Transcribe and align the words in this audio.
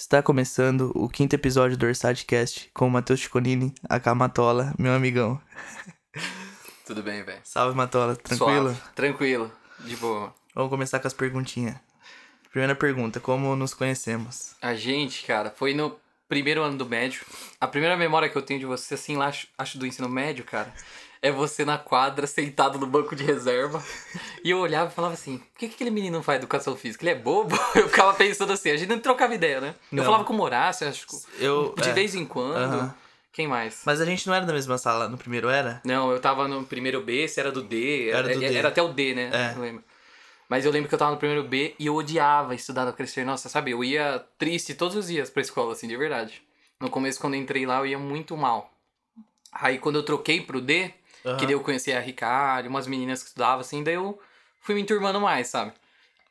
Está 0.00 0.22
começando 0.22 0.92
o 0.94 1.10
quinto 1.10 1.34
episódio 1.34 1.76
do 1.76 1.84
Orsatcast 1.84 2.70
com 2.72 2.86
o 2.86 2.90
Matheus 2.90 3.20
Chiconini, 3.20 3.74
a 3.86 4.00
Camatola, 4.00 4.74
meu 4.78 4.94
amigão. 4.94 5.38
Tudo 6.86 7.02
bem, 7.02 7.22
velho. 7.22 7.38
Salve, 7.44 7.76
Matola, 7.76 8.16
tranquilo? 8.16 8.72
Suave. 8.72 8.80
Tranquilo, 8.94 9.52
de 9.80 9.94
boa. 9.96 10.34
Vamos 10.54 10.70
começar 10.70 11.00
com 11.00 11.06
as 11.06 11.12
perguntinhas. 11.12 11.76
Primeira 12.50 12.74
pergunta, 12.74 13.20
como 13.20 13.54
nos 13.54 13.74
conhecemos? 13.74 14.54
A 14.62 14.74
gente, 14.74 15.22
cara, 15.26 15.50
foi 15.54 15.74
no 15.74 15.94
primeiro 16.26 16.62
ano 16.62 16.78
do 16.78 16.86
médio. 16.86 17.20
A 17.60 17.68
primeira 17.68 17.94
memória 17.94 18.30
que 18.30 18.38
eu 18.38 18.42
tenho 18.42 18.58
de 18.58 18.64
você, 18.64 18.94
assim, 18.94 19.18
lá, 19.18 19.26
acho, 19.26 19.48
acho 19.58 19.76
do 19.76 19.86
ensino 19.86 20.08
médio, 20.08 20.44
cara, 20.46 20.72
é 21.22 21.30
você 21.30 21.64
na 21.64 21.76
quadra, 21.76 22.26
sentado 22.26 22.78
no 22.78 22.86
banco 22.86 23.14
de 23.14 23.24
reserva. 23.24 23.82
E 24.42 24.50
eu 24.50 24.58
olhava 24.58 24.90
e 24.90 24.94
falava 24.94 25.14
assim, 25.14 25.38
por 25.38 25.58
que, 25.58 25.68
que 25.68 25.74
aquele 25.74 25.90
menino 25.90 26.16
não 26.16 26.22
faz 26.22 26.38
educação 26.38 26.74
física? 26.76 27.04
Ele 27.04 27.10
é 27.10 27.14
bobo? 27.14 27.54
Eu 27.74 27.88
ficava 27.88 28.14
pensando 28.14 28.52
assim, 28.52 28.70
a 28.70 28.76
gente 28.76 28.88
não 28.88 28.98
trocava 28.98 29.34
ideia, 29.34 29.60
né? 29.60 29.74
Não. 29.92 30.02
Eu 30.02 30.04
falava 30.06 30.24
com 30.24 30.34
o 30.34 30.40
Horácio, 30.40 30.88
acho 30.88 31.06
que 31.06 31.16
Eu, 31.38 31.74
de 31.76 31.90
é, 31.90 31.92
vez 31.92 32.14
em 32.14 32.24
quando. 32.24 32.94
Quem 33.32 33.46
mais? 33.46 33.82
Mas 33.84 34.00
a 34.00 34.04
gente 34.04 34.26
não 34.26 34.34
era 34.34 34.44
da 34.44 34.52
mesma 34.52 34.76
sala 34.76 35.08
no 35.08 35.16
primeiro, 35.16 35.48
era? 35.48 35.80
Não, 35.84 36.10
eu 36.10 36.20
tava 36.20 36.48
no 36.48 36.64
primeiro 36.64 37.00
B, 37.02 37.28
você 37.28 37.40
era 37.40 37.52
do 37.52 37.62
D. 37.62 38.10
Era 38.10 38.34
do 38.34 38.40
D. 38.40 38.56
era 38.56 38.68
até 38.68 38.82
o 38.82 38.88
D, 38.88 39.14
né? 39.14 39.30
É. 39.32 39.54
Não 39.54 39.62
lembro. 39.62 39.84
Mas 40.48 40.64
eu 40.64 40.72
lembro 40.72 40.88
que 40.88 40.94
eu 40.94 40.98
tava 40.98 41.12
no 41.12 41.16
primeiro 41.16 41.44
B 41.44 41.76
e 41.78 41.86
eu 41.86 41.94
odiava 41.94 42.56
estudar 42.56 42.84
no 42.84 42.92
Crescer. 42.92 43.24
Nossa, 43.24 43.48
sabe? 43.48 43.70
Eu 43.70 43.84
ia 43.84 44.24
triste 44.36 44.74
todos 44.74 44.96
os 44.96 45.06
dias 45.06 45.30
pra 45.30 45.42
escola, 45.42 45.74
assim, 45.74 45.86
de 45.86 45.96
verdade. 45.96 46.42
No 46.80 46.90
começo, 46.90 47.20
quando 47.20 47.34
eu 47.34 47.40
entrei 47.40 47.64
lá, 47.64 47.78
eu 47.78 47.86
ia 47.86 47.98
muito 47.98 48.36
mal. 48.36 48.72
Aí, 49.52 49.78
quando 49.78 49.96
eu 49.96 50.02
troquei 50.02 50.40
pro 50.40 50.60
D, 50.60 50.92
Aham. 51.24 51.36
que 51.36 51.46
daí 51.46 51.54
eu 51.54 51.60
conheci 51.60 51.92
a 51.92 52.00
Ricardo, 52.00 52.68
umas 52.68 52.86
meninas 52.86 53.22
que 53.22 53.28
estudavam, 53.28 53.60
assim, 53.60 53.82
daí 53.82 53.94
eu 53.94 54.18
fui 54.60 54.74
me 54.74 54.80
enturmando 54.82 55.20
mais, 55.20 55.48
sabe? 55.48 55.72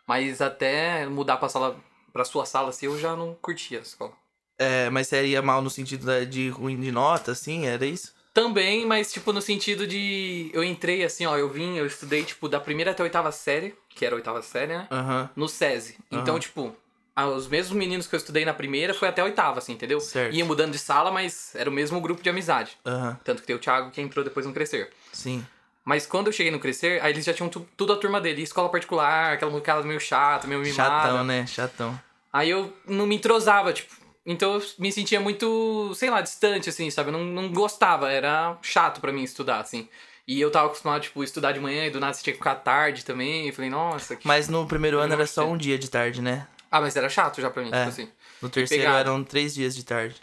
Mas 0.07 0.41
até 0.41 1.05
mudar 1.05 1.37
pra 1.37 1.49
sala, 1.49 1.79
pra 2.11 2.25
sua 2.25 2.45
sala, 2.45 2.69
assim, 2.69 2.87
eu 2.87 2.97
já 2.99 3.15
não 3.15 3.35
curtia 3.35 3.79
a 3.79 3.81
escola. 3.81 4.13
É, 4.57 4.89
mas 4.89 5.07
você 5.07 5.25
ia 5.25 5.41
mal 5.41 5.61
no 5.61 5.69
sentido 5.69 6.25
de 6.25 6.49
ruim 6.49 6.79
de 6.79 6.91
nota, 6.91 7.31
assim, 7.31 7.65
era 7.65 7.85
isso? 7.85 8.13
Também, 8.33 8.85
mas 8.85 9.11
tipo, 9.11 9.33
no 9.33 9.41
sentido 9.41 9.87
de. 9.87 10.49
Eu 10.53 10.63
entrei 10.63 11.03
assim, 11.03 11.25
ó, 11.25 11.37
eu 11.37 11.49
vim, 11.49 11.77
eu 11.77 11.85
estudei, 11.85 12.23
tipo, 12.23 12.47
da 12.47 12.59
primeira 12.59 12.91
até 12.91 13.01
a 13.01 13.05
oitava 13.05 13.31
série, 13.31 13.75
que 13.89 14.05
era 14.05 14.15
a 14.15 14.17
oitava 14.17 14.41
série, 14.41 14.73
né? 14.77 14.87
Aham, 14.91 15.29
No 15.35 15.47
SESI. 15.47 15.97
Então, 16.11 16.35
Aham. 16.35 16.39
tipo, 16.39 16.75
os 17.17 17.47
mesmos 17.47 17.75
meninos 17.77 18.07
que 18.07 18.15
eu 18.15 18.17
estudei 18.17 18.45
na 18.45 18.53
primeira 18.53 18.93
foi 18.93 19.07
até 19.07 19.21
a 19.21 19.25
oitava, 19.25 19.59
assim, 19.59 19.73
entendeu? 19.73 19.99
Certo. 19.99 20.33
Ia 20.35 20.45
mudando 20.45 20.71
de 20.71 20.79
sala, 20.79 21.11
mas 21.11 21.53
era 21.55 21.69
o 21.69 21.73
mesmo 21.73 21.99
grupo 21.99 22.21
de 22.23 22.29
amizade. 22.29 22.77
aham, 22.85 23.19
Tanto 23.23 23.41
que 23.41 23.47
tem 23.47 23.55
o 23.55 23.59
Thiago 23.59 23.91
que 23.91 24.01
entrou 24.01 24.23
depois 24.23 24.45
no 24.45 24.53
Crescer. 24.53 24.89
sim. 25.11 25.45
Mas 25.85 26.05
quando 26.05 26.27
eu 26.27 26.33
cheguei 26.33 26.51
no 26.51 26.59
Crescer, 26.59 27.01
aí 27.03 27.11
eles 27.11 27.25
já 27.25 27.33
tinham 27.33 27.49
tu- 27.49 27.67
tudo 27.75 27.93
a 27.93 27.97
turma 27.97 28.21
dele. 28.21 28.43
Escola 28.43 28.69
particular, 28.69 29.33
aquela 29.33 29.49
molecada 29.49 29.81
meio 29.83 29.99
chata, 29.99 30.45
meio 30.45 30.61
mimada. 30.61 31.07
Chatão, 31.07 31.23
né? 31.23 31.47
Chatão. 31.47 31.99
Aí 32.31 32.49
eu 32.49 32.71
não 32.85 33.07
me 33.07 33.15
entrosava, 33.15 33.73
tipo. 33.73 33.95
Então 34.23 34.53
eu 34.55 34.63
me 34.77 34.91
sentia 34.91 35.19
muito, 35.19 35.91
sei 35.95 36.11
lá, 36.11 36.21
distante, 36.21 36.69
assim, 36.69 36.91
sabe? 36.91 37.09
Eu 37.09 37.13
não, 37.13 37.23
não 37.23 37.51
gostava, 37.51 38.11
era 38.11 38.55
chato 38.61 39.01
pra 39.01 39.11
mim 39.11 39.23
estudar, 39.23 39.61
assim. 39.61 39.89
E 40.27 40.39
eu 40.39 40.51
tava 40.51 40.67
acostumado, 40.67 41.01
tipo, 41.01 41.23
estudar 41.23 41.53
de 41.53 41.59
manhã 41.59 41.87
e 41.87 41.89
do 41.89 41.99
nada 41.99 42.13
você 42.13 42.21
tinha 42.21 42.33
que 42.33 42.37
ficar 42.39 42.55
tarde 42.55 43.03
também. 43.03 43.47
E 43.47 43.51
falei, 43.51 43.71
nossa, 43.71 44.15
que... 44.15 44.27
Mas 44.27 44.47
no 44.47 44.67
primeiro 44.67 44.99
ano 44.99 45.13
era 45.13 45.25
só 45.25 45.47
um 45.47 45.57
dia 45.57 45.79
de 45.79 45.89
tarde, 45.89 46.21
né? 46.21 46.45
Ah, 46.71 46.79
mas 46.81 46.95
era 46.95 47.09
chato 47.09 47.41
já 47.41 47.49
pra 47.49 47.63
mim, 47.63 47.69
É. 47.69 47.77
tipo 47.77 47.89
assim. 47.89 48.09
No 48.41 48.49
terceiro 48.49 48.83
Pegado. 48.83 48.99
eram 49.09 49.23
três 49.23 49.53
dias 49.53 49.75
de 49.75 49.83
tarde. 49.83 50.15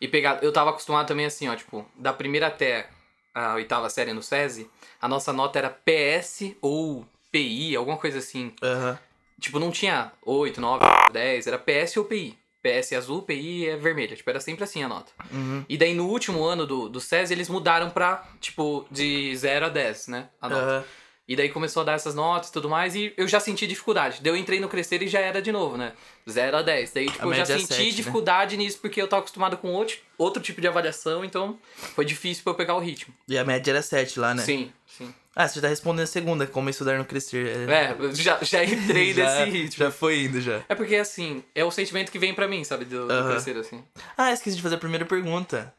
E 0.00 0.08
pegar, 0.08 0.42
eu 0.42 0.52
tava 0.52 0.70
acostumado 0.70 1.06
também 1.06 1.26
assim, 1.26 1.48
ó, 1.48 1.54
tipo, 1.54 1.86
da 1.96 2.12
primeira 2.12 2.48
até 2.48 2.88
a 3.34 3.54
oitava 3.54 3.88
série 3.88 4.12
no 4.12 4.22
SESI, 4.22 4.68
a 5.00 5.08
nossa 5.08 5.32
nota 5.32 5.58
era 5.58 5.70
PS 5.70 6.54
ou 6.60 7.06
PI, 7.30 7.76
alguma 7.76 7.96
coisa 7.96 8.18
assim. 8.18 8.52
Aham. 8.62 8.98
Tipo, 9.40 9.58
não 9.58 9.70
tinha 9.70 10.12
8, 10.24 10.60
9, 10.60 10.84
10, 11.12 11.46
era 11.46 11.58
PS 11.58 11.96
ou 11.98 12.04
PI. 12.04 12.38
PS 12.62 12.92
é 12.92 12.96
azul, 12.96 13.22
PI 13.22 13.68
é 13.70 13.76
vermelha. 13.76 14.14
Tipo, 14.14 14.30
era 14.30 14.38
sempre 14.38 14.62
assim 14.62 14.84
a 14.84 14.88
nota. 14.88 15.10
Uhum. 15.32 15.64
E 15.68 15.76
daí 15.76 15.94
no 15.94 16.06
último 16.06 16.44
ano 16.44 16.64
do, 16.64 16.88
do 16.88 17.00
SESI 17.00 17.32
eles 17.34 17.48
mudaram 17.48 17.90
pra, 17.90 18.24
tipo, 18.40 18.86
de 18.90 19.34
0 19.36 19.66
a 19.66 19.68
10, 19.68 20.06
né? 20.08 20.28
A 20.40 20.48
nota. 20.48 20.62
Aham. 20.62 20.84
E 21.28 21.36
daí 21.36 21.48
começou 21.48 21.82
a 21.82 21.84
dar 21.84 21.92
essas 21.92 22.14
notas 22.14 22.48
e 22.48 22.52
tudo 22.52 22.68
mais, 22.68 22.96
e 22.96 23.12
eu 23.16 23.28
já 23.28 23.38
senti 23.38 23.66
dificuldade. 23.66 24.18
Daí 24.20 24.32
eu 24.32 24.36
entrei 24.36 24.58
no 24.58 24.68
Crescer 24.68 25.02
e 25.02 25.08
já 25.08 25.20
era 25.20 25.40
de 25.40 25.52
novo, 25.52 25.76
né? 25.76 25.92
0 26.28 26.56
a 26.56 26.62
10. 26.62 26.92
Daí, 26.92 27.06
tipo, 27.06 27.22
A 27.22 27.26
eu 27.26 27.34
já 27.34 27.42
é 27.42 27.46
senti 27.58 27.66
sete, 27.74 27.84
né? 27.84 27.90
dificuldade 27.92 28.56
nisso 28.56 28.78
porque 28.80 29.00
eu 29.00 29.06
tava 29.06 29.20
acostumado 29.20 29.56
com 29.56 29.68
outro, 29.72 29.96
outro 30.18 30.42
tipo 30.42 30.60
de 30.60 30.66
avaliação, 30.66 31.24
então 31.24 31.58
foi 31.94 32.04
difícil 32.04 32.42
pra 32.42 32.52
eu 32.52 32.56
pegar 32.56 32.74
o 32.74 32.80
ritmo. 32.80 33.14
E 33.28 33.38
a 33.38 33.44
média 33.44 33.70
era 33.70 33.82
sete 33.82 34.18
lá, 34.18 34.34
né? 34.34 34.42
Sim, 34.42 34.72
sim. 34.86 35.14
Ah, 35.34 35.48
você 35.48 35.54
já 35.54 35.62
tá 35.62 35.68
respondendo 35.68 36.02
a 36.02 36.06
segunda, 36.06 36.46
como 36.46 36.68
estudar 36.68 36.98
no 36.98 37.04
crescer. 37.06 37.68
É, 37.70 37.96
eu 37.98 38.14
já, 38.14 38.38
já 38.42 38.62
entrei 38.62 39.14
já, 39.14 39.22
nesse 39.22 39.50
ritmo. 39.50 39.84
Já 39.84 39.90
foi 39.90 40.24
indo, 40.24 40.40
já. 40.42 40.62
É 40.68 40.74
porque, 40.74 40.96
assim, 40.96 41.42
é 41.54 41.64
o 41.64 41.70
sentimento 41.70 42.12
que 42.12 42.18
vem 42.18 42.34
pra 42.34 42.46
mim, 42.46 42.62
sabe? 42.64 42.84
Do, 42.84 43.06
do 43.06 43.12
Aham. 43.12 43.30
Crescer, 43.30 43.56
assim. 43.56 43.82
Ah, 44.18 44.30
esqueci 44.32 44.56
de 44.56 44.62
fazer 44.62 44.74
a 44.74 44.78
primeira 44.78 45.06
pergunta. 45.06 45.72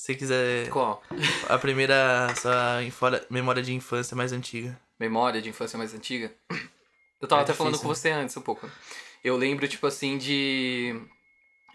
Se 0.00 0.06
você 0.06 0.14
quiser. 0.14 0.70
Qual? 0.70 1.02
A 1.46 1.58
primeira. 1.58 2.34
Sua 2.34 2.82
infora- 2.82 3.22
memória 3.28 3.62
de 3.62 3.74
infância 3.74 4.16
mais 4.16 4.32
antiga. 4.32 4.80
memória 4.98 5.42
de 5.42 5.50
infância 5.50 5.76
mais 5.76 5.92
antiga. 5.94 6.32
Eu 7.20 7.28
tava 7.28 7.42
É 7.42 7.44
até 7.44 7.52
falando 7.52 7.74
difícil, 7.74 7.88
com 7.90 7.94
você 7.94 8.10
antes 8.10 8.34
um 8.34 8.40
pouco. 8.40 8.66
Eu 9.22 9.36
lembro, 9.36 9.68
tipo 9.68 9.86
assim, 9.86 10.16
de 10.16 10.98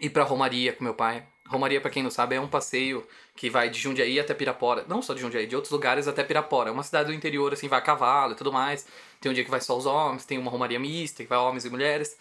ir 0.00 0.10
pra 0.10 0.24
Romaria 0.24 0.72
com 0.72 0.82
meu 0.82 0.92
pai. 0.94 1.24
Romaria, 1.46 1.80
pra 1.80 1.88
quem 1.88 2.02
não 2.02 2.10
sabe, 2.10 2.34
é 2.34 2.40
um 2.40 2.48
passeio 2.48 3.06
que 3.36 3.48
vai 3.48 3.70
de 3.70 3.78
Jundiaí 3.78 4.18
até 4.18 4.34
Pirapora. 4.34 4.84
Não 4.88 5.00
só 5.00 5.14
de 5.14 5.20
Jundiaí, 5.20 5.46
de 5.46 5.54
outros 5.54 5.70
lugares 5.70 6.08
até 6.08 6.24
Pirapora. 6.24 6.70
É 6.70 6.72
uma 6.72 6.82
cidade 6.82 7.06
do 7.10 7.14
interior, 7.14 7.52
assim, 7.52 7.68
vai 7.68 7.78
a 7.78 7.82
cavalo 7.82 8.32
e 8.32 8.36
tudo 8.36 8.52
mais. 8.52 8.84
Tem 9.20 9.30
um 9.30 9.34
dia 9.36 9.44
que 9.44 9.50
vai 9.52 9.60
só 9.60 9.78
os 9.78 9.86
homens, 9.86 10.24
tem 10.24 10.36
uma 10.36 10.50
Romaria 10.50 10.80
mista, 10.80 11.22
que 11.22 11.28
vai 11.28 11.38
homens 11.38 11.64
e 11.64 11.70
mulheres. 11.70 12.16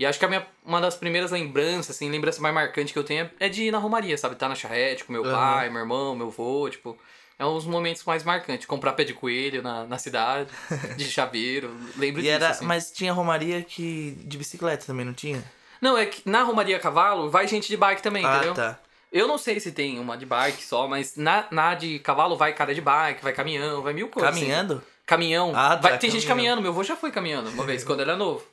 E 0.00 0.06
acho 0.06 0.18
que 0.18 0.24
a 0.24 0.28
minha, 0.28 0.46
uma 0.64 0.80
das 0.80 0.96
primeiras 0.96 1.30
lembranças, 1.30 1.94
assim, 1.94 2.10
lembrança 2.10 2.40
mais 2.40 2.54
marcante 2.54 2.90
que 2.90 2.98
eu 2.98 3.04
tenho 3.04 3.30
é 3.38 3.50
de 3.50 3.64
ir 3.64 3.70
na 3.70 3.76
Romaria, 3.76 4.16
sabe? 4.16 4.34
Tá 4.34 4.48
na 4.48 4.54
charrete 4.54 5.04
com 5.04 5.12
meu 5.12 5.22
Aham. 5.22 5.30
pai, 5.30 5.68
meu 5.68 5.80
irmão, 5.80 6.16
meu 6.16 6.28
avô, 6.28 6.68
tipo... 6.70 6.98
É 7.38 7.44
um 7.44 7.54
dos 7.54 7.64
momentos 7.64 8.04
mais 8.04 8.22
marcantes. 8.22 8.66
Comprar 8.66 8.92
pé 8.92 9.02
de 9.04 9.14
coelho 9.14 9.62
na, 9.62 9.84
na 9.86 9.96
cidade, 9.96 10.50
de 10.96 11.04
chaveiro. 11.04 11.74
Lembro 11.96 12.20
E 12.20 12.24
disso, 12.24 12.34
era. 12.34 12.48
assim. 12.50 12.66
Mas 12.66 12.92
tinha 12.92 13.14
Romaria 13.14 13.62
que. 13.62 14.10
de 14.26 14.36
bicicleta 14.36 14.84
também, 14.84 15.06
não 15.06 15.14
tinha? 15.14 15.42
Não, 15.80 15.96
é 15.96 16.04
que 16.04 16.20
na 16.28 16.42
Romaria 16.42 16.78
Cavalo 16.78 17.30
vai 17.30 17.48
gente 17.48 17.66
de 17.68 17.78
bike 17.78 18.02
também, 18.02 18.26
ah, 18.26 18.36
entendeu? 18.36 18.52
tá. 18.52 18.78
Eu 19.10 19.26
não 19.26 19.38
sei 19.38 19.58
se 19.58 19.72
tem 19.72 19.98
uma 19.98 20.18
de 20.18 20.26
bike 20.26 20.62
só, 20.62 20.86
mas 20.86 21.16
na, 21.16 21.46
na 21.50 21.74
de 21.74 21.98
cavalo 22.00 22.36
vai 22.36 22.52
cara 22.52 22.74
de 22.74 22.80
bike, 22.82 23.22
vai 23.22 23.32
caminhão, 23.32 23.80
vai 23.82 23.94
mil 23.94 24.08
coisas. 24.08 24.30
assim. 24.30 24.80
Caminhão. 25.10 25.50
Ah, 25.56 25.70
tá, 25.76 25.88
Vai- 25.88 25.98
tem 25.98 26.08
gente 26.08 26.24
caminhão. 26.24 26.54
caminhando, 26.54 26.62
meu 26.62 26.70
avô 26.70 26.84
já 26.84 26.94
foi 26.94 27.10
caminhando 27.10 27.50
uma 27.50 27.66
vez, 27.66 27.82
quando 27.82 27.98
era 27.98 28.14
novo. 28.16 28.46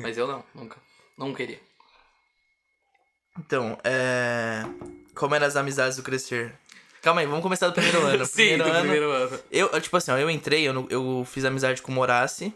Mas 0.00 0.16
eu 0.16 0.28
não, 0.28 0.44
nunca. 0.54 0.76
Não 1.18 1.34
queria. 1.34 1.58
Então, 3.36 3.76
é. 3.82 4.64
Como 5.12 5.34
eram 5.34 5.44
as 5.44 5.56
amizades 5.56 5.96
do 5.96 6.04
crescer? 6.04 6.54
Calma 7.02 7.20
aí, 7.20 7.26
vamos 7.26 7.42
começar 7.42 7.66
do 7.66 7.72
primeiro 7.72 8.00
ano. 8.06 8.24
Sim, 8.26 8.34
primeiro 8.34 8.62
do 8.62 8.70
ano. 8.70 8.80
primeiro 8.80 9.10
ano. 9.10 9.40
Eu, 9.50 9.80
tipo 9.80 9.96
assim, 9.96 10.12
ó, 10.12 10.16
eu 10.18 10.30
entrei, 10.30 10.68
eu, 10.68 10.86
eu 10.88 11.26
fiz 11.28 11.44
amizade 11.44 11.82
com 11.82 11.90
o 11.90 11.94
Moraci. 11.96 12.54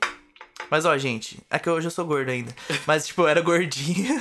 Mas, 0.72 0.86
ó, 0.86 0.96
gente, 0.96 1.38
é 1.50 1.58
que 1.58 1.68
hoje 1.68 1.86
eu 1.86 1.90
sou 1.90 2.06
gordo 2.06 2.30
ainda. 2.30 2.50
Mas, 2.86 3.06
tipo, 3.06 3.20
eu 3.20 3.28
era 3.28 3.42
gordinho. 3.42 4.08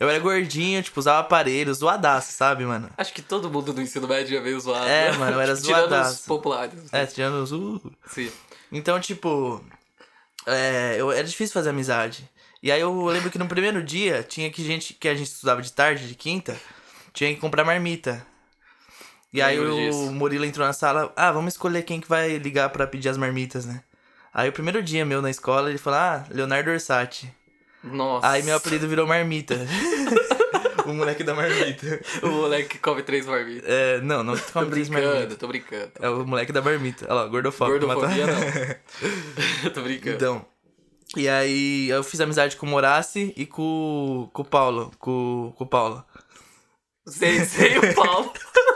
eu 0.00 0.10
era 0.10 0.18
gordinho, 0.18 0.82
tipo, 0.82 0.98
usava 0.98 1.20
aparelho, 1.20 1.72
zoadaço, 1.72 2.32
sabe, 2.32 2.64
mano? 2.64 2.90
Acho 2.98 3.14
que 3.14 3.22
todo 3.22 3.48
mundo 3.48 3.72
do 3.72 3.80
ensino 3.80 4.08
médio 4.08 4.36
já 4.36 4.42
veio 4.42 4.58
zoado. 4.58 4.84
É, 4.84 5.12
né? 5.12 5.16
mano, 5.16 5.36
eu 5.36 5.40
era 5.40 5.54
Tirando 5.54 5.84
os 5.84 5.90
zoadaço. 5.90 6.24
populares. 6.26 6.92
É, 6.92 7.06
tirando 7.06 7.40
os. 7.40 7.52
Uh. 7.52 7.80
Sim. 8.08 8.32
Então, 8.72 8.98
tipo. 8.98 9.64
É, 10.44 10.96
eu, 10.98 11.12
era 11.12 11.22
difícil 11.22 11.54
fazer 11.54 11.70
amizade. 11.70 12.28
E 12.60 12.72
aí 12.72 12.80
eu 12.80 13.04
lembro 13.04 13.30
que 13.30 13.38
no 13.38 13.46
primeiro 13.46 13.80
dia 13.80 14.24
tinha 14.24 14.50
que 14.50 14.64
gente 14.64 14.92
que 14.92 15.06
a 15.06 15.14
gente 15.14 15.28
estudava 15.28 15.62
de 15.62 15.72
tarde, 15.72 16.08
de 16.08 16.16
quinta, 16.16 16.56
tinha 17.12 17.32
que 17.32 17.40
comprar 17.40 17.62
marmita. 17.62 18.26
E 19.32 19.40
aí 19.40 19.60
o 19.60 19.72
disso. 19.72 20.10
Murilo 20.10 20.44
entrou 20.44 20.66
na 20.66 20.72
sala, 20.72 21.12
ah, 21.14 21.30
vamos 21.30 21.54
escolher 21.54 21.82
quem 21.82 22.00
que 22.00 22.08
vai 22.08 22.38
ligar 22.38 22.70
pra 22.70 22.88
pedir 22.88 23.08
as 23.08 23.16
marmitas, 23.16 23.64
né? 23.64 23.84
Aí 24.38 24.48
o 24.48 24.52
primeiro 24.52 24.80
dia 24.80 25.04
meu 25.04 25.20
na 25.20 25.30
escola, 25.30 25.68
ele 25.68 25.78
falou, 25.78 25.98
ah, 25.98 26.24
Leonardo 26.30 26.70
Orsatti. 26.70 27.28
Nossa. 27.82 28.24
Aí 28.24 28.40
meu 28.44 28.54
apelido 28.54 28.86
virou 28.86 29.04
Marmita. 29.04 29.56
o 30.86 30.92
moleque 30.94 31.24
da 31.24 31.34
marmita. 31.34 32.00
O 32.22 32.28
moleque 32.28 32.68
que 32.68 32.78
come 32.78 33.02
três 33.02 33.26
marmitas. 33.26 33.68
É, 33.68 34.00
não, 34.00 34.22
não 34.22 34.36
Tô 34.38 34.52
come 34.52 34.70
três 34.70 34.88
brincando, 34.88 35.12
marmitas. 35.12 35.38
tô 35.38 35.48
brincando. 35.48 35.90
É 35.98 36.08
o 36.08 36.24
moleque 36.24 36.52
da 36.52 36.62
marmita. 36.62 37.04
Olha 37.06 37.14
lá, 37.14 37.26
gordofóbico. 37.26 37.84
Gordofobia 37.84 38.26
matar. 38.28 38.80
não. 39.64 39.70
tô 39.74 39.82
brincando. 39.82 40.14
Então. 40.14 40.46
E 41.16 41.28
aí 41.28 41.88
eu 41.88 42.04
fiz 42.04 42.20
amizade 42.20 42.56
com 42.56 42.64
o 42.64 42.68
Moraci 42.68 43.34
e 43.36 43.44
com, 43.44 44.30
com 44.32 44.42
o 44.42 44.44
Paulo. 44.44 44.92
Com, 45.00 45.52
com 45.56 45.64
o 45.64 45.66
Paulo. 45.66 46.04
Sei, 47.08 47.44
sei 47.44 47.76
o 47.76 47.92
Paulo. 47.92 48.32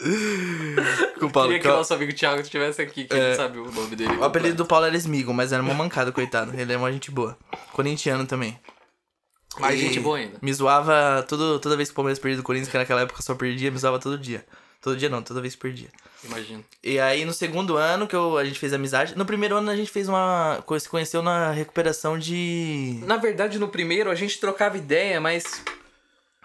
Com 1.18 1.26
o 1.26 1.30
Paulo. 1.30 1.48
Queria 1.48 1.60
que 1.60 1.68
que 1.68 1.74
o 1.74 1.76
nosso 1.76 1.94
amigo 1.94 2.12
Thiago 2.12 2.40
estivesse 2.40 2.80
aqui, 2.80 3.04
que 3.04 3.14
ele 3.14 3.34
sabe 3.34 3.58
o 3.58 3.70
nome 3.70 3.96
dele. 3.96 4.16
o 4.16 4.24
apelido 4.24 4.56
do 4.56 4.66
Paulo 4.66 4.86
era 4.86 4.96
Smigo, 4.96 5.34
mas 5.34 5.52
era 5.52 5.62
uma 5.62 5.74
mancada, 5.74 6.12
coitado. 6.12 6.58
Ele 6.58 6.72
é 6.72 6.76
uma 6.76 6.92
gente 6.92 7.10
boa. 7.10 7.36
Corintiano 7.72 8.26
também. 8.26 8.58
Mais 9.58 9.78
E 9.78 9.82
gente 9.82 10.00
boa 10.00 10.18
ainda. 10.18 10.38
Me 10.40 10.52
zoava 10.52 11.24
todo, 11.28 11.58
toda 11.58 11.76
vez 11.76 11.88
que 11.88 11.92
o 11.92 11.96
Palmeiras 11.96 12.18
perdia 12.18 12.36
do 12.36 12.42
Corinthians, 12.42 12.70
que 12.70 12.78
naquela 12.78 13.00
época 13.00 13.22
só 13.22 13.34
perdia, 13.34 13.70
me 13.70 13.78
zoava 13.78 13.98
todo 13.98 14.18
dia. 14.18 14.44
Todo 14.80 14.96
dia 14.96 15.08
não, 15.08 15.20
toda 15.22 15.40
vez 15.40 15.56
por 15.56 15.72
dia. 15.72 15.88
Imagino. 16.22 16.64
E 16.84 17.00
aí 17.00 17.24
no 17.24 17.32
segundo 17.32 17.76
ano 17.76 18.06
que 18.06 18.14
eu, 18.14 18.38
a 18.38 18.44
gente 18.44 18.58
fez 18.58 18.72
amizade. 18.72 19.16
No 19.16 19.24
primeiro 19.26 19.56
ano 19.56 19.70
a 19.70 19.76
gente 19.76 19.90
fez 19.90 20.08
uma. 20.08 20.62
Se 20.78 20.88
conheceu 20.88 21.20
na 21.22 21.50
recuperação 21.50 22.16
de. 22.16 23.00
Na 23.04 23.16
verdade, 23.16 23.58
no 23.58 23.68
primeiro 23.68 24.10
a 24.10 24.14
gente 24.14 24.38
trocava 24.38 24.78
ideia, 24.78 25.20
mas 25.20 25.62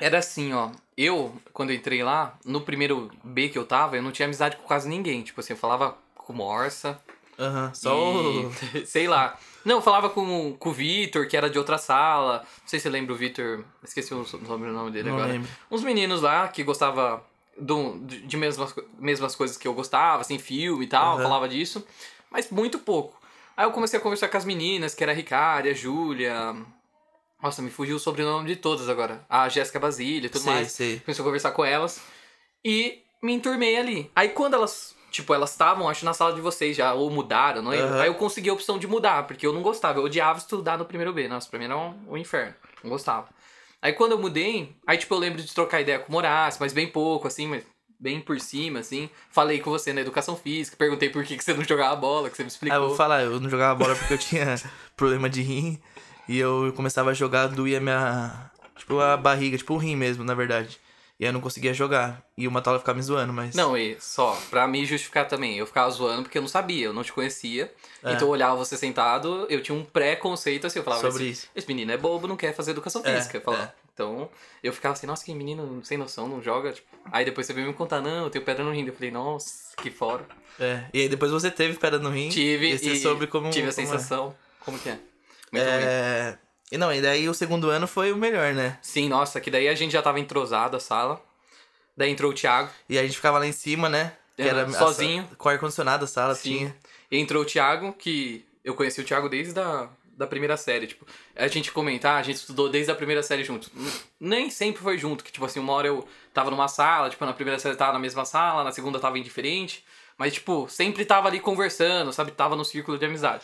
era 0.03 0.19
assim, 0.19 0.53
ó. 0.53 0.69
Eu, 0.97 1.33
quando 1.51 1.71
eu 1.71 1.75
entrei 1.75 2.03
lá, 2.03 2.37
no 2.45 2.61
primeiro 2.61 3.09
B 3.23 3.49
que 3.49 3.57
eu 3.57 3.65
tava, 3.65 3.95
eu 3.95 4.01
não 4.03 4.11
tinha 4.11 4.25
amizade 4.25 4.57
com 4.57 4.63
quase 4.63 4.87
ninguém. 4.87 5.23
Tipo 5.23 5.39
assim, 5.39 5.53
eu 5.53 5.57
falava 5.57 5.97
com 6.15 6.33
o 6.33 6.35
Morsa. 6.35 6.99
Aham, 7.39 7.73
só 7.73 7.97
o. 7.97 8.51
e... 8.75 8.85
Sei 8.85 9.07
lá. 9.07 9.37
Não, 9.65 9.77
eu 9.77 9.81
falava 9.81 10.09
com, 10.09 10.55
com 10.59 10.69
o 10.69 10.73
Vitor, 10.73 11.27
que 11.27 11.37
era 11.37 11.49
de 11.49 11.57
outra 11.57 11.77
sala. 11.77 12.39
Não 12.39 12.67
sei 12.67 12.79
se 12.79 12.83
você 12.83 12.89
lembra 12.89 13.13
o 13.13 13.17
Vitor. 13.17 13.63
Esqueci 13.83 14.13
o 14.13 14.25
sobrenome 14.25 14.91
dele 14.91 15.09
Não 15.09 15.15
agora. 15.17 15.31
lembro. 15.31 15.49
Uns 15.71 15.83
meninos 15.83 16.21
lá 16.21 16.47
que 16.49 16.63
gostava 16.63 17.23
do, 17.57 17.97
de 18.05 18.35
mesmas, 18.37 18.75
mesmas 18.99 19.35
coisas 19.35 19.57
que 19.57 19.67
eu 19.67 19.73
gostava, 19.73 20.21
assim, 20.21 20.37
filme 20.37 20.85
e 20.85 20.87
tal, 20.87 21.15
Aham. 21.15 21.23
falava 21.23 21.47
disso. 21.47 21.85
Mas 22.29 22.49
muito 22.49 22.77
pouco. 22.79 23.19
Aí 23.55 23.65
eu 23.65 23.71
comecei 23.71 23.97
a 23.99 24.01
conversar 24.01 24.27
com 24.27 24.37
as 24.37 24.45
meninas, 24.45 24.93
que 24.93 25.03
era 25.03 25.11
a 25.11 25.15
Ricária, 25.15 25.71
a 25.71 25.75
Júlia. 25.75 26.55
Nossa, 27.43 27.61
me 27.61 27.69
fugiu 27.69 27.97
o 27.97 27.99
sobrenome 27.99 28.47
de 28.47 28.55
todas 28.55 28.87
agora. 28.87 29.21
A 29.29 29.49
Jéssica 29.49 29.77
Basília 29.79 30.27
e 30.27 30.29
tudo 30.29 30.43
sei, 30.43 30.53
mais. 30.53 30.71
sei. 30.71 30.99
Comecei 31.01 31.21
a 31.21 31.25
conversar 31.25 31.51
com 31.51 31.65
elas. 31.65 32.01
E 32.63 33.01
me 33.21 33.33
enturmei 33.33 33.75
ali. 33.77 34.09
Aí 34.15 34.29
quando 34.29 34.53
elas, 34.53 34.95
tipo, 35.11 35.33
elas 35.33 35.51
estavam, 35.51 35.89
acho, 35.89 36.05
na 36.05 36.13
sala 36.13 36.33
de 36.33 36.39
vocês 36.39 36.77
já, 36.77 36.93
ou 36.93 37.11
mudaram, 37.11 37.61
não 37.61 37.71
lembro. 37.71 37.87
Aham. 37.95 38.01
Aí 38.01 38.07
eu 38.07 38.15
consegui 38.15 38.49
a 38.49 38.53
opção 38.53 38.79
de 38.79 38.87
mudar, 38.87 39.27
porque 39.27 39.45
eu 39.45 39.51
não 39.51 39.61
gostava. 39.61 39.99
Eu 39.99 40.05
odiava 40.05 40.39
estudar 40.39 40.77
no 40.77 40.85
primeiro 40.85 41.11
B. 41.11 41.27
Nossa, 41.27 41.49
pra 41.49 41.59
mim 41.59 41.65
era 41.65 41.77
um, 41.77 41.93
um 42.07 42.17
inferno. 42.17 42.55
Não 42.81 42.89
gostava. 42.89 43.27
Aí 43.81 43.91
quando 43.91 44.13
eu 44.13 44.17
mudei, 44.19 44.73
aí 44.87 44.97
tipo, 44.97 45.13
eu 45.13 45.19
lembro 45.19 45.41
de 45.41 45.53
trocar 45.53 45.81
ideia 45.81 45.99
com 45.99 46.07
o 46.07 46.11
Moraes, 46.13 46.57
mas 46.57 46.71
bem 46.71 46.87
pouco, 46.87 47.27
assim, 47.27 47.47
mas 47.47 47.65
bem 47.99 48.21
por 48.21 48.39
cima, 48.39 48.79
assim. 48.79 49.09
Falei 49.29 49.59
com 49.59 49.69
você 49.69 49.91
na 49.91 49.99
educação 49.99 50.37
física, 50.37 50.77
perguntei 50.77 51.09
por 51.09 51.25
que, 51.25 51.35
que 51.35 51.43
você 51.43 51.53
não 51.53 51.65
jogava 51.65 51.93
bola, 51.97 52.29
que 52.29 52.37
você 52.37 52.43
me 52.43 52.47
Ah, 52.47 52.51
explicou. 52.53 52.77
eu 52.81 52.87
vou 52.87 52.95
falar, 52.95 53.23
eu 53.23 53.37
não 53.41 53.49
jogava 53.49 53.75
bola 53.77 53.93
porque 53.97 54.13
eu 54.13 54.17
tinha 54.17 54.55
problema 54.95 55.29
de 55.29 55.41
rim. 55.41 55.81
E 56.27 56.37
eu 56.39 56.71
começava 56.75 57.11
a 57.11 57.13
jogar, 57.13 57.47
doía 57.47 57.79
minha. 57.79 58.51
Tipo, 58.77 58.99
a 58.99 59.15
barriga, 59.17 59.57
tipo 59.57 59.73
o 59.73 59.77
rim 59.77 59.95
mesmo, 59.95 60.23
na 60.23 60.33
verdade. 60.33 60.79
E 61.19 61.25
aí 61.25 61.29
eu 61.29 61.33
não 61.33 61.41
conseguia 61.41 61.73
jogar. 61.73 62.23
E 62.37 62.47
o 62.47 62.51
Matola 62.51 62.79
ficava 62.79 62.95
me 62.97 63.03
zoando, 63.03 63.31
mas. 63.31 63.53
Não, 63.55 63.77
e 63.77 63.95
só, 63.99 64.35
pra 64.49 64.67
me 64.67 64.83
justificar 64.85 65.27
também, 65.27 65.57
eu 65.57 65.65
ficava 65.67 65.89
zoando 65.91 66.23
porque 66.23 66.37
eu 66.37 66.41
não 66.41 66.49
sabia, 66.49 66.85
eu 66.87 66.93
não 66.93 67.03
te 67.03 67.13
conhecia. 67.13 67.71
É. 68.03 68.13
Então 68.13 68.27
eu 68.27 68.31
olhava 68.31 68.55
você 68.55 68.75
sentado, 68.75 69.45
eu 69.49 69.61
tinha 69.61 69.77
um 69.77 69.85
pré-conceito 69.85 70.65
assim, 70.65 70.79
eu 70.79 70.83
falava 70.83 71.01
Sobre 71.03 71.23
esse, 71.29 71.31
isso. 71.43 71.49
esse 71.55 71.67
menino 71.67 71.91
é 71.91 71.97
bobo, 71.97 72.27
não 72.27 72.35
quer 72.35 72.53
fazer 72.55 72.71
educação 72.71 73.01
É, 73.05 73.15
física. 73.15 73.37
eu 73.37 73.41
falava. 73.41 73.63
é. 73.65 73.71
Então 73.93 74.27
eu 74.63 74.73
ficava 74.73 74.93
assim, 74.93 75.05
nossa, 75.05 75.23
que 75.23 75.33
menino 75.35 75.81
sem 75.85 75.97
noção, 75.99 76.27
não 76.27 76.41
joga. 76.41 76.73
Tipo. 76.73 76.87
Aí 77.11 77.23
depois 77.23 77.45
você 77.45 77.53
veio 77.53 77.67
me 77.67 77.73
contar, 77.73 78.01
não, 78.01 78.23
eu 78.25 78.29
tenho 78.31 78.43
pedra 78.43 78.63
no 78.63 78.71
rim. 78.71 78.85
Eu 78.87 78.93
falei, 78.93 79.11
nossa, 79.11 79.75
que 79.77 79.91
fora. 79.91 80.25
É. 80.59 80.85
E 80.91 81.01
aí 81.01 81.09
depois 81.09 81.31
você 81.31 81.51
teve 81.51 81.77
pedra 81.77 81.99
no 81.99 82.09
rim. 82.09 82.29
Tive 82.29 82.71
e 82.73 82.77
você 82.79 82.93
e 82.93 82.99
soube 82.99 83.27
como. 83.27 83.51
tive 83.51 83.69
a 83.69 83.71
como 83.73 83.85
é. 83.85 83.85
sensação. 83.91 84.35
Como 84.61 84.79
que 84.79 84.89
é? 84.89 84.99
Muito. 85.53 85.65
É. 85.67 86.37
E 86.71 86.77
não, 86.77 86.91
e 86.91 87.01
daí 87.01 87.29
o 87.29 87.33
segundo 87.33 87.69
ano 87.69 87.87
foi 87.87 88.11
o 88.11 88.17
melhor, 88.17 88.53
né? 88.53 88.77
Sim, 88.81 89.07
nossa, 89.07 89.39
que 89.39 89.51
daí 89.51 89.67
a 89.67 89.75
gente 89.75 89.91
já 89.91 90.01
tava 90.01 90.19
entrosado 90.19 90.75
a 90.75 90.79
sala. 90.79 91.21
Daí 91.95 92.09
entrou 92.09 92.31
o 92.31 92.33
Thiago. 92.33 92.69
E 92.89 92.97
a 92.97 93.03
gente 93.03 93.15
ficava 93.15 93.37
lá 93.37 93.45
em 93.45 93.51
cima, 93.51 93.87
né? 93.87 94.13
Que 94.35 94.41
era 94.41 94.63
a 94.63 94.71
sozinho. 94.71 95.27
sa- 95.29 95.35
Com 95.37 95.49
ar-condicionado 95.49 96.05
a 96.05 96.07
sala 96.07 96.33
Sim. 96.33 96.57
tinha. 96.57 96.75
E 97.11 97.19
entrou 97.19 97.43
o 97.43 97.45
Thiago, 97.45 97.93
que 97.93 98.43
eu 98.63 98.73
conheci 98.73 98.99
o 98.99 99.03
Thiago 99.03 99.29
desde 99.29 99.59
a 99.59 99.87
da 100.15 100.27
primeira 100.27 100.55
série, 100.55 100.85
tipo, 100.85 101.07
a 101.35 101.47
gente 101.47 101.71
comentar, 101.71 102.19
a 102.19 102.23
gente 102.23 102.35
estudou 102.35 102.69
desde 102.69 102.91
a 102.91 102.95
primeira 102.95 103.23
série 103.23 103.43
juntos. 103.43 103.71
N- 103.75 103.91
Nem 104.19 104.47
sempre 104.51 104.79
foi 104.81 104.95
junto, 104.95 105.23
que 105.23 105.31
tipo 105.31 105.43
assim, 105.43 105.59
uma 105.59 105.73
hora 105.73 105.87
eu 105.87 106.07
tava 106.31 106.51
numa 106.51 106.67
sala, 106.67 107.09
tipo, 107.09 107.25
na 107.25 107.33
primeira 107.33 107.57
série 107.59 107.73
eu 107.73 107.77
tava 107.79 107.93
na 107.93 107.99
mesma 107.99 108.23
sala, 108.23 108.63
na 108.63 108.71
segunda 108.71 108.97
eu 108.97 109.01
tava 109.01 109.17
indiferente, 109.17 109.83
mas 110.15 110.33
tipo, 110.33 110.67
sempre 110.69 111.03
tava 111.03 111.27
ali 111.29 111.39
conversando, 111.39 112.13
sabe? 112.13 112.31
Tava 112.31 112.55
no 112.55 112.63
círculo 112.63 112.97
de 112.99 113.05
amizade. 113.05 113.43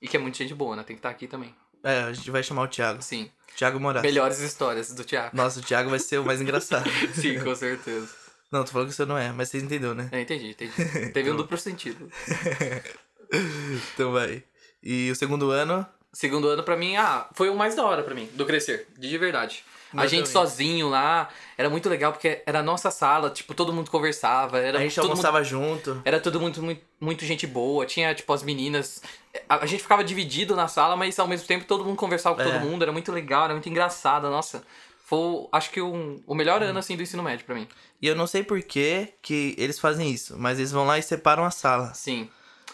E 0.00 0.08
que 0.08 0.16
é 0.16 0.20
muita 0.20 0.38
gente 0.38 0.54
boa, 0.54 0.76
né? 0.76 0.82
Tem 0.82 0.96
que 0.96 1.00
estar 1.00 1.10
aqui 1.10 1.26
também. 1.26 1.54
É, 1.82 2.02
a 2.02 2.12
gente 2.12 2.30
vai 2.30 2.42
chamar 2.42 2.62
o 2.62 2.68
Thiago. 2.68 3.02
Sim. 3.02 3.30
Thiago 3.56 3.80
Moraes. 3.80 4.04
Melhores 4.04 4.38
histórias 4.40 4.92
do 4.92 5.04
Thiago. 5.04 5.36
Nossa, 5.36 5.60
o 5.60 5.62
Thiago 5.62 5.90
vai 5.90 5.98
ser 5.98 6.18
o 6.18 6.24
mais 6.24 6.40
engraçado. 6.40 6.88
Sim, 7.14 7.40
com 7.40 7.54
certeza. 7.54 8.08
Não, 8.50 8.64
tô 8.64 8.72
falando 8.72 8.88
que 8.88 8.94
você 8.94 9.04
não 9.04 9.18
é, 9.18 9.30
mas 9.32 9.48
você 9.48 9.58
entendeu, 9.58 9.94
né? 9.94 10.08
É, 10.12 10.20
entendi, 10.20 10.50
entendi. 10.50 10.72
Teve 11.12 11.30
um 11.30 11.36
duplo 11.36 11.58
sentido. 11.58 12.10
Então 13.92 14.10
vai. 14.10 14.42
E 14.82 15.10
o 15.10 15.14
segundo 15.14 15.50
ano. 15.50 15.86
Segundo 16.14 16.48
ano, 16.48 16.62
pra 16.62 16.78
mim, 16.78 16.96
ah, 16.96 17.28
foi 17.34 17.50
o 17.50 17.54
mais 17.54 17.74
da 17.74 17.84
hora 17.84 18.02
pra 18.02 18.14
mim, 18.14 18.26
do 18.32 18.46
crescer, 18.46 18.88
de 18.96 19.18
verdade. 19.18 19.62
A 19.96 20.06
gente 20.06 20.26
também. 20.26 20.32
sozinho 20.32 20.88
lá, 20.88 21.28
era 21.56 21.70
muito 21.70 21.88
legal 21.88 22.12
porque 22.12 22.42
era 22.46 22.60
a 22.60 22.62
nossa 22.62 22.90
sala, 22.90 23.30
tipo, 23.30 23.54
todo 23.54 23.72
mundo 23.72 23.90
conversava, 23.90 24.58
era 24.58 24.78
a 24.78 24.82
gente 24.82 24.94
todo 24.94 25.04
mundo 25.04 25.12
almoçava 25.12 25.42
junto. 25.44 26.00
Era 26.04 26.20
tudo 26.20 26.40
muito, 26.40 26.62
muito, 26.62 26.82
muito 27.00 27.24
gente 27.24 27.46
boa. 27.46 27.86
Tinha, 27.86 28.14
tipo, 28.14 28.32
as 28.32 28.42
meninas. 28.42 29.02
A, 29.48 29.62
a 29.62 29.66
gente 29.66 29.82
ficava 29.82 30.04
dividido 30.04 30.54
na 30.54 30.68
sala, 30.68 30.96
mas 30.96 31.18
ao 31.18 31.26
mesmo 31.28 31.46
tempo 31.46 31.64
todo 31.64 31.84
mundo 31.84 31.96
conversava 31.96 32.36
com 32.36 32.42
É. 32.42 32.44
todo 32.44 32.60
mundo. 32.60 32.82
Era 32.82 32.92
muito 32.92 33.10
legal, 33.12 33.44
era 33.44 33.54
muito 33.54 33.68
engraçado. 33.68 34.28
Nossa, 34.28 34.62
foi, 35.04 35.46
acho 35.52 35.70
que, 35.70 35.80
um, 35.80 36.20
o 36.26 36.34
melhor 36.34 36.60
Uhum. 36.62 36.68
ano, 36.68 36.78
assim, 36.78 36.96
do 36.96 37.02
ensino 37.02 37.22
médio 37.22 37.44
pra 37.46 37.54
mim. 37.54 37.66
E 38.00 38.06
eu 38.06 38.14
não 38.14 38.26
sei 38.26 38.42
por 38.42 38.60
que 38.62 39.14
que 39.22 39.54
eles 39.58 39.78
fazem 39.78 40.10
isso, 40.10 40.36
mas 40.38 40.58
eles 40.58 40.70
vão 40.70 40.86
lá 40.86 40.98
e 40.98 41.02
separam 41.02 41.44
a 41.44 41.50
sala. 41.50 41.92
Sim. 41.94 42.28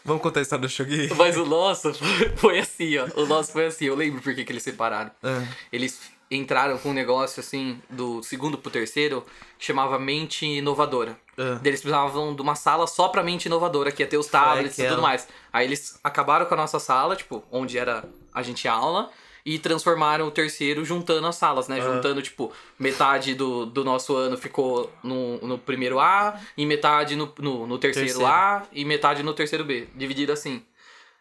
Vamos 0.05 0.21
contar 0.23 0.41
a 0.41 0.43
história 0.43 0.61
do 0.61 0.69
Shogi? 0.69 1.09
Mas 1.17 1.35
o 1.39 1.47
nosso 1.47 1.95
foi, 1.95 2.29
foi 2.37 2.59
assim, 2.59 2.99
ó. 2.99 3.07
O 3.17 3.25
nosso 3.25 3.53
foi 3.53 3.65
assim. 3.67 3.87
Eu 3.87 3.95
lembro 3.95 4.21
por 4.21 4.35
que 4.35 4.45
que 4.45 4.53
eles 4.53 4.63
separaram. 4.63 5.11
Ah, 5.23 5.43
Eles 5.73 5.99
entraram 6.31 6.79
com 6.79 6.91
um 6.91 6.93
negócio, 6.93 7.41
assim, 7.41 7.81
do 7.89 8.23
segundo 8.23 8.57
pro 8.59 8.71
terceiro, 8.71 9.25
que 9.59 9.65
chamava 9.65 9.99
Mente 9.99 10.47
Inovadora. 10.47 11.19
ah. 11.39 11.61
Eles 11.65 11.81
precisavam 11.81 12.35
de 12.35 12.43
uma 12.43 12.55
sala 12.55 12.87
só 12.87 13.09
pra 13.09 13.23
mente 13.23 13.47
inovadora, 13.47 13.93
que 13.93 14.03
ia 14.03 14.07
ter 14.09 14.17
os 14.19 14.27
tablets 14.27 14.79
e 14.79 14.87
tudo 14.89 15.03
mais. 15.03 15.29
Aí 15.53 15.67
eles 15.67 15.99
acabaram 16.03 16.47
com 16.47 16.55
a 16.55 16.57
nossa 16.57 16.79
sala, 16.79 17.15
tipo, 17.17 17.45
onde 17.51 17.79
era 17.79 18.05
a 18.33 18.43
gente 18.43 18.67
aula, 18.67 19.11
e 19.47 19.59
transformaram 19.59 20.27
o 20.27 20.31
terceiro 20.31 20.85
juntando 20.85 21.27
as 21.27 21.37
salas, 21.37 21.69
né? 21.69 21.79
Ah. 21.79 21.83
Juntando, 21.83 22.23
tipo, 22.23 22.51
metade 22.79 23.35
do, 23.35 23.67
do 23.67 23.85
nosso 23.85 24.17
ano 24.17 24.39
ficou 24.39 24.91
no, 25.03 25.39
no 25.39 25.59
primeiro 25.59 26.01
A, 26.01 26.41
e 26.57 26.65
metade 26.65 27.15
no, 27.15 27.33
no, 27.39 27.67
no 27.67 27.79
terceiro, 27.79 28.09
Terceiro. 28.09 28.27
A, 28.33 28.63
e 28.73 28.85
metade 28.85 29.23
no 29.23 29.35
terceiro 29.35 29.65
B. 29.65 29.87
Dividido 29.95 30.33
assim. 30.33 30.63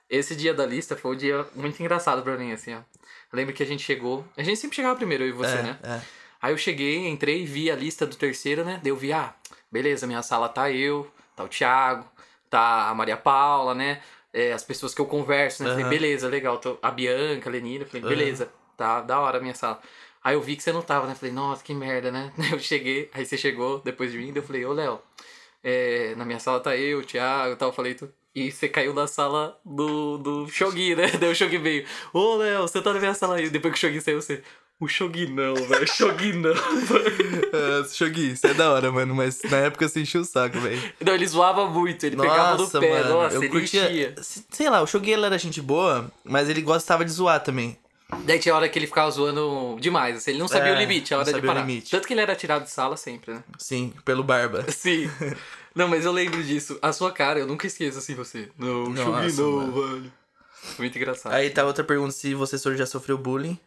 Esse 0.09 0.35
dia 0.35 0.53
da 0.53 0.65
lista 0.65 0.95
foi 0.95 1.15
um 1.15 1.17
dia 1.17 1.45
muito 1.55 1.79
engraçado 1.81 2.21
pra 2.21 2.37
mim, 2.37 2.51
assim, 2.51 2.73
ó. 2.75 2.79
Lembro 3.33 3.53
que 3.53 3.63
a 3.63 3.65
gente 3.65 3.83
chegou. 3.83 4.23
A 4.37 4.43
gente 4.43 4.59
sempre 4.59 4.75
chegava 4.75 4.95
primeiro, 4.95 5.23
eu 5.23 5.29
e 5.29 5.31
você, 5.31 5.55
é, 5.55 5.63
né? 5.63 5.79
é. 5.81 5.99
Aí 6.39 6.53
eu 6.53 6.57
cheguei, 6.57 7.07
entrei, 7.07 7.45
vi 7.45 7.71
a 7.71 7.75
lista 7.75 8.05
do 8.05 8.15
terceiro, 8.15 8.63
né? 8.63 8.79
Daí 8.83 8.91
eu 8.91 8.95
vi, 8.95 9.11
ah, 9.11 9.33
beleza, 9.71 10.05
minha 10.05 10.21
sala 10.21 10.47
tá 10.47 10.69
eu, 10.69 11.09
tá 11.35 11.43
o 11.43 11.47
Thiago, 11.47 12.05
tá 12.49 12.89
a 12.89 12.93
Maria 12.93 13.17
Paula, 13.17 13.73
né? 13.73 14.01
É, 14.31 14.53
as 14.53 14.63
pessoas 14.63 14.93
que 14.93 15.01
eu 15.01 15.05
converso, 15.05 15.63
né? 15.63 15.69
Falei, 15.69 15.83
Aham. 15.83 15.89
beleza, 15.89 16.27
legal. 16.27 16.57
Tô, 16.59 16.77
a 16.81 16.91
Bianca, 16.91 17.49
a 17.49 17.51
Lenina, 17.51 17.85
falei, 17.85 18.01
beleza, 18.01 18.49
tá 18.77 19.01
da 19.01 19.19
hora 19.19 19.37
a 19.37 19.41
minha 19.41 19.55
sala. 19.55 19.81
Aí 20.23 20.35
eu 20.35 20.41
vi 20.41 20.55
que 20.55 20.63
você 20.63 20.71
não 20.71 20.81
tava, 20.81 21.07
né? 21.07 21.15
Falei, 21.15 21.33
nossa, 21.33 21.63
que 21.63 21.73
merda, 21.73 22.11
né? 22.11 22.31
Eu 22.51 22.59
cheguei, 22.59 23.09
aí 23.13 23.25
você 23.25 23.37
chegou 23.37 23.79
depois 23.79 24.11
de 24.11 24.17
mim, 24.17 24.27
daí 24.27 24.37
eu 24.37 24.43
falei, 24.43 24.65
ô 24.65 24.71
Léo, 24.71 25.01
é, 25.63 26.13
na 26.15 26.23
minha 26.23 26.39
sala 26.39 26.59
tá 26.59 26.77
eu, 26.77 26.99
o 26.99 27.03
Thiago 27.03 27.53
e 27.53 27.55
tal, 27.55 27.69
eu 27.69 27.73
falei, 27.73 27.93
tu... 27.93 28.09
E 28.35 28.51
você 28.51 28.67
caiu 28.67 28.93
na 28.93 29.05
sala 29.05 29.57
do, 29.63 30.17
do 30.17 30.47
Shogi, 30.49 30.95
né? 30.95 31.07
Daí 31.19 31.31
o 31.31 31.35
Shogi 31.35 31.57
veio, 31.59 31.85
ô 32.11 32.35
Léo, 32.37 32.61
você 32.63 32.81
tá 32.81 32.91
na 32.93 32.99
minha 32.99 33.13
sala 33.13 33.35
aí. 33.35 33.49
Depois 33.49 33.73
que 33.73 33.77
o 33.77 33.81
Shogi 33.89 34.01
saiu, 34.01 34.21
você... 34.21 34.41
O 34.79 34.87
Shogi 34.87 35.27
não, 35.27 35.53
velho. 35.53 35.87
Shogi 35.87 36.33
não. 36.33 36.51
Ah, 37.53 37.87
Shogi, 37.87 38.31
isso 38.31 38.47
é 38.47 38.53
da 38.55 38.71
hora, 38.71 38.91
mano, 38.91 39.13
mas 39.13 39.39
na 39.43 39.57
época 39.57 39.87
você 39.87 40.01
enchia 40.01 40.19
o 40.19 40.25
saco, 40.25 40.59
velho. 40.59 40.81
Não, 40.99 41.13
ele 41.13 41.27
zoava 41.27 41.67
muito, 41.69 42.03
ele 42.05 42.17
pegava 42.17 42.53
no 42.53 42.63
Nossa, 42.63 42.79
pé, 42.79 43.03
mano, 43.03 43.13
nossa, 43.13 43.35
eu 43.35 43.43
ele 43.43 43.49
curtia. 43.51 43.85
enchia. 43.85 44.15
Sei 44.49 44.69
lá, 44.69 44.81
o 44.81 44.87
Shogi 44.87 45.11
ele 45.11 45.25
era 45.25 45.37
gente 45.37 45.61
boa, 45.61 46.11
mas 46.25 46.49
ele 46.49 46.61
gostava 46.61 47.05
de 47.05 47.11
zoar 47.11 47.41
também. 47.41 47.77
Daí 48.25 48.39
tinha 48.39 48.53
hora 48.55 48.67
que 48.67 48.77
ele 48.77 48.87
ficava 48.87 49.09
zoando 49.11 49.77
demais, 49.79 50.17
assim, 50.17 50.31
ele 50.31 50.39
não 50.39 50.47
sabia 50.47 50.71
É, 50.71 50.75
o 50.75 50.79
limite, 50.79 51.13
a 51.13 51.19
hora 51.19 51.31
de 51.31 51.41
parar. 51.41 51.61
limite. 51.61 51.89
Tanto 51.91 52.07
que 52.07 52.13
ele 52.13 52.21
era 52.21 52.35
tirado 52.35 52.63
de 52.63 52.69
sala 52.71 52.97
sempre, 52.97 53.33
né? 53.33 53.43
Sim, 53.57 53.93
pelo 54.03 54.23
Barba. 54.23 54.65
Sim. 54.69 55.09
Não, 55.75 55.87
mas 55.87 56.05
eu 56.05 56.11
lembro 56.11 56.43
disso. 56.43 56.77
A 56.81 56.91
sua 56.93 57.11
cara, 57.11 57.39
eu 57.39 57.47
nunca 57.47 57.67
esqueço 57.67 57.97
assim 57.97 58.15
você. 58.15 58.49
Não, 58.57 58.85
Nossa, 58.89 59.29
Shogi 59.29 59.41
não, 59.41 59.71
velho. 59.71 60.13
Muito 60.79 60.97
engraçado. 60.97 61.33
Aí 61.33 61.49
tá 61.49 61.65
outra 61.65 61.83
pergunta 61.83 62.11
se 62.11 62.33
você 62.33 62.57
já 62.77 62.85
sofreu 62.85 63.17
bullying. 63.17 63.59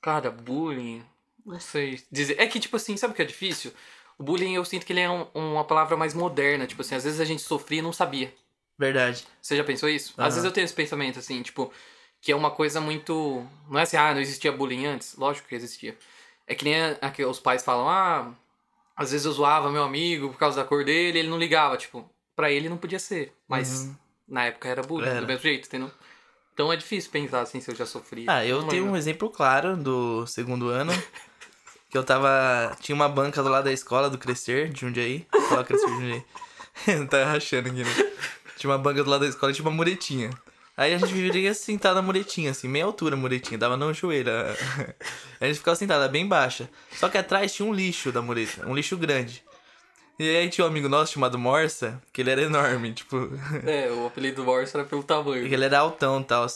Cara, 0.00 0.30
bullying. 0.30 1.04
Não 1.44 1.58
sei 1.60 2.00
dizer. 2.10 2.36
É 2.38 2.46
que, 2.46 2.60
tipo 2.60 2.76
assim, 2.76 2.96
sabe 2.96 3.12
o 3.12 3.16
que 3.16 3.22
é 3.22 3.26
difícil? 3.26 3.72
O 4.18 4.22
bullying 4.22 4.54
eu 4.54 4.64
sinto 4.64 4.86
que 4.86 4.92
ele 4.92 5.00
é 5.00 5.10
um- 5.10 5.26
uma 5.34 5.64
palavra 5.64 5.96
mais 5.96 6.14
moderna. 6.14 6.66
Tipo 6.66 6.82
assim, 6.82 6.94
às 6.94 7.04
vezes 7.04 7.20
a 7.20 7.24
gente 7.24 7.42
sofria 7.42 7.80
e 7.80 7.82
não 7.82 7.92
sabia. 7.92 8.32
Verdade. 8.78 9.26
Você 9.40 9.56
já 9.56 9.64
pensou 9.64 9.88
isso? 9.88 10.14
Aham. 10.18 10.26
Às 10.28 10.34
vezes 10.34 10.44
eu 10.44 10.52
tenho 10.52 10.64
esse 10.64 10.74
pensamento, 10.74 11.18
assim, 11.18 11.42
tipo, 11.42 11.72
que 12.20 12.32
é 12.32 12.36
uma 12.36 12.50
coisa 12.50 12.80
muito. 12.80 13.46
Não 13.68 13.78
é 13.78 13.82
assim, 13.82 13.96
ah, 13.96 14.12
não 14.14 14.20
existia 14.20 14.52
bullying 14.52 14.86
antes? 14.86 15.14
Lógico 15.16 15.48
que 15.48 15.54
existia. 15.54 15.96
É 16.46 16.54
que 16.54 16.64
nem 16.64 16.80
a, 16.80 16.98
a 17.00 17.10
que 17.10 17.24
os 17.24 17.40
pais 17.40 17.62
falam, 17.64 17.88
ah, 17.88 18.32
às 18.96 19.10
vezes 19.12 19.26
eu 19.26 19.32
zoava 19.32 19.70
meu 19.70 19.82
amigo 19.82 20.28
por 20.30 20.38
causa 20.38 20.62
da 20.62 20.66
cor 20.68 20.84
dele, 20.84 21.18
ele 21.20 21.28
não 21.28 21.38
ligava. 21.38 21.76
Tipo, 21.76 22.08
pra 22.36 22.50
ele 22.50 22.68
não 22.68 22.76
podia 22.76 22.98
ser. 22.98 23.32
Mas 23.48 23.82
Uhum. 23.84 23.96
na 24.28 24.44
época 24.46 24.68
era 24.68 24.82
bullying, 24.82 25.08
Era. 25.08 25.20
do 25.20 25.26
mesmo 25.26 25.42
jeito, 25.42 25.66
entendeu? 25.66 25.90
Então 26.52 26.72
é 26.72 26.76
difícil 26.76 27.10
pensar 27.10 27.40
assim 27.40 27.60
se 27.60 27.70
eu 27.70 27.74
já 27.74 27.84
sofri. 27.84 28.26
Ah, 28.28 28.44
eu 28.46 28.60
Não 28.62 28.68
tenho 28.68 28.86
um 28.86 28.96
exemplo 28.96 29.28
claro 29.30 29.76
do 29.76 30.26
segundo 30.26 30.68
ano. 30.68 30.92
Que 31.90 31.98
eu 31.98 32.02
tava. 32.02 32.76
Tinha 32.80 32.96
uma 32.96 33.08
banca 33.08 33.40
do 33.40 33.48
lado 33.48 33.64
da 33.66 33.72
escola 33.72 34.10
do 34.10 34.18
Crescer, 34.18 34.68
de 34.68 34.80
Jundiaí. 34.80 35.24
Escola 35.32 35.62
Crescer 35.62 35.86
de 35.86 35.92
Jundiaí. 35.92 37.06
tá 37.08 37.24
rachando 37.26 37.68
aqui, 37.68 37.84
né? 37.84 38.12
Tinha 38.56 38.68
uma 38.72 38.78
banca 38.78 39.04
do 39.04 39.08
lado 39.10 39.20
da 39.20 39.28
escola 39.28 39.52
e 39.52 39.54
tinha 39.54 39.64
uma 39.64 39.70
muretinha. 39.70 40.30
Aí 40.76 40.92
a 40.92 40.98
gente 40.98 41.12
vivia 41.12 41.54
sentado 41.54 41.94
na 41.94 42.02
muretinha, 42.02 42.50
assim, 42.50 42.66
meia 42.66 42.84
altura 42.84 43.14
a 43.14 43.18
muretinha, 43.18 43.56
dava 43.56 43.76
no 43.76 43.94
joelho. 43.94 44.30
A 45.40 45.46
gente 45.46 45.58
ficava 45.58 45.76
sentado, 45.76 46.02
era 46.02 46.10
bem 46.10 46.26
baixa. 46.26 46.68
Só 46.92 47.08
que 47.08 47.16
atrás 47.16 47.54
tinha 47.54 47.68
um 47.68 47.72
lixo 47.72 48.10
da 48.10 48.20
mureta, 48.20 48.66
um 48.66 48.74
lixo 48.74 48.96
grande. 48.96 49.44
E 50.18 50.36
aí 50.36 50.48
tinha 50.48 50.64
um 50.64 50.68
amigo 50.68 50.88
nosso 50.88 51.12
chamado 51.12 51.38
Morsa, 51.38 52.00
que 52.12 52.20
ele 52.20 52.30
era 52.30 52.42
enorme, 52.42 52.92
tipo. 52.92 53.16
É, 53.66 53.90
o 53.90 54.06
apelido 54.06 54.42
do 54.42 54.44
Morsa 54.44 54.78
era 54.78 54.86
pelo 54.86 55.02
tamanho. 55.02 55.44
Ele 55.44 55.64
era 55.64 55.78
altão 55.78 56.20
e 56.20 56.24
tal. 56.24 56.46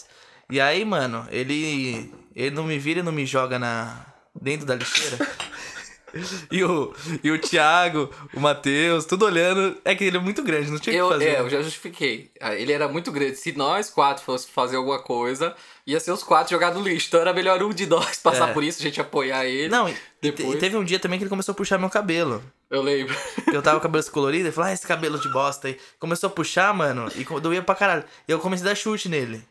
E 0.51 0.61
aí, 0.61 0.85
mano, 0.85 1.27
ele. 1.31 2.13
Ele 2.35 2.55
não 2.55 2.65
me 2.65 2.79
vira 2.79 3.01
e 3.01 3.03
não 3.03 3.13
me 3.13 3.27
joga 3.27 3.59
na. 3.59 4.05
dentro 4.41 4.67
da 4.67 4.75
lixeira. 4.75 5.19
E 6.51 6.65
o, 6.65 6.95
e 7.23 7.31
o 7.31 7.39
Thiago, 7.39 8.11
o 8.35 8.41
Matheus, 8.41 9.05
tudo 9.05 9.27
olhando. 9.27 9.77
É 9.85 9.95
que 9.95 10.05
ele 10.05 10.17
é 10.17 10.21
muito 10.21 10.43
grande, 10.43 10.71
não 10.71 10.79
tinha 10.79 10.95
o 10.95 10.99
Eu, 10.99 11.07
que 11.09 11.13
fazer. 11.15 11.29
é, 11.29 11.41
eu 11.41 11.51
já 11.51 11.61
justifiquei. 11.63 12.31
Ah, 12.41 12.55
Ele 12.55 12.73
era 12.73 12.89
muito 12.89 13.13
grande. 13.13 13.37
Se 13.37 13.53
nós 13.53 13.91
quatro 13.91 14.25
fosse 14.25 14.49
fazer 14.49 14.77
alguma 14.77 14.99
coisa, 15.03 15.55
ia 15.87 16.01
ser 16.01 16.11
os 16.13 16.23
quatro 16.23 16.51
jogar 16.51 16.73
no 16.73 16.81
lixo. 16.83 17.09
Então 17.09 17.21
era 17.21 17.33
melhor 17.35 17.63
um 17.63 17.71
de 17.71 17.87
nós 17.87 18.19
passar 18.19 18.51
É. 18.51 18.53
por 18.55 18.65
isso, 18.65 18.79
a 18.81 18.83
gente 18.83 19.01
apoiar 19.01 19.45
ele. 19.45 19.69
Não, 19.69 19.89
e, 19.89 19.93
e 19.93 19.97
Depois- 20.31 20.55
e 20.55 20.59
teve 20.59 20.77
um 20.77 20.85
dia 20.85 20.99
também 20.99 21.19
que 21.19 21.25
ele 21.25 21.31
começou 21.31 21.53
a 21.53 21.57
puxar 21.57 21.77
meu 21.79 21.91
cabelo. 21.91 22.43
Eu 22.71 22.81
lembro. 22.83 23.15
Eu 23.53 23.61
tava 23.63 23.77
com 23.77 23.81
o 23.87 23.89
cabelo 23.89 24.03
descolorido, 24.03 24.45
ele 24.47 24.53
falou, 24.53 24.71
ah, 24.71 24.73
esse 24.73 24.87
cabelo 24.87 25.19
de 25.19 25.31
bosta 25.31 25.69
aí. 25.69 25.79
Começou 25.99 26.29
a 26.29 26.31
puxar, 26.31 26.73
mano, 26.75 27.09
e 27.17 27.25
doía 27.41 27.63
pra 27.63 27.75
caralho. 27.75 28.05
Eu 28.27 28.39
comecei 28.39 28.67
a 28.67 28.71
dar 28.71 28.75
chute 28.75 29.09
nele. 29.09 29.43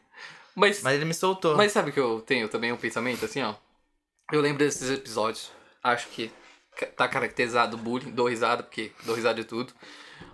Mas, 0.55 0.81
Mas 0.81 0.95
ele 0.95 1.05
me 1.05 1.13
soltou. 1.13 1.55
mas 1.55 1.71
sabe 1.71 1.91
que 1.91 1.99
eu 1.99 2.19
tenho 2.25 2.49
também 2.49 2.71
um 2.71 2.77
pensamento 2.77 3.23
assim, 3.25 3.43
ó? 3.43 3.53
Eu 4.31 4.41
lembro 4.41 4.57
desses 4.65 4.89
episódios. 4.89 5.51
Acho 5.83 6.07
que 6.07 6.31
tá 6.85 7.07
caracterizado 7.07 7.77
bullying. 7.77 8.11
Dou 8.11 8.27
risada, 8.27 8.63
porque 8.63 8.91
dou 9.03 9.15
risada 9.15 9.41
de 9.41 9.47
tudo. 9.47 9.73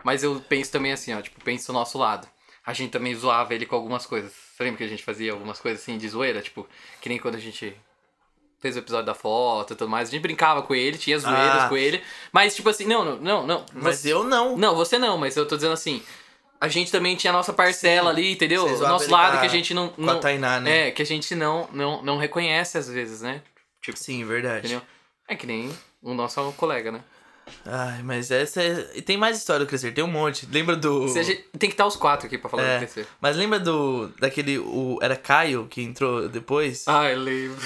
Mas 0.04 0.24
eu 0.24 0.42
penso 0.48 0.72
também 0.72 0.92
assim, 0.92 1.14
ó. 1.14 1.22
Tipo, 1.22 1.44
penso 1.44 1.68
do 1.68 1.74
nosso 1.74 1.98
lado. 1.98 2.28
A 2.66 2.72
gente 2.74 2.92
também 2.92 3.14
zoava 3.16 3.54
ele 3.54 3.66
com 3.66 3.76
algumas 3.76 4.06
coisas. 4.06 4.32
Você 4.32 4.64
lembra 4.64 4.78
que 4.78 4.84
a 4.84 4.88
gente 4.88 5.04
fazia 5.04 5.32
algumas 5.34 5.60
coisas 5.60 5.82
assim 5.82 5.98
de 5.98 6.08
zoeira? 6.08 6.42
Tipo, 6.42 6.68
que 7.02 7.10
nem 7.10 7.18
quando 7.20 7.36
a 7.36 7.40
gente 7.40 7.76
fez 8.62 8.78
o 8.78 8.80
episódio 8.80 9.06
da 9.06 9.14
foto 9.14 9.74
e 9.74 9.76
tudo 9.76 9.90
mais. 9.90 10.08
A 10.08 10.12
gente 10.12 10.22
brincava 10.22 10.62
com 10.62 10.74
ele, 10.74 10.98
tinha 10.98 11.20
zoeiras 11.20 11.64
Ah. 11.64 11.68
com 11.70 11.76
ele. 11.76 12.02
Mas, 12.32 12.56
tipo 12.56 12.70
assim, 12.70 12.86
não, 12.86 13.04
não, 13.04 13.18
não, 13.20 13.46
não. 13.48 13.66
Mas 13.74 14.00
Você- 14.00 14.14
eu 14.14 14.24
não. 14.24 14.56
Não, 14.58 14.74
você 14.76 14.98
não, 14.98 15.18
mas 15.18 15.36
eu 15.36 15.46
tô 15.46 15.56
dizendo 15.56 15.74
assim. 15.74 16.02
A 16.62 16.70
gente 16.70 16.90
também 16.90 17.14
tinha 17.18 17.32
a 17.32 17.36
nossa 17.36 17.52
parcela 17.52 18.10
ali, 18.10 18.32
entendeu? 18.32 18.66
O 18.66 18.78
nosso 18.80 19.12
lado 19.12 19.38
que 19.42 19.46
a 19.46 19.50
gente 19.50 19.74
não. 19.74 19.90
com 19.90 20.02
a 20.02 20.06
não 20.14 20.20
Tainá, 20.22 20.62
né? 20.62 20.88
É, 20.88 20.92
que 20.92 21.02
a 21.02 21.06
gente 21.06 21.36
não, 21.36 21.68
não, 21.74 22.02
não 22.02 22.18
reconhece 22.18 22.78
às 22.78 22.88
vezes, 22.88 23.22
né? 23.22 23.42
Tipo, 23.82 23.98
Sim, 24.00 24.24
verdade. 24.24 24.60
entendeu? 24.68 24.82
É 25.28 25.36
que 25.36 25.46
nem 25.46 25.70
o 26.04 26.14
nosso 26.14 26.52
colega, 26.54 26.92
né? 26.92 27.02
Ai, 27.66 28.02
mas 28.04 28.32
essa 28.32 28.62
é... 28.62 28.92
e 28.96 29.02
Tem 29.02 29.18
mais 29.18 29.38
história 29.38 29.66
do 29.66 29.70
Crescer, 29.70 29.94
tem 29.94 30.04
um 30.04 30.08
monte. 30.08 30.48
Lembra 30.52 30.76
do... 30.76 31.12
Tem 31.14 31.70
que 31.70 31.74
estar 31.74 31.86
os 31.86 31.96
quatro 31.96 32.28
aqui 32.28 32.38
pra 32.38 32.50
falar 32.50 32.64
É, 32.64 32.78
do 32.78 32.82
PC. 32.82 33.06
Mas 33.20 33.36
lembra 33.36 33.60
do... 33.60 34.10
Daquele... 34.20 34.60
O... 34.60 35.00
Era 35.02 35.16
Caio 35.16 35.68
que 35.70 35.82
entrou 35.82 36.30
depois? 36.30 36.86
Ah, 36.88 37.10
eu 37.10 37.20
lembro. 37.20 37.58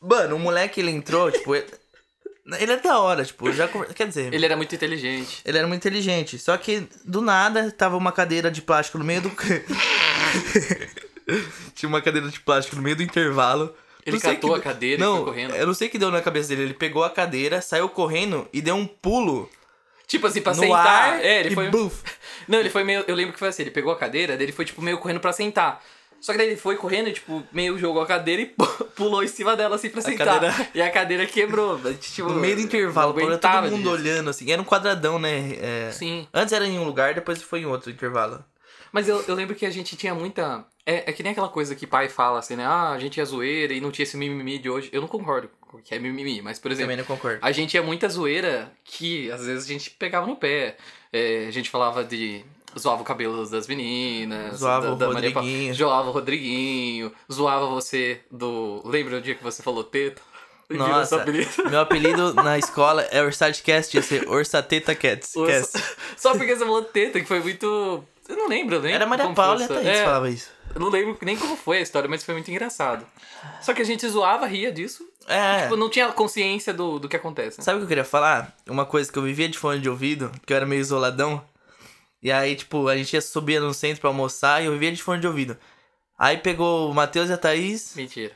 Mano, 0.00 0.36
o 0.36 0.38
moleque, 0.38 0.80
ele 0.80 0.90
entrou, 0.90 1.30
tipo... 1.30 1.54
Ele, 1.54 1.66
ele 2.58 2.72
é 2.72 2.76
da 2.76 2.98
hora, 2.98 3.24
tipo, 3.24 3.50
já... 3.52 3.68
Quer 3.68 4.08
dizer... 4.08 4.32
Ele 4.32 4.44
era 4.44 4.56
muito 4.56 4.74
inteligente. 4.74 5.42
Ele 5.44 5.58
era 5.58 5.66
muito 5.66 5.82
inteligente. 5.82 6.38
Só 6.38 6.56
que, 6.56 6.88
do 7.04 7.20
nada, 7.20 7.70
tava 7.70 7.96
uma 7.96 8.12
cadeira 8.12 8.50
de 8.50 8.62
plástico 8.62 8.98
no 8.98 9.04
meio 9.04 9.22
do. 9.22 9.30
Tinha 11.74 11.88
uma 11.88 12.00
cadeira 12.00 12.28
de 12.28 12.38
plástico 12.40 12.76
no 12.76 12.82
meio 12.82 12.96
do 12.96 13.02
intervalo. 13.02 13.74
Ele 14.06 14.20
catou 14.20 14.52
que- 14.54 14.58
a 14.58 14.62
cadeira 14.62 15.02
e 15.02 15.04
não, 15.04 15.16
foi 15.16 15.24
correndo. 15.26 15.54
Eu 15.56 15.66
não 15.66 15.74
sei 15.74 15.88
o 15.88 15.90
que 15.90 15.98
deu 15.98 16.10
na 16.10 16.22
cabeça 16.22 16.48
dele. 16.48 16.62
Ele 16.62 16.74
pegou 16.74 17.02
a 17.04 17.10
cadeira, 17.10 17.60
saiu 17.60 17.88
correndo 17.88 18.46
e 18.52 18.60
deu 18.62 18.74
um 18.76 18.86
pulo 18.86 19.50
Tipo 20.06 20.28
assim, 20.28 20.40
pra 20.40 20.54
no 20.54 20.60
sentar. 20.62 20.86
ar. 21.14 21.24
é, 21.24 21.40
ele 21.40 21.50
e 21.50 21.54
foi. 21.54 21.68
buf. 21.68 22.02
Não, 22.46 22.60
ele 22.60 22.70
foi 22.70 22.84
meio. 22.84 23.04
Eu 23.08 23.14
lembro 23.16 23.32
que 23.32 23.38
foi 23.40 23.48
assim, 23.48 23.62
ele 23.62 23.72
pegou 23.72 23.92
a 23.92 23.96
cadeira, 23.96 24.36
daí 24.36 24.44
ele 24.46 24.52
foi, 24.52 24.64
tipo, 24.64 24.80
meio 24.80 24.98
correndo 24.98 25.18
pra 25.18 25.32
sentar. 25.32 25.82
Só 26.20 26.32
que 26.32 26.38
daí 26.38 26.46
ele 26.46 26.56
foi 26.56 26.76
correndo 26.76 27.08
e, 27.08 27.12
tipo, 27.12 27.42
meio 27.52 27.76
jogou 27.78 28.00
a 28.00 28.06
cadeira 28.06 28.40
e 28.42 28.46
pulou 28.96 29.22
em 29.22 29.28
cima 29.28 29.54
dela, 29.56 29.74
assim, 29.76 29.90
pra 29.90 30.00
sentar. 30.00 30.26
cadeira- 30.40 30.68
E 30.74 30.80
a 30.80 30.90
cadeira 30.90 31.26
quebrou. 31.26 31.78
Tipo, 32.00 32.28
No 32.30 32.36
meio 32.40 32.54
do 32.56 32.62
intervalo, 32.62 33.12
todo 33.12 33.62
mundo 33.70 33.76
disso. 33.78 33.90
olhando, 33.90 34.30
assim. 34.30 34.50
Era 34.50 34.62
um 34.62 34.64
quadradão, 34.64 35.18
né? 35.18 35.56
É, 35.60 35.90
Sim. 35.92 36.26
Antes 36.32 36.52
era 36.52 36.66
em 36.66 36.78
um 36.78 36.84
lugar, 36.84 37.12
depois 37.14 37.42
foi 37.42 37.60
em 37.60 37.66
outro 37.66 37.90
intervalo. 37.90 38.42
Mas 38.96 39.10
eu, 39.10 39.22
eu 39.28 39.34
lembro 39.34 39.54
que 39.54 39.66
a 39.66 39.70
gente 39.70 39.94
tinha 39.94 40.14
muita. 40.14 40.64
É, 40.86 41.10
é 41.10 41.12
que 41.12 41.22
nem 41.22 41.32
aquela 41.32 41.50
coisa 41.50 41.74
que 41.74 41.86
pai 41.86 42.08
fala 42.08 42.38
assim, 42.38 42.56
né? 42.56 42.64
Ah, 42.64 42.92
a 42.92 42.98
gente 42.98 43.20
é 43.20 43.24
zoeira 43.26 43.74
e 43.74 43.78
não 43.80 43.90
tinha 43.90 44.04
esse 44.04 44.16
mimimi 44.16 44.58
de 44.58 44.70
hoje. 44.70 44.88
Eu 44.90 45.02
não 45.02 45.08
concordo 45.08 45.50
com 45.60 45.76
que 45.82 45.94
é 45.94 45.98
mimimi, 45.98 46.40
mas, 46.40 46.58
por 46.58 46.70
exemplo, 46.70 46.86
Também 46.92 46.96
não 46.96 47.04
concordo. 47.04 47.38
a 47.42 47.52
gente 47.52 47.68
tinha 47.72 47.82
muita 47.82 48.08
zoeira 48.08 48.72
que 48.84 49.30
às 49.30 49.44
vezes 49.44 49.66
a 49.66 49.68
gente 49.68 49.90
pegava 49.90 50.26
no 50.26 50.34
pé. 50.34 50.78
É, 51.12 51.44
a 51.46 51.50
gente 51.50 51.68
falava 51.68 52.02
de. 52.02 52.42
Zoava 52.78 53.02
o 53.02 53.04
cabelo 53.04 53.46
das 53.46 53.66
meninas. 53.66 54.60
Zoava 54.60 54.86
da, 54.86 54.92
o 54.92 54.96
da 54.96 55.10
Maria 55.10 55.30
Pa- 55.30 55.40
Rodriguinho. 55.40 55.74
Zoava 55.74 56.08
o 56.08 56.12
Rodriguinho. 56.12 57.12
Zoava 57.30 57.66
você 57.66 58.20
do. 58.30 58.80
Lembra 58.82 59.18
o 59.18 59.20
dia 59.20 59.34
que 59.34 59.44
você 59.44 59.62
falou 59.62 59.84
teta? 59.84 60.22
Nossa, 60.70 61.16
apelido? 61.22 61.50
meu 61.70 61.80
apelido 61.80 62.34
na 62.34 62.58
escola 62.58 63.02
é 63.02 63.22
Orsatcast, 63.22 63.94
ia 63.96 64.02
ser 64.02 64.28
Orsateta 64.28 64.94
Cats. 64.94 65.32
Só 66.16 66.32
porque 66.32 66.56
você 66.56 66.64
falou 66.64 66.82
teta, 66.82 67.20
que 67.20 67.26
foi 67.26 67.40
muito. 67.40 68.02
Eu 68.28 68.36
não 68.36 68.48
lembro, 68.48 68.80
né? 68.80 68.92
Era 68.92 69.06
Maria 69.06 69.28
Paula 69.32 69.64
e 69.64 69.68
Thaís 69.68 69.86
é, 69.86 70.04
falava 70.04 70.30
isso. 70.30 70.50
Eu 70.74 70.80
não 70.80 70.88
lembro 70.88 71.16
nem 71.22 71.36
como 71.36 71.56
foi 71.56 71.78
a 71.78 71.80
história, 71.80 72.08
mas 72.08 72.24
foi 72.24 72.34
muito 72.34 72.50
engraçado. 72.50 73.06
Só 73.60 73.72
que 73.72 73.80
a 73.80 73.84
gente 73.84 74.06
zoava, 74.08 74.46
ria 74.46 74.72
disso. 74.72 75.06
É. 75.26 75.62
Tipo, 75.62 75.76
não 75.76 75.88
tinha 75.88 76.08
consciência 76.12 76.72
do, 76.74 76.98
do 76.98 77.08
que 77.08 77.16
acontece. 77.16 77.58
Né? 77.58 77.64
Sabe 77.64 77.76
o 77.76 77.80
que 77.80 77.84
eu 77.84 77.88
queria 77.88 78.04
falar? 78.04 78.54
Uma 78.68 78.84
coisa 78.84 79.10
que 79.10 79.18
eu 79.18 79.22
vivia 79.22 79.48
de 79.48 79.58
fone 79.58 79.80
de 79.80 79.88
ouvido, 79.88 80.30
que 80.44 80.52
eu 80.52 80.56
era 80.56 80.66
meio 80.66 80.80
isoladão. 80.80 81.42
E 82.22 82.30
aí, 82.32 82.56
tipo, 82.56 82.88
a 82.88 82.96
gente 82.96 83.12
ia 83.14 83.20
subir 83.20 83.60
no 83.60 83.72
centro 83.72 84.00
pra 84.00 84.10
almoçar 84.10 84.62
e 84.62 84.66
eu 84.66 84.72
vivia 84.72 84.92
de 84.92 85.02
fone 85.02 85.20
de 85.20 85.26
ouvido. 85.26 85.56
Aí 86.18 86.38
pegou 86.38 86.90
o 86.90 86.94
Matheus 86.94 87.28
e 87.30 87.32
a 87.32 87.38
Thaís. 87.38 87.94
Mentira. 87.94 88.32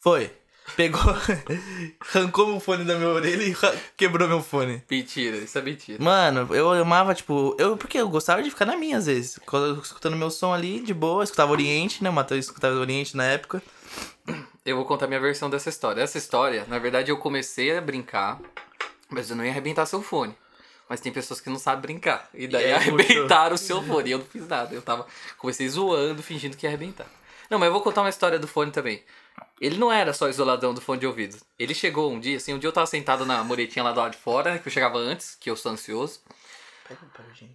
Foi. 0.00 0.30
Pegou, 0.76 1.00
arrancou 2.00 2.56
o 2.56 2.60
fone 2.60 2.84
da 2.84 2.96
minha 2.96 3.08
orelha 3.08 3.42
e 3.42 3.56
quebrou 3.96 4.28
meu 4.28 4.42
fone. 4.42 4.82
Mentira, 4.90 5.36
isso 5.36 5.58
é 5.58 5.62
mentira. 5.62 6.02
Mano, 6.02 6.54
eu 6.54 6.70
amava, 6.72 7.14
tipo, 7.14 7.56
eu 7.58 7.76
porque 7.76 7.98
eu 7.98 8.08
gostava 8.08 8.42
de 8.42 8.50
ficar 8.50 8.66
na 8.66 8.76
minha 8.76 8.98
às 8.98 9.06
vezes. 9.06 9.38
Escutando 9.82 10.16
meu 10.16 10.30
som 10.30 10.52
ali, 10.52 10.80
de 10.80 10.94
boa, 10.94 11.24
escutava 11.24 11.52
Oriente, 11.52 12.02
né? 12.02 12.10
O 12.10 12.12
Matheus 12.12 12.44
escutava 12.44 12.76
Oriente 12.76 13.16
na 13.16 13.24
época. 13.24 13.62
Eu 14.64 14.76
vou 14.76 14.84
contar 14.84 15.06
minha 15.06 15.20
versão 15.20 15.48
dessa 15.48 15.68
história. 15.68 16.02
Essa 16.02 16.18
história, 16.18 16.64
na 16.68 16.78
verdade, 16.78 17.10
eu 17.10 17.16
comecei 17.16 17.76
a 17.76 17.80
brincar, 17.80 18.38
mas 19.08 19.30
eu 19.30 19.36
não 19.36 19.44
ia 19.44 19.50
arrebentar 19.50 19.86
seu 19.86 20.02
fone. 20.02 20.34
Mas 20.88 21.00
tem 21.00 21.12
pessoas 21.12 21.40
que 21.40 21.50
não 21.50 21.58
sabem 21.58 21.82
brincar. 21.82 22.28
E 22.32 22.46
daí 22.46 22.68
E 22.68 22.72
arrebentaram 22.72 23.54
o 23.54 23.58
seu 23.58 23.82
fone. 23.82 24.08
E 24.08 24.12
eu 24.12 24.18
não 24.18 24.24
fiz 24.26 24.46
nada. 24.48 24.74
Eu 24.74 24.80
tava. 24.80 25.06
Comecei 25.36 25.68
zoando, 25.68 26.22
fingindo 26.22 26.56
que 26.56 26.64
ia 26.64 26.70
arrebentar. 26.70 27.06
Não, 27.50 27.58
mas 27.58 27.66
eu 27.66 27.72
vou 27.72 27.82
contar 27.82 28.02
uma 28.02 28.08
história 28.08 28.38
do 28.38 28.46
fone 28.48 28.70
também. 28.70 29.02
Ele 29.60 29.76
não 29.78 29.90
era 29.90 30.12
só 30.12 30.28
isoladão 30.28 30.72
do 30.72 30.80
fone 30.80 31.00
de 31.00 31.06
ouvido. 31.06 31.36
Ele 31.58 31.74
chegou 31.74 32.12
um 32.12 32.20
dia, 32.20 32.36
assim, 32.36 32.54
um 32.54 32.58
dia 32.58 32.68
eu 32.68 32.72
tava 32.72 32.86
sentado 32.86 33.26
na 33.26 33.42
muretinha 33.42 33.82
lá 33.82 33.92
do 33.92 34.00
lado 34.00 34.12
de 34.12 34.18
fora, 34.18 34.52
né, 34.52 34.58
que 34.58 34.68
eu 34.68 34.72
chegava 34.72 34.98
antes, 34.98 35.34
que 35.34 35.50
eu 35.50 35.56
sou 35.56 35.72
ansioso. 35.72 36.20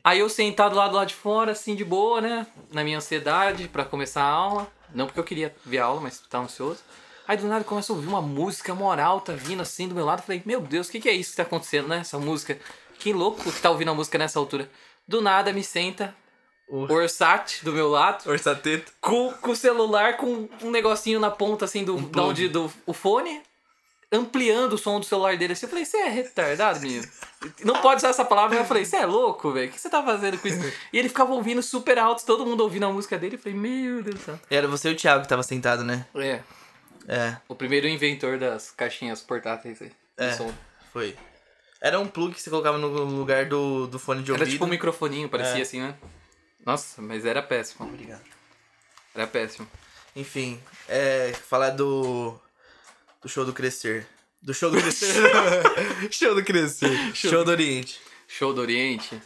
Aí 0.04 0.20
eu 0.20 0.30
sentado 0.30 0.76
lá 0.76 0.88
do 0.88 0.96
lado 0.96 1.08
de 1.08 1.16
fora, 1.16 1.54
assim, 1.54 1.76
de 1.76 1.84
boa, 1.84 2.22
né? 2.22 2.46
Na 2.72 2.84
minha 2.84 2.98
ansiedade 2.98 3.68
pra 3.68 3.84
começar 3.84 4.22
a 4.22 4.28
aula. 4.28 4.72
Não 4.94 5.08
porque 5.08 5.20
eu 5.20 5.24
queria 5.24 5.56
ver 5.66 5.80
a 5.80 5.86
aula, 5.86 6.02
mas 6.02 6.20
tava 6.30 6.46
ansioso. 6.46 6.82
Aí 7.28 7.38
do 7.38 7.48
nada 7.48 7.64
começa 7.64 7.92
a 7.92 7.96
ouvir 7.96 8.08
uma 8.08 8.22
música 8.22 8.76
moral, 8.76 9.22
tá 9.22 9.34
vindo 9.34 9.62
assim 9.62 9.88
do 9.88 9.96
meu 9.96 10.06
lado. 10.06 10.22
Falei, 10.22 10.44
meu 10.46 10.62
Deus, 10.62 10.88
o 10.88 10.92
que, 10.92 11.00
que 11.00 11.10
é 11.10 11.14
isso 11.14 11.32
que 11.32 11.38
tá 11.38 11.44
acontecendo, 11.44 11.88
né? 11.88 12.00
Essa 12.00 12.20
música. 12.20 12.60
Que 13.00 13.12
louco 13.12 13.52
que 13.52 13.62
tá 13.62 13.72
ouvindo 13.72 13.92
a 13.92 13.96
música 13.96 14.18
nessa 14.18 14.38
altura. 14.38 14.70
Do 15.08 15.22
nada 15.22 15.52
me 15.52 15.64
senta 15.64 16.16
O- 16.68 16.92
Orsat 16.92 17.64
do 17.64 17.72
meu 17.74 17.90
lado, 17.90 18.28
Orsateta. 18.30 18.92
com, 19.02 19.32
com 19.34 19.52
o 19.52 19.56
celular 19.56 20.18
com 20.18 20.48
um 20.62 20.72
negocinho 20.72 21.20
na 21.20 21.30
ponta, 21.30 21.66
assim, 21.66 21.84
do, 21.84 21.98
da 21.98 22.24
onde 22.24 22.48
do 22.48 22.72
o 22.86 22.94
fone, 22.94 23.42
ampliando 24.12 24.74
o 24.74 24.78
som 24.78 25.00
do 25.00 25.06
celular 25.06 25.38
dele 25.38 25.54
assim. 25.54 25.66
Eu 25.66 25.70
falei, 25.70 25.86
você 25.86 25.98
é 25.98 26.10
retardado, 26.10 26.80
menino? 26.80 27.06
Não 27.64 27.82
pode 27.82 27.98
usar 27.98 28.10
essa 28.10 28.24
palavra, 28.26 28.58
eu 28.58 28.66
falei, 28.66 28.86
você 28.86 28.98
é 28.98 29.06
louco, 29.06 29.52
velho? 29.52 29.70
O 29.70 29.72
que 29.74 29.80
você 29.80 29.90
tá 29.90 30.02
fazendo 30.04 30.38
com 30.38 30.48
isso? 30.48 30.60
E 30.92 30.98
ele 30.98 31.10
ficava 31.10 31.34
ouvindo 31.34 31.62
super 31.62 31.98
alto, 32.00 32.26
todo 32.26 32.46
mundo 32.46 32.62
ouvindo 32.62 32.86
a 32.86 32.90
música 32.92 33.18
dele. 33.18 33.36
Eu 33.36 33.40
falei, 33.40 33.58
meu 33.58 34.02
Deus 34.02 34.16
do 34.18 34.22
céu. 34.24 34.40
Era 34.50 34.68
você 34.68 34.90
e 34.90 34.94
o 34.94 34.96
Thiago 34.96 35.24
que 35.24 35.30
tava 35.30 35.44
sentado, 35.44 35.84
né? 35.84 36.06
É, 36.16 36.40
É, 37.08 37.38
o 37.50 37.56
primeiro 37.56 37.86
inventor 37.88 38.38
das 38.40 38.72
caixinhas 38.72 39.20
portáteis 39.22 39.82
aí. 39.82 39.90
de 39.90 39.94
É. 40.26 40.32
som. 40.34 40.52
foi. 40.94 41.16
Era 41.82 42.00
um 42.00 42.08
plug 42.08 42.34
que 42.34 42.42
você 42.42 42.50
colocava 42.50 42.78
no 42.78 42.88
lugar 42.88 43.46
do, 43.48 43.88
do 43.88 44.00
fone 44.00 44.24
de 44.24 44.32
Era 44.32 44.40
ouvido. 44.40 44.54
tipo 44.54 44.64
um 44.64 44.70
microfoninho, 44.70 45.28
parecia 45.28 45.60
É. 45.60 45.62
assim, 45.64 45.82
né? 45.82 45.96
Nossa, 46.66 47.02
mas 47.02 47.26
era 47.26 47.42
péssimo. 47.42 47.88
Obrigado. 47.88 48.22
Era 49.14 49.28
péssimo. 49.28 49.68
Enfim, 50.16 50.60
é. 50.88 51.34
Falar 51.48 51.72
do. 51.72 52.40
Do 53.22 53.30
show 53.30 53.46
do 53.46 53.54
Crescer. 53.54 54.06
Do 54.42 54.54
show 54.54 54.70
do 54.70 54.78
Crescer. 54.82 55.14
show 56.12 56.36
do 56.36 56.44
Crescer. 56.44 57.16
Show, 57.16 57.44
do 57.46 57.52
Oriente. 57.52 58.00
Show 58.28 58.54
do 58.54 58.62
Oriente. 58.62 59.22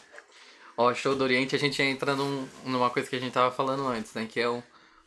Ó, 0.76 0.94
show 0.94 1.16
do 1.16 1.24
Oriente 1.24 1.56
a 1.56 1.60
gente 1.60 1.82
entra 1.82 2.16
num, 2.16 2.48
numa 2.64 2.90
coisa 2.92 3.10
que 3.10 3.16
a 3.16 3.20
gente 3.20 3.34
tava 3.34 3.54
falando 3.54 3.88
antes, 3.88 4.14
né? 4.14 4.28
Que 4.32 4.40
é 4.40 4.50
um 4.50 4.62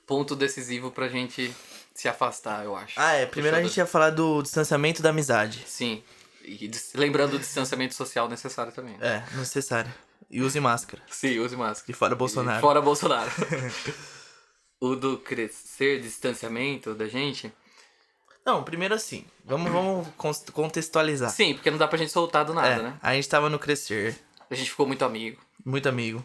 ponto 0.07 0.35
decisivo 0.35 0.91
pra 0.91 1.09
gente 1.09 1.55
se 1.95 2.09
afastar, 2.09 2.65
eu 2.65 2.75
acho. 2.75 2.95
Ah, 2.97 3.13
é. 3.13 3.27
Primeiro 3.27 3.57
a 3.57 3.61
show 3.61 3.65
do- 3.65 3.69
gente 3.69 3.79
ia 3.79 3.87
falar 3.87 4.11
do 4.11 4.43
distanciamento 4.43 5.01
da 5.01 5.11
amizade. 5.11 5.63
Sim. 5.67 6.03
E 6.43 6.69
lembrando 6.95 7.35
o 7.35 7.39
distanciamento 7.39 7.95
social 7.95 8.29
necessário 8.29 8.73
também. 8.73 8.97
É, 9.01 9.23
necessário. 9.37 9.93
E 10.31 10.41
use 10.41 10.61
máscara. 10.61 11.03
Sim, 11.11 11.39
use 11.41 11.57
máscara. 11.57 11.91
E 11.91 11.95
fora 11.95 12.15
Bolsonaro. 12.15 12.61
Fora 12.61 12.81
Bolsonaro. 12.81 13.31
o 14.81 14.95
do 14.95 15.19
crescer, 15.19 16.01
distanciamento 16.01 16.95
da 16.95 17.09
gente. 17.09 17.53
Não, 18.47 18.63
primeiro 18.63 18.95
assim. 18.95 19.25
Vamos, 19.45 19.71
vamos 19.71 20.09
contextualizar. 20.53 21.31
Sim, 21.31 21.55
porque 21.55 21.71
não 21.71 21.79
dá 21.79 21.89
pra 21.89 21.99
gente 21.99 22.13
soltar 22.13 22.45
do 22.45 22.55
nada, 22.55 22.69
é, 22.69 22.83
né? 22.83 22.99
A 23.03 23.15
gente 23.15 23.29
tava 23.29 23.51
no 23.51 23.59
Crescer. 23.59 24.17
A 24.49 24.55
gente 24.55 24.71
ficou 24.71 24.87
muito 24.87 25.05
amigo. 25.05 25.41
Muito 25.65 25.89
amigo. 25.89 26.25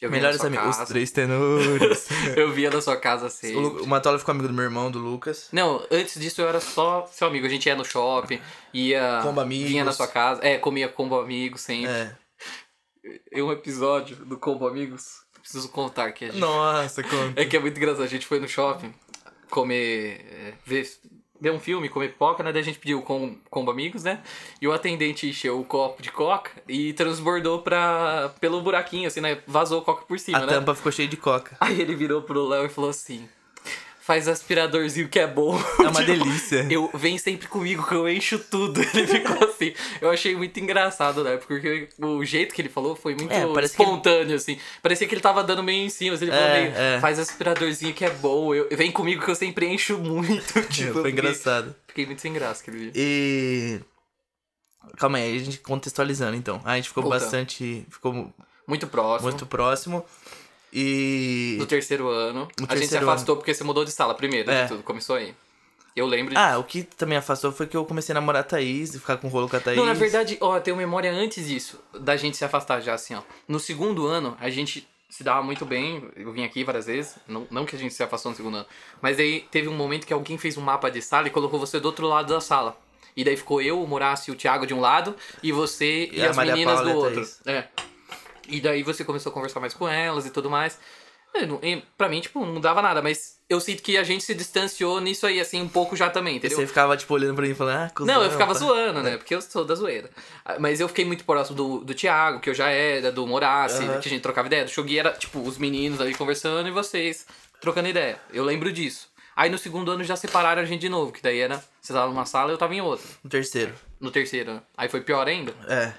Eu 0.00 0.10
Melhores 0.10 0.40
amigos. 0.44 0.78
Os 0.78 0.88
três 0.88 1.10
tenores. 1.10 2.06
Eu 2.36 2.52
via 2.52 2.70
na 2.70 2.80
sua 2.80 2.96
casa 2.96 3.28
sempre. 3.28 3.56
o, 3.56 3.82
o 3.82 3.86
Matola 3.86 4.16
ficou 4.16 4.30
amigo 4.30 4.46
do 4.46 4.54
meu 4.54 4.62
irmão, 4.62 4.92
do 4.92 5.00
Lucas. 5.00 5.48
Não, 5.50 5.84
antes 5.90 6.20
disso 6.20 6.40
eu 6.40 6.48
era 6.48 6.60
só 6.60 7.04
seu 7.12 7.26
amigo. 7.26 7.44
A 7.44 7.48
gente 7.48 7.66
ia 7.66 7.74
no 7.74 7.84
shopping, 7.84 8.40
ia. 8.72 9.20
Combo 9.24 9.40
amigos. 9.40 9.68
Vinha 9.68 9.84
na 9.84 9.90
sua 9.90 10.06
casa. 10.06 10.40
É, 10.44 10.56
comia 10.56 10.88
combo 10.88 11.18
amigos 11.18 11.62
sempre. 11.62 11.90
É. 11.90 12.16
E 13.32 13.42
um 13.42 13.52
episódio 13.52 14.16
do 14.16 14.36
Combo 14.36 14.66
Amigos. 14.66 15.22
Preciso 15.40 15.68
contar 15.70 16.06
aqui. 16.06 16.26
A 16.26 16.28
gente... 16.28 16.40
Nossa, 16.40 17.02
conta. 17.02 17.40
É 17.40 17.44
que 17.44 17.56
é 17.56 17.60
muito 17.60 17.76
engraçado. 17.76 18.02
A 18.04 18.08
gente 18.08 18.26
foi 18.26 18.38
no 18.38 18.48
shopping 18.48 18.92
comer. 19.50 20.20
é, 20.30 20.54
ver, 20.64 20.86
ver 21.40 21.52
um 21.52 21.60
filme, 21.60 21.88
comer 21.88 22.08
pipoca, 22.08 22.42
né? 22.42 22.52
Daí 22.52 22.62
a 22.62 22.64
gente 22.64 22.78
pediu 22.78 23.00
com, 23.02 23.36
combo 23.48 23.70
amigos, 23.70 24.02
né? 24.04 24.22
E 24.60 24.66
o 24.66 24.72
atendente 24.72 25.28
encheu 25.28 25.60
o 25.60 25.64
copo 25.64 26.02
de 26.02 26.10
coca 26.10 26.50
e 26.68 26.92
transbordou 26.92 27.62
pra, 27.62 28.34
pelo 28.40 28.60
buraquinho, 28.60 29.06
assim, 29.06 29.20
né? 29.20 29.40
Vazou 29.46 29.80
a 29.80 29.84
coca 29.84 30.04
por 30.04 30.18
cima, 30.18 30.38
A 30.38 30.46
né? 30.46 30.52
tampa 30.52 30.74
ficou 30.74 30.92
cheia 30.92 31.08
de 31.08 31.16
coca. 31.16 31.56
Aí 31.60 31.80
ele 31.80 31.94
virou 31.94 32.22
pro 32.22 32.46
Léo 32.46 32.66
e 32.66 32.68
falou 32.68 32.90
assim: 32.90 33.28
faz 34.08 34.26
aspiradorzinho 34.26 35.06
que 35.06 35.18
é 35.18 35.26
bom. 35.26 35.54
É 35.84 35.88
uma 35.88 36.00
delícia. 36.02 36.66
Eu 36.70 36.90
vem 36.94 37.18
sempre 37.18 37.46
comigo 37.46 37.86
que 37.86 37.94
eu 37.94 38.08
encho 38.08 38.38
tudo. 38.38 38.80
Ele 38.94 39.06
ficou 39.06 39.46
assim. 39.46 39.74
Eu 40.00 40.08
achei 40.10 40.34
muito 40.34 40.58
engraçado, 40.58 41.22
né? 41.22 41.36
Porque 41.36 41.90
o 41.98 42.24
jeito 42.24 42.54
que 42.54 42.62
ele 42.62 42.70
falou 42.70 42.96
foi 42.96 43.14
muito 43.14 43.30
É, 43.30 43.44
espontâneo, 43.64 44.34
assim. 44.34 44.58
Parecia 44.82 45.06
que 45.06 45.14
ele 45.14 45.20
tava 45.20 45.44
dando 45.44 45.62
meio 45.62 45.84
em 45.84 45.90
cima. 45.90 46.14
assim, 46.14 46.24
Ele 46.24 46.32
falou 46.32 46.46
É, 46.48 46.60
meio, 46.62 46.74
é. 46.74 47.00
faz 47.00 47.18
aspiradorzinho 47.18 47.92
que 47.92 48.02
é 48.02 48.10
bom. 48.10 48.54
Eu, 48.54 48.66
vem 48.72 48.90
comigo 48.90 49.22
que 49.22 49.30
eu 49.30 49.34
sempre 49.34 49.66
encho 49.66 49.98
muito. 49.98 50.54
tipo, 50.72 50.94
Foi 50.94 51.10
fiquei- 51.10 51.10
engraçado. 51.12 51.74
Fiquei 51.86 52.06
muito 52.06 52.22
sem 52.22 52.32
graça 52.32 52.62
aquele 52.62 52.90
dia. 52.90 52.92
E. 52.96 53.80
Calma 54.96 55.18
aí, 55.18 55.36
a 55.36 55.44
gente 55.44 55.58
contextualizando 55.58 56.34
então. 56.34 56.62
A 56.64 56.76
gente 56.76 56.88
ficou 56.88 57.02
Voltando. 57.02 57.20
bastante. 57.20 57.86
Ficou 57.90 58.32
Muito 58.66 58.86
próximo. 58.86 59.28
muito 59.30 59.44
próximo. 59.46 60.02
E. 60.72 61.56
No 61.58 61.66
terceiro 61.66 62.08
ano. 62.08 62.48
No 62.58 62.66
a 62.68 62.74
gente 62.74 62.84
se 62.84 62.90
terceiro 62.90 63.08
afastou 63.10 63.36
porque 63.36 63.52
você 63.54 63.64
mudou 63.64 63.84
de 63.84 63.90
sala 63.90 64.14
primeiro 64.14 64.50
É. 64.50 64.62
de 64.62 64.68
tudo. 64.68 64.82
Começou 64.82 65.16
aí. 65.16 65.34
Eu 65.96 66.06
lembro 66.06 66.32
de 66.32 66.38
Ah, 66.38 66.58
o 66.58 66.64
que 66.64 66.84
também 66.84 67.18
afastou 67.18 67.50
foi 67.50 67.66
que 67.66 67.76
eu 67.76 67.84
comecei 67.84 68.12
a 68.12 68.14
namorar 68.14 68.42
a 68.42 68.44
Thaís 68.44 68.94
e 68.94 69.00
ficar 69.00 69.16
com 69.16 69.26
rolo 69.28 69.48
com 69.48 69.56
a 69.56 69.60
Thaís. 69.60 69.76
Não, 69.76 69.84
na 69.86 69.94
verdade, 69.94 70.38
ó, 70.40 70.56
eu 70.56 70.60
tenho 70.60 70.76
memória 70.76 71.10
antes 71.10 71.48
disso, 71.48 71.80
da 71.98 72.16
gente 72.16 72.36
se 72.36 72.44
afastar 72.44 72.80
já, 72.80 72.94
assim, 72.94 73.14
ó. 73.16 73.22
No 73.48 73.58
segundo 73.58 74.06
ano, 74.06 74.36
a 74.40 74.48
gente 74.48 74.86
se 75.10 75.24
dava 75.24 75.42
muito 75.42 75.64
bem, 75.64 76.04
eu 76.14 76.30
vim 76.32 76.44
aqui 76.44 76.62
várias 76.62 76.86
vezes, 76.86 77.16
não, 77.26 77.48
não 77.50 77.64
que 77.64 77.74
a 77.74 77.78
gente 77.78 77.94
se 77.94 78.02
afastou 78.02 78.30
no 78.30 78.36
segundo 78.36 78.58
ano, 78.58 78.66
mas 79.02 79.18
aí 79.18 79.44
teve 79.50 79.66
um 79.66 79.74
momento 79.74 80.06
que 80.06 80.12
alguém 80.12 80.38
fez 80.38 80.56
um 80.56 80.60
mapa 80.60 80.88
de 80.90 81.02
sala 81.02 81.26
e 81.26 81.30
colocou 81.30 81.58
você 81.58 81.80
do 81.80 81.86
outro 81.86 82.06
lado 82.06 82.32
da 82.32 82.40
sala. 82.40 82.78
E 83.16 83.24
daí 83.24 83.36
ficou 83.36 83.60
eu, 83.60 83.82
o 83.82 83.86
Moracio 83.88 84.30
e 84.32 84.34
o 84.34 84.38
Thiago 84.38 84.66
de 84.66 84.74
um 84.74 84.80
lado, 84.80 85.16
e 85.42 85.50
você 85.50 86.04
e, 86.12 86.18
E 86.18 86.22
as 86.24 86.36
Maria 86.36 86.52
meninas 86.52 86.76
Paula 86.76 86.92
do 86.92 86.96
outro. 86.98 87.28
É. 87.46 87.64
E 88.48 88.60
daí 88.60 88.82
você 88.82 89.04
começou 89.04 89.30
a 89.30 89.32
conversar 89.34 89.60
mais 89.60 89.74
com 89.74 89.88
elas 89.88 90.26
e 90.26 90.30
tudo 90.30 90.48
mais. 90.50 90.78
É, 91.34 91.42
e 91.62 91.82
pra 91.96 92.08
mim, 92.08 92.20
tipo, 92.20 92.40
não 92.44 92.54
mudava 92.54 92.80
nada, 92.80 93.02
mas 93.02 93.36
eu 93.50 93.60
sinto 93.60 93.82
que 93.82 93.98
a 93.98 94.02
gente 94.02 94.24
se 94.24 94.34
distanciou 94.34 94.98
nisso 94.98 95.26
aí, 95.26 95.38
assim, 95.38 95.60
um 95.60 95.68
pouco 95.68 95.94
já 95.94 96.08
também, 96.08 96.34
E 96.34 96.36
entendeu? 96.38 96.56
você 96.56 96.66
ficava, 96.66 96.96
tipo, 96.96 97.12
olhando 97.12 97.34
pra 97.34 97.44
mim 97.44 97.50
e 97.50 97.54
falando, 97.54 97.76
ah, 97.84 97.90
cuzão, 97.94 98.14
Não, 98.14 98.22
eu 98.22 98.30
ficava 98.30 98.54
pá. 98.54 98.58
zoando, 98.58 99.02
né? 99.02 99.18
Porque 99.18 99.34
eu 99.34 99.42
sou 99.42 99.62
da 99.64 99.74
zoeira. 99.74 100.08
Ah, 100.44 100.56
Mas 100.58 100.80
eu 100.80 100.88
fiquei 100.88 101.04
muito 101.04 101.24
próximo 101.24 101.54
do, 101.56 101.80
do 101.84 101.94
Thiago, 101.94 102.40
que 102.40 102.48
eu 102.48 102.54
já 102.54 102.70
era, 102.70 103.12
do 103.12 103.26
Moraci, 103.26 103.82
Aham. 103.84 104.00
que 104.00 104.08
a 104.08 104.10
gente 104.10 104.22
trocava 104.22 104.48
ideia. 104.48 104.64
Do 104.64 104.70
Shogui 104.70 104.98
era, 104.98 105.12
tipo, 105.12 105.38
os 105.40 105.58
meninos 105.58 106.00
ali 106.00 106.14
conversando 106.14 106.66
e 106.66 106.72
vocês 106.72 107.26
trocando 107.60 107.88
ideia. 107.88 108.18
Eu 108.32 108.42
lembro 108.42 108.72
disso. 108.72 109.10
Aí 109.36 109.50
no 109.50 109.58
segundo 109.58 109.90
ano 109.92 110.02
já 110.02 110.16
separaram 110.16 110.62
a 110.62 110.64
gente 110.64 110.80
de 110.80 110.88
novo, 110.88 111.12
que 111.12 111.22
daí 111.22 111.38
era. 111.40 111.62
Você 111.80 111.92
tava 111.92 112.08
numa 112.10 112.24
sala 112.26 112.50
e 112.50 112.54
eu 112.54 112.58
tava 112.58 112.74
em 112.74 112.80
outra. 112.80 113.06
No 113.22 113.28
terceiro. 113.30 113.72
No 114.00 114.10
terceiro. 114.10 114.54
né? 114.54 114.62
Aí 114.76 114.88
foi 114.88 115.02
pior 115.02 115.28
ainda. 115.28 115.54
É. 115.68 115.92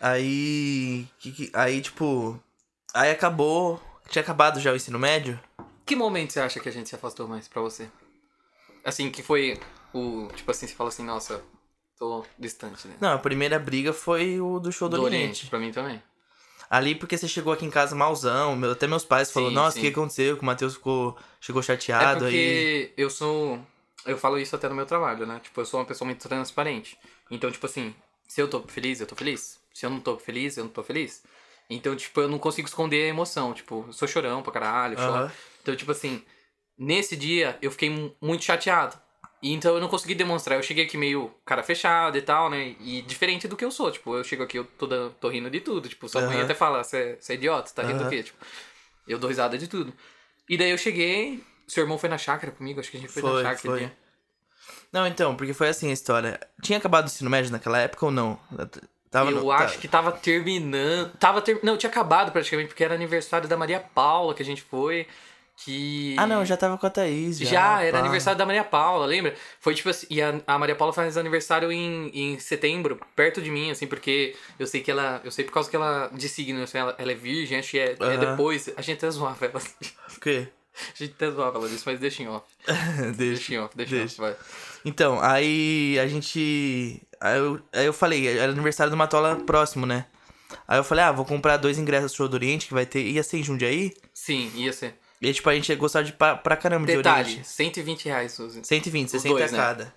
Aí. 0.00 1.06
que- 1.18 1.32
que- 1.32 1.50
aí, 1.54 1.80
tipo. 1.80 2.38
Aí 2.94 3.10
acabou. 3.10 3.80
Tinha 4.08 4.22
acabado 4.22 4.58
já 4.58 4.72
o 4.72 4.76
ensino 4.76 4.98
médio. 4.98 5.38
Que 5.86 5.94
momento 5.94 6.32
você 6.32 6.40
acha 6.40 6.58
que 6.58 6.68
a 6.68 6.72
gente 6.72 6.88
se 6.88 6.94
afastou 6.94 7.28
mais 7.28 7.46
pra 7.46 7.60
você? 7.62 7.88
Assim, 8.84 9.10
que 9.10 9.22
foi 9.22 9.60
o. 9.92 10.28
Tipo 10.34 10.50
assim, 10.50 10.66
você 10.66 10.74
fala 10.74 10.88
assim, 10.88 11.04
nossa, 11.04 11.42
tô 11.98 12.24
distante, 12.38 12.88
né? 12.88 12.96
Não, 13.00 13.12
a 13.12 13.18
primeira 13.18 13.58
briga 13.58 13.92
foi 13.92 14.40
o 14.40 14.58
do 14.58 14.72
show 14.72 14.88
do, 14.88 14.96
Do 14.96 15.02
Oriente. 15.04 15.22
Oriente, 15.22 15.46
pra 15.48 15.58
mim 15.58 15.70
também. 15.70 16.02
Ali 16.68 16.94
porque 16.94 17.18
você 17.18 17.26
chegou 17.28 17.52
aqui 17.52 17.66
em 17.66 17.70
casa 17.70 17.94
malzão. 17.94 18.56
meu- 18.56 18.72
até 18.72 18.86
meus 18.86 19.04
pais 19.04 19.30
falaram, 19.30 19.52
nossa, 19.54 19.78
o 19.78 19.80
que 19.80 19.88
aconteceu? 19.88 20.36
Que 20.36 20.42
o 20.42 20.46
Matheus 20.46 20.74
ficou, 20.74 21.16
chegou 21.40 21.60
É 21.60 21.64
chateado 21.64 22.24
aí. 22.24 22.30
porque 22.32 22.92
eu 22.96 23.10
sou. 23.10 23.60
Eu 24.06 24.16
falo 24.16 24.38
isso 24.38 24.56
até 24.56 24.68
no 24.68 24.74
meu 24.74 24.86
trabalho, 24.86 25.26
né? 25.26 25.40
Tipo, 25.40 25.60
eu 25.60 25.66
sou 25.66 25.78
uma 25.78 25.86
pessoa 25.86 26.06
muito 26.06 26.26
transparente. 26.26 26.96
Então, 27.30 27.50
tipo 27.50 27.66
assim, 27.66 27.94
se 28.26 28.40
eu 28.40 28.48
tô 28.48 28.62
feliz, 28.62 29.00
eu 29.00 29.06
tô 29.06 29.14
feliz. 29.14 29.59
Se 29.72 29.86
eu 29.86 29.90
não 29.90 30.00
tô 30.00 30.18
feliz, 30.18 30.56
eu 30.56 30.64
não 30.64 30.70
tô 30.70 30.82
feliz. 30.82 31.22
Então, 31.68 31.94
tipo, 31.94 32.20
eu 32.20 32.28
não 32.28 32.38
consigo 32.38 32.66
esconder 32.66 33.04
a 33.04 33.08
emoção. 33.08 33.54
Tipo, 33.54 33.84
eu 33.86 33.92
sou 33.92 34.08
chorão 34.08 34.42
pra 34.42 34.52
caralho, 34.52 34.96
choro. 34.98 35.10
Aham. 35.12 35.32
Então, 35.62 35.76
tipo 35.76 35.92
assim, 35.92 36.24
nesse 36.76 37.16
dia 37.16 37.56
eu 37.62 37.70
fiquei 37.70 37.88
mu- 37.90 38.14
muito 38.20 38.44
chateado. 38.44 38.98
E 39.42 39.52
então 39.52 39.74
eu 39.74 39.80
não 39.80 39.88
consegui 39.88 40.14
demonstrar. 40.14 40.58
Eu 40.58 40.62
cheguei 40.62 40.84
aqui 40.84 40.98
meio 40.98 41.32
cara 41.46 41.62
fechado 41.62 42.18
e 42.18 42.22
tal, 42.22 42.50
né? 42.50 42.74
E 42.80 43.00
diferente 43.02 43.46
do 43.48 43.56
que 43.56 43.64
eu 43.64 43.70
sou. 43.70 43.90
Tipo, 43.90 44.16
eu 44.16 44.24
chego 44.24 44.42
aqui, 44.42 44.58
eu 44.58 44.64
tô, 44.64 44.86
tô 45.10 45.28
rindo 45.28 45.48
de 45.48 45.60
tudo. 45.60 45.88
Tipo, 45.88 46.08
sua 46.08 46.20
mãe 46.22 46.36
Aham. 46.36 46.44
até 46.44 46.54
fala, 46.54 46.82
você 46.84 46.96
é- 46.98 47.16
você 47.20 47.34
idiota, 47.34 47.70
tá 47.72 47.82
rindo 47.82 47.98
do 47.98 48.00
Aham. 48.02 48.10
quê? 48.10 48.22
Tipo, 48.24 48.44
eu 49.06 49.18
dou 49.18 49.28
risada 49.28 49.56
de 49.56 49.66
tudo. 49.68 49.94
E 50.48 50.56
daí 50.58 50.70
eu 50.70 50.76
cheguei, 50.78 51.42
seu 51.68 51.84
irmão 51.84 51.96
foi 51.96 52.08
na 52.08 52.18
chácara 52.18 52.52
comigo, 52.52 52.80
acho 52.80 52.90
que 52.90 52.96
a 52.96 53.00
gente 53.00 53.10
foi, 53.12 53.22
Foi, 53.22 53.30
na 53.44 53.50
chácara 53.54 53.60
foi. 53.60 53.92
Não, 54.92 55.06
então, 55.06 55.36
porque 55.36 55.54
foi 55.54 55.68
assim 55.68 55.88
a 55.90 55.92
história. 55.92 56.38
Tinha 56.62 56.78
acabado 56.78 57.04
o 57.04 57.06
ensino 57.06 57.30
médio 57.30 57.50
naquela 57.52 57.78
época 57.78 58.04
ou 58.06 58.10
não? 58.12 58.38
Tava 59.10 59.30
eu 59.30 59.40
no- 59.42 59.50
acho 59.50 59.74
tá- 59.74 59.80
que 59.80 59.88
tava 59.88 60.12
terminando. 60.12 61.12
Tava 61.18 61.42
ter... 61.42 61.58
Não, 61.62 61.76
tinha 61.76 61.90
acabado 61.90 62.30
praticamente, 62.32 62.68
porque 62.68 62.84
era 62.84 62.94
aniversário 62.94 63.48
da 63.48 63.56
Maria 63.56 63.80
Paula 63.80 64.34
que 64.34 64.42
a 64.42 64.46
gente 64.46 64.62
foi. 64.62 65.06
Que. 65.62 66.14
Ah, 66.18 66.26
não, 66.26 66.42
já 66.42 66.56
tava 66.56 66.78
com 66.78 66.86
a 66.86 66.90
Thaís. 66.90 67.38
Já, 67.38 67.50
Já, 67.50 67.82
era 67.82 67.92
pá. 67.92 67.98
aniversário 67.98 68.38
da 68.38 68.46
Maria 68.46 68.64
Paula, 68.64 69.04
lembra? 69.04 69.34
Foi 69.60 69.74
tipo 69.74 69.90
assim, 69.90 70.06
e 70.08 70.22
a, 70.22 70.40
a 70.46 70.58
Maria 70.58 70.74
Paula 70.74 70.90
faz 70.90 71.18
aniversário 71.18 71.70
em, 71.70 72.10
em 72.14 72.38
setembro, 72.38 72.98
perto 73.14 73.42
de 73.42 73.50
mim, 73.50 73.70
assim, 73.70 73.86
porque 73.86 74.34
eu 74.58 74.66
sei 74.66 74.80
que 74.80 74.90
ela. 74.90 75.20
Eu 75.22 75.30
sei 75.30 75.44
por 75.44 75.52
causa 75.52 75.68
que 75.68 75.76
ela. 75.76 76.08
De 76.14 76.28
signo, 76.30 76.62
assim, 76.62 76.78
ela, 76.78 76.94
ela 76.96 77.12
é 77.12 77.14
virgem, 77.14 77.58
acho 77.58 77.72
que 77.72 77.78
é, 77.78 77.90
é 77.92 77.96
Aham. 78.00 78.16
depois. 78.30 78.70
A 78.74 78.80
gente 78.80 78.96
até 78.96 79.10
zoava 79.10 79.44
ela. 79.44 79.60
O 80.16 80.20
quê? 80.20 80.48
A 80.94 80.96
gente 80.98 81.12
até 81.14 81.30
zoava 81.30 81.58
ela 81.58 81.68
disso, 81.68 81.82
mas 81.84 82.00
deixa 82.00 82.22
em 82.22 82.28
off. 82.28 82.46
deixa. 82.66 83.12
Deixa 83.12 83.54
em 83.54 83.58
off, 83.58 83.76
deixa, 83.76 83.94
em 83.96 83.98
Deixa. 83.98 84.22
off, 84.22 84.32
vai. 84.32 84.36
Então, 84.82 85.20
aí 85.20 85.98
a 85.98 86.06
gente. 86.06 87.02
Aí 87.20 87.38
eu, 87.38 87.60
aí 87.72 87.86
eu 87.86 87.92
falei, 87.92 88.26
era 88.26 88.50
aniversário 88.52 88.90
do 88.90 88.96
Matola 88.96 89.36
próximo, 89.36 89.84
né? 89.86 90.06
Aí 90.66 90.78
eu 90.78 90.84
falei, 90.84 91.04
ah, 91.04 91.12
vou 91.12 91.24
comprar 91.24 91.56
dois 91.56 91.78
ingressos 91.78 92.12
do 92.12 92.16
show 92.16 92.28
do 92.28 92.34
Oriente, 92.34 92.66
que 92.66 92.74
vai 92.74 92.86
ter. 92.86 93.02
Ia 93.02 93.22
ser 93.22 93.38
em 93.38 93.42
Jundiaí. 93.42 93.92
Sim, 94.14 94.50
ia 94.54 94.72
ser. 94.72 94.94
E 95.20 95.32
tipo, 95.32 95.48
a 95.50 95.54
gente 95.54 95.68
ia 95.68 95.76
gostar 95.76 96.02
de 96.02 96.12
pra, 96.12 96.34
pra 96.34 96.56
caramba 96.56 96.86
de 96.86 96.96
Detalhe, 96.96 97.30
Oriente. 97.32 97.46
120 97.48 98.04
reais, 98.06 98.32
Suzy. 98.32 98.60
120, 98.64 99.04
Os 99.06 99.10
60 99.12 99.28
dois, 99.38 99.52
né? 99.52 99.58
cada. 99.58 99.94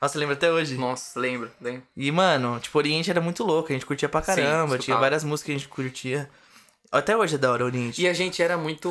Nossa, 0.00 0.18
lembra 0.18 0.34
até 0.34 0.52
hoje? 0.52 0.76
Nossa, 0.76 1.18
lembra, 1.18 1.50
lembra. 1.60 1.82
E, 1.96 2.12
mano, 2.12 2.60
tipo, 2.60 2.76
Oriente 2.78 3.10
era 3.10 3.20
muito 3.20 3.42
louco, 3.42 3.70
a 3.70 3.72
gente 3.72 3.86
curtia 3.86 4.08
pra 4.08 4.20
Sim, 4.20 4.26
caramba, 4.26 4.66
tinha 4.68 4.78
escutava. 4.78 5.00
várias 5.00 5.24
músicas 5.24 5.46
que 5.46 5.52
a 5.52 5.54
gente 5.58 5.68
curtia. 5.68 6.30
Até 6.90 7.14
hoje 7.14 7.34
é 7.34 7.38
da 7.38 7.52
hora 7.52 7.64
Oriente. 7.66 8.00
E 8.00 8.08
a 8.08 8.14
gente 8.14 8.42
era 8.42 8.56
muito. 8.56 8.88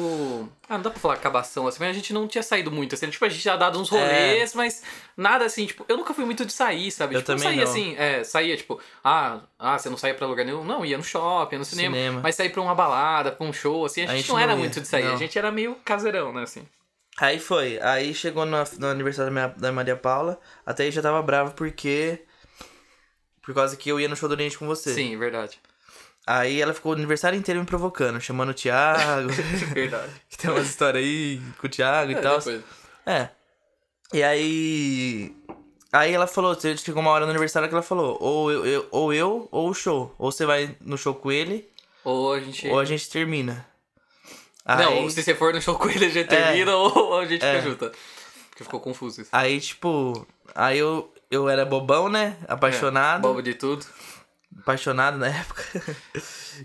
Ah, 0.69 0.75
não 0.75 0.83
dá 0.83 0.91
pra 0.91 0.99
falar 0.99 1.17
cabação 1.17 1.67
assim, 1.67 1.79
mas 1.79 1.89
a 1.89 1.93
gente 1.93 2.13
não 2.13 2.27
tinha 2.27 2.43
saído 2.43 2.71
muito. 2.71 2.93
Assim, 2.93 3.09
tipo, 3.09 3.25
a 3.25 3.29
gente 3.29 3.43
já 3.43 3.55
dado 3.55 3.79
uns 3.79 3.89
rolês, 3.89 4.53
mas 4.53 4.83
nada 5.15 5.45
assim, 5.45 5.65
tipo, 5.65 5.83
eu 5.89 5.97
nunca 5.97 6.13
fui 6.13 6.23
muito 6.23 6.45
de 6.45 6.53
sair, 6.53 6.91
sabe? 6.91 7.15
É. 7.15 7.17
Eu 7.17 7.21
tipo, 7.21 7.31
também 7.31 7.49
saía 7.49 7.63
não. 7.63 7.71
assim, 7.71 7.95
é, 7.97 8.23
saía, 8.23 8.55
tipo, 8.55 8.79
ah, 9.03 9.41
ah, 9.57 9.79
você 9.79 9.89
não 9.89 9.97
saía 9.97 10.13
pra 10.13 10.27
lugar 10.27 10.45
nenhum. 10.45 10.63
Não, 10.63 10.85
ia 10.85 10.95
no 10.95 11.03
shopping, 11.03 11.55
ia 11.55 11.59
no 11.59 11.65
cinema. 11.65 11.95
Cinema. 11.95 12.21
Mas 12.21 12.35
sair 12.35 12.49
pra 12.49 12.61
uma 12.61 12.75
balada, 12.75 13.31
pra 13.31 13.47
um 13.47 13.51
show, 13.51 13.83
assim, 13.85 14.03
a, 14.03 14.15
gente, 14.15 14.29
não, 14.29 14.37
era 14.37 14.51
ia, 14.51 14.57
muito 14.59 14.79
de 14.79 14.87
sair. 14.87 15.07
A 15.07 15.11
não. 15.11 15.17
gente 15.17 15.37
era 15.37 15.51
meio 15.51 15.75
caseirão, 15.83 16.31
né, 16.31 16.43
assim. 16.43 16.67
Aí 17.19 17.39
foi, 17.39 17.79
aí 17.81 18.13
chegou 18.13 18.45
no, 18.45 18.57
no 18.77 18.87
aniversário 18.87 19.33
da, 19.33 19.47
minha- 19.47 19.55
da 19.57 19.71
Maria 19.71 19.95
Paula, 19.95 20.39
até 20.63 20.83
aí 20.83 20.91
já 20.91 21.01
tava 21.01 21.19
bravo 21.23 21.53
porque. 21.55 22.21
Por 23.41 23.55
causa 23.55 23.75
que 23.75 23.89
eu 23.89 23.99
ia 23.99 24.07
no 24.07 24.15
show 24.15 24.29
do 24.29 24.33
Oriente 24.33 24.55
com 24.55 24.67
você. 24.67 24.93
Sim, 24.93 25.17
verdade. 25.17 25.59
Aí 26.27 26.61
ela 26.61 26.73
ficou 26.73 26.91
o 26.91 26.95
aniversário 26.95 27.39
inteiro 27.39 27.59
me 27.61 27.65
provocando, 27.65 28.19
chamando 28.19 28.49
o 28.49 28.53
Thiago, 28.53 29.29
Verdade. 29.73 30.11
que 30.29 30.37
tem 30.37 30.51
umas 30.51 30.67
histórias 30.67 31.01
aí 31.03 31.41
com 31.57 31.67
o 31.67 31.69
Thiago 31.69 32.11
e 32.11 32.15
É, 32.15 32.19
tal. 32.19 32.37
depois. 32.39 32.61
É. 33.05 33.29
E 34.13 34.21
aí. 34.21 35.35
Aí 35.93 36.11
ela 36.13 36.27
falou, 36.27 36.55
chegou 36.59 37.01
uma 37.01 37.11
hora 37.11 37.23
no 37.25 37.31
aniversário 37.31 37.69
que 37.69 37.73
ela 37.73 37.81
falou, 37.81 38.17
ou 38.19 38.51
eu, 38.51 38.65
eu- 38.65 38.87
ou 38.91 39.13
eu, 39.13 39.47
ou 39.51 39.69
o 39.69 39.73
show. 39.73 40.13
Ou 40.19 40.31
você 40.31 40.45
vai 40.45 40.75
no 40.81 40.97
show 40.97 41.15
com 41.15 41.31
ele, 41.31 41.67
Ou 42.03 42.33
a 42.33 42.39
gente. 42.41 42.67
ou 42.67 42.77
a 42.77 42.83
gente 42.85 43.09
termina. 43.09 43.65
Não, 44.65 44.75
Aí- 45.03 45.09
se 45.09 45.23
você 45.23 45.33
for 45.33 45.53
no 45.53 45.61
show 45.61 45.75
com 45.75 45.89
ele, 45.89 46.05
a 46.05 46.09
gente 46.09 46.27
termina 46.27 46.75
ou 46.75 47.17
a 47.17 47.25
gente 47.25 47.43
É. 47.43 47.55
fica 47.61 47.69
junto. 47.69 47.91
Porque 48.49 48.63
ficou 48.65 48.81
confuso 48.81 49.21
isso. 49.21 49.29
Aí, 49.31 49.61
tipo, 49.61 50.27
aí 50.53 50.77
eu. 50.77 51.09
eu 51.31 51.47
era 51.47 51.63
bobão, 51.65 52.09
né? 52.09 52.35
Apaixonado. 52.49 53.21
Bobo 53.21 53.41
de 53.41 53.53
tudo. 53.53 53.85
Apaixonado 54.59 55.17
na 55.17 55.27
época. 55.33 55.63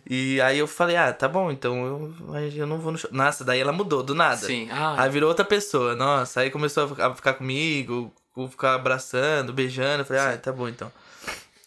e 0.09 0.41
aí 0.41 0.59
eu 0.59 0.67
falei, 0.67 0.97
ah, 0.97 1.13
tá 1.13 1.29
bom, 1.29 1.51
então 1.51 1.87
eu, 1.87 2.37
eu 2.55 2.67
não 2.67 2.79
vou 2.79 2.93
no 2.93 2.99
show. 2.99 3.11
Nossa, 3.13 3.45
daí 3.45 3.61
ela 3.61 3.73
mudou, 3.73 4.03
do 4.03 4.15
nada. 4.15 4.37
Sim. 4.47 4.69
Ah, 4.71 5.03
Aí 5.03 5.11
virou 5.11 5.29
outra 5.29 5.45
pessoa, 5.45 5.95
nossa. 5.95 6.41
Aí 6.41 6.51
começou 6.51 6.95
a 6.99 7.15
ficar- 7.15 7.35
comigo, 7.35 8.13
ficar 8.51 8.75
abraçando, 8.75 9.53
beijando. 9.53 10.03
Eu 10.03 10.07
falei, 10.07 10.23
ah, 10.23 10.37
tá 10.39 10.53
bom 10.53 10.69
então. 10.69 10.91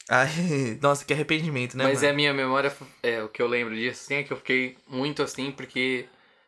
Aí, 0.10 0.78
nossa, 0.82 1.04
que 1.04 1.14
arrependimento, 1.14 1.76
né? 1.78 1.84
mas 1.84 2.04
é 2.04 2.08
mano? 2.08 2.14
a 2.14 2.16
minha 2.16 2.34
memória, 2.34 2.76
é 3.02 3.24
o 3.24 3.30
que 3.30 3.42
eu 3.42 3.48
lembro 3.48 3.76
disso, 3.76 4.02
assim, 4.06 4.16
é 4.16 4.24
que 4.24 4.32
eu 4.32 4.38
fiquei 4.38 4.78
muito 4.88 5.24
assim, 5.24 5.52
porque 5.52 6.06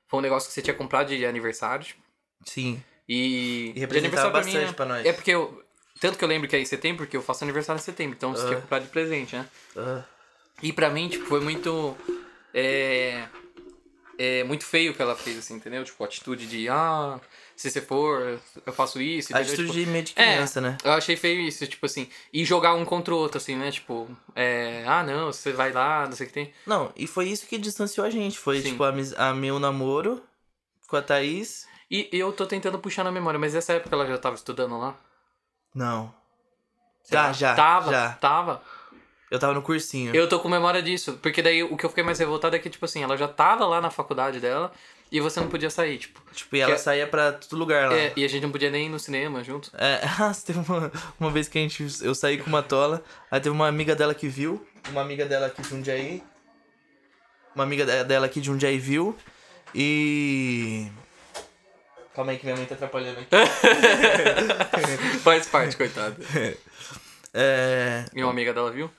foi 0.08 0.20
um 0.20 0.22
negócio 0.22 0.48
que 0.48 0.54
você 0.54 0.62
tinha 0.62 0.76
comprado 0.76 1.08
de 1.08 1.26
aniversário, 1.26 1.84
tipo, 1.86 2.00
Sim. 2.46 2.82
e... 3.10 3.70
E 3.70 3.74
de 3.74 3.80
representava 3.80 4.28
aniversário 4.28 4.32
pra 4.32 4.42
bastante 4.42 4.66
né? 4.68 4.74
pra 4.74 4.86
nós. 4.86 5.06
É 5.06 5.12
porque 5.14 5.32
eu... 5.32 5.64
Tanto 6.00 6.18
que 6.18 6.24
eu 6.24 6.28
lembro 6.28 6.48
que 6.48 6.56
é 6.56 6.60
em 6.60 6.66
setembro, 6.66 7.06
porque 7.06 7.18
eu 7.18 7.22
faço 7.22 7.44
aniversário 7.44 7.80
em 7.80 7.84
setembro, 7.84 8.16
então 8.16 8.32
você 8.36 8.44
Ah. 8.44 8.48
tinha 8.48 8.62
comprado 8.62 8.84
de 8.84 8.90
presente, 8.90 9.36
né? 9.36 9.46
Ah, 9.76 10.04
E 10.62 10.72
pra 10.74 10.90
mim, 10.90 11.08
tipo, 11.10 11.26
foi 11.26 11.40
muito. 11.40 11.96
É. 12.54 13.26
É 14.20 14.44
muito 14.44 14.66
feio 14.66 14.92
o 14.92 14.96
que 14.96 15.02
ela 15.02 15.16
fez, 15.16 15.38
assim, 15.38 15.54
entendeu? 15.56 15.84
Tipo, 15.84 16.04
a 16.04 16.08
atitude 16.08 16.48
de, 16.48 16.68
ah, 16.70 17.20
se 17.56 17.70
você 17.70 17.80
for, 17.80 18.40
eu 18.66 18.74
faço 18.74 19.00
isso. 19.00 19.32
entendeu? 19.32 19.54
atitude 19.54 19.68
Tipo, 19.68 19.86
de 19.86 19.86
meio 19.92 20.04
de 20.06 20.14
é, 20.16 20.34
criança, 20.34 20.60
né? 20.60 20.76
Eu 20.84 20.92
achei 20.94 21.16
feio 21.16 21.40
isso, 21.42 21.68
tipo 21.68 21.86
assim. 21.86 22.10
E 22.34 22.44
jogar 22.44 22.74
um 22.74 22.84
contra 22.84 23.14
o 23.14 23.18
outro, 23.18 23.38
assim, 23.38 23.56
né? 23.56 23.70
Tipo, 23.72 24.10
é, 24.36 24.84
ah, 24.88 25.04
não, 25.04 25.32
você 25.32 25.52
vai 25.54 25.72
lá, 25.72 26.06
não 26.08 26.14
sei 26.14 26.26
o 26.26 26.30
que 26.30 26.34
tem. 26.34 26.52
Não, 26.66 26.92
e 26.96 27.06
foi 27.06 27.28
isso 27.30 27.46
que 27.46 27.60
distanciou 27.60 28.08
a 28.08 28.10
gente. 28.10 28.40
Foi, 28.40 28.60
Sim. 28.60 28.72
tipo, 28.72 28.84
a, 28.84 28.92
a 29.18 29.34
meu 29.36 29.60
namoro 29.60 30.24
com 30.88 30.96
a 30.96 31.02
Thaís. 31.04 31.68
E 31.92 32.10
eu 32.12 32.34
tô 32.34 32.48
tentando 32.48 32.80
puxar 32.80 33.04
na 33.04 33.12
memória, 33.12 33.40
mas 33.40 33.54
essa 33.54 33.74
época 33.74 33.96
ela 33.96 34.08
já 34.08 34.18
tava 34.18 34.36
estudando 34.36 34.80
lá? 34.80 35.00
Não. 35.74 36.14
Será? 37.04 37.28
Já, 37.28 37.34
já. 37.34 37.56
Tava, 37.56 37.92
Já. 37.92 38.10
tava. 38.14 38.62
Eu 39.30 39.40
tava 39.40 39.54
no 39.54 39.62
cursinho. 39.62 40.16
Eu 40.16 40.28
tô 40.30 40.40
com 40.40 40.48
memória 40.48 40.82
disso, 40.82 41.20
porque 41.22 41.42
daí 41.42 41.62
o 41.64 41.76
que 41.76 41.86
eu 41.86 41.90
fiquei 41.90 42.04
mais 42.04 42.18
revoltado 42.20 42.56
é 42.56 42.60
que, 42.60 42.70
tipo 42.70 42.86
assim, 42.86 43.04
ela 43.04 43.18
já 43.18 43.28
tava 43.28 43.66
lá 43.66 43.82
na 43.82 43.90
faculdade 43.90 44.40
dela 44.40 44.72
e 45.12 45.20
você 45.20 45.40
não 45.42 45.50
podia 45.50 45.70
sair, 45.70 45.98
tipo. 45.98 46.22
Tipo, 46.34 46.56
e 46.56 46.62
ela 46.62 46.74
Que- 46.74 46.80
saía 46.80 47.06
pra 47.08 47.34
todo 47.34 47.58
lugar 47.60 47.90
lá. 47.90 47.96
É, 47.96 48.14
e 48.16 48.24
a 48.24 48.28
gente 48.28 48.44
não 48.44 48.52
podia 48.52 48.70
nem 48.72 48.86
ir 48.86 48.90
no 48.90 49.00
cinema 49.00 49.44
junto. 49.44 49.70
É, 49.78 50.02
nossa, 50.20 50.46
teve 50.46 50.60
uma, 50.60 50.92
uma 51.20 51.30
vez 51.30 51.48
que 51.50 51.58
a 51.58 51.62
gente, 51.62 51.86
eu 52.02 52.16
saí 52.16 52.38
com 52.38 52.48
uma 52.50 52.64
tola, 52.64 53.04
aí 53.30 53.40
teve 53.42 53.54
uma 53.54 53.68
amiga 53.68 53.96
dela 53.96 54.14
que 54.16 54.28
viu, 54.30 54.66
uma 54.90 55.02
amiga 55.02 55.26
dela 55.26 55.48
aqui 55.48 55.62
de 55.62 55.68
Jundiaí, 55.70 56.24
uma 57.54 57.64
amiga 57.66 57.86
de- 57.86 58.04
dela 58.06 58.26
aqui 58.28 58.40
de 58.40 58.48
Jundiaí 58.48 58.78
viu, 58.80 59.14
e... 59.76 60.88
Calma 62.18 62.32
aí 62.32 62.40
que 62.40 62.46
minha 62.46 62.58
mãe 62.58 62.66
tá 62.66 62.74
atrapalhando 62.74 63.20
aqui. 63.20 63.30
Faz 65.22 65.46
parte, 65.46 65.78
coitado. 65.78 66.16
É, 67.32 68.06
E 68.12 68.24
uma 68.24 68.32
amiga 68.32 68.52
dela 68.52 68.72
viu? 68.72 68.90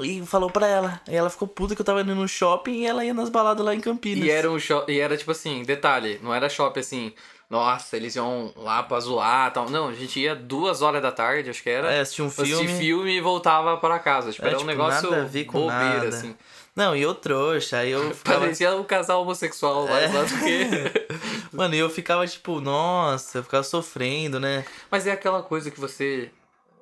e 0.00 0.24
falou 0.26 0.50
pra 0.50 0.66
ela, 0.66 1.00
e 1.08 1.14
ela 1.14 1.30
ficou 1.30 1.46
puta 1.46 1.76
que 1.76 1.80
eu 1.80 1.84
tava 1.86 2.00
indo 2.00 2.14
no 2.16 2.26
shopping 2.26 2.82
e 2.82 2.86
ela 2.86 3.04
ia 3.04 3.14
nas 3.14 3.28
baladas 3.28 3.64
lá 3.64 3.72
em 3.76 3.80
Campinas. 3.80 4.24
E 4.24 4.30
era 4.30 4.50
um 4.50 4.58
shopping. 4.58 4.92
E 4.92 4.98
era 4.98 5.16
tipo 5.16 5.30
assim, 5.30 5.62
detalhe, 5.62 6.18
não 6.20 6.34
era 6.34 6.48
shopping 6.48 6.80
assim, 6.80 7.12
nossa, 7.48 7.96
eles 7.96 8.16
iam 8.16 8.52
lá 8.56 8.82
pra 8.82 8.98
zoar 8.98 9.48
e 9.48 9.50
tal. 9.52 9.70
Não, 9.70 9.88
a 9.88 9.92
gente 9.94 10.18
ia 10.18 10.34
duas 10.34 10.82
horas 10.82 11.00
da 11.00 11.12
tarde, 11.12 11.48
acho 11.50 11.62
que 11.62 11.70
era. 11.70 11.92
É, 11.92 12.00
assistir 12.00 12.22
um 12.22 12.30
filme. 12.30 12.52
Assistir 12.54 12.76
filme 12.78 13.16
e 13.16 13.20
voltava 13.20 13.76
para 13.76 13.98
casa. 14.00 14.32
Tipo, 14.32 14.44
É, 14.46 14.48
era 14.48 14.56
um 14.56 14.60
tipo, 14.60 14.70
negócio 14.70 15.10
nada 15.10 15.22
a 15.22 15.26
ver 15.26 15.44
com 15.44 15.60
bobeira, 15.60 15.94
nada. 15.94 16.08
assim. 16.08 16.34
Não, 16.78 16.94
e 16.94 17.02
eu 17.02 17.14
trouxa, 17.14 17.78
aí 17.78 17.90
eu 17.90 18.12
ficava... 18.14 18.40
Parecia 18.40 18.74
um 18.76 18.84
casal 18.84 19.22
homossexual 19.22 19.84
lá, 19.86 20.00
É. 20.00 20.06
lá 20.06 20.22
do 20.22 20.38
que. 20.38 21.56
Mano, 21.56 21.74
e 21.74 21.78
eu 21.78 21.90
ficava 21.90 22.26
tipo, 22.26 22.60
nossa, 22.60 23.38
eu 23.38 23.42
ficava 23.42 23.64
sofrendo, 23.64 24.38
né? 24.38 24.64
Mas 24.90 25.06
é 25.06 25.10
aquela 25.12 25.42
coisa 25.42 25.70
que 25.72 25.80
você. 25.80 26.30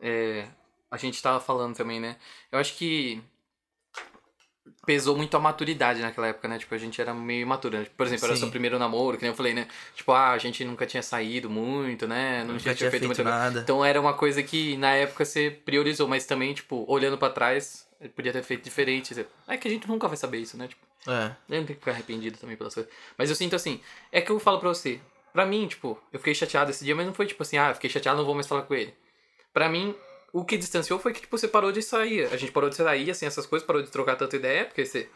é, 0.03 0.45
a 0.91 0.97
gente 0.99 1.23
tava 1.23 1.41
falando 1.41 1.75
também, 1.75 1.99
né? 1.99 2.17
Eu 2.53 2.59
acho 2.59 2.75
que 2.77 3.23
pesou 4.85 5.17
muito 5.17 5.37
a 5.37 5.41
maturidade 5.41 6.01
naquela 6.01 6.29
época, 6.29 6.47
né? 6.47 6.59
Tipo, 6.59 6.75
a 6.75 6.79
gente 6.79 7.01
era 7.01 7.13
meio 7.15 7.43
imaturo. 7.43 7.77
né? 7.79 7.87
Por 7.97 8.07
exemplo, 8.07 8.25
era 8.27 8.35
Sim. 8.35 8.41
seu 8.43 8.51
primeiro 8.51 8.79
namoro, 8.79 9.17
que 9.17 9.23
nem 9.23 9.31
eu 9.31 9.37
falei, 9.37 9.53
né? 9.55 9.67
Tipo, 9.95 10.13
ah, 10.13 10.31
a 10.33 10.39
gente 10.39 10.65
nunca 10.65 10.87
tinha 10.87 11.03
saído 11.03 11.49
muito, 11.51 12.07
né? 12.07 12.41
Não 12.41 12.49
Nunca 12.55 12.61
tinha, 12.61 12.75
tinha 12.75 12.91
feito 12.91 13.07
muita 13.07 13.23
coisa. 13.23 13.37
nada. 13.39 13.61
Então 13.61 13.85
era 13.85 14.01
uma 14.01 14.15
coisa 14.15 14.43
que 14.43 14.77
na 14.77 14.93
época 14.93 15.25
você 15.25 15.51
priorizou, 15.51 16.07
mas 16.07 16.25
também, 16.27 16.55
tipo, 16.55 16.85
olhando 16.87 17.19
pra 17.19 17.31
trás, 17.31 17.86
podia 18.15 18.33
ter 18.33 18.43
feito 18.43 18.63
diferente. 18.65 19.15
É 19.49 19.57
que 19.57 19.69
a 19.69 19.71
gente 19.71 19.89
nunca 19.89 20.09
vai 20.09 20.17
saber 20.17 20.39
isso, 20.39 20.57
né? 20.57 20.69
Tipo, 20.69 20.85
É. 21.07 21.27
eu 21.49 21.59
não 21.61 21.67
tenho 21.67 21.67
que 21.67 21.75
ficar 21.75 21.93
arrependido 21.93 22.39
também 22.39 22.57
pelas 22.57 22.75
coisas. 22.75 22.93
Mas 23.17 23.31
eu 23.31 23.37
sinto 23.37 23.57
assim, 23.57 23.81
é 24.13 24.21
que 24.21 24.31
eu 24.31 24.39
falo 24.39 24.59
pra 24.61 24.69
você. 24.69 25.01
Pra 25.33 25.45
mim, 25.47 25.67
tipo, 25.67 26.01
eu 26.13 26.19
fiquei 26.19 26.35
chateado 26.35 26.71
esse 26.71 26.85
dia, 26.85 26.95
mas 26.95 27.07
não 27.07 27.13
foi 27.15 27.27
tipo 27.27 27.43
assim, 27.43 27.59
ah, 27.59 27.69
eu 27.71 27.75
fiquei 27.75 27.91
chateado, 27.91 28.19
não 28.19 28.25
vou 28.25 28.35
mais 28.35 28.47
falar 28.47 28.63
com 28.63 28.75
ele. 28.75 28.95
Pra 29.53 29.69
mim, 29.69 29.95
o 30.33 30.45
que 30.45 30.57
distanciou 30.57 30.99
foi 30.99 31.13
que, 31.13 31.21
tipo, 31.21 31.37
você 31.37 31.47
parou 31.49 31.73
de 31.73 31.83
sair. 31.83 32.27
A 32.33 32.37
gente 32.37 32.53
parou 32.53 32.69
de 32.71 32.77
sair, 32.77 33.11
assim, 33.11 33.27
essas 33.27 33.47
coisas, 33.47 33.67
parou 33.67 33.83
de 33.83 33.91
trocar 33.91 34.17
tanta 34.17 34.37
ideia, 34.37 34.65
porque 34.65 34.85
você 34.85 35.09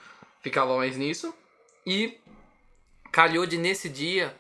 ficava 0.43 0.77
mais 0.77 0.97
nisso. 0.97 1.35
E 1.87 2.19
calhou 3.13 3.45
de 3.47 3.57
nesse 3.59 3.89
dia, 3.89 4.35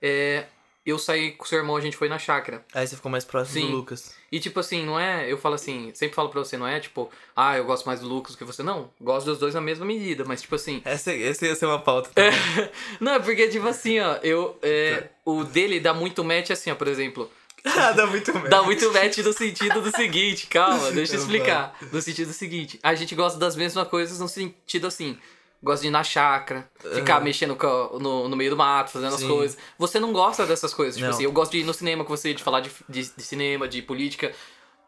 é, 0.00 0.46
eu 0.86 0.98
saí 0.98 1.32
com 1.32 1.44
o 1.44 1.46
seu 1.46 1.58
irmão, 1.58 1.76
a 1.76 1.80
gente 1.80 1.96
foi 1.96 2.08
na 2.08 2.18
chácara. 2.18 2.64
Aí 2.72 2.86
você 2.86 2.96
ficou 2.96 3.10
mais 3.10 3.24
próximo 3.24 3.60
Sim. 3.60 3.70
do 3.70 3.76
Lucas. 3.76 4.14
E 4.30 4.38
tipo 4.38 4.60
assim, 4.60 4.84
não 4.84 4.98
é. 4.98 5.30
Eu 5.30 5.36
falo 5.36 5.54
assim, 5.54 5.90
sempre 5.94 6.14
falo 6.14 6.28
pra 6.28 6.40
você, 6.40 6.56
não 6.56 6.66
é 6.66 6.78
tipo, 6.78 7.10
ah, 7.34 7.56
eu 7.56 7.64
gosto 7.64 7.86
mais 7.86 8.00
do 8.00 8.08
Lucas 8.08 8.32
do 8.32 8.38
que 8.38 8.44
você. 8.44 8.62
Não, 8.62 8.90
gosto 9.00 9.26
dos 9.26 9.38
dois 9.38 9.54
na 9.54 9.60
mesma 9.60 9.84
medida, 9.84 10.24
mas 10.24 10.42
tipo 10.42 10.54
assim. 10.54 10.80
Essa, 10.84 11.12
essa 11.12 11.46
ia 11.46 11.54
ser 11.54 11.66
uma 11.66 11.80
pauta. 11.80 12.10
É, 12.20 12.30
não, 13.00 13.14
é 13.14 13.18
porque, 13.18 13.48
tipo 13.48 13.66
assim, 13.66 13.98
ó, 14.00 14.18
eu. 14.22 14.58
é, 14.62 15.08
o 15.24 15.44
dele 15.44 15.80
dá 15.80 15.92
muito 15.92 16.22
match 16.24 16.50
assim, 16.50 16.70
ó, 16.70 16.74
por 16.74 16.88
exemplo. 16.88 17.30
Ah, 17.66 17.90
Dá 17.92 18.06
muito 18.06 18.32
merda. 18.32 18.48
Dá 18.48 18.62
muito 18.62 18.92
match 18.92 19.18
no 19.18 19.32
sentido 19.32 19.80
do 19.82 19.90
seguinte, 19.90 20.46
calma, 20.46 20.90
deixa 20.92 21.14
eu 21.14 21.18
Eu 21.18 21.22
explicar. 21.22 21.76
No 21.92 22.00
sentido 22.00 22.28
do 22.28 22.32
seguinte, 22.32 22.78
a 22.82 22.94
gente 22.94 23.14
gosta 23.14 23.38
das 23.38 23.56
mesmas 23.56 23.88
coisas 23.88 24.20
no 24.20 24.28
sentido 24.28 24.86
assim. 24.86 25.18
Gosta 25.62 25.82
de 25.82 25.88
ir 25.88 25.90
na 25.90 26.04
chácara, 26.04 26.70
ficar 26.94 27.20
mexendo 27.20 27.56
co- 27.56 27.98
no, 28.00 28.28
no 28.28 28.36
meio 28.36 28.50
do 28.50 28.56
mato, 28.56 28.90
fazendo 28.90 29.14
as 29.14 29.20
Sim. 29.20 29.28
coisas. 29.28 29.58
Você 29.78 29.98
não 29.98 30.12
gosta 30.12 30.46
dessas 30.46 30.72
coisas. 30.74 30.94
Tipo 30.96 31.06
Não. 31.08 31.14
assim, 31.14 31.24
eu 31.24 31.32
gosto 31.32 31.52
de 31.52 31.58
ir 31.58 31.64
no 31.64 31.72
cinema 31.74 32.04
com 32.04 32.14
você, 32.16 32.32
de 32.34 32.42
falar 32.42 32.60
de, 32.60 32.70
de, 32.88 33.02
de 33.16 33.22
cinema, 33.22 33.66
de 33.66 33.80
política. 33.82 34.32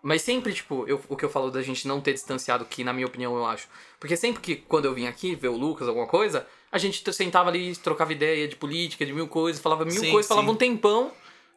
Mas 0.02 0.22
sempre, 0.22 0.52
tipo, 0.52 0.85
eu, 0.87 1.00
o 1.09 1.16
que 1.16 1.24
eu 1.24 1.28
falo 1.31 1.50
da 1.50 1.61
gente 1.62 1.88
não 1.88 2.00
ter 2.00 2.12
distanciado, 2.12 2.64
que 2.64 2.85
na 2.85 2.92
minha 2.92 3.07
opinião 3.07 3.35
eu 3.37 3.44
acho. 3.44 3.66
Porque 3.98 4.16
sempre 4.16 4.40
que, 4.40 4.54
quando 4.57 4.85
eu 4.85 4.94
vim 4.94 5.07
aqui 5.07 5.35
ver 5.35 5.48
o 5.48 5.57
Lucas, 5.57 5.88
alguma 5.88 6.07
coisa, 6.07 6.46
a 6.70 6.78
gente 6.78 7.12
sentava 7.12 7.48
ali, 7.50 7.74
trocava 7.74 8.12
ideia 8.12 8.46
de 8.46 8.54
política, 8.54 9.04
de 9.04 9.12
mil 9.12 9.26
coisas, 9.26 9.61
falava 9.61 9.85
mil 9.85 10.00
Sim, 10.00 10.11
coisas, 10.12 10.28
falava 10.28 10.46
sim. 10.46 10.52
um 10.52 10.57
tempão, 10.57 11.11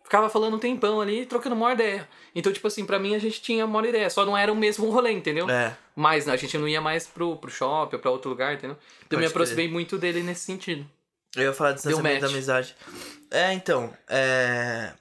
ficava 0.04 0.30
falando 0.30 0.56
um 0.56 0.60
tempão 0.60 1.02
ali, 1.02 1.26
trocando 1.26 1.56
uma 1.56 1.74
ideia. 1.74 2.08
Então, 2.36 2.52
tipo 2.52 2.68
assim, 2.68 2.86
pra 2.86 3.00
mim 3.00 3.16
a 3.16 3.20
gente 3.20 3.42
tinha 3.42 3.66
uma 3.66 3.88
ideia, 3.88 4.10
só 4.10 4.26
não 4.26 4.38
era 4.38 4.52
o 4.52 4.56
mesmo 4.56 4.90
rolê, 4.90 5.12
entendeu? 5.12 5.50
É. 5.50 5.76
Mas 5.96 6.28
a 6.28 6.36
gente 6.36 6.58
não 6.58 6.68
ia 6.68 6.82
mais 6.82 7.08
pro, 7.08 7.36
pro 7.38 7.50
shopping 7.52 7.96
ou 7.96 8.02
pra 8.02 8.12
outro 8.12 8.30
lugar, 8.30 8.54
entendeu? 8.54 8.78
Então 9.06 9.18
eu 9.18 9.20
me 9.20 9.26
Pode 9.26 9.34
aproximei 9.34 9.68
muito 9.68 9.98
dele 9.98 10.22
nesse 10.24 10.42
sentido. 10.42 10.86
Eu 11.36 11.44
ia 11.44 11.54
falar 11.54 11.72
de 11.72 11.76
distanciamento 11.76 12.22
da 12.22 12.28
amizade. 12.28 12.76
É, 13.30 13.54
então, 13.54 13.94
é. 14.10 14.94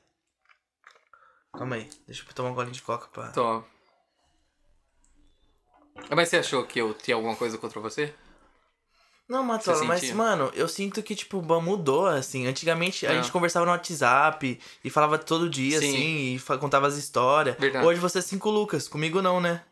Calma 1.53 1.77
aí, 1.77 1.89
deixa 2.07 2.25
eu 2.27 2.35
tomar 2.35 2.51
um 2.51 2.55
golinho 2.55 2.73
de 2.73 2.83
coca 2.83 3.09
pra. 3.09 3.29
Tô. 3.29 3.65
Mas 6.09 6.29
você 6.29 6.39
achou 6.39 6.65
que 6.65 6.81
eu 6.81 6.95
tinha 6.95 7.17
alguma 7.17 7.37
coisa 7.37 7.59
contra 7.59 7.81
você? 7.81 8.15
Não, 9.31 9.45
Matola, 9.45 9.85
mas, 9.85 10.11
mano, 10.11 10.51
eu 10.57 10.67
sinto 10.67 11.01
que, 11.05 11.15
tipo, 11.15 11.41
mudou, 11.63 12.07
assim. 12.09 12.49
Antigamente 12.49 13.07
a 13.07 13.13
É. 13.13 13.15
gente 13.17 13.31
conversava 13.31 13.65
no 13.65 13.71
WhatsApp 13.71 14.59
e 14.85 14.91
falava 14.91 15.17
todo 15.19 15.49
dia, 15.49 15.79
Sim. 15.79 15.89
assim, 15.89 16.35
e 16.57 16.59
contava 16.59 16.89
as 16.89 16.97
histórias. 16.97 17.55
Verdade. 17.57 17.87
Hoje 17.87 18.01
você 18.01 18.19
é 18.19 18.23
cinco 18.23 18.51
Lucas, 18.51 18.89
comigo 18.89 19.23
não, 19.23 19.41
né? 19.41 19.63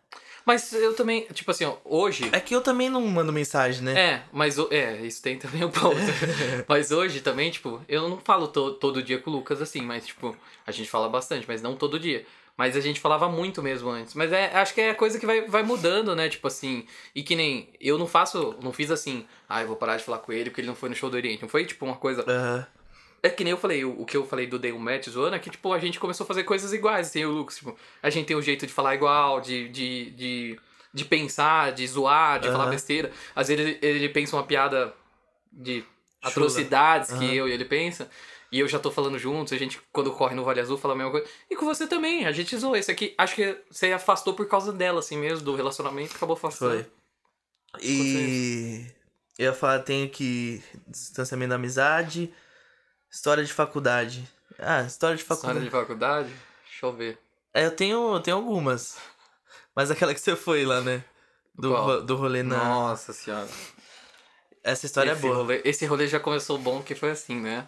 Mas 0.46 0.72
eu 0.72 0.94
também, 0.94 1.26
tipo 1.34 1.50
assim, 1.50 1.70
hoje. 1.84 2.28
É 2.32 2.38
que 2.38 2.54
eu 2.54 2.60
também 2.60 2.88
não 2.88 3.02
mando 3.02 3.32
mensagem, 3.32 3.82
né? 3.82 4.00
É, 4.00 4.22
mas 4.32 4.58
o- 4.58 4.68
é, 4.70 4.96
isso 5.04 5.20
tem 5.20 5.36
também 5.36 5.64
um 5.64 5.70
ponto. 5.70 5.96
mas 6.68 6.92
hoje 6.92 7.20
também, 7.20 7.50
tipo, 7.50 7.82
eu 7.88 8.08
não 8.08 8.18
falo 8.18 8.46
to- 8.48 8.74
todo 8.74 9.02
dia 9.02 9.18
com 9.18 9.28
o 9.28 9.34
Lucas 9.34 9.60
assim, 9.60 9.82
mas 9.82 10.06
tipo, 10.06 10.34
a 10.64 10.70
gente 10.70 10.88
fala 10.88 11.08
bastante, 11.08 11.44
mas 11.48 11.60
não 11.60 11.74
todo 11.76 11.98
dia. 11.98 12.24
Mas 12.58 12.76
a 12.76 12.80
gente 12.80 12.98
falava 12.98 13.28
muito 13.28 13.62
mesmo 13.62 13.88
antes. 13.88 14.14
Mas 14.14 14.32
é, 14.32 14.46
acho 14.56 14.74
que 14.74 14.80
é 14.80 14.92
coisa 14.92 15.16
que 15.16 15.24
vai, 15.24 15.42
vai 15.42 15.62
mudando, 15.62 16.16
né? 16.16 16.28
Tipo 16.28 16.48
assim, 16.48 16.84
e 17.14 17.22
que 17.22 17.36
nem 17.36 17.72
eu 17.80 17.96
não 17.96 18.06
faço, 18.06 18.56
não 18.60 18.72
fiz 18.72 18.90
assim, 18.90 19.24
ah, 19.48 19.62
eu 19.62 19.68
vou 19.68 19.76
parar 19.76 19.96
de 19.96 20.02
falar 20.02 20.18
com 20.18 20.32
ele 20.32 20.50
porque 20.50 20.60
ele 20.60 20.68
não 20.68 20.74
foi 20.74 20.88
no 20.88 20.94
show 20.96 21.08
do 21.08 21.16
Oriente. 21.16 21.40
Não 21.40 21.48
foi 21.48 21.64
tipo 21.64 21.86
uma 21.86 21.94
coisa. 21.94 22.24
É 23.22 23.30
que 23.30 23.44
nem 23.44 23.52
eu 23.52 23.56
falei, 23.56 23.84
o, 23.84 24.02
o 24.02 24.04
que 24.04 24.16
eu 24.16 24.26
falei 24.26 24.48
do 24.48 24.58
Day 24.58 24.72
um 24.72 24.78
Match 24.78 25.08
zoando 25.08 25.36
é 25.36 25.38
que, 25.38 25.50
tipo, 25.50 25.72
a 25.72 25.78
gente 25.78 26.00
começou 26.00 26.24
a 26.24 26.26
fazer 26.26 26.42
coisas 26.42 26.72
iguais, 26.72 27.08
assim, 27.08 27.24
o 27.24 27.30
Lucas, 27.30 27.56
tipo, 27.56 27.76
a 28.02 28.10
gente 28.10 28.26
tem 28.26 28.36
um 28.36 28.42
jeito 28.42 28.66
de 28.66 28.72
falar 28.72 28.94
igual, 28.96 29.40
de, 29.40 29.68
de, 29.68 30.10
de, 30.10 30.60
de 30.92 31.04
pensar, 31.04 31.72
de 31.72 31.86
zoar, 31.86 32.40
de 32.40 32.48
falar 32.48 32.64
Aham. 32.64 32.70
besteira. 32.70 33.12
Às 33.36 33.48
vezes 33.48 33.64
ele, 33.64 33.78
ele 33.82 34.08
pensa 34.08 34.34
uma 34.34 34.44
piada 34.44 34.92
de 35.52 35.80
Chula. 35.80 35.86
atrocidades 36.22 37.12
que 37.12 37.36
eu 37.36 37.48
e 37.48 37.52
ele 37.52 37.64
pensa, 37.64 38.10
e 38.50 38.60
eu 38.60 38.68
já 38.68 38.78
tô 38.78 38.90
falando 38.90 39.18
juntos, 39.18 39.52
a 39.52 39.56
gente, 39.58 39.80
quando 39.92 40.12
corre 40.12 40.34
no 40.34 40.44
Vale 40.44 40.60
Azul, 40.60 40.78
fala 40.78 40.94
a 40.94 40.96
mesma 40.96 41.10
coisa. 41.12 41.26
E 41.50 41.56
com 41.56 41.64
você 41.66 41.86
também, 41.86 42.26
a 42.26 42.32
gente 42.32 42.56
zoou. 42.56 42.76
Esse 42.76 42.90
aqui, 42.90 43.14
acho 43.18 43.34
que 43.34 43.56
você 43.70 43.92
afastou 43.92 44.34
por 44.34 44.46
causa 44.46 44.72
dela, 44.72 45.00
assim 45.00 45.16
mesmo, 45.18 45.44
do 45.44 45.54
relacionamento, 45.54 46.16
acabou 46.16 46.34
afastando. 46.34 46.72
Foi. 46.84 46.86
E 47.82 48.86
eu 49.38 49.46
ia 49.46 49.52
falar, 49.54 49.80
tem 49.80 50.04
aqui 50.04 50.62
distanciamento 50.86 51.50
da 51.50 51.56
amizade, 51.56 52.32
história 53.10 53.44
de 53.44 53.52
faculdade. 53.52 54.26
Ah, 54.58 54.82
história 54.82 55.16
de 55.16 55.22
faculdade. 55.22 55.58
História 55.58 55.70
de 55.82 55.88
faculdade? 55.88 56.28
Deixa 56.64 56.86
eu 56.86 56.92
ver. 56.92 57.18
É, 57.54 57.66
eu 57.66 57.70
tenho, 57.70 58.14
eu 58.14 58.20
tenho 58.20 58.36
algumas. 58.36 58.96
Mas 59.74 59.90
aquela 59.90 60.14
que 60.14 60.20
você 60.20 60.34
foi 60.34 60.64
lá, 60.64 60.80
né? 60.80 61.04
Do, 61.54 61.74
ro- 61.74 62.00
do 62.02 62.16
rolê 62.16 62.42
na. 62.42 62.56
Nossa 62.56 63.12
senhora. 63.12 63.48
Essa 64.62 64.86
história 64.86 65.12
esse 65.12 65.18
é 65.18 65.22
boa. 65.22 65.36
Rolê, 65.36 65.60
esse 65.64 65.86
rolê 65.86 66.08
já 66.08 66.18
começou 66.20 66.58
bom, 66.58 66.82
que 66.82 66.94
foi 66.94 67.10
assim, 67.10 67.36
né? 67.40 67.66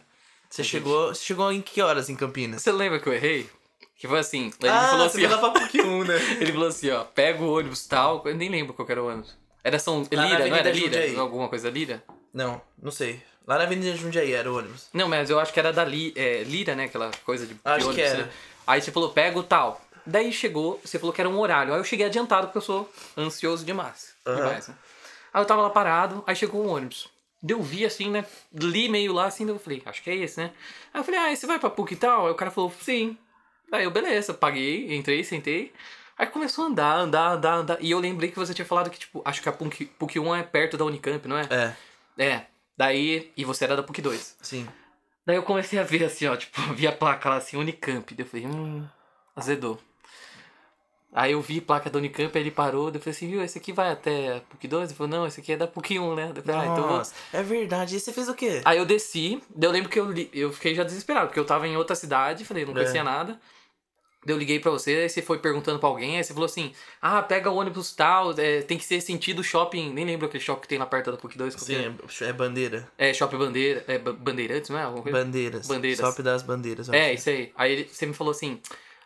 Você 0.50 0.64
chegou, 0.64 1.14
chegou 1.14 1.52
em 1.52 1.62
que 1.62 1.80
horas 1.80 2.10
em 2.10 2.16
Campinas? 2.16 2.62
Você 2.62 2.72
lembra 2.72 2.98
que 2.98 3.08
eu 3.08 3.12
errei? 3.12 3.48
Que 3.96 4.08
foi 4.08 4.18
assim. 4.18 4.50
Ele 4.60 4.68
ah, 4.68 4.88
falou 4.88 5.06
assim, 5.06 5.24
ó, 5.24 5.50
pra 5.50 5.84
1, 5.84 6.04
né? 6.04 6.14
Ele 6.40 6.52
falou 6.52 6.68
assim, 6.68 6.90
ó, 6.90 7.04
pega 7.04 7.42
o 7.42 7.56
ônibus 7.56 7.86
tal. 7.86 8.22
Eu 8.26 8.34
nem 8.34 8.48
lembro 8.48 8.74
qual 8.74 8.84
que 8.84 8.92
era 8.92 9.02
o 9.02 9.08
ônibus. 9.08 9.36
Era 9.62 9.78
São 9.78 10.00
Lá 10.10 10.22
na 10.22 10.26
Lira, 10.26 10.48
não 10.48 10.56
era 10.56 10.70
Lira? 10.70 10.86
Jundiaí. 10.86 11.16
Alguma 11.16 11.48
coisa 11.48 11.70
Lira? 11.70 12.02
Não, 12.34 12.60
não 12.82 12.90
sei. 12.90 13.22
Lá 13.46 13.58
na 13.58 13.64
Avenida 13.64 13.96
Jundiaí 13.96 14.32
era 14.32 14.50
o 14.50 14.56
ônibus. 14.56 14.88
Não, 14.92 15.08
mas 15.08 15.30
eu 15.30 15.38
acho 15.38 15.52
que 15.52 15.60
era 15.60 15.72
da 15.72 15.84
Li, 15.84 16.12
é, 16.16 16.42
Lira, 16.42 16.74
né? 16.74 16.84
Aquela 16.84 17.10
coisa 17.24 17.46
de, 17.46 17.54
de 17.54 17.60
Acho 17.64 17.86
ônibus. 17.86 17.94
que 17.94 18.02
era. 18.02 18.24
né? 18.24 18.30
Aí 18.66 18.80
você 18.80 18.90
falou, 18.90 19.10
pega 19.10 19.38
o 19.38 19.42
tal. 19.42 19.80
Daí 20.06 20.32
chegou, 20.32 20.80
você 20.82 20.98
falou 20.98 21.12
que 21.12 21.20
era 21.20 21.28
um 21.28 21.38
horário. 21.38 21.74
Aí 21.74 21.78
eu 21.78 21.84
cheguei 21.84 22.06
adiantado 22.06 22.46
porque 22.46 22.58
eu 22.58 22.62
sou 22.62 22.90
ansioso 23.16 23.64
demais. 23.64 24.14
Aham. 24.26 24.36
demais 24.36 24.68
né? 24.68 24.74
Aí 25.32 25.42
eu 25.42 25.46
tava 25.46 25.62
lá 25.62 25.70
parado, 25.70 26.24
aí 26.26 26.34
chegou 26.34 26.64
um 26.64 26.70
ônibus. 26.70 27.08
Daí 27.42 27.56
eu 27.56 27.62
vi 27.62 27.84
assim, 27.84 28.10
né? 28.10 28.24
Li 28.52 28.88
meio 28.88 29.12
lá 29.12 29.26
assim, 29.26 29.46
daí 29.46 29.54
eu 29.54 29.58
falei, 29.58 29.82
acho 29.86 30.02
que 30.02 30.10
é 30.10 30.16
esse, 30.16 30.40
né? 30.40 30.52
Aí 30.92 31.00
eu 31.00 31.04
falei, 31.04 31.20
ah, 31.20 31.32
esse 31.32 31.46
vai 31.46 31.58
pra 31.58 31.70
PUC 31.70 31.94
e 31.94 31.96
tal? 31.96 32.26
Aí 32.26 32.32
o 32.32 32.34
cara 32.34 32.50
falou, 32.50 32.72
sim. 32.80 33.16
Aí 33.72 33.84
eu, 33.84 33.90
beleza, 33.90 34.34
paguei, 34.34 34.94
entrei, 34.94 35.24
sentei. 35.24 35.72
Aí 36.18 36.26
começou 36.26 36.64
a 36.64 36.68
andar, 36.68 36.96
andar, 36.96 37.32
andar, 37.32 37.54
andar. 37.54 37.78
E 37.80 37.90
eu 37.90 37.98
lembrei 37.98 38.30
que 38.30 38.38
você 38.38 38.52
tinha 38.52 38.66
falado 38.66 38.90
que, 38.90 38.98
tipo, 38.98 39.22
acho 39.24 39.40
que 39.40 39.48
a 39.48 39.52
PUC, 39.52 39.86
PUC 39.86 40.18
1 40.18 40.36
é 40.36 40.42
perto 40.42 40.76
da 40.76 40.84
Unicamp, 40.84 41.26
não 41.26 41.38
é? 41.38 41.48
É, 41.48 41.74
É. 42.26 42.46
Daí, 42.76 43.30
e 43.36 43.44
você 43.44 43.64
era 43.64 43.76
da 43.76 43.82
PUC 43.82 44.02
2. 44.02 44.36
sim. 44.42 44.68
Daí 45.24 45.36
eu 45.36 45.42
comecei 45.42 45.78
a 45.78 45.82
ver 45.82 46.04
assim, 46.04 46.26
ó, 46.26 46.36
tipo, 46.36 46.60
vi 46.74 46.86
a 46.86 46.92
placa 46.92 47.28
lá 47.30 47.36
assim, 47.36 47.56
Unicamp. 47.56 48.14
Daí 48.14 48.24
eu 48.24 48.28
falei, 48.28 48.46
hum, 48.46 48.86
azedou. 49.34 49.80
Aí 51.12 51.32
eu 51.32 51.40
vi 51.40 51.60
placa 51.60 51.90
da 51.90 51.98
Unicamp, 51.98 52.30
aí 52.38 52.42
ele 52.44 52.52
parou, 52.52 52.86
eu 52.88 53.00
falei 53.00 53.10
assim, 53.10 53.28
viu, 53.28 53.42
esse 53.42 53.58
aqui 53.58 53.72
vai 53.72 53.90
até 53.90 54.36
a 54.36 54.40
PUC 54.42 54.68
2? 54.68 54.90
Ele 54.90 54.96
falou, 54.96 55.10
não, 55.10 55.26
esse 55.26 55.40
aqui 55.40 55.52
é 55.52 55.56
da 55.56 55.66
PUC 55.66 55.98
1, 55.98 56.14
né? 56.14 56.32
Eu 56.36 56.42
falei, 56.42 56.60
ah, 56.60 56.64
então 56.72 56.86
vou... 56.86 56.96
Nossa, 56.98 57.14
é 57.32 57.42
verdade. 57.42 57.96
E 57.96 58.00
você 58.00 58.12
fez 58.12 58.28
o 58.28 58.34
quê? 58.34 58.60
Aí 58.64 58.78
eu 58.78 58.86
desci, 58.86 59.42
eu 59.60 59.70
lembro 59.72 59.88
que 59.90 59.98
eu, 59.98 60.08
li- 60.10 60.30
eu 60.32 60.52
fiquei 60.52 60.72
já 60.72 60.84
desesperado, 60.84 61.26
porque 61.26 61.40
eu 61.40 61.44
tava 61.44 61.66
em 61.66 61.76
outra 61.76 61.96
cidade, 61.96 62.44
falei, 62.44 62.64
não 62.64 62.72
conhecia 62.72 63.00
É. 63.00 63.02
nada. 63.02 63.40
Eu 64.26 64.36
liguei 64.36 64.60
pra 64.60 64.70
você, 64.70 64.90
aí 64.96 65.08
você 65.08 65.22
foi 65.22 65.38
perguntando 65.38 65.78
pra 65.78 65.88
alguém, 65.88 66.18
aí 66.18 66.22
você 66.22 66.32
falou 66.34 66.44
assim, 66.46 66.72
ah, 67.00 67.22
pega 67.22 67.50
o 67.50 67.56
ônibus 67.56 67.90
tal, 67.92 68.32
é, 68.38 68.60
tem 68.60 68.76
que 68.76 68.84
ser 68.84 69.00
sentido 69.00 69.42
shopping, 69.42 69.92
nem 69.94 70.04
lembro 70.04 70.26
aquele 70.26 70.44
shopping 70.44 70.60
que 70.60 70.68
tem 70.68 70.78
lá 70.78 70.84
perto 70.84 71.10
da 71.10 71.16
PUC 71.16 71.36
2. 71.38 71.54
qual 71.56 71.66
que 71.66 71.74
Sim, 71.74 72.24
é, 72.24 72.28
é 72.28 72.32
bandeira. 72.32 72.88
É, 72.98 73.10
é 73.10 73.14
shopping 73.14 73.38
bandeira, 73.38 73.82
é 73.88 73.98
Ba- 73.98 74.12
bandeirantes, 74.12 74.68
não 74.68 74.78
é? 74.78 75.10
Bandeiras. 75.10 75.66
Bandeiras. 75.66 75.98
Shop 76.06 76.22
das 76.22 76.42
bandeiras. 76.42 76.88
É, 76.90 77.06
acho. 77.06 77.14
isso 77.14 77.30
aí. 77.30 77.52
Aí 77.56 77.84
você 77.90 78.04
me 78.06 78.12
falou 78.12 78.30
assim: 78.32 78.60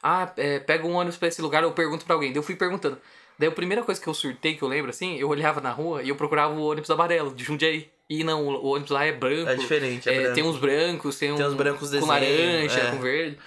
ah, 0.06 0.30
é, 0.36 0.58
pega 0.58 0.86
um 0.86 0.92
ônibus 0.92 1.16
pra 1.16 1.28
esse 1.28 1.40
lugar, 1.40 1.62
eu 1.62 1.72
pergunto 1.72 2.04
pra 2.04 2.14
alguém. 2.14 2.30
Daí 2.30 2.38
eu 2.38 2.42
fui 2.42 2.54
perguntando. 2.54 2.98
Daí 3.38 3.48
a 3.48 3.52
primeira 3.52 3.82
coisa 3.82 3.98
que 3.98 4.06
eu 4.06 4.12
surtei, 4.12 4.54
que 4.54 4.62
eu 4.62 4.68
lembro, 4.68 4.90
assim, 4.90 5.16
eu 5.16 5.28
olhava 5.30 5.62
na 5.62 5.70
rua 5.70 6.02
e 6.02 6.10
eu 6.10 6.14
procurava 6.14 6.52
o 6.54 6.62
ônibus 6.62 6.90
amarelo, 6.90 7.34
de 7.34 7.42
Jundiaí. 7.42 7.90
E 8.08 8.22
não, 8.22 8.46
o 8.46 8.66
ônibus 8.66 8.90
lá 8.90 9.04
é 9.06 9.12
branco. 9.12 9.48
É 9.48 9.54
diferente, 9.56 10.08
é 10.08 10.14
É, 10.14 10.20
branco. 10.20 10.34
tem 10.34 10.44
uns 10.44 10.58
brancos, 10.58 11.18
tem, 11.18 11.34
Tem 11.34 11.46
uns 11.46 11.54
brancos 11.54 11.88
com 11.88 11.96
desenho, 11.96 12.06
laranja, 12.06 12.80
é. 12.80 12.90
com 12.90 12.98
verde. 12.98 13.38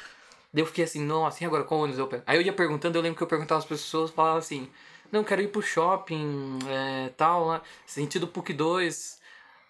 Daí 0.51 0.63
eu 0.63 0.65
fiquei 0.65 0.83
assim, 0.83 0.99
nossa, 0.99 1.43
e 1.43 1.45
agora 1.47 1.63
qual 1.63 1.81
ônibus 1.81 1.99
eu 1.99 2.07
pego? 2.07 2.23
Aí 2.25 2.37
eu 2.37 2.41
ia 2.41 2.51
perguntando, 2.51 2.97
eu 2.97 3.01
lembro 3.03 3.15
que 3.15 3.23
eu 3.23 3.27
perguntava 3.27 3.59
às 3.59 3.65
pessoas, 3.65 4.09
falava 4.09 4.39
assim, 4.39 4.67
não, 5.11 5.23
quero 5.23 5.41
ir 5.43 5.49
pro 5.49 5.61
shopping, 5.61 6.57
é, 6.67 7.09
tal, 7.15 7.45
lá, 7.45 7.61
sentido 7.85 8.27
PUC 8.27 8.51
2. 8.53 9.17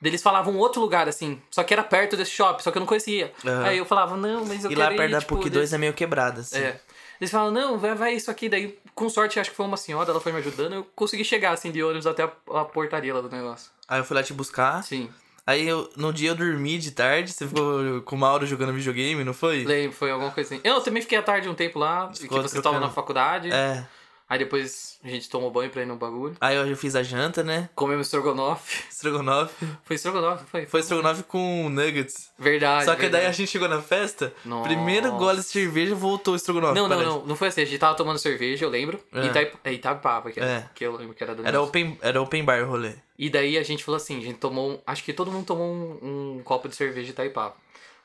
Eles 0.04 0.22
falavam 0.22 0.56
outro 0.58 0.80
lugar, 0.80 1.08
assim, 1.10 1.42
só 1.50 1.64
que 1.64 1.74
era 1.74 1.84
perto 1.84 2.16
desse 2.16 2.32
shopping, 2.32 2.62
só 2.62 2.70
que 2.72 2.78
eu 2.78 2.82
não 2.82 2.88
conhecia. 2.88 3.34
Aham. 3.46 3.64
Aí 3.64 3.78
eu 3.80 3.86
falava, 3.86 4.16
não, 4.16 4.46
mas 4.46 4.64
eu 4.64 4.72
E 4.72 4.76
quero 4.76 4.92
lá 4.92 4.96
perto 4.96 5.10
ir, 5.10 5.12
da 5.12 5.20
tipo, 5.20 5.36
PUC 5.36 5.50
2 5.50 5.74
é 5.74 5.78
meio 5.78 5.94
quebrada, 5.94 6.42
assim. 6.42 6.58
é. 6.60 6.80
Eles 7.20 7.32
falam, 7.32 7.50
não, 7.52 7.80
vai, 7.80 7.96
vai 7.96 8.14
isso 8.14 8.30
aqui. 8.30 8.48
Daí, 8.48 8.78
com 8.94 9.10
sorte, 9.10 9.40
acho 9.40 9.50
que 9.50 9.56
foi 9.56 9.66
uma 9.66 9.76
senhora, 9.76 10.12
ela 10.12 10.22
foi 10.22 10.32
me 10.32 10.38
ajudando. 10.38 10.74
Eu 10.74 10.88
consegui 10.96 11.26
chegar, 11.26 11.52
assim, 11.52 11.72
de 11.72 11.84
ônibus 11.84 12.06
até 12.06 12.22
a, 12.24 12.32
a 12.62 12.64
portaria 12.64 13.12
lá 13.12 13.22
do 13.22 13.30
negócio. 13.30 13.72
Aí 13.88 14.00
eu 14.00 14.06
fui 14.06 14.16
lá 14.16 14.22
te 14.22 14.34
buscar. 14.34 14.84
Sim. 14.84 15.10
Aí 15.44 15.68
eu, 15.68 15.90
no 15.96 16.14
dia 16.14 16.30
eu 16.30 16.36
dormi 16.36 16.78
de 16.78 16.92
tarde, 16.92 17.32
você 17.32 17.48
ficou 17.48 18.02
com 18.02 18.16
o 18.16 18.20
Mauro 18.20 18.46
jogando 18.46 18.72
videogame, 18.74 19.24
não 19.24 19.34
foi? 19.34 19.64
Lembro, 19.64 19.98
foi 19.98 20.12
alguma 20.12 20.30
coisa 20.30 20.54
assim. 20.54 20.62
Eu 20.64 20.80
também 20.82 21.02
fiquei 21.02 21.18
à 21.18 21.24
tarde 21.24 21.50
um 21.50 21.56
tempo 21.56 21.80
lá, 21.80 22.08
que 22.10 22.20
Ficou 22.20 22.40
você 22.42 22.58
estava 22.58 22.80
na 22.80 22.90
faculdade. 22.90 23.50
É. 23.52 23.84
Aí 24.30 24.38
depois 24.40 25.00
a 25.04 25.08
gente 25.08 25.30
tomou 25.30 25.50
banho 25.50 25.70
pra 25.70 25.82
ir 25.84 25.86
no 25.86 25.96
bagulho. 25.96 26.36
Aí 26.42 26.56
eu 26.56 26.76
fiz 26.76 26.96
a 26.98 27.04
janta, 27.04 27.44
né? 27.44 27.70
Comemos 27.74 28.08
estrogonofe. 28.08 28.84
Estrogonofe. 28.92 29.66
Foi 29.86 29.96
estrogonofe, 29.96 30.44
foi? 30.52 30.66
Foi 30.66 30.80
estrogonofe 30.82 31.24
com 31.24 31.70
nuggets. 31.70 32.30
Verdade. 32.38 32.84
Só 32.86 32.96
que 32.96 33.04
daí 33.04 33.08
a 33.08 33.12
verdade. 33.20 33.38
gente 33.38 33.50
chegou 33.50 33.70
na 33.70 33.82
festa, 33.82 34.34
Nossa. 34.44 34.68
primeiro 34.68 35.14
gole 35.14 35.38
de 35.38 35.44
cerveja 35.44 35.96
voltou 35.96 36.34
o 36.34 36.38
estrogonofe. 36.38 36.76
Não, 36.76 36.90
não, 36.90 37.02
não. 37.02 37.26
Não 37.26 37.36
foi 37.38 37.48
assim. 37.48 37.62
A 37.62 37.66
gente 37.66 37.80
tava 37.80 37.96
tomando 37.96 38.20
cerveja, 38.20 38.66
eu 38.66 38.70
lembro. 38.70 39.00
É. 39.14 39.28
Itaip... 39.28 39.56
É 39.64 39.72
Itapava, 39.72 40.30
que, 40.30 40.40
era, 40.42 40.50
É. 40.50 40.70
que 40.76 40.86
eu 40.86 40.96
lembro 40.98 41.14
que 41.16 41.24
era 41.24 41.34
do 41.34 41.48
Era 41.48 41.62
open, 41.62 41.98
era 42.02 42.22
open 42.22 42.44
bar 42.44 42.62
o 42.64 42.68
rolê. 42.70 42.96
E 43.18 43.30
daí 43.30 43.58
a 43.58 43.64
gente 43.64 43.82
falou 43.84 43.96
assim, 43.96 44.18
a 44.18 44.22
gente 44.22 44.40
tomou, 44.40 44.82
acho 44.86 45.04
que 45.06 45.14
todo 45.14 45.32
mundo 45.32 45.46
tomou 45.46 45.66
um, 45.66 46.36
um 46.38 46.42
copo 46.44 46.68
de 46.68 46.76
cerveja 46.76 47.06
de 47.06 47.12
Itaipava. 47.12 47.56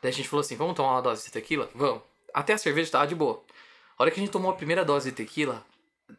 Daí 0.00 0.10
a 0.10 0.14
gente 0.14 0.28
falou 0.28 0.40
assim, 0.42 0.54
vamos 0.56 0.74
tomar 0.74 0.92
uma 0.92 1.02
dose 1.02 1.24
de 1.24 1.32
tequila? 1.32 1.68
Vamos. 1.74 2.00
Até 2.32 2.52
a 2.52 2.58
cerveja 2.58 2.92
tava 2.92 3.06
de 3.08 3.14
boa. 3.16 3.42
A 3.98 4.02
hora 4.04 4.10
que 4.10 4.18
a 4.20 4.22
gente 4.22 4.32
tomou 4.32 4.50
a 4.50 4.54
primeira 4.54 4.84
dose 4.84 5.10
de 5.10 5.16
tequila, 5.16 5.64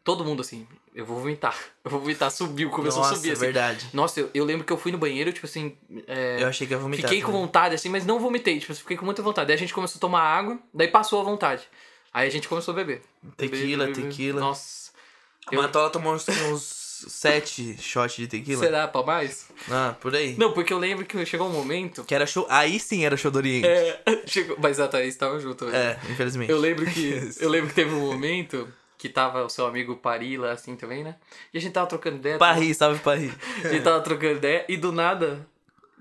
todo 0.02 0.24
mundo 0.24 0.40
assim, 0.40 0.66
eu 0.94 1.04
vou 1.04 1.18
vomitar. 1.18 1.56
Eu 1.84 1.90
vou 1.90 2.00
vomitar, 2.00 2.30
subiu, 2.30 2.70
começou 2.70 3.00
Nossa, 3.02 3.14
a 3.14 3.16
subir 3.16 3.32
assim. 3.32 3.40
verdade. 3.40 3.86
Nossa, 3.92 4.20
eu, 4.20 4.30
eu 4.34 4.44
lembro 4.44 4.64
que 4.66 4.72
eu 4.72 4.76
fui 4.78 4.90
no 4.92 4.98
banheiro, 4.98 5.32
tipo 5.32 5.46
assim, 5.46 5.76
é, 6.06 6.42
Eu 6.42 6.48
achei 6.48 6.66
que 6.66 6.72
ia 6.72 6.78
vomitar. 6.78 7.08
fiquei 7.08 7.20
com 7.22 7.28
também. 7.28 7.40
vontade 7.42 7.74
assim, 7.74 7.88
mas 7.88 8.04
não 8.06 8.18
vomitei, 8.18 8.58
tipo, 8.58 8.74
fiquei 8.74 8.96
com 8.96 9.04
muita 9.04 9.22
vontade. 9.22 9.48
Daí 9.48 9.56
a 9.56 9.58
gente 9.58 9.74
começou 9.74 9.98
a 9.98 10.00
tomar 10.00 10.22
água, 10.22 10.58
daí 10.72 10.88
passou 10.88 11.20
a 11.20 11.24
vontade. 11.24 11.62
Aí 12.12 12.28
a 12.28 12.30
gente 12.30 12.48
começou 12.48 12.72
a 12.72 12.76
beber. 12.76 13.02
Tequila, 13.36 13.86
Beber, 13.86 13.96
beber. 13.96 14.10
tequila. 14.10 14.40
Nossa. 14.40 14.90
A 15.46 15.54
Matola 15.56 15.90
tomou 15.90 16.14
uns, 16.14 16.26
uns 16.28 17.04
sete 17.08 17.76
shots 17.78 18.16
de 18.16 18.26
tequila. 18.28 18.60
Será 18.62 18.88
pra 18.88 19.02
mais? 19.02 19.48
Ah, 19.70 19.94
por 20.00 20.14
aí. 20.14 20.36
Não, 20.38 20.52
porque 20.52 20.72
eu 20.72 20.78
lembro 20.78 21.04
que 21.04 21.26
chegou 21.26 21.48
um 21.48 21.52
momento 21.52 22.02
Que 22.04 22.14
era 22.14 22.24
show. 22.26 22.46
Aí 22.48 22.78
sim 22.80 23.04
era 23.04 23.16
show 23.16 23.30
do 23.30 23.36
Oriente. 23.38 23.66
É, 23.66 24.00
chegou, 24.26 24.56
mas 24.60 24.80
a 24.80 24.88
Thaís 24.88 25.16
tava 25.16 25.38
junto. 25.40 25.66
velho. 25.66 25.76
É, 25.76 25.98
infelizmente. 26.10 26.50
Eu 26.50 26.58
lembro 26.58 26.86
que 26.86 27.30
eu 27.40 27.50
lembro 27.50 27.68
que 27.68 27.74
teve 27.74 27.92
um 27.92 28.00
momento 28.00 28.66
que 29.04 29.08
tava 29.10 29.44
o 29.44 29.50
seu 29.50 29.66
amigo 29.66 29.96
Pari 29.96 30.38
lá 30.38 30.52
assim 30.52 30.76
também, 30.76 31.04
né? 31.04 31.16
E 31.52 31.58
a 31.58 31.60
gente 31.60 31.74
tava 31.74 31.86
trocando 31.86 32.16
ideia. 32.16 32.38
Paris, 32.38 32.78
salve 32.78 33.00
Paris. 33.00 33.34
A 33.62 33.68
gente 33.68 33.82
tava 33.84 34.00
trocando 34.00 34.36
ideia 34.36 34.64
e 34.66 34.78
do 34.78 34.92
nada 34.92 35.46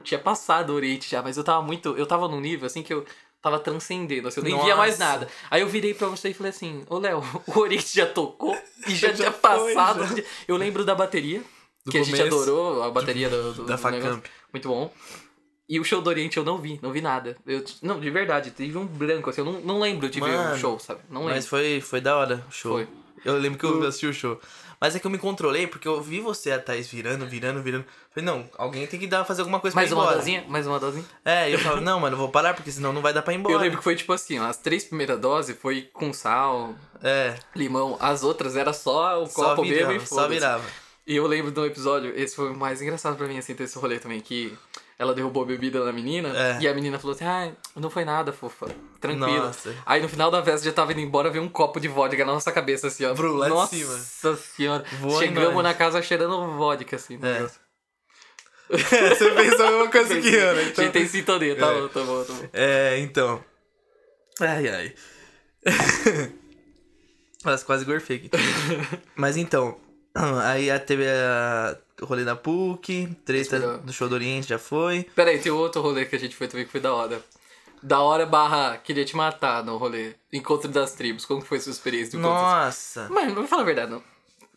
tinha 0.05 0.17
passado 0.17 0.69
o 0.69 0.75
Oriente 0.77 1.11
já, 1.11 1.21
mas 1.21 1.35
eu 1.35 1.43
tava 1.43 1.61
muito, 1.61 1.97
eu 1.97 2.05
tava 2.05 2.29
num 2.29 2.39
nível 2.39 2.65
assim 2.65 2.81
que 2.81 2.93
eu 2.93 3.05
tava 3.41 3.59
transcendendo, 3.59 4.29
assim, 4.29 4.39
eu 4.39 4.45
nem 4.45 4.57
via 4.57 4.77
mais 4.77 4.97
Nossa. 4.97 5.11
nada. 5.11 5.27
Aí 5.51 5.59
eu 5.59 5.67
virei 5.67 5.93
pra 5.93 6.07
você 6.07 6.29
e 6.29 6.33
falei 6.33 6.51
assim: 6.51 6.85
"Ô 6.89 6.97
Léo, 6.97 7.21
o 7.45 7.59
Oriente 7.59 7.93
já 7.93 8.05
tocou 8.05 8.57
e 8.87 8.95
já, 8.95 9.09
Já 9.09 9.13
tinha 9.15 9.31
foi, 9.33 9.73
passado". 9.73 10.15
já. 10.15 10.23
Eu 10.47 10.55
lembro 10.55 10.85
da 10.85 10.95
bateria 10.95 11.43
Do 11.85 11.91
que 11.91 11.97
a 11.97 12.03
gente 12.03 12.15
começo, 12.15 12.33
adorou, 12.37 12.83
a 12.83 12.89
bateria 12.89 13.27
do, 13.27 13.53
do 13.53 13.65
da 13.65 13.77
Facamp. 13.77 14.23
Muito 14.53 14.69
bom. 14.69 14.89
E 15.67 15.79
o 15.79 15.83
show 15.83 16.01
do 16.01 16.09
Oriente 16.09 16.37
eu 16.37 16.43
não 16.43 16.57
vi, 16.57 16.79
não 16.81 16.91
vi 16.91 17.01
nada. 17.01 17.37
Eu, 17.47 17.63
não, 17.81 17.99
de 17.99 18.09
verdade, 18.09 18.51
tive 18.51 18.77
um 18.77 18.85
branco, 18.85 19.29
assim, 19.29 19.41
eu 19.41 19.45
não, 19.45 19.61
não 19.61 19.79
lembro 19.79 20.09
de 20.09 20.19
ver 20.19 20.27
Mano, 20.31 20.55
o 20.55 20.57
show, 20.59 20.77
sabe? 20.79 20.99
Não 21.09 21.21
lembro. 21.21 21.35
Mas 21.35 21.47
foi, 21.47 21.79
foi 21.81 22.01
da 22.01 22.15
hora 22.17 22.45
o 22.47 22.51
show. 22.51 22.73
Foi. 22.73 22.87
Eu 23.23 23.37
lembro 23.37 23.57
que 23.57 23.65
eu 23.65 23.81
assisti 23.87 24.05
o 24.05 24.13
show. 24.13 24.39
Mas 24.81 24.97
é 24.97 24.99
que 24.99 25.07
eu 25.07 25.11
me 25.11 25.17
controlei 25.17 25.65
porque 25.65 25.87
eu 25.87 26.01
vi 26.01 26.19
você 26.19 26.51
a 26.51 26.59
Thaís 26.59 26.89
virando, 26.89 27.25
virando, 27.25 27.61
virando. 27.63 27.85
Falei, 28.13 28.25
não, 28.29 28.49
alguém 28.57 28.85
tem 28.85 28.99
que 28.99 29.07
dar, 29.07 29.23
fazer 29.23 29.39
alguma 29.39 29.61
coisa 29.61 29.73
Mais 29.73 29.87
pra 29.87 29.95
ir 29.95 29.97
uma 29.97 30.03
embora. 30.03 30.17
dosinha? 30.17 30.43
Mais 30.49 30.67
uma 30.67 30.77
dosinha? 30.77 31.05
É, 31.23 31.49
e 31.49 31.53
eu 31.53 31.59
falo, 31.59 31.79
não, 31.79 32.01
mano, 32.01 32.15
eu 32.15 32.19
vou 32.19 32.27
parar 32.27 32.53
porque 32.53 32.69
senão 32.69 32.91
não 32.91 33.01
vai 33.01 33.13
dar 33.13 33.21
pra 33.21 33.31
ir 33.33 33.37
embora. 33.37 33.55
Eu 33.55 33.59
lembro 33.61 33.77
que 33.77 33.83
foi 33.85 33.95
tipo 33.95 34.11
assim, 34.11 34.39
ó, 34.39 34.43
as 34.47 34.57
três 34.57 34.83
primeiras 34.83 35.17
doses 35.21 35.55
foi 35.57 35.83
com 35.93 36.11
sal, 36.11 36.75
É, 37.01 37.35
limão. 37.55 37.95
As 38.01 38.23
outras 38.23 38.57
era 38.57 38.73
só 38.73 39.23
o 39.23 39.27
só 39.27 39.51
copo 39.55 39.61
mesmo 39.61 39.75
virava, 39.77 39.95
e 39.95 39.99
só 40.01 40.15
foda-se. 40.15 40.33
virava. 40.33 40.63
E 41.07 41.15
eu 41.15 41.25
lembro 41.27 41.51
de 41.51 41.59
um 41.61 41.65
episódio, 41.65 42.11
esse 42.17 42.35
foi 42.35 42.51
o 42.51 42.55
mais 42.57 42.81
engraçado 42.81 43.15
pra 43.15 43.25
mim, 43.27 43.37
assim, 43.37 43.55
ter 43.55 43.63
esse 43.63 43.77
rolê 43.77 43.99
também, 43.99 44.19
que 44.19 44.53
ela 45.03 45.13
derrubou 45.13 45.43
a 45.43 45.45
bebida 45.45 45.83
na 45.85 45.91
menina, 45.91 46.29
É. 46.35 46.57
e 46.61 46.67
a 46.67 46.73
menina 46.73 46.97
falou 46.97 47.15
assim, 47.15 47.25
ah, 47.25 47.51
não 47.75 47.89
foi 47.89 48.03
nada, 48.05 48.33
fofa, 48.33 48.67
tranquilo. 48.99 49.43
Nossa. 49.45 49.73
Aí 49.85 50.01
no 50.01 50.09
final 50.09 50.31
da 50.31 50.43
festa 50.43 50.65
já 50.65 50.71
tava 50.73 50.91
indo 50.91 51.01
embora, 51.01 51.29
veio 51.29 51.43
um 51.43 51.49
copo 51.49 51.79
de 51.79 51.87
vodka 51.87 52.25
na 52.25 52.33
nossa 52.33 52.51
cabeça, 52.51 52.87
assim, 52.87 53.05
ó. 53.05 53.13
Bru, 53.13 53.35
lá 53.35 53.47
de 53.47 53.53
nossa 53.53 53.75
cima. 53.75 54.35
senhora. 54.37 54.83
Voou 54.99 55.21
em 55.21 55.27
Chegamos 55.27 55.53
nós. 55.53 55.63
na 55.63 55.73
casa 55.73 56.01
cheirando 56.01 56.57
vodka, 56.57 56.95
assim, 56.95 57.19
É. 57.21 57.47
você 58.73 59.31
pensou 59.31 59.67
a 59.67 59.71
mesma 59.71 59.87
coisa 59.91 60.19
que 60.21 60.27
eu, 60.33 60.55
né? 60.55 60.61
A 60.61 60.65
gente 60.81 60.89
tem 60.91 61.07
sintonia, 61.07 61.55
tá 61.55 61.67
É. 61.67 61.81
bom, 61.81 61.87
tá 61.89 61.99
bom, 62.01 62.23
tá 62.23 62.33
bom. 62.33 62.47
É, 62.53 62.97
então. 62.99 63.43
Ai, 64.39 64.67
ai. 64.67 64.93
Nossa, 67.43 67.65
quase 67.65 67.83
gorfei 67.85 68.17
aqui. 68.17 68.29
Mas 69.15 69.35
então, 69.37 69.77
aí 70.43 70.69
a- 70.71 70.79
teve 70.79 71.05
a, 71.07 71.77
o 72.01 72.05
rolê 72.05 72.23
da 72.23 72.35
PUC, 72.35 73.07
treta 73.25 73.77
do 73.79 73.91
show 73.93 74.07
do 74.09 74.15
Oriente 74.15 74.49
já 74.49 74.59
foi. 74.59 75.03
Pera 75.15 75.31
aí, 75.31 75.39
tem 75.39 75.51
outro 75.51 75.81
rolê 75.81 76.05
que 76.05 76.15
a 76.15 76.19
gente 76.19 76.35
foi 76.35 76.47
também 76.47 76.65
que 76.65 76.71
foi 76.71 76.81
da 76.81 76.93
hora. 76.93 77.21
Da 77.81 77.99
hora 77.99 78.25
barra 78.25 78.77
queria 78.77 79.03
te 79.03 79.15
matar 79.15 79.63
no 79.63 79.75
rolê. 79.77 80.13
Encontro 80.31 80.69
das 80.69 80.93
tribos. 80.93 81.25
Como 81.25 81.41
que 81.41 81.47
foi 81.47 81.57
a 81.57 81.61
sua 81.61 81.71
experiência 81.71 82.11
de 82.11 82.17
encontro 82.17 82.41
das 82.45 82.53
Nossa. 82.53 83.07
Mas 83.09 83.27
não 83.27 83.35
vou 83.35 83.47
falar 83.47 83.63
a 83.63 83.65
verdade, 83.65 83.91
não. 83.91 84.03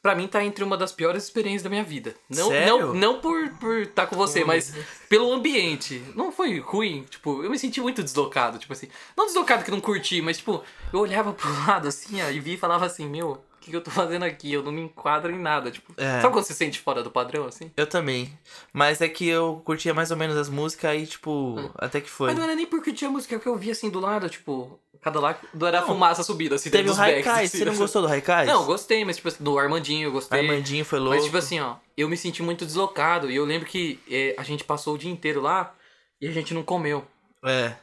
Pra 0.06 0.14
mim 0.14 0.28
tá 0.28 0.44
entre 0.44 0.62
uma 0.62 0.76
das 0.76 0.92
piores 0.92 1.24
experiências 1.24 1.64
da 1.64 1.68
minha 1.68 1.82
vida. 1.82 2.14
Não, 2.30 2.46
Sério? 2.46 2.78
não, 2.78 2.94
não 2.94 3.20
por 3.20 3.50
por 3.58 3.78
estar 3.78 4.06
com 4.06 4.14
você, 4.14 4.44
mas 4.44 4.72
pelo 5.08 5.32
ambiente. 5.32 6.00
Não 6.14 6.30
foi 6.30 6.60
ruim, 6.60 7.04
tipo, 7.10 7.42
eu 7.42 7.50
me 7.50 7.58
senti 7.58 7.80
muito 7.80 8.04
deslocado, 8.04 8.56
tipo 8.56 8.72
assim, 8.72 8.86
não 9.16 9.26
deslocado 9.26 9.64
que 9.64 9.70
não 9.72 9.80
curti, 9.80 10.22
mas 10.22 10.38
tipo, 10.38 10.62
eu 10.92 11.00
olhava 11.00 11.32
pro 11.32 11.50
lado 11.66 11.88
assim, 11.88 12.22
ó, 12.22 12.30
e 12.30 12.38
vi 12.38 12.54
e 12.54 12.56
falava 12.56 12.86
assim, 12.86 13.08
meu, 13.08 13.32
o 13.32 13.38
que, 13.60 13.72
que 13.72 13.76
eu 13.76 13.80
tô 13.80 13.90
fazendo 13.90 14.22
aqui? 14.22 14.52
Eu 14.52 14.62
não 14.62 14.70
me 14.70 14.82
enquadro 14.82 15.32
em 15.32 15.40
nada, 15.40 15.72
tipo. 15.72 15.92
É. 15.96 16.20
Sabe 16.20 16.32
quando 16.32 16.44
você 16.44 16.52
se 16.52 16.58
sente 16.60 16.78
fora 16.78 17.02
do 17.02 17.10
padrão 17.10 17.46
assim? 17.46 17.72
Eu 17.76 17.88
também. 17.88 18.32
Mas 18.72 19.00
é 19.00 19.08
que 19.08 19.26
eu 19.26 19.60
curtia 19.64 19.92
mais 19.92 20.12
ou 20.12 20.16
menos 20.16 20.36
as 20.36 20.48
músicas 20.48 20.92
aí, 20.92 21.04
tipo, 21.04 21.72
até 21.74 22.00
que 22.00 22.08
foi. 22.08 22.28
Mas 22.28 22.36
não 22.36 22.44
era 22.44 22.54
nem 22.54 22.66
porque 22.66 22.92
tinha 22.92 23.10
música 23.10 23.40
que 23.40 23.46
eu 23.48 23.56
via 23.56 23.72
assim 23.72 23.90
do 23.90 23.98
lado, 23.98 24.28
tipo, 24.28 24.78
cada 25.06 25.20
lado 25.20 25.38
era 25.64 25.82
Não. 25.82 25.86
fumaça 25.86 26.24
subida, 26.24 26.56
assim, 26.56 26.68
Teve 26.68 26.90
o 26.90 27.00
Haikai, 27.00 27.44
assim. 27.44 27.58
você 27.58 27.64
não 27.64 27.76
gostou 27.76 28.02
do 28.02 28.08
Haikai? 28.08 28.44
Não, 28.44 28.64
gostei, 28.64 29.04
mas 29.04 29.14
tipo 29.14 29.28
assim, 29.28 29.44
do 29.44 29.56
Armandinho 29.56 30.08
eu 30.08 30.12
gostei. 30.12 30.40
Armandinho 30.40 30.84
foi 30.84 30.98
louco. 30.98 31.14
Mas 31.14 31.24
tipo 31.24 31.36
assim, 31.36 31.60
ó, 31.60 31.76
eu 31.96 32.08
me 32.08 32.16
senti 32.16 32.42
muito 32.42 32.66
deslocado. 32.66 33.30
E 33.30 33.36
eu 33.36 33.44
lembro 33.44 33.68
que 33.68 34.00
eh, 34.10 34.34
a 34.36 34.42
gente 34.42 34.64
passou 34.64 34.96
o 34.96 34.98
dia 34.98 35.08
inteiro 35.08 35.40
lá 35.40 35.72
e 36.20 36.26
a 36.26 36.32
gente 36.32 36.52
não 36.52 36.64
comeu. 36.64 37.06
É. 37.44 37.74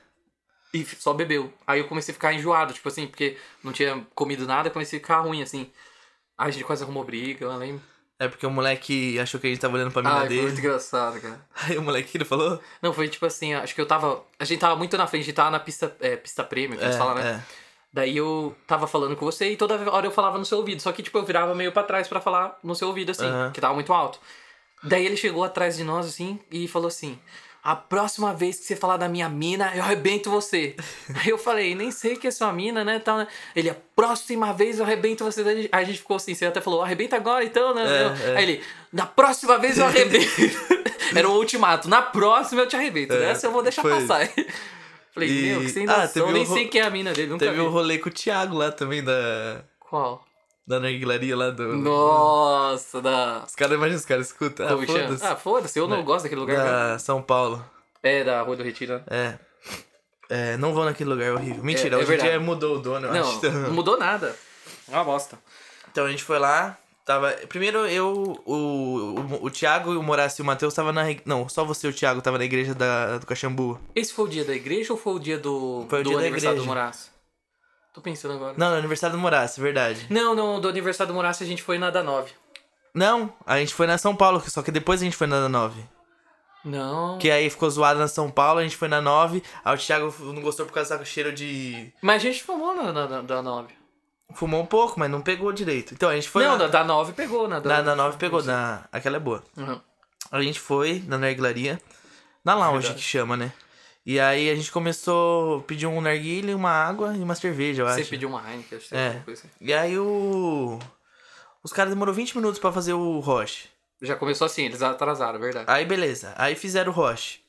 E 0.73 0.83
só 0.83 1.13
bebeu. 1.13 1.53
Aí 1.65 1.79
eu 1.79 1.87
comecei 1.87 2.11
a 2.11 2.15
ficar 2.15 2.33
enjoado, 2.33 2.73
tipo 2.73 2.89
assim, 2.89 3.07
porque 3.07 3.37
não 3.63 3.71
tinha 3.71 4.05
comido 4.13 4.45
nada, 4.45 4.69
comecei 4.69 4.99
a 4.99 5.01
ficar 5.01 5.21
ruim, 5.21 5.41
assim. 5.41 5.71
Aí 6.37 6.49
a 6.49 6.51
gente 6.51 6.65
quase 6.65 6.83
arrumou 6.83 7.05
briga, 7.05 7.45
eu 7.45 7.55
lembro. 7.57 7.81
É 8.23 8.27
porque 8.29 8.45
o 8.45 8.49
moleque 8.51 9.19
achou 9.19 9.39
que 9.39 9.47
a 9.47 9.49
gente 9.49 9.59
tava 9.59 9.75
olhando 9.75 9.91
pra 9.91 10.01
mina 10.01 10.13
Ai, 10.15 10.27
foi 10.27 10.35
muito 10.37 10.47
dele. 10.55 10.59
engraçado, 10.67 11.19
cara. 11.19 11.39
Aí 11.63 11.77
o 11.77 11.81
moleque 11.81 12.15
ele 12.17 12.25
falou? 12.25 12.59
Não, 12.81 12.93
foi 12.93 13.07
tipo 13.09 13.25
assim, 13.25 13.53
acho 13.53 13.73
que 13.75 13.81
eu 13.81 13.85
tava. 13.85 14.23
A 14.39 14.45
gente 14.45 14.59
tava 14.59 14.75
muito 14.75 14.97
na 14.97 15.07
frente, 15.07 15.23
a 15.23 15.25
gente 15.25 15.35
tava 15.35 15.51
na 15.51 15.59
pista, 15.59 15.95
é, 15.99 16.15
pista 16.15 16.43
prêmio, 16.43 16.77
que 16.77 16.83
É, 16.83 16.87
eles 16.87 16.97
falam, 16.97 17.15
né? 17.15 17.41
é. 17.49 17.63
Daí 17.91 18.17
eu 18.17 18.55
tava 18.65 18.87
falando 18.87 19.15
com 19.15 19.23
você 19.23 19.51
e 19.51 19.55
toda 19.57 19.75
hora 19.91 20.07
eu 20.07 20.11
falava 20.11 20.37
no 20.39 20.45
seu 20.45 20.57
ouvido. 20.57 20.81
Só 20.81 20.91
que, 20.91 21.03
tipo, 21.03 21.15
eu 21.17 21.23
virava 21.25 21.53
meio 21.53 21.71
pra 21.71 21.83
trás 21.83 22.07
pra 22.07 22.19
falar 22.19 22.57
no 22.63 22.73
seu 22.75 22.87
ouvido, 22.87 23.11
assim, 23.11 23.27
Aham. 23.27 23.51
que 23.51 23.61
tava 23.61 23.73
muito 23.75 23.93
alto. 23.93 24.19
Daí 24.83 25.05
ele 25.05 25.15
chegou 25.15 25.43
atrás 25.43 25.77
de 25.77 25.83
nós, 25.83 26.05
assim, 26.07 26.39
e 26.51 26.67
falou 26.67 26.87
assim: 26.87 27.19
A 27.63 27.75
próxima 27.77 28.33
vez 28.33 28.59
que 28.59 28.65
você 28.65 28.75
falar 28.75 28.97
da 28.97 29.07
minha 29.07 29.29
mina, 29.29 29.71
eu 29.73 29.81
arrebento 29.83 30.29
você. 30.29 30.75
Aí 31.15 31.29
eu 31.29 31.37
falei, 31.37 31.73
nem 31.75 31.91
sei 31.91 32.17
que 32.17 32.27
é 32.27 32.31
sua 32.31 32.51
mina, 32.51 32.83
né? 32.83 32.99
Tal, 32.99 33.17
né? 33.19 33.27
Ele, 33.55 33.69
a 33.69 33.75
próxima 33.95 34.51
vez 34.53 34.79
eu 34.79 34.83
arrebento 34.85 35.23
você. 35.23 35.43
Daí 35.43 35.69
a 35.71 35.83
gente 35.83 35.99
ficou 35.99 36.17
assim, 36.17 36.33
você 36.35 36.45
até 36.45 36.59
falou, 36.59 36.81
arrebenta 36.81 37.15
agora 37.15 37.43
então, 37.45 37.73
né? 37.73 37.83
É, 37.85 38.31
é. 38.31 38.37
Aí 38.37 38.43
ele, 38.43 38.63
na 38.91 39.05
próxima 39.05 39.57
vez 39.57 39.77
eu 39.77 39.85
arrebento. 39.85 40.25
Era 41.15 41.29
um 41.29 41.33
ultimato, 41.37 41.87
na 41.87 42.01
próxima 42.01 42.61
eu 42.63 42.67
te 42.67 42.75
arrebento. 42.75 43.13
É, 43.13 43.19
Nessa 43.19 43.47
eu 43.47 43.51
vou 43.51 43.61
deixar 43.63 43.81
foi 43.81 43.91
passar. 43.93 44.27
Falei, 45.13 45.29
E- 45.29 45.41
meu, 45.53 45.61
que 45.61 45.69
sem 45.69 45.87
Ah, 45.87 46.01
noção, 46.01 46.25
teve 46.25 46.33
nem 46.33 46.43
o 46.43 46.47
ro- 46.47 46.53
sei 46.55 46.67
quem 46.67 46.81
é 46.81 46.85
a 46.85 46.89
mina 46.89 47.13
dele, 47.13 47.27
nunca 47.29 47.45
Teve 47.45 47.57
vi. 47.57 47.61
um 47.61 47.69
rolê 47.69 47.99
com 47.99 48.09
o 48.09 48.11
Thiago 48.11 48.55
lá 48.57 48.71
também, 48.71 49.03
da, 49.03 49.63
Qual? 49.79 50.25
Da 50.65 50.79
narguilaria 50.79 51.35
lá 51.35 51.49
do... 51.49 51.75
Nossa, 51.75 53.01
da. 53.01 53.43
Os 53.47 53.55
caras, 53.55 53.75
imagina, 53.77 53.97
os 53.99 54.05
caras 54.05 54.27
escutam. 54.27 54.65
Ah, 54.67 54.85
foda-se. 54.85 55.25
Ah, 55.25 55.35
foda-se, 55.35 55.79
eu 55.79 55.87
não 55.87 55.97
Da- 55.97 56.03
gosto 56.03 56.23
daquele 56.23 56.41
lugar. 56.41 56.63
da 56.65 56.99
São 56.99 57.21
Paulo. 57.21 57.63
É, 58.01 58.23
da 58.23 58.41
Rua 58.41 58.55
do 58.55 58.63
Retiro. 58.63 58.93
né? 58.95 59.03
É. 59.09 59.39
É, 60.29 60.57
não 60.57 60.73
vou 60.73 60.85
naquele 60.85 61.09
lugar, 61.09 61.25
é 61.27 61.31
horrível. 61.33 61.63
Mentira, 61.63 61.97
É- 61.97 61.99
é 61.99 62.03
hoje 62.03 62.13
em 62.15 62.17
dia 62.17 62.39
mudou 62.39 62.77
o 62.77 62.79
dono, 62.79 63.07
eu 63.07 63.11
acho. 63.21 63.45
Não, 63.45 63.51
não 63.63 63.71
mudou 63.73 63.97
nada. 63.97 64.35
É 64.89 64.95
uma 64.95 65.03
bosta. 65.03 65.37
Então 65.91 66.05
a 66.05 66.09
gente 66.09 66.23
foi 66.23 66.39
lá, 66.39 66.77
tava. 67.05 67.29
Primeiro 67.47 67.85
eu, 67.85 68.41
o, 68.45 68.55
o, 68.55 69.45
o 69.45 69.49
Thiago, 69.51 69.91
o 69.91 70.01
Moraes 70.01 70.37
e 70.39 70.41
o 70.41 70.45
Matheus 70.45 70.73
tava 70.73 70.91
na. 70.91 71.03
Não, 71.25 71.47
só 71.47 71.63
você 71.63 71.87
e 71.87 71.89
o 71.89 71.93
Thiago 71.93 72.21
tava 72.21 72.37
na 72.37 72.45
igreja 72.45 72.73
da, 72.73 73.17
do 73.19 73.27
Caxambu. 73.27 73.79
Esse 73.93 74.13
foi 74.13 74.25
o 74.25 74.27
dia 74.27 74.43
da 74.45 74.55
igreja 74.55 74.93
ou 74.93 74.97
foi 74.97 75.13
o 75.13 75.19
dia 75.19 75.37
do, 75.37 75.85
Foi 75.89 75.99
o 75.99 76.03
do 76.03 76.09
dia 76.09 76.17
da 76.17 76.23
aniversário 76.23 76.57
do 76.57 76.63
igreja. 76.63 76.95
Tô 77.93 78.01
pensando 78.01 78.33
agora. 78.33 78.55
Não, 78.57 78.71
no 78.71 78.77
aniversário 78.77 79.15
do 79.15 79.21
Moraes, 79.21 79.55
verdade. 79.55 80.07
Não, 80.09 80.33
não, 80.33 80.59
do 80.59 80.67
aniversário 80.67 81.13
do 81.13 81.15
Moraes 81.15 81.41
a 81.41 81.45
gente 81.45 81.61
foi 81.61 81.77
na 81.77 81.91
da 81.91 82.01
9. 82.01 82.31
Não, 82.93 83.31
a 83.45 83.59
gente 83.59 83.73
foi 83.73 83.85
na 83.85 83.97
São 83.97 84.15
Paulo, 84.15 84.41
só 84.47 84.61
que 84.61 84.71
depois 84.71 85.01
a 85.01 85.05
gente 85.05 85.15
foi 85.15 85.27
na 85.27 85.39
da 85.39 85.49
9. 85.49 85.83
Não. 86.65 87.17
Que 87.17 87.29
aí 87.29 87.49
ficou 87.49 87.69
zoado 87.69 87.99
na 87.99 88.07
São 88.07 88.31
Paulo, 88.31 88.59
a 88.59 88.63
gente 88.63 88.77
foi 88.77 88.87
na 88.87 89.01
9. 89.01 89.43
Aí 89.63 89.75
o 89.75 89.77
Thiago 89.77 90.13
não 90.19 90.41
gostou 90.41 90.65
por 90.65 90.73
causa 90.73 90.97
do 90.97 91.05
cheiro 91.05 91.31
de. 91.31 91.93
Mas 92.01 92.17
a 92.21 92.25
gente 92.25 92.41
fumou 92.43 92.75
na, 92.75 92.91
na, 92.91 93.07
na 93.07 93.21
da 93.21 93.41
9. 93.41 93.73
Fumou 94.33 94.61
um 94.61 94.65
pouco, 94.65 94.99
mas 94.99 95.11
não 95.11 95.21
pegou 95.21 95.51
direito. 95.51 95.93
Então 95.93 96.09
a 96.09 96.15
gente 96.15 96.29
foi. 96.29 96.43
não, 96.43 96.53
na, 96.57 96.65
da, 96.65 96.67
da 96.67 96.83
9 96.83 97.13
pegou, 97.13 97.47
na, 97.47 97.59
na 97.59 97.95
9 97.95 98.17
pegou, 98.17 98.41
na, 98.43 98.85
aquela 98.91 99.17
é 99.17 99.19
boa. 99.19 99.43
Uhum. 99.55 99.79
A 100.31 100.41
gente 100.41 100.59
foi 100.59 101.03
na 101.07 101.17
narguilaria. 101.17 101.79
Na 102.43 102.55
lounge 102.55 102.87
Verdade. 102.87 102.95
que 102.95 103.07
chama, 103.07 103.37
né? 103.37 103.53
E 104.05 104.19
aí 104.19 104.49
a 104.49 104.55
gente 104.55 104.71
começou 104.71 105.59
a 105.59 105.61
pedir 105.61 105.87
um 105.87 106.01
narguilha, 106.01 106.55
uma 106.57 106.71
água 106.71 107.15
e 107.15 107.21
uma 107.21 107.35
cerveja, 107.35 107.83
eu 107.83 107.87
Você 107.87 108.01
acho. 108.01 108.09
pediu 108.09 108.27
uma 108.27 108.41
Heineken, 108.49 108.77
acho 108.77 108.89
que 108.89 108.95
É. 108.95 109.07
alguma 109.07 109.23
coisa 109.23 109.41
assim. 109.41 109.49
E 109.61 109.73
aí 109.73 109.97
o. 109.97 110.77
Os 111.63 111.71
caras 111.71 111.93
demorou 111.93 112.13
20 112.13 112.35
minutos 112.35 112.59
pra 112.59 112.71
fazer 112.73 112.93
o 112.93 113.19
roche. 113.19 113.69
Já 114.01 114.15
começou 114.17 114.45
assim, 114.45 114.65
eles 114.65 114.81
atrasaram, 114.81 115.39
verdade. 115.39 115.65
Aí 115.69 115.85
beleza. 115.85 116.33
Aí 116.37 116.55
fizeram 116.55 116.91
o 116.91 116.95
roche. 116.95 117.39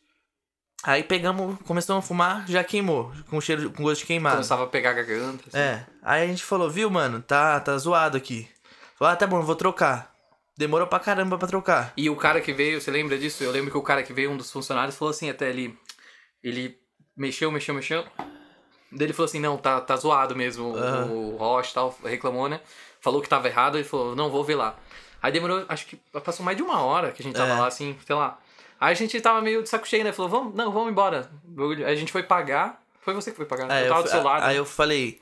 Aí 0.84 1.02
pegamos, 1.02 1.58
começamos 1.64 2.04
a 2.04 2.06
fumar, 2.06 2.46
já 2.46 2.62
queimou. 2.62 3.10
Com 3.28 3.40
cheiro, 3.40 3.70
com 3.70 3.82
gosto 3.82 4.02
de 4.02 4.06
queimado. 4.06 4.36
Começava 4.36 4.62
a 4.64 4.66
pegar 4.68 4.90
a 4.90 4.92
garganta. 4.92 5.42
assim. 5.48 5.58
É. 5.58 5.84
Aí 6.02 6.22
a 6.22 6.26
gente 6.26 6.44
falou, 6.44 6.70
viu, 6.70 6.88
mano, 6.90 7.20
tá, 7.20 7.58
tá 7.58 7.76
zoado 7.78 8.16
aqui. 8.16 8.48
Falou, 8.96 9.12
ah, 9.12 9.16
tá 9.16 9.26
bom, 9.26 9.40
vou 9.42 9.56
trocar. 9.56 10.14
Demorou 10.56 10.86
pra 10.86 11.00
caramba 11.00 11.36
pra 11.36 11.48
trocar. 11.48 11.92
E 11.96 12.08
o 12.08 12.14
cara 12.14 12.40
que 12.40 12.52
veio, 12.52 12.80
você 12.80 12.90
lembra 12.92 13.18
disso? 13.18 13.42
Eu 13.42 13.50
lembro 13.50 13.72
que 13.72 13.78
o 13.78 13.82
cara 13.82 14.04
que 14.04 14.12
veio, 14.12 14.30
um 14.30 14.36
dos 14.36 14.52
funcionários, 14.52 14.94
falou 14.96 15.10
assim, 15.10 15.28
até 15.28 15.48
ele. 15.50 15.76
Ele 16.44 16.78
mexeu, 17.16 17.50
mexeu, 17.50 17.74
mexeu. 17.74 18.04
Daí 18.92 19.06
ele 19.06 19.12
falou 19.12 19.24
assim, 19.24 19.40
não, 19.40 19.56
tá, 19.56 19.80
tá 19.80 19.96
zoado 19.96 20.36
mesmo 20.36 20.72
o- 20.72 20.76
Aham. 20.76 21.04
o 21.06 21.36
Roche 21.36 21.70
e 21.70 21.74
tal, 21.74 21.98
reclamou, 22.04 22.48
né? 22.48 22.60
Falou 23.00 23.20
que 23.20 23.28
tava 23.28 23.48
errado, 23.48 23.76
ele 23.76 23.84
falou, 23.84 24.14
não, 24.14 24.30
vou 24.30 24.44
ver 24.44 24.54
lá. 24.54 24.76
Aí 25.22 25.32
demorou, 25.32 25.64
acho 25.68 25.86
que 25.86 25.96
passou 26.24 26.44
mais 26.44 26.56
de 26.56 26.62
uma 26.62 26.80
hora 26.82 27.10
que 27.10 27.22
a 27.22 27.24
gente 27.24 27.34
tava 27.34 27.50
É. 27.52 27.58
lá, 27.58 27.66
assim, 27.66 27.96
sei 28.06 28.14
lá. 28.14 28.38
Aí 28.78 28.92
a 28.92 28.94
gente 28.94 29.18
tava 29.20 29.40
meio 29.40 29.62
de 29.62 29.68
saco 29.68 29.88
cheio, 29.88 30.04
né? 30.04 30.12
Falou, 30.12 30.30
vamos, 30.30 30.54
não, 30.54 30.70
vamos 30.70 30.90
embora. 30.90 31.30
Aí 31.78 31.84
a 31.84 31.94
gente 31.96 32.12
foi 32.12 32.22
pagar. 32.22 32.80
Foi 33.00 33.14
você 33.14 33.30
que 33.30 33.36
foi 33.36 33.46
pagar? 33.46 33.70
Aí 33.72 33.84
eu 33.84 33.88
tava 33.88 34.00
eu, 34.00 34.04
do 34.04 34.10
seu 34.10 34.22
lado. 34.22 34.42
aí 34.44 34.56
eu 34.56 34.64
falei, 34.66 35.20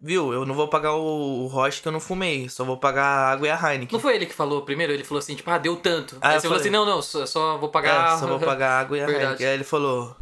viu, 0.00 0.32
eu 0.32 0.44
não 0.46 0.54
vou 0.54 0.68
pagar 0.68 0.92
o, 0.94 1.46
roche 1.46 1.80
que 1.82 1.88
eu 1.88 1.92
não 1.92 2.00
fumei, 2.00 2.48
só 2.48 2.64
vou 2.64 2.76
pagar 2.76 3.04
a 3.04 3.30
água 3.32 3.46
e 3.46 3.50
a 3.50 3.54
Heineken. 3.56 3.88
Não 3.96 4.00
foi 4.00 4.14
ele 4.16 4.26
que 4.26 4.34
falou 4.34 4.62
primeiro? 4.62 4.92
Ele 4.92 5.04
falou 5.04 5.18
assim, 5.18 5.34
tipo, 5.34 5.50
ah, 5.50 5.58
deu 5.58 5.76
tanto. 5.76 6.16
Ah, 6.20 6.28
Aí 6.30 6.36
eu 6.36 6.40
você 6.40 6.46
falou 6.48 6.58
falei- 6.58 6.60
assim, 6.60 6.70
não, 6.70 6.84
não, 6.86 7.02
só, 7.02 7.24
só 7.26 7.56
vou 7.58 7.68
pagar. 7.70 8.14
É, 8.14 8.18
só 8.18 8.26
vou 8.26 8.38
pagar 8.40 8.70
a 8.72 8.80
água 8.80 8.96
e 8.98 9.00
a 9.02 9.06
Verdade. 9.06 9.24
Heineken. 9.26 9.46
Aí 9.46 9.54
ele 9.54 9.64
falou, 9.64 10.14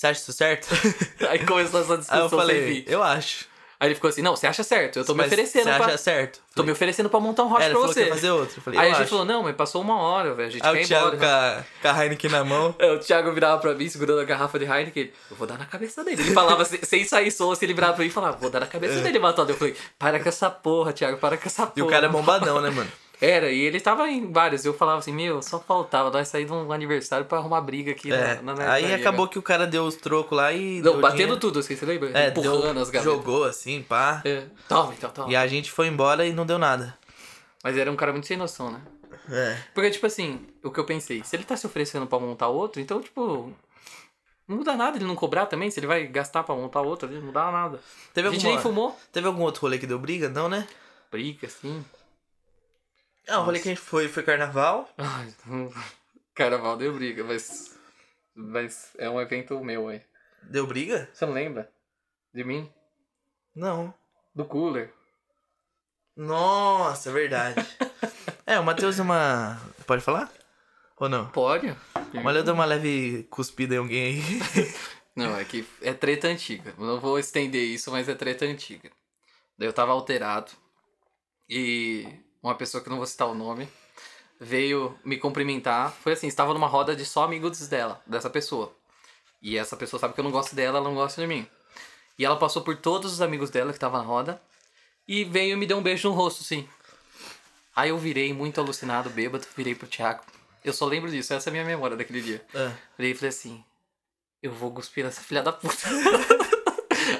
você 0.00 0.06
acha 0.08 0.20
isso 0.20 0.32
certo? 0.32 0.68
Aí 1.28 1.44
começou 1.44 1.80
essa 1.80 1.92
Aí 1.92 1.98
discussão 1.98 2.22
eu 2.22 2.28
sem 2.28 2.38
falei, 2.38 2.84
eu 2.88 3.02
acho. 3.02 3.50
Aí 3.78 3.88
ele 3.88 3.94
ficou 3.94 4.10
assim, 4.10 4.20
não, 4.20 4.36
você 4.36 4.46
acha 4.46 4.62
certo, 4.62 4.98
eu 4.98 5.04
tô 5.06 5.14
me 5.14 5.18
Mas 5.18 5.28
oferecendo 5.28 5.64
Você 5.64 5.72
pra... 5.74 5.86
acha 5.86 5.96
certo? 5.96 6.38
Tô 6.54 6.62
me 6.62 6.70
oferecendo 6.70 7.08
pra 7.08 7.18
montar 7.18 7.44
um 7.44 7.48
rocha 7.48 7.64
É, 7.64 7.70
pra 7.70 7.80
que 7.80 7.86
você. 7.86 8.00
ia 8.04 8.08
fazer 8.10 8.30
outro. 8.30 8.58
Eu 8.58 8.62
falei, 8.62 8.78
Aí 8.78 8.86
eu 8.86 8.90
a 8.90 8.94
gente 8.94 9.02
acho. 9.04 9.10
falou, 9.10 9.24
não, 9.24 9.42
mas 9.42 9.56
passou 9.56 9.80
uma 9.80 9.98
hora, 9.98 10.34
velho, 10.34 10.48
a 10.48 10.52
gente 10.52 10.66
Aí 10.66 10.74
quer 10.76 10.84
o 10.84 10.86
Thiago 10.88 11.16
embora. 11.16 11.18
com 11.80 11.88
a, 11.88 11.92
com 11.92 11.98
a 11.98 12.04
Heineken 12.04 12.30
na 12.30 12.44
mão. 12.44 12.74
É, 12.78 12.92
O 12.92 12.98
Thiago 12.98 13.32
virava 13.32 13.58
pra 13.58 13.72
mim, 13.74 13.88
segurando 13.88 14.20
a 14.20 14.24
garrafa 14.24 14.58
de 14.58 14.66
Heineken, 14.66 15.02
ele, 15.04 15.14
eu 15.30 15.36
vou 15.36 15.46
dar 15.46 15.56
na 15.56 15.64
cabeça 15.64 16.04
dele. 16.04 16.20
Ele 16.20 16.34
falava 16.34 16.62
sem, 16.66 17.04
sair 17.06 17.30
som, 17.30 17.50
assim, 17.52 17.64
ele 17.64 17.72
virava 17.72 17.94
pra 17.94 18.02
mim 18.02 18.08
e 18.10 18.12
falava, 18.12 18.36
vou 18.36 18.50
dar 18.50 18.60
na 18.60 18.66
cabeça 18.66 19.00
dele, 19.00 19.18
Matado. 19.18 19.50
Eu 19.52 19.56
falei, 19.56 19.74
para 19.98 20.20
com 20.20 20.28
essa 20.28 20.50
porra, 20.50 20.92
Thiago, 20.92 21.16
para 21.16 21.38
com 21.38 21.46
essa 21.46 21.62
porra. 21.66 21.72
É. 21.76 21.80
E 21.80 21.82
o 21.82 21.86
cara 21.86 22.04
é 22.04 22.08
bombadão, 22.10 22.60
né, 22.60 22.68
mano? 22.68 22.90
Era, 23.20 23.50
e 23.52 23.60
ele 23.60 23.78
tava 23.80 24.08
em 24.08 24.32
vários. 24.32 24.64
Eu 24.64 24.72
falava 24.72 24.98
assim, 24.98 25.12
meu, 25.12 25.42
só 25.42 25.60
faltava 25.60 26.10
nós 26.10 26.28
sair 26.28 26.46
de 26.46 26.52
um 26.52 26.72
aniversário 26.72 27.26
pra 27.26 27.36
arrumar 27.38 27.60
briga 27.60 27.90
aqui 27.92 28.10
É. 28.10 28.40
na, 28.40 28.54
na 28.54 28.72
Aí 28.72 28.88
na- 28.88 28.94
acabou 28.96 29.28
que 29.28 29.38
o 29.38 29.42
cara 29.42 29.66
deu 29.66 29.84
os 29.84 29.94
trocos 29.96 30.36
lá 30.36 30.52
e. 30.52 30.80
Não, 30.80 31.00
batendo 31.00 31.16
dinheiro. 31.18 31.36
tudo, 31.36 31.58
assim, 31.58 31.76
você 31.76 31.84
lembra? 31.84 32.10
É, 32.18 32.28
Empurrando 32.28 32.72
deu, 32.72 32.82
as 32.82 32.90
gavetas. 32.90 33.02
jogou 33.04 33.44
assim, 33.44 33.82
pá. 33.82 34.22
É. 34.24 34.44
Toma, 34.68 34.94
então, 34.94 35.10
toma. 35.10 35.30
E 35.30 35.36
a 35.36 35.46
gente 35.46 35.70
foi 35.70 35.86
embora 35.88 36.24
e 36.26 36.32
não 36.32 36.46
deu 36.46 36.58
nada. 36.58 36.96
Mas 37.62 37.76
era 37.76 37.92
um 37.92 37.96
cara 37.96 38.10
muito 38.12 38.26
sem 38.26 38.38
noção, 38.38 38.70
né? 38.70 38.80
É. 39.30 39.58
Porque, 39.74 39.90
tipo 39.90 40.06
assim, 40.06 40.46
o 40.64 40.70
que 40.70 40.80
eu 40.80 40.84
pensei, 40.84 41.22
se 41.22 41.36
ele 41.36 41.44
tá 41.44 41.56
se 41.56 41.66
oferecendo 41.66 42.06
pra 42.06 42.18
montar 42.18 42.48
outro, 42.48 42.80
então, 42.80 43.00
tipo. 43.02 43.52
Não 44.48 44.56
muda 44.56 44.74
nada 44.74 44.96
ele 44.96 45.04
não 45.04 45.14
cobrar 45.14 45.46
também, 45.46 45.70
se 45.70 45.78
ele 45.78 45.86
vai 45.86 46.04
gastar 46.08 46.42
pra 46.42 46.54
montar 46.56 46.80
outro 46.80 47.08
não 47.08 47.22
muda 47.22 47.52
nada. 47.52 47.78
Teve 48.12 48.26
a 48.26 48.30
gente 48.32 48.44
alguma- 48.46 48.54
nem 48.54 48.62
fumou. 48.62 48.98
Teve 49.12 49.26
algum 49.28 49.42
outro 49.42 49.60
rolê 49.62 49.78
que 49.78 49.86
deu 49.86 49.98
briga? 49.98 50.28
Não, 50.28 50.48
né? 50.48 50.66
Briga, 51.08 51.46
assim. 51.46 51.84
Ah, 53.30 53.38
o 53.38 53.44
rolê 53.44 53.60
que 53.60 53.68
a 53.68 53.72
gente 53.72 53.80
foi 53.80 54.08
foi 54.08 54.24
carnaval. 54.24 54.88
Carnaval 56.34 56.76
deu 56.76 56.92
briga, 56.92 57.22
mas. 57.22 57.78
Mas 58.34 58.90
é 58.98 59.08
um 59.08 59.20
evento 59.20 59.62
meu 59.62 59.88
aí. 59.88 60.02
Deu 60.42 60.66
briga? 60.66 61.08
Você 61.12 61.24
não 61.26 61.32
lembra? 61.32 61.70
De 62.34 62.42
mim? 62.42 62.68
Não. 63.54 63.94
Do 64.34 64.44
cooler. 64.44 64.92
Nossa, 66.16 67.12
verdade. 67.12 67.64
é, 68.44 68.58
o 68.58 68.64
Matheus 68.64 68.96
deu 68.96 69.04
uma. 69.04 69.60
Pode 69.86 70.02
falar? 70.02 70.28
Ou 70.96 71.08
não? 71.08 71.28
Pode? 71.30 71.68
O 72.12 72.20
Matheus 72.20 72.44
deu 72.44 72.54
uma 72.54 72.64
leve 72.64 73.28
cuspida 73.30 73.76
em 73.76 73.78
alguém 73.78 74.02
aí. 74.02 74.22
Não, 75.14 75.36
é 75.36 75.44
que 75.44 75.66
é 75.82 75.92
treta 75.92 76.28
antiga. 76.28 76.72
Eu 76.78 76.86
não 76.86 77.00
vou 77.00 77.18
estender 77.18 77.62
isso, 77.62 77.90
mas 77.90 78.08
é 78.08 78.14
treta 78.14 78.44
antiga. 78.44 78.90
Daí 79.58 79.68
eu 79.68 79.72
tava 79.72 79.90
alterado. 79.90 80.52
E 81.48 82.08
uma 82.42 82.54
pessoa 82.54 82.82
que 82.82 82.90
não 82.90 82.96
vou 82.96 83.06
citar 83.06 83.28
o 83.28 83.34
nome 83.34 83.68
veio 84.40 84.98
me 85.04 85.18
cumprimentar. 85.18 85.92
Foi 85.92 86.12
assim, 86.12 86.26
estava 86.26 86.54
numa 86.54 86.66
roda 86.66 86.96
de 86.96 87.04
só 87.04 87.24
amigos 87.24 87.68
dela, 87.68 88.02
dessa 88.06 88.30
pessoa. 88.30 88.74
E 89.42 89.56
essa 89.56 89.76
pessoa 89.76 90.00
sabe 90.00 90.14
que 90.14 90.20
eu 90.20 90.24
não 90.24 90.30
gosto 90.30 90.54
dela, 90.54 90.78
ela 90.78 90.88
não 90.88 90.94
gosta 90.94 91.20
de 91.20 91.26
mim. 91.26 91.46
E 92.18 92.24
ela 92.24 92.36
passou 92.36 92.62
por 92.62 92.76
todos 92.76 93.12
os 93.12 93.22
amigos 93.22 93.50
dela 93.50 93.70
que 93.70 93.76
estavam 93.76 94.00
na 94.00 94.06
roda 94.06 94.40
e 95.06 95.24
veio 95.24 95.52
e 95.52 95.56
me 95.56 95.66
deu 95.66 95.76
um 95.76 95.82
beijo 95.82 96.08
no 96.08 96.14
rosto, 96.14 96.42
sim. 96.42 96.68
Aí 97.74 97.90
eu 97.90 97.98
virei 97.98 98.32
muito 98.32 98.60
alucinado, 98.60 99.10
bêbado, 99.10 99.46
virei 99.56 99.74
pro 99.74 99.86
Thiago. 99.86 100.22
Eu 100.64 100.72
só 100.72 100.84
lembro 100.86 101.10
disso, 101.10 101.32
essa 101.32 101.48
é 101.48 101.50
a 101.50 101.52
minha 101.52 101.64
memória 101.64 101.96
daquele 101.96 102.20
dia. 102.20 102.44
Ah, 102.54 102.72
Virei 102.98 103.12
e 103.12 103.14
falei 103.14 103.30
assim: 103.30 103.64
Eu 104.42 104.52
vou 104.52 104.70
cuspir 104.72 105.04
nessa 105.04 105.22
filha 105.22 105.42
da 105.42 105.52
puta. 105.52 105.76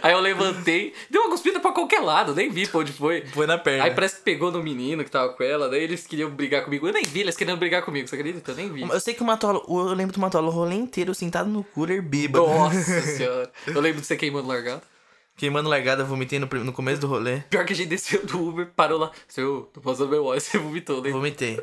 Aí 0.03 0.13
eu 0.13 0.21
levantei, 0.21 0.95
deu 1.09 1.23
uma 1.23 1.31
cuspida 1.31 1.61
pra 1.61 1.73
qualquer 1.73 2.01
lado, 2.01 2.35
nem 2.35 2.51
vi 2.51 2.67
pra 2.67 2.81
onde 2.81 2.93
foi. 2.93 3.25
foi 3.27 3.47
na 3.47 3.59
perna. 3.59 3.85
Aí 3.85 3.95
parece 3.95 4.17
que 4.17 4.23
pegou 4.23 4.51
no 4.51 4.63
menino 4.63 5.05
que 5.05 5.11
tava 5.11 5.33
com 5.33 5.43
ela, 5.43 5.69
daí 5.69 5.83
eles 5.83 6.07
queriam 6.07 6.31
brigar 6.31 6.65
comigo. 6.65 6.87
Eu 6.87 6.93
nem 6.93 7.05
vi, 7.05 7.21
eles 7.21 7.37
queriam 7.37 7.57
brigar 7.57 7.83
comigo, 7.83 8.09
você 8.09 8.17
acredita? 8.17 8.51
Eu 8.51 8.57
nem 8.57 8.73
vi. 8.73 8.83
Eu 8.83 9.01
sei 9.01 9.15
que 9.15 9.23
o 9.23 9.27
Matola, 9.27 9.63
eu 9.69 9.95
lembro 9.95 10.15
do 10.15 10.21
Matola 10.21 10.49
o 10.49 10.51
rolê 10.51 10.75
inteiro 10.75 11.15
sentado 11.15 11.49
no 11.49 11.65
cooler 11.65 12.03
bêbado. 12.03 12.47
Nossa 12.47 13.01
senhora. 13.03 13.51
Eu 13.67 13.81
lembro 13.81 14.01
de 14.01 14.07
você 14.07 14.17
queimando 14.17 14.49
largado. 14.49 14.83
Queimando 15.37 15.71
largada, 15.71 16.05
vomitei 16.05 16.39
no, 16.39 16.47
no 16.47 16.73
começo 16.73 17.01
do 17.01 17.07
rolê. 17.07 17.41
Pior 17.49 17.65
que 17.65 17.73
a 17.73 17.77
gente 17.77 17.89
desceu 17.89 18.25
do 18.27 18.49
Uber, 18.49 18.69
parou 18.77 18.99
lá. 18.99 19.11
Seu, 19.27 19.71
tô 19.73 19.81
passando 19.81 20.11
meu 20.11 20.25
óleo, 20.25 20.41
você 20.41 20.59
vomitou, 20.59 21.03
né? 21.03 21.11
Vomitei. 21.11 21.59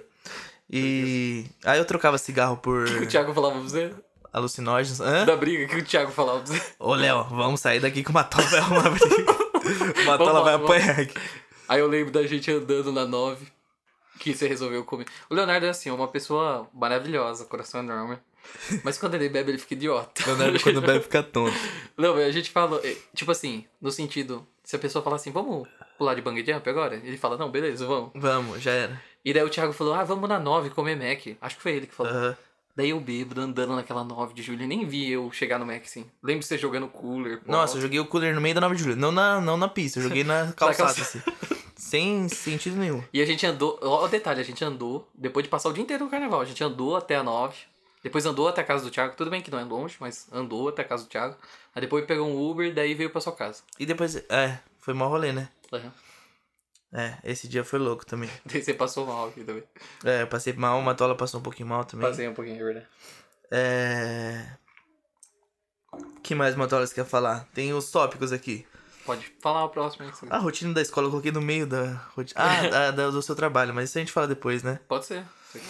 E. 0.69 1.45
Aí 1.63 1.79
eu 1.79 1.85
trocava 1.85 2.17
cigarro 2.17 2.57
por 2.57 2.83
O 2.83 2.85
que 2.97 3.03
o 3.03 3.07
Thiago 3.07 3.33
falava 3.33 3.53
pra 3.53 3.63
você? 3.63 3.91
Alucinógenos. 4.37 5.01
Hã? 5.01 5.25
Da 5.25 5.35
briga, 5.35 5.67
que 5.67 5.81
o 5.81 5.83
Thiago 5.85 6.11
falava 6.11 6.39
pra 6.39 6.53
você? 6.53 6.61
Ô, 6.79 6.93
Léo, 6.95 7.23
vamos 7.25 7.59
sair 7.59 7.79
daqui 7.79 8.03
que 8.03 8.09
o 8.09 8.13
Matola 8.13 8.47
vai 8.47 8.59
arrumar 8.59 8.89
briga. 8.89 9.37
O 10.01 10.05
Matola 10.05 10.41
vai 10.43 10.53
vamos. 10.57 10.71
apanhar 10.71 10.99
aqui. 10.99 11.19
Aí 11.67 11.79
eu 11.79 11.87
lembro 11.87 12.11
da 12.11 12.25
gente 12.25 12.49
andando 12.49 12.91
na 12.91 13.05
9, 13.05 13.45
que 14.19 14.33
você 14.33 14.47
resolveu 14.47 14.83
comer. 14.85 15.05
O 15.29 15.35
Leonardo 15.35 15.65
é 15.65 15.69
assim, 15.69 15.91
uma 15.91 16.07
pessoa 16.07 16.67
maravilhosa, 16.73 17.45
coração 17.45 17.81
enorme. 17.81 18.17
Mas 18.83 18.97
quando 18.97 19.15
ele 19.15 19.27
bebe, 19.27 19.51
ele 19.51 19.57
fica 19.57 19.73
idiota. 19.73 20.23
Leonardo, 20.25 20.59
quando 20.61 20.81
bebe, 20.81 21.01
fica 21.01 21.21
tonto. 21.21 21.53
Não, 21.97 22.15
a 22.15 22.31
gente 22.31 22.49
fala, 22.49 22.79
eh, 22.83 22.95
tipo 23.13 23.29
assim, 23.31 23.65
no 23.81 23.91
sentido, 23.91 24.47
se 24.63 24.75
a 24.75 24.79
pessoa 24.79 25.03
fala 25.03 25.17
assim, 25.17 25.31
vamos 25.31 25.67
pular 25.97 26.13
de 26.15 26.21
bang 26.21 26.45
jump 26.45 26.69
agora? 26.69 26.95
Ele 26.95 27.17
fala, 27.17 27.37
não, 27.37 27.49
beleza, 27.49 27.85
vamos. 27.85 28.11
Vamos, 28.15 28.61
já 28.61 28.71
era. 28.71 29.01
E 29.25 29.33
daí 29.33 29.43
o 29.43 29.49
Thiago 29.49 29.73
falou, 29.73 29.93
ah, 29.93 30.03
vamos 30.03 30.29
na 30.29 30.39
9 30.39 30.69
comer 30.69 30.95
Mac. 30.95 31.35
Acho 31.41 31.55
que 31.57 31.61
foi 31.61 31.73
ele 31.73 31.87
que 31.87 31.93
falou. 31.93 32.11
Aham. 32.13 32.37
Daí 32.77 32.91
eu 32.91 32.99
bêbado, 32.99 33.41
andando 33.41 33.75
naquela 33.75 34.03
9 34.03 34.35
de 34.35 34.43
julho, 34.43 34.67
nem 34.67 34.85
vi 34.85 35.09
eu 35.09 35.31
chegar 35.31 35.57
no 35.57 35.65
Mac, 35.65 35.81
assim. 35.81 36.05
Lembro 36.21 36.41
de 36.41 36.45
você 36.45 36.59
jogando 36.59 36.87
cooler. 36.87 37.41
pô. 37.41 37.51
Nossa, 37.51 37.75
eu 37.75 37.81
joguei 37.81 37.99
o 37.99 38.05
cooler 38.05 38.35
no 38.35 38.39
meio 38.39 38.53
da 38.53 38.61
9 38.61 38.75
de 38.75 38.83
julho. 38.83 38.95
Não 38.95 39.11
na, 39.11 39.41
não 39.41 39.57
na 39.57 39.67
pista, 39.67 39.97
eu 39.97 40.03
joguei 40.03 40.21
na 40.23 40.53
calçada, 40.53 40.91
assim. 40.91 41.19
Sem 41.75 42.29
sentido 42.29 42.75
nenhum. 42.77 43.03
E 43.11 43.19
a 43.19 43.25
gente 43.25 43.43
andou, 43.47 43.79
ó 43.81 44.05
o 44.05 44.07
detalhe, 44.07 44.41
a 44.41 44.43
gente 44.43 44.63
andou, 44.63 45.09
depois 45.15 45.43
de 45.43 45.49
passar 45.49 45.69
o 45.69 45.73
dia 45.73 45.81
inteiro 45.81 46.05
no 46.05 46.11
carnaval, 46.11 46.39
a 46.39 46.45
gente 46.45 46.63
andou 46.63 46.95
até 46.95 47.15
a 47.15 47.23
9, 47.23 47.55
depois 48.03 48.27
andou 48.27 48.47
até 48.47 48.61
a 48.61 48.63
casa 48.63 48.83
do 48.83 48.91
Thiago, 48.91 49.15
tudo 49.17 49.31
bem 49.31 49.41
que 49.41 49.49
não 49.49 49.57
é 49.57 49.63
longe, 49.63 49.95
mas 49.99 50.27
andou 50.31 50.69
até 50.69 50.83
a 50.83 50.85
casa 50.85 51.03
do 51.03 51.09
Thiago. 51.09 51.35
Aí 51.73 51.81
depois 51.81 52.05
pegou 52.05 52.27
um 52.27 52.47
Uber, 52.47 52.71
daí 52.75 52.93
veio 52.93 53.09
pra 53.09 53.19
sua 53.19 53.33
casa. 53.33 53.63
E 53.79 53.87
depois, 53.87 54.15
é, 54.29 54.59
foi 54.77 54.93
mal 54.93 55.09
rolê, 55.09 55.31
né? 55.31 55.49
Uhum. 55.73 55.91
É, 56.93 57.17
esse 57.23 57.47
dia 57.47 57.63
foi 57.63 57.79
louco 57.79 58.05
também. 58.05 58.29
Você 58.45 58.73
passou 58.73 59.05
mal 59.05 59.27
aqui 59.29 59.43
também. 59.43 59.63
É, 60.05 60.21
eu 60.21 60.27
passei 60.27 60.53
mal, 60.53 60.79
o 60.79 60.81
Matola 60.83 61.15
passou 61.15 61.39
um 61.39 61.43
pouquinho 61.43 61.67
mal 61.69 61.83
também. 61.83 62.07
Passei 62.09 62.27
um 62.27 62.33
pouquinho, 62.33 62.59
é 62.61 62.63
verdade. 62.63 62.87
É. 63.51 64.57
O 65.93 66.21
que 66.21 66.33
mais 66.35 66.55
Matola 66.55 66.85
você 66.87 66.95
quer 66.95 67.05
falar? 67.05 67.45
Tem 67.53 67.73
os 67.73 67.89
tópicos 67.91 68.31
aqui. 68.31 68.65
Pode 69.05 69.25
falar 69.41 69.63
o 69.65 69.69
próximo 69.69 70.05
aí. 70.05 70.11
A 70.29 70.37
rotina 70.37 70.73
da 70.73 70.81
escola 70.81 71.07
eu 71.07 71.11
coloquei 71.11 71.31
no 71.31 71.41
meio 71.41 71.65
da 71.65 71.93
rotina. 72.15 72.39
Ah, 72.41 72.91
da- 72.91 73.09
do 73.09 73.21
seu 73.21 73.35
trabalho, 73.35 73.73
mas 73.73 73.89
isso 73.89 73.97
a 73.97 74.01
gente 74.01 74.11
fala 74.11 74.27
depois, 74.27 74.63
né? 74.63 74.79
Pode 74.87 75.05
ser. 75.05 75.23
sei 75.51 75.61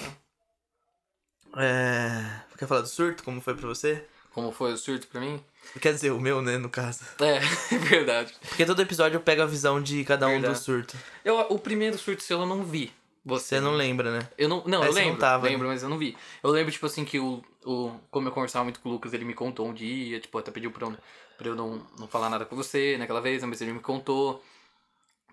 lá. 1.55 1.63
É. 1.63 2.41
Quer 2.57 2.67
falar 2.67 2.81
do 2.81 2.87
surto? 2.87 3.23
Como 3.23 3.39
foi 3.41 3.55
pra 3.55 3.67
você? 3.67 4.03
Como 4.31 4.51
foi 4.51 4.73
o 4.73 4.77
surto 4.77 5.07
pra 5.07 5.19
mim? 5.21 5.43
Quer 5.81 5.93
dizer, 5.93 6.11
o 6.11 6.19
meu, 6.19 6.41
né, 6.41 6.57
no 6.57 6.69
caso. 6.69 7.03
É, 7.19 7.37
é 7.75 7.77
verdade. 7.77 8.33
Porque 8.47 8.65
todo 8.65 8.81
episódio 8.81 9.17
eu 9.17 9.21
pego 9.21 9.41
a 9.41 9.45
visão 9.45 9.81
de 9.81 10.03
cada 10.03 10.27
um 10.27 10.35
do 10.35 10.41
Verdade. 10.41 10.59
surto. 10.59 10.97
Eu, 11.23 11.39
o 11.49 11.59
primeiro 11.59 11.97
surto 11.97 12.23
seu 12.23 12.39
eu 12.39 12.45
não 12.45 12.63
vi. 12.63 12.91
Você 13.25 13.59
não 13.59 13.73
lembra, 13.73 14.09
né? 14.19 14.29
Eu 14.37 14.47
não, 14.47 14.63
não, 14.65 14.81
É, 14.83 14.87
eu 14.87 14.93
você 14.93 14.99
não 14.99 15.05
lembro, 15.07 15.19
tava, 15.19 15.43
né? 15.43 15.49
lembro, 15.51 15.67
mas 15.67 15.83
eu 15.83 15.89
não 15.89 15.97
vi. 15.97 16.15
Eu 16.41 16.49
lembro, 16.49 16.71
tipo 16.71 16.85
assim, 16.85 17.03
que 17.03 17.19
o, 17.19 17.43
o... 17.65 17.91
Como 18.09 18.27
eu 18.27 18.31
conversava 18.31 18.63
muito 18.63 18.79
com 18.79 18.87
o 18.87 18.91
Lucas, 18.93 19.13
ele 19.13 19.25
me 19.25 19.33
contou 19.33 19.67
um 19.67 19.73
dia, 19.73 20.19
tipo, 20.21 20.37
até 20.37 20.49
pediu 20.49 20.71
pra 20.71 20.87
eu, 20.87 20.97
pra 21.37 21.47
eu 21.47 21.55
não, 21.55 21.85
não 21.99 22.07
falar 22.07 22.29
nada 22.29 22.45
com 22.45 22.55
você 22.55 22.95
naquela 22.97 23.19
vez, 23.19 23.41
né, 23.41 23.47
mas 23.49 23.59
ele 23.59 23.73
me 23.73 23.81
contou. 23.81 24.41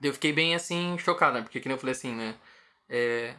Eu 0.03 0.13
fiquei 0.13 0.33
bem, 0.33 0.57
assim, 0.57 0.99
chocado, 0.99 1.35
né, 1.37 1.43
porque 1.43 1.61
que 1.61 1.69
nem 1.69 1.77
eu 1.77 1.81
falei 1.81 1.93
assim, 1.93 2.13
né, 2.13 2.35
é... 2.89 3.35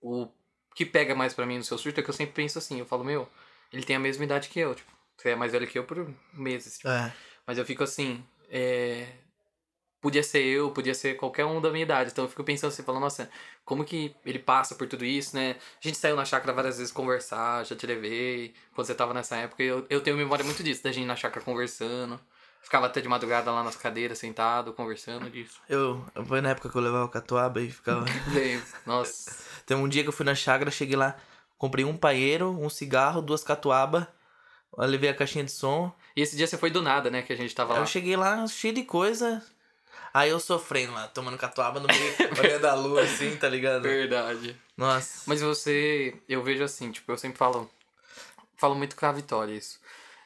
O 0.00 0.26
que 0.74 0.86
pega 0.86 1.14
mais 1.14 1.34
pra 1.34 1.44
mim 1.44 1.58
no 1.58 1.64
seu 1.64 1.76
surto 1.76 2.00
é 2.00 2.02
que 2.02 2.08
eu 2.08 2.14
sempre 2.14 2.32
penso 2.34 2.58
assim, 2.58 2.78
eu 2.78 2.86
falo, 2.86 3.04
meu, 3.04 3.28
ele 3.70 3.82
tem 3.82 3.96
a 3.96 4.00
mesma 4.00 4.24
idade 4.24 4.48
que 4.48 4.58
eu, 4.58 4.74
tipo, 4.74 4.90
você 5.16 5.30
é 5.30 5.36
mais 5.36 5.52
velho 5.52 5.66
que 5.66 5.78
eu 5.78 5.84
por 5.84 6.12
meses, 6.32 6.76
tipo, 6.78 6.88
É. 6.88 7.12
mas 7.46 7.58
eu 7.58 7.64
fico 7.64 7.82
assim, 7.82 8.24
é... 8.50 9.06
Podia 10.00 10.22
ser 10.22 10.44
eu, 10.44 10.70
podia 10.70 10.94
ser 10.94 11.16
qualquer 11.16 11.44
um 11.46 11.60
da 11.60 11.70
minha 11.70 11.82
idade. 11.82 12.10
Então 12.12 12.24
eu 12.24 12.28
fico 12.28 12.44
pensando 12.44 12.68
assim, 12.70 12.82
falando, 12.82 13.00
nossa, 13.02 13.28
como 13.64 13.84
que 13.84 14.14
ele 14.24 14.38
passa 14.38 14.74
por 14.76 14.86
tudo 14.86 15.04
isso, 15.04 15.34
né? 15.34 15.56
A 15.82 15.88
gente 15.88 15.96
saiu 15.98 16.14
na 16.14 16.24
chácara 16.24 16.52
várias 16.52 16.78
vezes 16.78 16.92
conversar, 16.92 17.64
já 17.64 17.74
te 17.74 17.86
levei, 17.86 18.54
quando 18.72 18.86
você 18.86 18.94
tava 18.94 19.12
nessa 19.12 19.34
época. 19.36 19.62
Eu, 19.64 19.84
eu 19.90 20.00
tenho 20.00 20.16
memória 20.16 20.44
muito 20.44 20.62
disso, 20.62 20.84
da 20.84 20.92
gente 20.92 21.06
na 21.06 21.16
chácara 21.16 21.44
conversando. 21.44 22.20
Ficava 22.62 22.86
até 22.86 23.00
de 23.00 23.08
madrugada 23.08 23.50
lá 23.50 23.64
nas 23.64 23.74
cadeiras, 23.74 24.18
sentado, 24.18 24.72
conversando 24.74 25.28
disso. 25.30 25.58
Eu, 25.68 26.04
foi 26.26 26.40
na 26.40 26.50
época 26.50 26.68
que 26.68 26.76
eu 26.76 26.82
levava 26.82 27.06
o 27.06 27.08
catuaba 27.08 27.60
e 27.60 27.70
ficava. 27.70 28.04
Lembro. 28.32 28.66
Nossa. 28.84 29.34
Tem 29.64 29.76
um 29.76 29.88
dia 29.88 30.02
que 30.02 30.08
eu 30.08 30.12
fui 30.12 30.26
na 30.26 30.34
chácara, 30.34 30.70
cheguei 30.70 30.94
lá, 30.94 31.16
comprei 31.58 31.84
um 31.84 31.96
paeiro, 31.96 32.50
um 32.50 32.68
cigarro, 32.68 33.22
duas 33.22 33.42
catuaba, 33.42 34.12
eu 34.76 34.84
levei 34.84 35.10
a 35.10 35.14
caixinha 35.14 35.44
de 35.44 35.52
som. 35.52 35.92
E 36.14 36.22
esse 36.22 36.36
dia 36.36 36.46
você 36.46 36.56
foi 36.56 36.70
do 36.70 36.82
nada, 36.82 37.10
né? 37.10 37.22
Que 37.22 37.32
a 37.32 37.36
gente 37.36 37.54
tava 37.54 37.74
lá. 37.74 37.80
eu 37.80 37.86
cheguei 37.86 38.16
lá 38.16 38.46
cheio 38.46 38.74
de 38.74 38.82
coisa. 38.84 39.44
Aí 40.12 40.30
eu 40.30 40.40
sofrendo 40.40 40.94
lá, 40.94 41.08
tomando 41.08 41.36
catuaba 41.36 41.78
no 41.78 41.86
meio, 41.86 42.14
olhando 42.40 42.64
a 42.64 42.74
lua 42.74 43.02
assim, 43.02 43.36
tá 43.36 43.48
ligado? 43.48 43.82
Verdade. 43.82 44.56
Nossa. 44.76 45.22
Mas 45.26 45.42
você, 45.42 46.16
eu 46.28 46.42
vejo 46.42 46.64
assim, 46.64 46.90
tipo, 46.90 47.12
eu 47.12 47.18
sempre 47.18 47.36
falo, 47.36 47.70
falo 48.56 48.74
muito 48.74 48.96
com 48.96 49.04
a 49.04 49.12
Vitória 49.12 49.52
isso. 49.52 49.78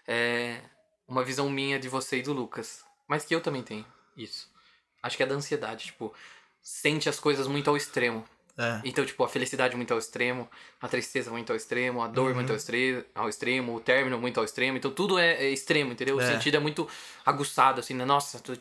É 0.06 0.60
uma 1.08 1.24
visão 1.24 1.50
minha 1.50 1.78
de 1.78 1.88
você 1.88 2.18
e 2.18 2.22
do 2.22 2.32
Lucas. 2.32 2.84
Mas 3.08 3.24
que 3.24 3.34
eu 3.34 3.40
também 3.40 3.62
tenho 3.62 3.84
isso. 4.16 4.48
Acho 5.02 5.16
que 5.16 5.22
é 5.24 5.26
da 5.26 5.34
ansiedade, 5.34 5.86
tipo, 5.86 6.14
sente 6.62 7.08
as 7.08 7.18
coisas 7.18 7.48
muito 7.48 7.68
ao 7.68 7.76
extremo. 7.76 8.24
É. 8.58 8.80
Então, 8.84 9.04
tipo, 9.06 9.22
a 9.24 9.28
felicidade 9.28 9.76
muito 9.76 9.92
ao 9.92 9.98
extremo, 9.98 10.48
a 10.80 10.88
tristeza 10.88 11.30
muito 11.30 11.50
ao 11.50 11.56
extremo, 11.56 12.02
a 12.02 12.08
dor 12.08 12.28
Uhum. 12.30 12.34
muito 12.36 12.50
ao, 12.50 12.56
estre 12.56 13.04
ao 13.14 13.28
extremo, 13.28 13.74
o 13.76 13.80
término 13.80 14.18
muito 14.18 14.38
ao 14.38 14.44
extremo. 14.44 14.76
Então, 14.76 14.90
tudo 14.90 15.18
é, 15.18 15.34
é 15.44 15.50
extremo, 15.50 15.92
entendeu? 15.92 16.16
O 16.16 16.20
É. 16.20 16.26
sentido 16.26 16.56
é 16.56 16.60
muito 16.60 16.88
aguçado, 17.24 17.80
assim, 17.80 17.94
né? 17.94 18.04
Nossa, 18.04 18.38
tu- 18.40 18.58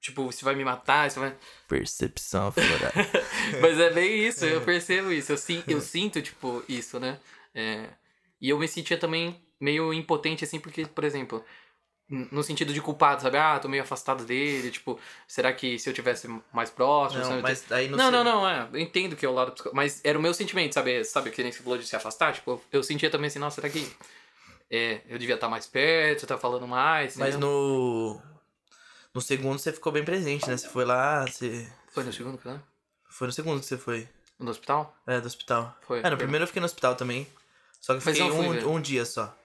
tipo, 0.00 0.24
você 0.30 0.44
vai 0.44 0.54
me 0.54 0.64
matar, 0.64 1.10
você 1.10 1.18
vai... 1.20 1.34
Percepção 1.68 2.48
aflorada. 2.48 2.92
Mas 3.60 3.78
é 3.80 3.90
bem 3.90 4.26
isso, 4.26 4.44
eu 4.44 4.60
percebo 4.60 5.10
isso. 5.12 5.32
Eu, 5.32 5.38
sin- 5.38 5.64
eu 5.66 5.80
sinto, 5.82 6.20
tipo, 6.22 6.62
isso, 6.68 7.00
né? 7.00 7.18
É, 7.54 7.88
e 8.40 8.50
eu 8.50 8.58
me 8.58 8.68
sentia 8.68 8.98
também 8.98 9.40
meio 9.60 9.92
impotente, 9.94 10.44
assim, 10.44 10.60
porque, 10.60 10.84
por 10.86 11.04
exemplo, 11.04 11.42
no 12.08 12.42
sentido 12.42 12.72
de 12.72 12.80
culpado, 12.80 13.22
sabe? 13.22 13.38
Ah, 13.38 13.58
tô 13.58 13.68
meio 13.68 13.82
afastado 13.82 14.24
dele, 14.24 14.70
tipo, 14.70 14.98
será 15.26 15.52
que 15.52 15.78
se 15.78 15.88
eu 15.88 15.94
tivesse 15.94 16.28
mais 16.52 16.70
próximo... 16.70 17.24
Não, 17.24 17.40
mas 17.40 17.70
aí 17.72 17.88
não 17.88 17.96
Não, 17.96 18.10
não, 18.10 18.24
não, 18.24 18.48
é. 18.48 18.68
Eu 18.72 18.80
entendo 18.80 19.16
que 19.16 19.24
é 19.24 19.28
o 19.28 19.32
lado 19.32 19.52
psico... 19.52 19.70
Mas 19.72 20.00
era 20.04 20.18
o 20.18 20.22
meu 20.22 20.34
sentimento, 20.34 20.74
sabe? 20.74 21.02
Sabe 21.04 21.30
que 21.30 21.42
nem 21.42 21.50
você 21.50 21.62
falou 21.62 21.78
de 21.78 21.86
se 21.86 21.96
afastar? 21.96 22.34
Tipo, 22.34 22.62
eu 22.70 22.82
sentia 22.82 23.10
também 23.10 23.28
assim, 23.28 23.38
nossa, 23.38 23.60
será 23.60 23.68
que... 23.70 23.90
É, 24.70 25.02
eu 25.08 25.18
devia 25.18 25.34
estar 25.34 25.48
mais 25.48 25.66
perto, 25.66 26.20
você 26.20 26.26
tá 26.26 26.38
falando 26.38 26.66
mais. 26.66 27.16
Mas 27.16 27.36
no. 27.36 28.20
No 29.12 29.20
segundo 29.20 29.58
você 29.58 29.72
ficou 29.72 29.92
bem 29.92 30.04
presente, 30.04 30.48
né? 30.48 30.56
Você 30.56 30.68
foi 30.68 30.84
lá, 30.84 31.24
você. 31.24 31.70
Foi 31.92 32.02
no 32.02 32.12
segundo, 32.12 32.40
né? 32.44 32.60
Foi 33.08 33.26
no 33.26 33.32
segundo 33.32 33.60
que 33.60 33.66
você 33.66 33.78
foi. 33.78 34.08
No 34.38 34.50
hospital? 34.50 34.96
É, 35.06 35.20
do 35.20 35.26
hospital. 35.26 35.76
Foi. 35.86 36.00
É, 36.02 36.10
no 36.10 36.16
primeiro 36.16 36.42
eu 36.42 36.46
fiquei 36.46 36.60
no 36.60 36.66
hospital 36.66 36.96
também. 36.96 37.28
Só 37.80 37.92
que 37.92 37.98
eu 37.98 38.00
fiquei 38.00 38.22
eu 38.22 38.34
fui, 38.34 38.64
um, 38.64 38.74
um 38.74 38.80
dia 38.80 39.04
só. 39.04 39.36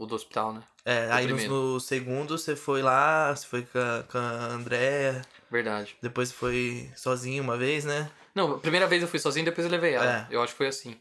O 0.00 0.06
do 0.06 0.14
hospital, 0.14 0.54
né? 0.54 0.62
É, 0.82 1.08
O 1.08 1.12
aí 1.12 1.26
no, 1.26 1.36
no 1.74 1.78
segundo 1.78 2.38
você 2.38 2.56
foi 2.56 2.80
lá, 2.80 3.36
você 3.36 3.46
foi 3.46 3.62
com 3.62 3.78
a, 3.78 4.02
com 4.10 4.16
a 4.16 4.46
Andréia, 4.46 5.20
Verdade. 5.50 5.94
depois 6.00 6.30
você 6.30 6.34
foi 6.34 6.90
sozinho 6.96 7.42
uma 7.42 7.58
vez, 7.58 7.84
né? 7.84 8.10
Não, 8.34 8.54
a 8.54 8.58
primeira 8.58 8.86
vez 8.86 9.02
eu 9.02 9.08
fui 9.08 9.18
sozinho, 9.18 9.44
depois 9.44 9.66
eu 9.66 9.70
levei 9.70 9.92
ela. 9.92 10.26
É. 10.30 10.34
Eu 10.34 10.42
acho 10.42 10.54
que 10.54 10.56
foi 10.56 10.68
assim. 10.68 10.98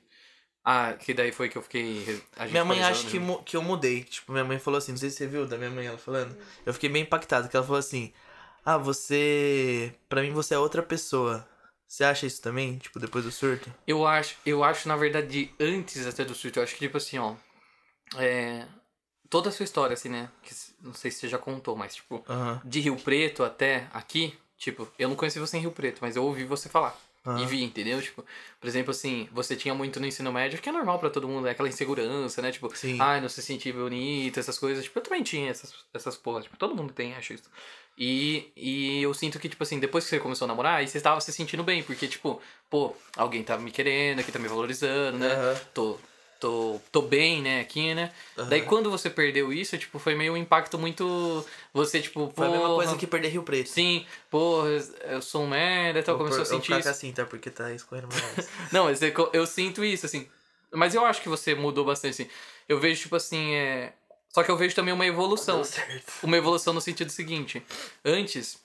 Ah, 0.66 0.94
que 1.00 1.14
daí 1.14 1.32
foi 1.32 1.48
que 1.48 1.58
eu 1.58 1.62
fiquei. 1.62 2.22
a 2.36 2.42
gente 2.44 2.52
Minha 2.52 2.66
mãe 2.66 2.84
acha 2.84 3.08
que, 3.08 3.20
que 3.46 3.56
eu 3.56 3.62
mudei. 3.62 4.04
Tipo, 4.04 4.34
minha 4.34 4.44
mãe 4.44 4.60
falou 4.60 4.78
assim, 4.80 4.92
não 4.92 5.00
sei 5.00 5.10
se 5.10 5.16
você 5.16 5.28
viu 5.28 5.48
da 5.48 5.58
minha 5.58 5.70
mãe 5.70 5.86
ela 5.88 5.98
falando. 5.98 6.36
Eu 6.66 6.74
fiquei 6.74 6.90
bem 6.90 7.04
impactado, 7.04 7.48
que 7.48 7.56
ela 7.56 7.66
falou 7.66 7.80
assim, 7.80 8.12
ah, 8.66 8.78
você. 8.78 9.96
Pra 10.10 10.22
mim 10.22 10.32
você 10.32 10.56
é 10.56 10.60
outra 10.60 10.84
pessoa. 10.84 11.48
Você 11.88 12.04
acha 12.04 12.26
isso 12.26 12.42
também? 12.42 12.78
Tipo, 12.78 13.00
depois 13.00 13.24
do 13.24 13.32
surto? 13.32 13.74
Eu 13.88 14.06
acho, 14.06 14.36
eu 14.46 14.62
acho, 14.62 14.90
na 14.90 14.98
verdade, 14.98 15.52
antes 15.58 16.06
até 16.06 16.26
do 16.26 16.36
surto, 16.36 16.60
eu 16.60 16.64
acho 16.64 16.74
que, 16.74 16.82
tipo 16.82 16.98
assim, 16.98 17.18
ó. 17.18 17.36
É. 18.18 18.68
Toda 19.30 19.50
a 19.50 19.52
sua 19.52 19.64
história, 19.64 19.94
assim, 19.94 20.10
né? 20.10 20.30
Que, 20.42 20.54
não 20.82 20.94
sei 20.94 21.12
se 21.12 21.20
você 21.20 21.28
já 21.28 21.38
contou, 21.38 21.76
mas, 21.76 21.96
tipo, 21.96 22.24
de 22.64 22.80
Rio 22.80 22.96
Preto 22.96 23.44
até 23.44 23.88
aqui, 23.94 24.38
tipo, 24.58 24.88
eu 24.98 25.08
não 25.08 25.16
conheci 25.16 25.40
você 25.40 25.58
em 25.58 25.62
Rio 25.62 25.72
Preto, 25.72 26.00
mas 26.02 26.16
eu 26.16 26.24
ouvi 26.24 26.44
você 26.44 26.68
falar. 26.68 26.98
Aham. 27.26 27.42
e 27.42 27.46
vi, 27.46 27.64
entendeu? 27.64 28.02
Tipo, 28.02 28.26
por 28.60 28.68
exemplo, 28.68 28.92
assim, 28.92 29.28
você 29.32 29.56
tinha 29.56 29.74
muito 29.74 30.00
no 30.00 30.08
ensino 30.08 30.32
médio, 30.32 30.60
que 30.60 30.70
é 30.70 30.72
normal 30.72 30.98
pra 31.00 31.10
todo 31.10 31.28
mundo, 31.28 31.48
é 31.48 31.52
aquela 31.52 31.68
insegurança, 31.68 32.42
né? 32.42 32.52
Tipo, 32.52 32.74
Sim. 32.76 33.00
ai, 33.00 33.20
não 33.20 33.28
se 33.28 33.42
sentir 33.42 33.74
bonito, 33.74 34.40
essas 34.40 34.58
coisas. 34.58 34.84
Tipo, 34.84 35.00
eu 35.00 35.04
também 35.04 35.22
tinha 35.22 35.50
essas, 35.50 35.74
essas 35.94 36.16
porras, 36.16 36.46
tipo, 36.46 36.58
todo 36.58 36.76
mundo 36.76 36.94
tem, 36.94 37.14
acho 37.16 37.34
isso. 37.34 37.50
E, 37.98 38.50
e 38.56 39.02
eu 39.04 39.14
sinto 39.14 39.38
que, 39.38 39.50
tipo 39.50 39.62
assim, 39.62 39.80
depois 39.80 40.06
que 40.06 40.10
você 40.10 40.20
começou 40.20 40.46
a 40.46 40.48
namorar, 40.48 40.78
aí 40.78 40.88
você 40.88 41.02
tava 41.02 41.20
se 41.20 41.34
sentindo 41.34 41.64
bem, 41.64 41.84
porque, 41.84 42.08
tipo, 42.08 42.42
pô, 42.70 42.96
alguém 43.18 43.44
tá 43.44 43.58
me 43.58 43.72
querendo, 43.72 44.20
aqui 44.20 44.32
tá 44.32 44.40
me 44.40 44.48
valorizando, 44.48 45.18
né? 45.18 45.34
Aham. 45.34 45.60
Tô, 45.74 45.98
tô, 46.40 46.80
tô 46.92 47.02
bem, 47.02 47.42
né, 47.42 47.60
aqui, 47.62 47.94
né? 47.94 48.12
Aham. 48.38 48.50
Daí 48.50 48.62
quando 48.62 48.90
você 48.90 49.10
perdeu 49.10 49.52
isso, 49.52 49.78
tipo, 49.78 50.00
foi 50.00 50.16
meio 50.16 50.34
um 50.34 50.38
impacto 50.38 50.78
muito. 50.80 51.46
Você, 51.74 52.02
tipo, 52.02 52.32
Foi 52.36 52.48
a 52.48 52.50
mesma 52.50 52.74
coisa 52.76 52.96
que 52.96 53.06
perder 53.06 53.30
Rio 53.30 53.44
Preto. 53.44 53.70
Sim, 53.70 54.06
porra, 54.32 54.70
eu 55.04 55.22
sou 55.22 55.44
um 55.44 55.48
merda 55.48 56.00
e 56.00 56.04
tal, 56.04 56.18
começou 56.18 56.42
a 56.42 56.46
por- 56.46 56.52
eu 56.54 56.56
sentir 56.58 56.66
ficar 56.68 56.80
isso. 56.80 56.90
assim, 56.90 57.12
tá? 57.12 57.26
Porque 57.26 57.50
tá 57.50 57.72
escorrendo 57.74 58.08
mais. 58.08 58.50
Não, 58.72 58.86
mas 58.86 59.02
eu, 59.02 59.12
eu 59.34 59.46
sinto 59.46 59.84
isso, 59.84 60.06
assim. 60.06 60.28
Mas 60.72 60.94
eu 60.96 61.06
acho 61.06 61.22
que 61.22 61.30
você 61.30 61.56
mudou 61.56 61.84
bastante, 61.84 62.22
assim. 62.22 62.30
Eu 62.68 62.80
vejo, 62.80 63.02
tipo 63.02 63.16
assim, 63.16 63.54
é. 63.56 63.94
Só 64.30 64.44
que 64.44 64.52
eu 64.52 64.56
vejo 64.58 64.76
também 64.76 64.94
uma 64.94 65.06
evolução. 65.06 65.62
Uma 66.22 66.38
evolução 66.38 66.74
no 66.74 66.80
sentido 66.82 67.10
seguinte. 67.12 67.64
Antes, 68.06 68.60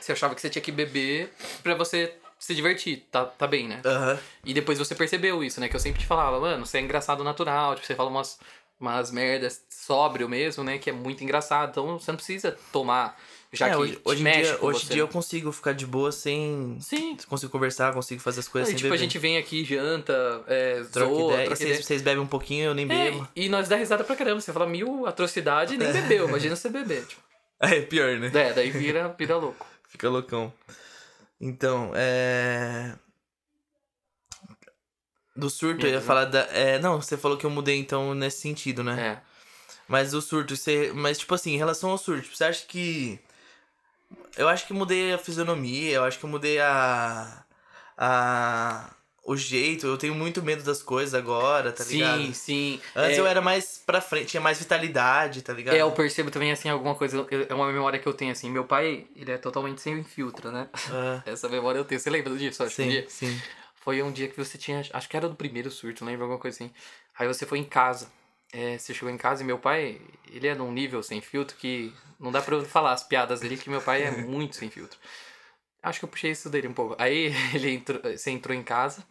você 0.00 0.12
achava 0.12 0.34
que 0.34 0.40
você 0.40 0.48
tinha 0.48 0.62
que 0.62 0.70
beber 0.70 1.32
pra 1.62 1.74
você 1.74 2.14
se 2.38 2.54
divertir, 2.54 3.06
tá, 3.10 3.24
tá 3.24 3.46
bem, 3.46 3.66
né? 3.68 3.80
Aham. 3.84 4.18
E 4.44 4.52
depois 4.54 4.78
você 4.78 4.94
percebeu 4.94 5.42
isso, 5.42 5.60
né? 5.60 5.68
Que 5.68 5.76
eu 5.76 5.80
sempre 5.80 6.00
te 6.00 6.06
falava, 6.06 6.38
mano, 6.40 6.64
você 6.66 6.78
é 6.78 6.80
engraçado 6.80 7.22
natural, 7.24 7.74
tipo, 7.74 7.86
você 7.86 7.94
fala 7.94 8.10
umas, 8.10 8.38
umas 8.80 9.10
merdas 9.10 9.62
sóbrio 9.70 10.28
mesmo, 10.28 10.62
né? 10.64 10.78
Que 10.78 10.90
é 10.90 10.92
muito 10.92 11.22
engraçado. 11.24 11.70
Então 11.70 11.98
você 11.98 12.10
não 12.10 12.16
precisa 12.16 12.56
tomar, 12.72 13.18
já 13.52 13.68
É, 13.68 13.70
que 13.70 13.76
hoje, 13.76 14.00
hoje 14.04 14.22
dia, 14.24 14.58
hoje 14.60 14.84
em 14.84 14.88
dia 14.88 15.02
eu 15.02 15.08
consigo 15.08 15.52
ficar 15.52 15.72
de 15.72 15.86
boa 15.86 16.10
sem. 16.10 16.76
Sim. 16.80 17.16
Consigo 17.28 17.52
conversar, 17.52 17.92
consigo 17.94 18.20
fazer 18.20 18.40
as 18.40 18.48
coisas 18.48 18.68
Aí, 18.68 18.72
sem 18.72 18.76
tipo, 18.78 18.88
a 18.88 18.96
beber. 18.96 19.02
gente 19.04 19.18
vem 19.18 19.36
aqui, 19.38 19.64
janta, 19.64 20.42
é, 20.46 20.82
Troca 20.90 21.14
zoa, 21.14 21.32
ideia. 21.34 21.46
troca 21.46 21.62
E 21.62 21.62
ideia. 21.62 21.74
vocês, 21.76 21.86
vocês 21.86 22.02
bebem 22.02 22.22
um 22.22 22.26
pouquinho, 22.26 22.64
eu 22.66 22.74
nem 22.74 22.84
É, 22.90 23.10
bebo. 23.10 23.28
e 23.36 23.48
nós 23.48 23.68
dá 23.68 23.76
risada 23.76 24.02
pra 24.04 24.16
caramba. 24.16 24.40
Você 24.40 24.52
fala 24.52 24.66
mil 24.66 25.06
atrocidade 25.06 25.74
e 25.74 25.78
nem 25.78 25.90
bebeu. 25.92 26.28
Imagina 26.28 26.56
você 26.56 26.68
beber. 26.68 27.06
Tipo. 27.06 27.22
É 27.60 27.80
pior, 27.82 28.18
né? 28.18 28.30
É, 28.34 28.52
daí 28.52 28.70
vira, 28.70 29.14
vira 29.16 29.36
louco. 29.36 29.64
Fica 29.88 30.08
loucão. 30.08 30.52
Então, 31.40 31.92
é. 31.94 32.96
Do 35.36 35.50
surto, 35.50 35.84
eu 35.86 35.90
ia 35.90 35.98
Uhum. 35.98 36.04
falar 36.04 36.26
da. 36.26 36.40
É, 36.52 36.78
não, 36.78 37.00
você 37.00 37.16
falou 37.16 37.36
que 37.36 37.44
eu 37.44 37.50
mudei 37.50 37.76
então 37.78 38.14
nesse 38.14 38.40
sentido, 38.40 38.84
né? 38.84 39.00
É. 39.20 39.22
Mas 39.88 40.14
o 40.14 40.22
surto, 40.22 40.56
você. 40.56 40.92
Mas, 40.94 41.18
tipo 41.18 41.34
assim, 41.34 41.54
em 41.54 41.58
relação 41.58 41.90
ao 41.90 41.98
surto, 41.98 42.34
você 42.34 42.44
acha 42.44 42.64
que. 42.66 43.18
Eu 44.36 44.48
acho 44.48 44.66
que 44.66 44.72
mudei 44.72 45.12
a 45.12 45.18
fisionomia, 45.18 45.92
eu 45.92 46.04
acho 46.04 46.18
que 46.18 46.24
eu 46.24 46.30
mudei 46.30 46.60
a. 46.60 47.44
A. 47.96 48.94
O 49.24 49.38
jeito, 49.38 49.86
eu 49.86 49.96
tenho 49.96 50.14
muito 50.14 50.42
medo 50.42 50.62
das 50.62 50.82
coisas 50.82 51.14
agora, 51.14 51.72
tá 51.72 51.82
sim, 51.82 51.96
ligado? 51.96 52.34
sim. 52.34 52.80
Antes 52.94 53.16
é, 53.16 53.20
eu 53.22 53.26
era 53.26 53.40
mais 53.40 53.82
pra 53.84 53.98
frente, 53.98 54.26
tinha 54.26 54.40
mais 54.40 54.58
vitalidade, 54.58 55.40
tá 55.40 55.54
ligado? 55.54 55.74
É, 55.74 55.80
eu 55.80 55.90
percebo 55.92 56.30
também, 56.30 56.52
assim, 56.52 56.68
alguma 56.68 56.94
coisa. 56.94 57.26
É 57.48 57.54
uma 57.54 57.72
memória 57.72 57.98
que 57.98 58.06
eu 58.06 58.12
tenho, 58.12 58.32
assim. 58.32 58.50
Meu 58.50 58.64
pai, 58.64 59.06
ele 59.16 59.32
é 59.32 59.38
totalmente 59.38 59.80
sem 59.80 60.04
filtro, 60.04 60.52
né? 60.52 60.68
Ah, 60.90 61.22
Essa 61.24 61.48
memória 61.48 61.78
eu 61.78 61.86
tenho. 61.86 61.98
Você 61.98 62.10
lembra 62.10 62.36
disso? 62.36 62.62
Acho 62.62 62.82
um 62.82 62.84
sim, 62.84 62.90
dia. 62.90 63.06
sim. 63.08 63.40
Foi 63.76 64.02
um 64.02 64.12
dia 64.12 64.28
que 64.28 64.36
você 64.36 64.58
tinha. 64.58 64.82
Acho 64.92 65.08
que 65.08 65.16
era 65.16 65.26
do 65.26 65.34
primeiro 65.34 65.70
surto, 65.70 66.04
lembra? 66.04 66.24
Alguma 66.24 66.38
coisa 66.38 66.56
assim. 66.56 66.70
Aí 67.18 67.26
você 67.26 67.46
foi 67.46 67.58
em 67.58 67.64
casa. 67.64 68.12
É, 68.52 68.76
você 68.76 68.92
chegou 68.92 69.10
em 69.10 69.16
casa 69.16 69.42
e 69.42 69.46
meu 69.46 69.58
pai, 69.58 70.00
ele 70.30 70.46
é 70.46 70.54
num 70.54 70.70
nível 70.70 71.02
sem 71.02 71.20
filtro 71.20 71.56
que 71.56 71.92
não 72.20 72.30
dá 72.30 72.40
pra 72.40 72.54
eu 72.54 72.64
falar 72.64 72.92
as 72.92 73.02
piadas 73.02 73.40
dele, 73.40 73.56
que 73.56 73.68
meu 73.68 73.80
pai 73.80 74.02
é 74.02 74.10
muito 74.22 74.54
sem 74.54 74.70
filtro. 74.70 74.98
Acho 75.84 75.98
que 76.00 76.04
eu 76.04 76.08
puxei 76.08 76.30
isso 76.30 76.48
dele 76.50 76.68
um 76.68 76.72
pouco. 76.74 76.96
Aí 76.98 77.32
ele 77.54 77.74
entrou, 77.74 78.00
você 78.02 78.30
entrou 78.30 78.56
em 78.56 78.62
casa 78.62 79.04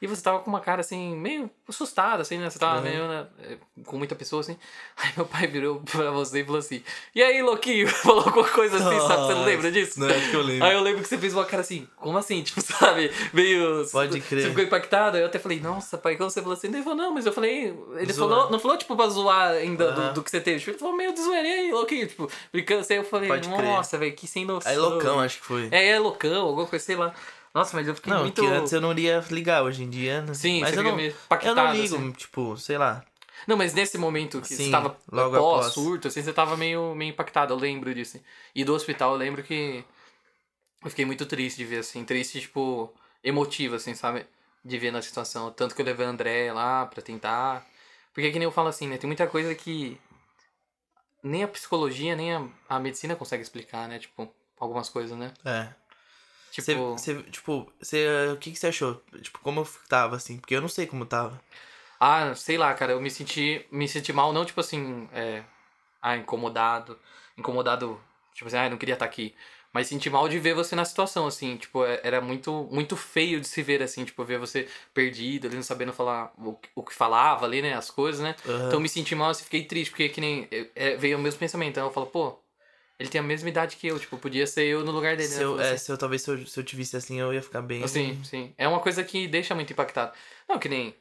e 0.00 0.06
você 0.06 0.22
tava 0.22 0.40
com 0.40 0.50
uma 0.50 0.60
cara 0.60 0.82
assim, 0.82 1.16
meio 1.16 1.50
assustada, 1.66 2.20
assim, 2.20 2.36
né? 2.36 2.50
Você 2.50 2.58
tava 2.58 2.76
Uhum. 2.76 2.82
meio 2.82 3.08
né, 3.08 3.26
é, 3.44 3.56
com 3.84 3.96
muita 3.96 4.14
pessoa 4.14 4.40
assim. 4.40 4.56
Aí 4.96 5.10
meu 5.16 5.24
pai 5.24 5.46
virou 5.46 5.80
pra 5.80 6.10
você 6.10 6.40
e 6.40 6.44
falou 6.44 6.58
assim: 6.58 6.82
E 7.14 7.22
aí, 7.22 7.42
Louquinho? 7.42 7.86
Falou 8.06 8.24
alguma 8.24 8.48
coisa 8.48 8.76
assim, 8.76 8.98
sabe? 9.08 9.26
Você 9.26 9.34
não 9.34 9.44
lembra 9.44 9.70
disso? 9.72 9.98
Não, 10.00 10.08
acho 10.08 10.30
que 10.30 10.36
eu 10.36 10.42
lembro. 10.42 10.64
Aí 10.66 10.74
eu 10.74 10.80
lembro 10.82 11.02
que 11.02 11.08
você 11.08 11.16
fez 11.18 11.32
uma 11.34 11.44
cara 11.44 11.62
assim, 11.62 11.86
como 11.96 12.16
assim? 12.18 12.42
Tipo, 12.42 12.60
sabe? 12.60 13.10
Meio. 13.32 13.86
Pode 13.90 14.20
crer. 14.20 14.42
Você 14.42 14.48
ficou 14.50 14.64
impactado. 14.64 15.16
Aí 15.16 15.22
eu 15.22 15.26
até 15.26 15.38
falei, 15.38 15.60
nossa, 15.60 15.96
pai, 15.98 16.16
quando 16.16 16.30
você 16.30 16.40
falou 16.40 16.56
assim, 16.56 16.68
ele 16.68 16.82
falou, 16.82 16.96
não, 16.98 17.12
mas 17.14 17.24
eu 17.26 17.32
falei. 17.32 17.74
Ele 17.96 18.12
Zoar. 18.12 18.28
falou, 18.30 18.50
não 18.50 18.58
falou, 18.58 18.76
tipo, 18.76 18.94
pra 18.96 19.08
zoar 19.08 19.50
ainda 19.52 19.92
do, 19.92 20.00
Aham. 20.00 20.12
do 20.14 20.22
que 20.22 20.30
você 20.30 20.40
teve. 20.40 20.58
Tipo, 20.58 20.70
ele 20.72 20.78
falou 20.78 20.96
meio 20.96 21.12
de 21.14 21.22
zoeira, 21.22 21.48
aí, 21.48 21.72
louquinho, 21.72 22.06
tipo, 22.06 22.30
brincando 22.52 22.80
assim. 22.80 22.94
Aí 22.94 23.00
eu 23.00 23.04
falei, 23.04 23.28
Pode 23.28 23.48
nossa, 23.48 23.96
velho, 23.98 24.14
que 24.14 24.26
sem 24.26 24.44
noção. 24.44 24.70
Aí 24.70 24.78
loucão, 24.78 25.20
acho 25.20 25.38
que 25.40 25.44
foi. 25.46 25.68
É, 25.70 25.88
é 25.88 25.98
loucão, 25.98 26.15
alguma 26.24 26.66
coisa, 26.66 26.84
sei 26.84 26.96
lá. 26.96 27.14
Nossa, 27.54 27.74
mas 27.76 27.88
eu 27.88 27.94
fiquei 27.94 28.12
Não, 28.12 28.22
muito. 28.22 28.42
que 28.42 28.46
antes 28.46 28.72
eu 28.72 28.80
não 28.80 28.92
iria 28.92 29.24
ligar, 29.30 29.62
hoje 29.62 29.82
em 29.82 29.88
dia. 29.88 30.22
né? 30.22 30.34
Sim, 30.34 30.60
mas 30.60 30.74
você 30.74 30.80
eu 30.80 30.82
não, 30.82 31.00
eu 31.00 31.54
não 31.54 31.72
ligo, 31.72 31.96
assim. 31.96 32.12
tipo, 32.12 32.56
sei 32.56 32.76
lá. 32.76 33.04
Não, 33.46 33.56
mas 33.56 33.72
nesse 33.74 33.96
momento 33.96 34.40
que 34.40 34.48
você 34.48 34.56
Sim, 34.56 34.70
tava 34.70 34.96
logo 35.10 35.36
pós 35.36 35.60
após. 35.60 35.72
surto, 35.74 36.08
assim, 36.08 36.22
você 36.22 36.32
tava 36.32 36.56
meio, 36.56 36.94
meio 36.94 37.10
impactado, 37.10 37.52
eu 37.54 37.58
lembro 37.58 37.94
disso. 37.94 38.20
E 38.54 38.64
do 38.64 38.74
hospital 38.74 39.12
eu 39.12 39.16
lembro 39.16 39.42
que 39.42 39.84
eu 40.82 40.90
fiquei 40.90 41.04
muito 41.04 41.24
triste 41.26 41.56
de 41.58 41.64
ver, 41.64 41.78
assim, 41.78 42.04
triste, 42.04 42.40
tipo, 42.40 42.92
emotivo, 43.22 43.74
assim, 43.76 43.94
sabe? 43.94 44.26
De 44.64 44.78
ver 44.78 44.90
na 44.90 45.00
situação. 45.00 45.50
Tanto 45.50 45.74
que 45.74 45.80
eu 45.80 45.86
levei 45.86 46.06
a 46.06 46.10
André 46.10 46.52
lá 46.52 46.86
pra 46.86 47.00
tentar. 47.02 47.64
Porque 48.12 48.30
que 48.30 48.38
nem 48.38 48.44
eu 48.46 48.52
falo 48.52 48.68
assim, 48.68 48.88
né? 48.88 48.98
Tem 48.98 49.06
muita 49.08 49.26
coisa 49.26 49.54
que 49.54 49.98
nem 51.22 51.42
a 51.42 51.48
psicologia, 51.48 52.14
nem 52.16 52.34
a, 52.34 52.46
a 52.68 52.78
medicina 52.78 53.16
consegue 53.16 53.42
explicar, 53.42 53.88
né? 53.88 53.98
Tipo, 53.98 54.28
algumas 54.58 54.88
coisas, 54.88 55.16
né? 55.16 55.32
É. 55.44 55.68
Tipo, 56.62 56.92
Você, 56.96 57.14
você, 57.14 57.22
tipo, 57.30 57.72
você, 57.80 58.06
o 58.32 58.36
que, 58.38 58.50
que 58.50 58.58
você 58.58 58.68
achou? 58.68 59.02
Tipo, 59.20 59.38
como 59.40 59.60
eu 59.60 59.68
tava, 59.88 60.16
assim? 60.16 60.38
Porque 60.38 60.54
eu 60.54 60.60
não 60.60 60.68
sei 60.68 60.86
como 60.86 61.04
tava. 61.04 61.40
Ah, 61.98 62.34
sei 62.34 62.58
lá, 62.58 62.72
cara, 62.74 62.92
eu 62.92 63.00
me 63.00 63.10
senti, 63.10 63.64
me 63.70 63.88
senti 63.88 64.12
mal, 64.12 64.32
não 64.32 64.44
tipo 64.44 64.60
assim, 64.60 65.08
é, 65.12 65.42
ah, 66.02 66.16
incomodado, 66.16 66.98
incomodado, 67.38 67.98
tipo 68.34 68.48
assim, 68.48 68.56
ah, 68.58 68.68
não 68.68 68.76
queria 68.76 68.94
estar 68.94 69.06
aqui, 69.06 69.34
mas 69.72 69.86
senti 69.88 70.10
mal 70.10 70.28
de 70.28 70.38
ver 70.38 70.54
você 70.54 70.76
na 70.76 70.84
situação, 70.84 71.26
assim, 71.26 71.56
tipo, 71.56 71.84
é- 71.86 72.00
era 72.04 72.20
muito, 72.20 72.68
muito 72.70 72.96
feio 72.96 73.40
de 73.40 73.48
se 73.48 73.62
ver, 73.62 73.82
assim, 73.82 74.04
tipo, 74.04 74.22
ver 74.24 74.38
você 74.38 74.68
perdido, 74.92 75.46
ali 75.46 75.56
não 75.56 75.62
sabendo 75.62 75.92
falar 75.92 76.32
o, 76.38 76.54
que- 76.54 76.68
o 76.74 76.82
que 76.82 76.94
falava 76.94 77.46
ali, 77.46 77.62
né, 77.62 77.72
as 77.74 77.90
coisas, 77.90 78.20
né, 78.20 78.36
Aham. 78.46 78.66
então 78.66 78.78
me 78.80 78.88
senti 78.90 79.14
mal, 79.14 79.30
assim, 79.30 79.44
fiquei 79.44 79.64
triste, 79.64 79.90
porque 79.90 80.08
que 80.10 80.20
nem, 80.20 80.46
é, 80.50 80.68
é, 80.74 80.96
veio 80.96 81.16
o 81.18 81.20
mesmo 81.20 81.40
pensamento, 81.40 81.70
então 81.70 81.86
eu 81.86 81.92
falo, 81.92 82.06
pô, 82.06 82.38
ele 82.98 83.08
tem 83.08 83.20
a 83.20 83.24
mesma 83.24 83.48
idade 83.48 83.76
que 83.76 83.86
eu, 83.86 83.98
tipo, 83.98 84.16
podia 84.16 84.46
ser 84.46 84.64
eu 84.64 84.82
no 84.84 84.90
lugar 84.90 85.16
dele, 85.16 85.28
se 85.28 85.38
né, 85.38 85.44
eu, 85.44 85.50
Eu 85.50 85.56
falo 85.56 85.68
é, 85.68 85.72
assim, 85.72 85.84
se 85.84 85.92
eu, 85.92 85.98
talvez 85.98 86.22
se 86.22 86.30
eu, 86.30 86.46
se 86.46 86.58
eu 86.58 86.64
te 86.64 86.74
visse 86.74 86.96
assim, 86.96 87.20
eu 87.20 87.32
ia 87.32 87.42
ficar 87.42 87.60
bem. 87.60 87.84
Assim, 87.84 88.18
sim. 88.24 88.54
É 88.56 88.66
uma 88.66 88.80
coisa 88.80 89.04
que 89.04 89.28
deixa 89.28 89.54
muito 89.54 89.72
impactado. 89.72 90.12
Não, 90.48 90.58
que 90.58 90.68
nem. 90.68 90.94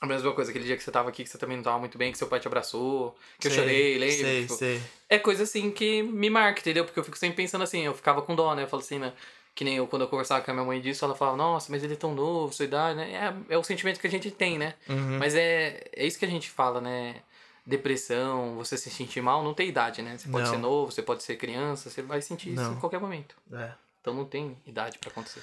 A 0.00 0.06
mesma 0.06 0.32
coisa, 0.32 0.50
aquele 0.50 0.64
dia 0.64 0.76
que 0.76 0.82
você 0.82 0.90
tava 0.90 1.10
aqui, 1.10 1.22
que 1.22 1.30
você 1.30 1.38
também 1.38 1.56
não 1.56 1.62
tava 1.62 1.78
muito 1.78 1.96
bem, 1.96 2.10
que 2.10 2.18
seu 2.18 2.26
pai 2.26 2.40
te 2.40 2.48
abraçou, 2.48 3.16
que 3.38 3.46
eu 3.46 3.52
Sei, 3.52 3.60
chorei, 3.60 3.98
lembra? 3.98 4.16
Sei, 4.16 4.42
Tipo, 4.42 4.54
sei. 4.54 4.82
É 5.08 5.18
coisa 5.18 5.44
assim 5.44 5.70
que 5.70 6.02
me 6.02 6.28
marca, 6.28 6.58
entendeu? 6.60 6.84
Porque 6.84 6.98
eu 6.98 7.04
fico 7.04 7.16
sempre 7.16 7.36
pensando 7.36 7.62
assim, 7.62 7.82
eu 7.84 7.94
ficava 7.94 8.20
com 8.20 8.34
dó, 8.34 8.52
né? 8.54 8.64
Eu 8.64 8.68
falo 8.68 8.82
assim, 8.82 8.98
né? 8.98 9.12
Que 9.54 9.64
nem 9.64 9.76
eu, 9.76 9.86
quando 9.86 10.02
eu 10.02 10.08
conversava 10.08 10.42
com 10.42 10.50
a 10.50 10.54
minha 10.54 10.66
mãe 10.66 10.80
disso, 10.80 11.04
ela 11.04 11.14
falava, 11.14 11.36
nossa, 11.36 11.70
mas 11.70 11.84
ele 11.84 11.92
é 11.92 11.96
tão 11.96 12.14
novo, 12.14 12.52
sua 12.52 12.64
idade, 12.64 12.96
né? 12.96 13.12
É, 13.48 13.54
é 13.54 13.58
o 13.58 13.62
sentimento 13.62 14.00
que 14.00 14.06
a 14.06 14.10
gente 14.10 14.30
tem, 14.30 14.58
né? 14.58 14.74
Uhum. 14.88 15.18
Mas 15.18 15.36
é, 15.36 15.84
é 15.94 16.04
isso 16.04 16.18
que 16.18 16.24
a 16.24 16.28
gente 16.28 16.50
fala, 16.50 16.80
né? 16.80 17.16
Depressão, 17.64 18.56
você 18.56 18.76
se 18.76 18.90
sentir 18.90 19.20
mal, 19.20 19.42
não 19.44 19.54
tem 19.54 19.68
idade, 19.68 20.02
né? 20.02 20.18
Você 20.18 20.28
pode 20.28 20.44
Não. 20.46 20.52
ser 20.52 20.58
novo, 20.58 20.90
você 20.90 21.00
pode 21.02 21.22
ser 21.22 21.36
criança, 21.36 21.88
você 21.90 22.02
vai 22.02 22.20
sentir 22.20 22.52
isso 22.54 22.62
Não. 22.62 22.72
em 22.74 22.80
qualquer 22.80 22.98
momento. 23.00 23.36
É. 23.52 23.72
Então 24.00 24.12
não 24.12 24.24
tem 24.24 24.60
idade 24.66 24.98
pra 24.98 25.10
acontecer. 25.10 25.40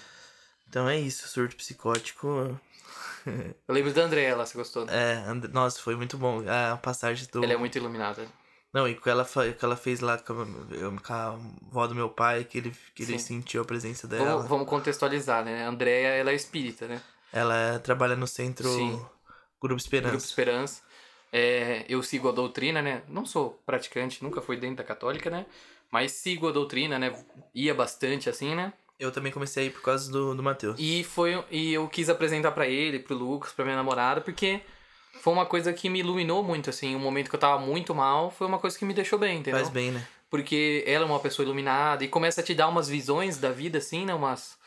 Então 0.67 0.87
é 0.89 0.99
isso, 0.99 1.27
surto 1.29 1.55
psicótico. 1.55 2.59
Eu 3.25 3.73
lembro 3.73 3.93
da 3.93 4.01
André, 4.03 4.23
ela, 4.23 4.45
você 4.45 4.57
gostou? 4.57 4.85
né? 4.85 4.93
É, 4.93 5.29
And- 5.29 5.49
nossa, 5.53 5.79
foi 5.81 5.95
muito 5.95 6.17
bom. 6.17 6.43
A 6.47 6.75
passagem 6.77 7.27
do. 7.31 7.43
Ela 7.43 7.53
é 7.53 7.57
muito 7.57 7.77
iluminada. 7.77 8.27
Não, 8.73 8.87
e 8.87 8.93
o 8.93 9.01
que 9.01 9.09
ela, 9.09 9.23
o 9.23 9.53
que 9.53 9.65
ela 9.65 9.75
fez 9.75 9.99
lá 9.99 10.17
com 10.17 10.33
a, 10.33 10.45
com 11.01 11.13
a 11.13 11.27
avó 11.69 11.87
do 11.87 11.95
meu 11.95 12.07
pai, 12.09 12.43
que 12.43 12.57
ele, 12.59 12.75
que 12.93 13.01
ele 13.03 13.17
sentiu 13.17 13.61
a 13.63 13.65
presença 13.65 14.07
dela. 14.07 14.33
Vamos, 14.33 14.47
vamos 14.47 14.67
contextualizar, 14.69 15.43
né? 15.43 15.65
A 15.65 15.69
Andrea, 15.69 16.09
ela 16.09 16.29
é 16.31 16.35
espírita, 16.35 16.87
né? 16.87 17.01
Ela 17.33 17.79
trabalha 17.79 18.15
no 18.15 18.27
centro 18.27 18.69
Sim. 18.69 19.03
Grupo 19.59 19.77
Esperança. 19.81 20.11
Grupo 20.11 20.25
Esperança. 20.25 20.81
É, 21.31 21.85
eu 21.87 22.01
sigo 22.01 22.29
a 22.29 22.31
doutrina, 22.31 22.81
né? 22.81 23.01
Não 23.07 23.25
sou 23.25 23.59
praticante, 23.65 24.23
nunca 24.23 24.41
fui 24.41 24.57
dentro 24.57 24.77
da 24.77 24.83
católica, 24.83 25.29
né? 25.29 25.45
Mas 25.91 26.11
sigo 26.11 26.47
a 26.47 26.51
doutrina, 26.51 26.97
né? 26.97 27.13
Ia 27.53 27.73
bastante 27.73 28.29
assim, 28.29 28.55
né? 28.55 28.73
Eu 28.99 29.11
também 29.11 29.31
comecei 29.31 29.63
a 29.63 29.67
ir 29.67 29.69
por 29.71 29.81
causa 29.81 30.11
do, 30.11 30.35
do 30.35 30.43
Matheus. 30.43 30.75
E 30.77 31.03
foi 31.03 31.43
e 31.49 31.73
eu 31.73 31.87
quis 31.87 32.09
apresentar 32.09 32.51
pra 32.51 32.67
ele, 32.67 32.99
pro 32.99 33.15
Lucas, 33.15 33.51
pra 33.51 33.63
minha 33.63 33.77
namorada, 33.77 34.21
porque 34.21 34.61
foi 35.21 35.31
uma 35.31 35.45
coisa 35.45 35.71
que 35.71 35.89
me 35.89 35.99
iluminou 35.99 36.43
muito 36.43 36.69
assim, 36.69 36.95
um 36.95 36.99
momento 36.99 37.29
que 37.29 37.35
eu 37.35 37.39
tava 37.39 37.59
muito 37.59 37.95
mal, 37.95 38.29
foi 38.29 38.47
uma 38.47 38.59
coisa 38.59 38.77
que 38.77 38.85
me 38.85 38.93
deixou 38.93 39.17
bem, 39.17 39.39
entendeu? 39.39 39.61
Faz 39.61 39.69
bem, 39.69 39.91
né? 39.91 40.05
porque 40.29 40.83
ela 40.85 41.05
é 41.05 41.07
uma 41.07 41.19
pessoa 41.19 41.43
iluminada 41.43 42.03
e 42.03 42.07
começa 42.07 42.41
a 42.41 42.43
te 42.43 42.53
dar 42.53 42.67
umas 42.67 42.87
visões 42.87 43.37
da 43.37 43.51
vida, 43.51 43.79
assim, 43.79 44.05
né? 44.05 44.13
Umas. 44.13 44.57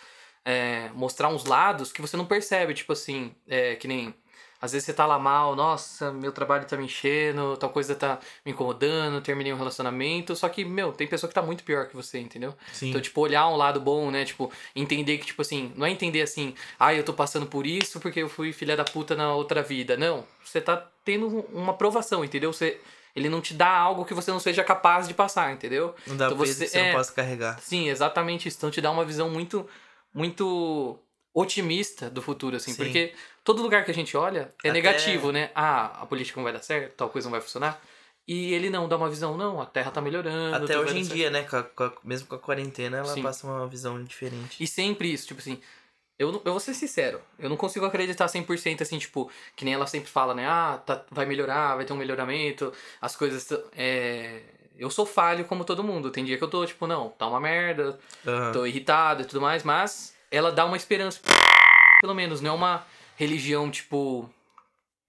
é, 0.44 0.90
mostrar 0.94 1.28
uns 1.28 1.44
lados 1.44 1.92
que 1.92 2.02
você 2.02 2.16
não 2.16 2.26
percebe, 2.26 2.74
tipo 2.74 2.92
assim, 2.92 3.34
é, 3.46 3.76
que 3.76 3.86
nem. 3.86 4.14
Às 4.62 4.70
vezes 4.72 4.86
você 4.86 4.92
tá 4.92 5.04
lá 5.04 5.18
mal, 5.18 5.56
nossa, 5.56 6.12
meu 6.12 6.30
trabalho 6.30 6.64
tá 6.64 6.76
me 6.76 6.84
enchendo, 6.84 7.56
tal 7.56 7.68
coisa 7.68 7.96
tá 7.96 8.20
me 8.46 8.52
incomodando, 8.52 9.20
terminei 9.20 9.52
um 9.52 9.56
relacionamento. 9.56 10.36
Só 10.36 10.48
que, 10.48 10.64
meu, 10.64 10.92
tem 10.92 11.08
pessoa 11.08 11.26
que 11.28 11.34
tá 11.34 11.42
muito 11.42 11.64
pior 11.64 11.88
que 11.88 11.96
você, 11.96 12.20
entendeu? 12.20 12.54
Sim. 12.72 12.90
Então, 12.90 13.00
tipo, 13.00 13.20
olhar 13.20 13.48
um 13.48 13.56
lado 13.56 13.80
bom, 13.80 14.08
né? 14.10 14.24
Tipo, 14.24 14.52
entender 14.76 15.18
que, 15.18 15.26
tipo 15.26 15.42
assim, 15.42 15.72
não 15.74 15.84
é 15.84 15.90
entender 15.90 16.22
assim, 16.22 16.54
ah, 16.78 16.94
eu 16.94 17.02
tô 17.02 17.12
passando 17.12 17.44
por 17.44 17.66
isso 17.66 17.98
porque 17.98 18.22
eu 18.22 18.28
fui 18.28 18.52
filha 18.52 18.76
da 18.76 18.84
puta 18.84 19.16
na 19.16 19.34
outra 19.34 19.64
vida. 19.64 19.96
Não. 19.96 20.24
Você 20.44 20.60
tá 20.60 20.76
tendo 21.04 21.26
uma 21.52 21.74
provação, 21.74 22.24
entendeu? 22.24 22.52
Você. 22.52 22.80
Ele 23.16 23.28
não 23.28 23.40
te 23.42 23.52
dá 23.52 23.68
algo 23.68 24.04
que 24.06 24.14
você 24.14 24.30
não 24.30 24.40
seja 24.40 24.64
capaz 24.64 25.06
de 25.08 25.12
passar, 25.12 25.52
entendeu? 25.52 25.94
Não 26.06 26.16
dá 26.16 26.26
Então 26.26 26.38
peso 26.38 26.54
você- 26.54 26.64
que 26.64 26.70
você 26.70 26.78
é. 26.78 26.86
não 26.92 26.98
possa 26.98 27.12
carregar. 27.12 27.58
Sim, 27.60 27.88
exatamente 27.90 28.48
isso. 28.48 28.56
Então 28.58 28.70
te 28.70 28.80
dá 28.80 28.90
uma 28.90 29.04
visão 29.04 29.28
muito, 29.28 29.68
muito 30.14 30.98
otimista 31.34 32.10
do 32.10 32.20
futuro, 32.22 32.56
assim. 32.56 32.72
Sim. 32.72 32.82
Porque 32.84 33.14
todo 33.42 33.62
lugar 33.62 33.84
que 33.84 33.90
a 33.90 33.94
gente 33.94 34.16
olha 34.16 34.52
é 34.62 34.68
Até- 34.68 34.72
negativo, 34.72 35.32
né? 35.32 35.50
Ah, 35.54 36.02
a 36.02 36.06
política 36.06 36.38
não 36.38 36.44
vai 36.44 36.52
dar 36.52 36.62
certo, 36.62 36.94
tal 36.94 37.08
coisa 37.08 37.26
não 37.26 37.32
vai 37.32 37.40
funcionar. 37.40 37.80
E 38.28 38.52
ele 38.54 38.70
não 38.70 38.86
dá 38.88 38.96
uma 38.96 39.08
visão, 39.10 39.36
não, 39.36 39.60
a 39.60 39.66
Terra 39.66 39.90
tá 39.90 40.00
melhorando. 40.00 40.64
Até 40.64 40.78
hoje 40.78 40.96
em 40.96 41.02
certo. 41.04 41.16
dia, 41.16 41.30
né? 41.30 41.42
com 41.42 41.56
a- 41.56 41.62
com 41.64 41.84
a- 41.84 41.92
mesmo 42.04 42.28
com 42.28 42.36
a 42.36 42.38
quarentena, 42.38 42.98
ela 42.98 43.12
Sim. 43.12 43.22
passa 43.22 43.46
uma 43.46 43.66
visão 43.66 44.02
diferente. 44.04 44.62
E 44.62 44.66
sempre 44.66 45.12
isso, 45.12 45.26
tipo 45.26 45.40
assim. 45.40 45.60
Eu, 46.18 46.30
eu 46.44 46.52
vou 46.52 46.60
ser 46.60 46.74
sincero, 46.74 47.20
eu 47.36 47.48
não 47.48 47.56
consigo 47.56 47.84
acreditar 47.84 48.28
100% 48.28 48.80
assim, 48.82 48.96
tipo, 48.96 49.28
que 49.56 49.64
nem 49.64 49.74
ela 49.74 49.88
sempre 49.88 50.08
fala, 50.08 50.34
né? 50.34 50.46
Ah, 50.46 50.80
tá, 50.86 51.04
vai 51.10 51.26
melhorar, 51.26 51.74
vai 51.74 51.84
ter 51.84 51.92
um 51.92 51.96
melhoramento, 51.96 52.72
as 53.00 53.16
coisas. 53.16 53.48
É... 53.76 54.40
Eu 54.78 54.88
sou 54.90 55.04
falho 55.04 55.44
como 55.46 55.64
todo 55.64 55.82
mundo. 55.82 56.10
Tem 56.10 56.24
dia 56.24 56.38
que 56.38 56.44
eu 56.44 56.48
tô, 56.48 56.64
tipo, 56.64 56.86
não, 56.86 57.08
tá 57.10 57.26
uma 57.26 57.40
merda, 57.40 57.98
Aham. 58.26 58.52
tô 58.52 58.64
irritado 58.66 59.22
e 59.22 59.24
tudo 59.24 59.40
mais, 59.40 59.64
mas 59.64 60.11
ela 60.32 60.50
dá 60.50 60.64
uma 60.64 60.76
esperança. 60.76 61.20
Pelo 62.00 62.14
menos, 62.14 62.40
não 62.40 62.50
é 62.50 62.54
uma 62.54 62.86
religião, 63.16 63.70
tipo, 63.70 64.28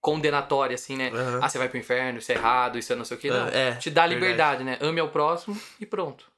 condenatória, 0.00 0.74
assim, 0.74 0.96
né? 0.96 1.08
Aham. 1.08 1.40
Ah, 1.42 1.48
você 1.48 1.58
vai 1.58 1.68
pro 1.68 1.78
inferno, 1.78 2.18
isso 2.18 2.30
é 2.30 2.34
errado, 2.36 2.78
isso 2.78 2.92
é 2.92 2.96
não 2.96 3.04
sei 3.04 3.16
o 3.16 3.20
que. 3.20 3.30
Não. 3.30 3.46
Ah, 3.46 3.50
é, 3.50 3.74
Te 3.76 3.90
dá 3.90 4.02
verdade. 4.02 4.14
liberdade, 4.14 4.64
né? 4.64 4.78
Ame 4.80 5.00
ao 5.00 5.08
próximo 5.08 5.60
e 5.80 5.86
pronto. 5.86 6.30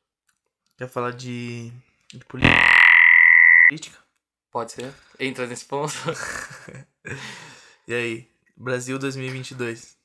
Quer 0.79 0.89
falar 0.89 1.11
de, 1.13 1.71
de 2.15 2.25
política? 2.25 3.99
Pode 4.51 4.73
ser. 4.73 4.93
Entra 5.21 5.47
nesse 5.47 5.65
ponto. 5.65 5.93
E 7.89 7.95
aí? 7.95 8.29
Brasil 8.57 8.99
2022. 8.99 9.97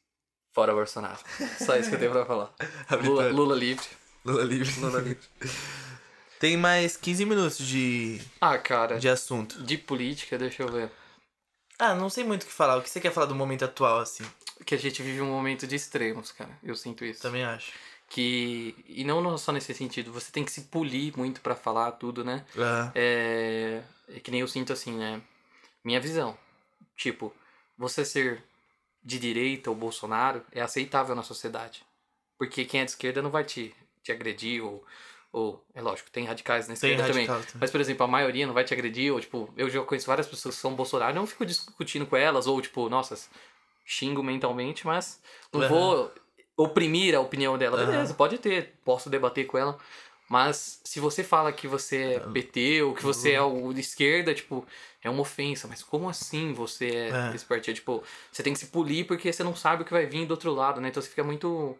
Fora 0.54 0.72
Bolsonaro. 0.72 1.18
Só 1.58 1.76
isso 1.78 1.90
que 1.90 1.96
eu 1.96 2.00
tenho 2.00 2.12
pra 2.12 2.26
falar. 2.26 2.54
Lula. 3.04 3.30
Lula 3.32 3.56
livre. 3.56 3.86
Lula 4.24 4.44
livre. 4.44 4.80
Lula 4.80 5.00
livre. 5.00 5.28
Tem 6.42 6.58
mais 6.58 6.98
15 6.98 7.24
minutos 7.24 7.60
de, 7.60 8.20
Ah, 8.42 8.58
cara. 8.58 8.98
de 8.98 9.08
assunto. 9.08 9.62
De 9.62 9.78
política, 9.78 10.40
deixa 10.40 10.64
eu 10.64 10.72
ver. 10.72 10.90
Ah, 11.78 11.94
não 11.94 12.10
sei 12.10 12.24
muito 12.24 12.44
o 12.44 12.46
que 12.48 12.52
falar. 12.52 12.78
O 12.78 12.82
que 12.82 12.90
você 12.90 13.00
quer 13.00 13.12
falar 13.14 13.28
do 13.28 13.36
momento 13.36 13.64
atual, 13.64 14.00
assim? 14.00 14.26
Que 14.66 14.74
a 14.74 14.78
gente 14.78 15.04
vive 15.04 15.22
um 15.22 15.30
momento 15.30 15.68
de 15.68 15.76
extremos, 15.76 16.32
cara. 16.32 16.50
Eu 16.64 16.76
sinto 16.76 17.06
isso. 17.06 17.22
Também 17.22 17.44
acho. 17.44 17.74
Que. 18.10 18.74
E 18.88 19.04
não 19.04 19.38
só 19.38 19.52
nesse 19.52 19.72
sentido, 19.76 20.12
você 20.12 20.32
tem 20.32 20.44
que 20.44 20.52
se 20.52 20.62
polir 20.62 21.16
muito 21.16 21.42
pra 21.42 21.56
falar 21.56 21.92
tudo, 21.92 22.24
né? 22.26 22.44
É, 22.96 23.84
é 24.10 24.20
que 24.20 24.32
nem 24.32 24.42
eu 24.42 24.48
sinto 24.48 24.74
assim, 24.74 24.98
né? 24.98 25.22
Minha 25.84 26.00
visão. 26.02 26.36
Tipo, 26.98 27.32
você 27.78 28.04
ser 28.04 28.44
de 29.04 29.20
direita 29.20 29.70
ou 29.70 29.76
Bolsonaro 29.76 30.44
é 30.52 30.62
aceitável 30.62 31.14
na 31.14 31.22
sociedade. 31.24 31.84
Porque 32.40 32.66
quem 32.66 32.82
é 32.82 32.86
de 32.86 32.92
esquerda 32.92 33.22
não 33.22 33.30
vai 33.30 33.44
te, 33.44 33.76
te 34.04 34.12
agredir 34.12 34.64
ou, 34.64 34.84
ou. 35.32 35.64
É 35.74 35.82
lógico, 35.82 36.10
tem 36.12 36.26
radicais 36.26 36.68
na 36.68 36.74
esquerda 36.74 37.06
também. 37.06 37.28
Mas, 37.60 37.72
por 37.72 37.80
exemplo, 37.82 38.04
a 38.04 38.08
maioria 38.08 38.46
não 38.46 38.54
vai 38.54 38.64
te 38.64 38.74
agredir, 38.74 39.14
ou, 39.14 39.20
tipo, 39.20 39.54
eu 39.58 39.70
já 39.70 39.82
conheço 39.84 40.08
várias 40.08 40.28
pessoas 40.28 40.56
que 40.56 40.62
são 40.62 40.74
Bolsonaro, 40.74 41.14
não 41.16 41.28
fico 41.28 41.46
discutindo 41.46 42.06
com 42.06 42.16
elas, 42.18 42.48
ou, 42.48 42.62
tipo, 42.62 42.90
nossa, 42.90 43.18
xingo 43.86 44.24
mentalmente, 44.24 44.86
mas 44.86 45.22
não 45.54 45.62
Aham. 45.62 45.70
vou 45.70 46.14
oprimir 46.58 47.16
a 47.16 47.20
opinião 47.20 47.58
dela. 47.58 47.78
Aham. 47.78 47.92
Beleza, 47.92 48.14
pode 48.14 48.38
ter, 48.38 48.76
posso 48.84 49.10
debater 49.10 49.46
com 49.46 49.58
ela. 49.58 49.78
Mas 50.30 50.80
se 50.86 51.02
você 51.02 51.26
fala 51.26 51.52
que 51.52 51.68
você 51.68 52.14
é 52.14 52.20
PT 52.22 52.84
ou 52.84 52.94
que 52.94 53.04
você 53.04 53.34
é 53.34 53.42
o 53.42 53.74
de 53.74 53.82
esquerda, 53.82 54.34
tipo, 54.34 54.66
é 55.04 55.10
uma 55.10 55.24
ofensa. 55.24 55.68
Mas 55.68 55.84
como 55.84 56.08
assim 56.08 56.54
você 56.54 56.88
é, 56.88 57.10
É. 57.10 57.36
esse 57.36 57.44
partido? 57.44 57.76
Tipo, 57.76 58.02
você 58.32 58.42
tem 58.42 58.54
que 58.54 58.60
se 58.60 58.68
polir 58.68 59.06
porque 59.06 59.34
você 59.34 59.44
não 59.44 59.54
sabe 59.54 59.82
o 59.82 59.86
que 59.86 59.92
vai 59.92 60.06
vir 60.06 60.26
do 60.26 60.32
outro 60.32 60.54
lado, 60.54 60.80
né? 60.80 60.88
Então 60.88 61.04
você 61.04 61.10
fica 61.10 61.22
muito, 61.22 61.78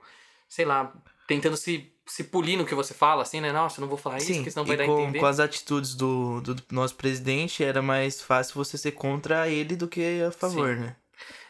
sei 0.50 0.66
lá, 0.66 0.94
tentando 1.26 1.56
se, 1.56 1.90
se 2.12 2.26
polir 2.26 2.58
no 2.58 2.66
que 2.66 2.76
você 2.76 2.94
fala, 2.94 3.22
assim, 3.22 3.40
né? 3.40 3.54
Nossa, 3.54 3.80
eu 3.80 3.84
não 3.84 3.88
vou 3.88 3.98
falar 3.98 4.18
isso, 4.18 4.28
Sim, 4.28 4.36
porque 4.36 4.52
senão 4.52 4.66
e 4.66 4.68
vai 4.68 4.76
dar 4.76 4.84
a 4.84 4.88
com, 4.88 5.00
entender. 5.00 5.20
com 5.20 5.26
as 5.26 5.40
atitudes 5.40 5.96
do, 5.96 6.42
do 6.42 6.58
nosso 6.70 6.94
presidente, 6.96 7.64
era 7.64 7.82
mais 7.82 8.22
fácil 8.22 8.54
você 8.56 8.78
ser 8.78 8.92
contra 8.92 9.48
ele 9.48 9.78
do 9.78 9.88
que 9.88 10.22
a 10.22 10.30
favor, 10.30 10.76
né? 10.76 10.94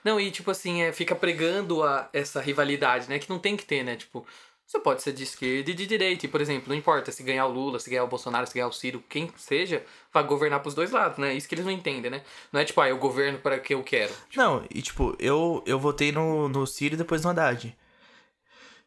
Não, 0.06 0.20
e 0.20 0.30
tipo 0.30 0.52
assim, 0.52 0.84
é, 0.84 0.94
fica 0.94 1.16
pregando 1.16 1.82
a, 1.82 2.08
essa 2.14 2.40
rivalidade, 2.40 3.10
né? 3.10 3.18
Que 3.18 3.28
não 3.28 3.40
tem 3.40 3.58
que 3.58 3.66
ter, 3.66 3.84
né? 3.84 3.96
Tipo, 3.96 4.24
você 4.68 4.80
pode 4.80 5.02
ser 5.02 5.14
de 5.14 5.24
esquerda 5.24 5.72
e 5.72 5.74
de 5.74 5.88
direita. 5.88 6.28
E, 6.28 6.30
por 6.30 6.40
exemplo, 6.40 6.70
não 6.70 6.76
importa 6.76 7.12
se 7.12 7.24
ganhar 7.24 7.48
o 7.48 7.52
Lula, 7.52 7.80
se 7.80 7.90
ganhar 7.90 8.04
o 8.04 8.08
Bolsonaro, 8.08 8.46
se 8.46 8.54
ganhar 8.54 8.68
o 8.68 8.72
Ciro, 8.72 9.04
quem 9.10 9.32
seja, 9.38 9.84
vai 10.14 10.24
governar 10.24 10.60
pros 10.60 10.76
dois 10.76 10.92
lados, 10.92 11.18
né? 11.18 11.34
Isso 11.34 11.50
que 11.50 11.56
eles 11.56 11.66
não 11.66 11.72
entendem, 11.72 12.12
né? 12.12 12.22
Não 12.54 12.62
é 12.62 12.64
tipo, 12.64 12.80
ah, 12.82 12.88
eu 12.88 13.00
governo 13.00 13.40
para 13.40 13.60
que 13.60 13.74
eu 13.74 13.82
quero. 13.82 14.14
Não, 14.36 14.64
e 14.70 14.84
tipo, 14.84 15.16
eu, 15.18 15.64
eu 15.66 15.80
votei 15.80 16.12
no, 16.12 16.48
no 16.48 16.68
Ciro 16.68 16.94
e 16.94 16.98
depois 16.98 17.24
no 17.24 17.32
Haddad. 17.32 17.76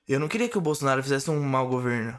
Eu 0.09 0.21
não 0.21 0.29
queria 0.29 0.49
que 0.49 0.59
o 0.59 0.61
Bolsonaro 0.61 1.03
fizesse 1.03 1.31
um 1.31 1.41
mau 1.41 1.67
governo. 1.69 2.19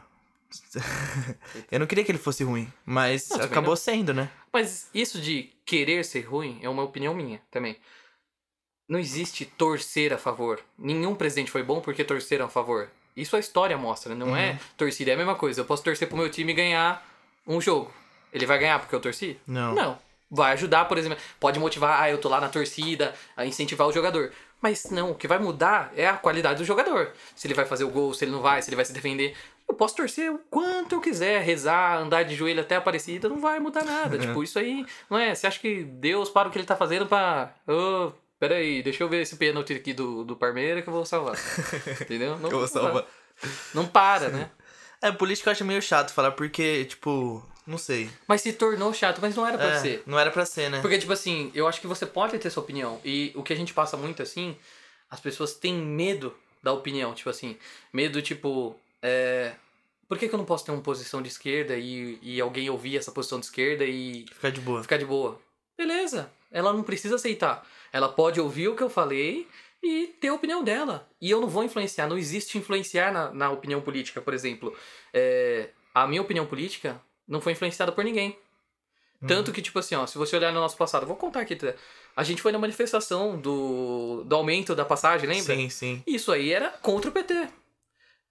eu 1.71 1.79
não 1.79 1.87
queria 1.87 2.03
que 2.03 2.11
ele 2.11 2.17
fosse 2.17 2.43
ruim, 2.43 2.71
mas 2.85 3.29
Não, 3.29 3.41
acabou 3.41 3.71
não. 3.71 3.75
sendo, 3.75 4.13
né? 4.13 4.29
Mas 4.51 4.89
isso 4.93 5.19
de 5.19 5.51
querer 5.65 6.05
ser 6.05 6.21
ruim 6.21 6.59
é 6.61 6.69
uma 6.69 6.83
opinião 6.83 7.13
minha 7.13 7.41
também. 7.51 7.77
Não 8.87 8.99
existe 8.99 9.45
torcer 9.45 10.13
a 10.13 10.17
favor. 10.17 10.59
Nenhum 10.77 11.15
presidente 11.15 11.51
foi 11.51 11.63
bom 11.63 11.81
porque 11.81 12.03
torceram 12.03 12.45
a 12.45 12.49
favor. 12.49 12.89
Isso 13.15 13.35
a 13.35 13.39
história 13.39 13.77
mostra, 13.77 14.13
não 14.13 14.35
é 14.35 14.59
torcida. 14.77 15.11
É 15.11 15.13
a 15.13 15.17
mesma 15.17 15.35
coisa. 15.35 15.61
Eu 15.61 15.65
posso 15.65 15.83
torcer 15.83 16.07
pro 16.07 16.17
meu 16.17 16.29
time 16.29 16.53
ganhar 16.53 17.05
um 17.47 17.59
jogo. 17.59 17.91
Ele 18.31 18.45
vai 18.45 18.59
ganhar 18.59 18.79
porque 18.79 18.93
eu 18.93 18.99
torci? 18.99 19.39
Não. 19.47 19.73
Não. 19.73 19.99
Vai 20.29 20.53
ajudar, 20.53 20.85
por 20.85 20.97
exemplo. 20.97 21.17
Pode 21.39 21.59
motivar, 21.59 22.01
ah, 22.01 22.09
eu 22.09 22.17
tô 22.17 22.27
lá 22.29 22.41
na 22.41 22.49
torcida, 22.49 23.15
a 23.37 23.45
incentivar 23.45 23.87
o 23.87 23.93
jogador. 23.93 24.31
Mas 24.65 24.89
não, 24.89 25.11
o 25.11 25.15
que 25.15 25.27
vai 25.27 25.37
mudar 25.37 25.93
é 25.95 26.07
a 26.07 26.17
qualidade 26.17 26.57
do 26.57 26.65
jogador. 26.65 27.13
Se 27.35 27.45
ele 27.45 27.53
vai 27.53 27.65
fazer 27.65 27.83
o 27.83 27.89
gol, 27.91 28.15
se 28.15 28.25
ele 28.25 28.31
não 28.31 28.41
vai, 28.41 28.63
se 28.63 28.67
ele 28.67 28.75
vai 28.75 28.83
se 28.83 28.91
defender. 28.91 29.37
Eu 29.69 29.75
posso 29.75 29.95
torcer 29.95 30.31
o 30.31 30.39
quanto 30.49 30.95
eu 30.95 31.01
quiser, 31.01 31.43
rezar, 31.43 31.99
andar 31.99 32.23
de 32.23 32.33
joelho 32.33 32.61
até 32.61 32.73
a 32.73 32.79
Aparecida, 32.79 33.29
não 33.29 33.39
vai 33.39 33.59
mudar 33.59 33.85
nada. 33.85 34.17
tipo, 34.17 34.41
isso 34.41 34.57
aí, 34.57 34.83
não 35.07 35.19
é? 35.19 35.35
Você 35.35 35.45
acha 35.45 35.59
que 35.59 35.83
Deus 35.83 36.31
para 36.31 36.47
o 36.47 36.51
que 36.51 36.57
ele 36.57 36.65
tá 36.65 36.75
fazendo 36.75 37.05
pra. 37.05 37.53
Ô, 37.67 38.11
peraí, 38.39 38.81
deixa 38.81 39.03
eu 39.03 39.07
ver 39.07 39.21
esse 39.21 39.35
pênalti 39.35 39.71
aqui 39.71 39.93
do, 39.93 40.23
do 40.23 40.35
Parmeira 40.35 40.81
que 40.81 40.89
eu 40.89 40.93
vou 40.93 41.05
salvar. 41.05 41.35
Entendeu? 42.01 42.35
Não, 42.39 42.49
Eu 42.49 42.57
vou 42.57 42.67
salvar. 42.67 43.05
Não 43.71 43.85
para, 43.85 44.29
né? 44.29 44.49
É, 44.99 45.11
política 45.11 45.49
eu 45.49 45.51
acho 45.51 45.63
meio 45.63 45.79
chato 45.79 46.11
falar 46.11 46.31
porque, 46.31 46.85
tipo, 46.85 47.47
não 47.67 47.77
sei. 47.77 48.09
Mas 48.27 48.41
se 48.41 48.53
tornou 48.53 48.93
chato, 48.93 49.19
mas 49.21 49.35
não 49.35 49.45
era 49.45 49.57
pra 49.57 49.71
É, 49.73 49.79
ser. 49.79 50.03
não 50.05 50.19
era 50.19 50.31
pra 50.31 50.45
ser, 50.45 50.69
né? 50.69 50.81
Porque, 50.81 50.97
tipo 50.97 51.11
assim, 51.13 51.51
eu 51.55 51.67
acho 51.67 51.81
que 51.81 51.87
você 51.87 52.05
pode 52.05 52.37
ter 52.39 52.49
sua 52.49 52.63
opinião. 52.63 52.99
E 53.03 53.31
o 53.35 53.41
que 53.43 53.53
a 53.53 53.55
gente 53.55 53.73
passa 53.73 53.95
muito 53.97 54.21
assim, 54.21 54.55
as 55.09 55.19
pessoas 55.19 55.53
têm 55.53 55.73
medo 55.75 56.35
da 56.61 56.71
opinião. 56.73 57.13
Tipo 57.13 57.29
assim, 57.29 57.57
medo, 57.93 58.21
tipo, 58.21 58.75
é. 59.01 59.53
Por 60.07 60.19
que, 60.19 60.27
que 60.29 60.35
eu 60.35 60.37
não 60.37 60.45
posso 60.45 60.63
ter 60.63 60.71
uma 60.71 60.81
posição 60.81 61.19
de 61.21 61.29
esquerda 61.29 61.75
e, 61.75 62.19
e 62.21 62.39
alguém 62.39 62.69
ouvir 62.69 62.95
essa 62.97 63.11
posição 63.11 63.39
de 63.39 63.47
esquerda 63.47 63.83
e 63.85 64.25
Ficar 64.31 64.51
de 64.51 64.61
boa. 64.61 64.81
ficar 64.83 64.97
de 64.97 65.05
boa? 65.05 65.41
Beleza, 65.75 66.31
ela 66.51 66.71
não 66.71 66.83
precisa 66.83 67.15
aceitar. 67.15 67.67
Ela 67.91 68.07
pode 68.09 68.39
ouvir 68.39 68.67
o 68.67 68.75
que 68.75 68.83
eu 68.83 68.89
falei 68.89 69.47
e 69.81 70.07
ter 70.21 70.27
a 70.27 70.33
opinião 70.35 70.63
dela. 70.63 71.07
E 71.19 71.31
eu 71.31 71.41
não 71.41 71.47
vou 71.47 71.63
influenciar, 71.63 72.07
não 72.07 72.17
existe 72.19 72.55
influenciar 72.57 73.11
na, 73.11 73.31
na 73.33 73.49
opinião 73.49 73.81
política, 73.81 74.21
por 74.21 74.33
exemplo. 74.33 74.75
É, 75.11 75.69
a 75.93 76.05
minha 76.07 76.21
opinião 76.21 76.45
política 76.45 77.01
não 77.27 77.41
foi 77.41 77.53
influenciada 77.53 77.91
por 77.91 78.03
ninguém. 78.03 78.37
Tanto 79.27 79.51
que, 79.51 79.61
tipo 79.61 79.79
assim, 79.79 79.95
ó, 79.95 80.05
se 80.05 80.17
você 80.19 80.35
olhar 80.35 80.51
no 80.53 80.59
nosso 80.59 80.77
passado, 80.77 81.05
vou 81.07 81.15
contar 81.15 81.39
aqui. 81.39 81.55
tá? 81.55 81.73
A 82.15 82.23
gente 82.23 82.41
foi 82.43 82.51
na 82.51 82.59
manifestação 82.59 83.35
do, 83.39 84.23
do 84.23 84.35
aumento 84.35 84.75
da 84.75 84.85
passagem, 84.85 85.27
lembra? 85.27 85.55
Sim, 85.55 85.67
sim. 85.69 86.03
Isso 86.05 86.31
aí 86.31 86.51
era 86.53 86.69
contra 86.69 87.09
o 87.09 87.13
PT. 87.13 87.47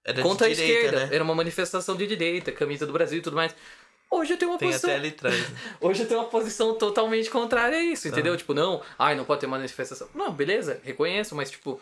Era 0.05 0.21
contra 0.21 0.45
a 0.47 0.49
direita, 0.49 0.73
esquerda. 0.85 1.05
né? 1.07 1.15
Era 1.15 1.23
uma 1.23 1.35
manifestação 1.35 1.97
de 1.97 2.07
direita, 2.07 2.51
camisa 2.51 2.85
do 2.85 2.93
Brasil 2.93 3.19
e 3.19 3.21
tudo 3.21 3.35
mais. 3.35 3.53
Hoje 4.09 4.33
eu 4.33 4.37
tenho 4.37 4.51
uma 4.51 4.57
Tem 4.57 4.69
posição. 4.69 4.89
até 4.89 4.99
ali 4.99 5.09
atrás. 5.09 5.49
né? 5.49 5.57
Hoje 5.81 6.03
eu 6.03 6.07
tenho 6.07 6.19
uma 6.21 6.29
posição 6.29 6.75
totalmente 6.75 7.29
contrária 7.29 7.77
a 7.77 7.83
isso, 7.83 8.07
entendeu? 8.07 8.37
Tipo, 8.37 8.53
não, 8.53 8.81
ai, 8.97 9.15
não 9.15 9.25
pode 9.25 9.41
ter 9.41 9.47
manifestação. 9.47 10.07
Não, 10.13 10.31
beleza, 10.31 10.79
reconheço, 10.83 11.35
mas 11.35 11.51
tipo. 11.51 11.81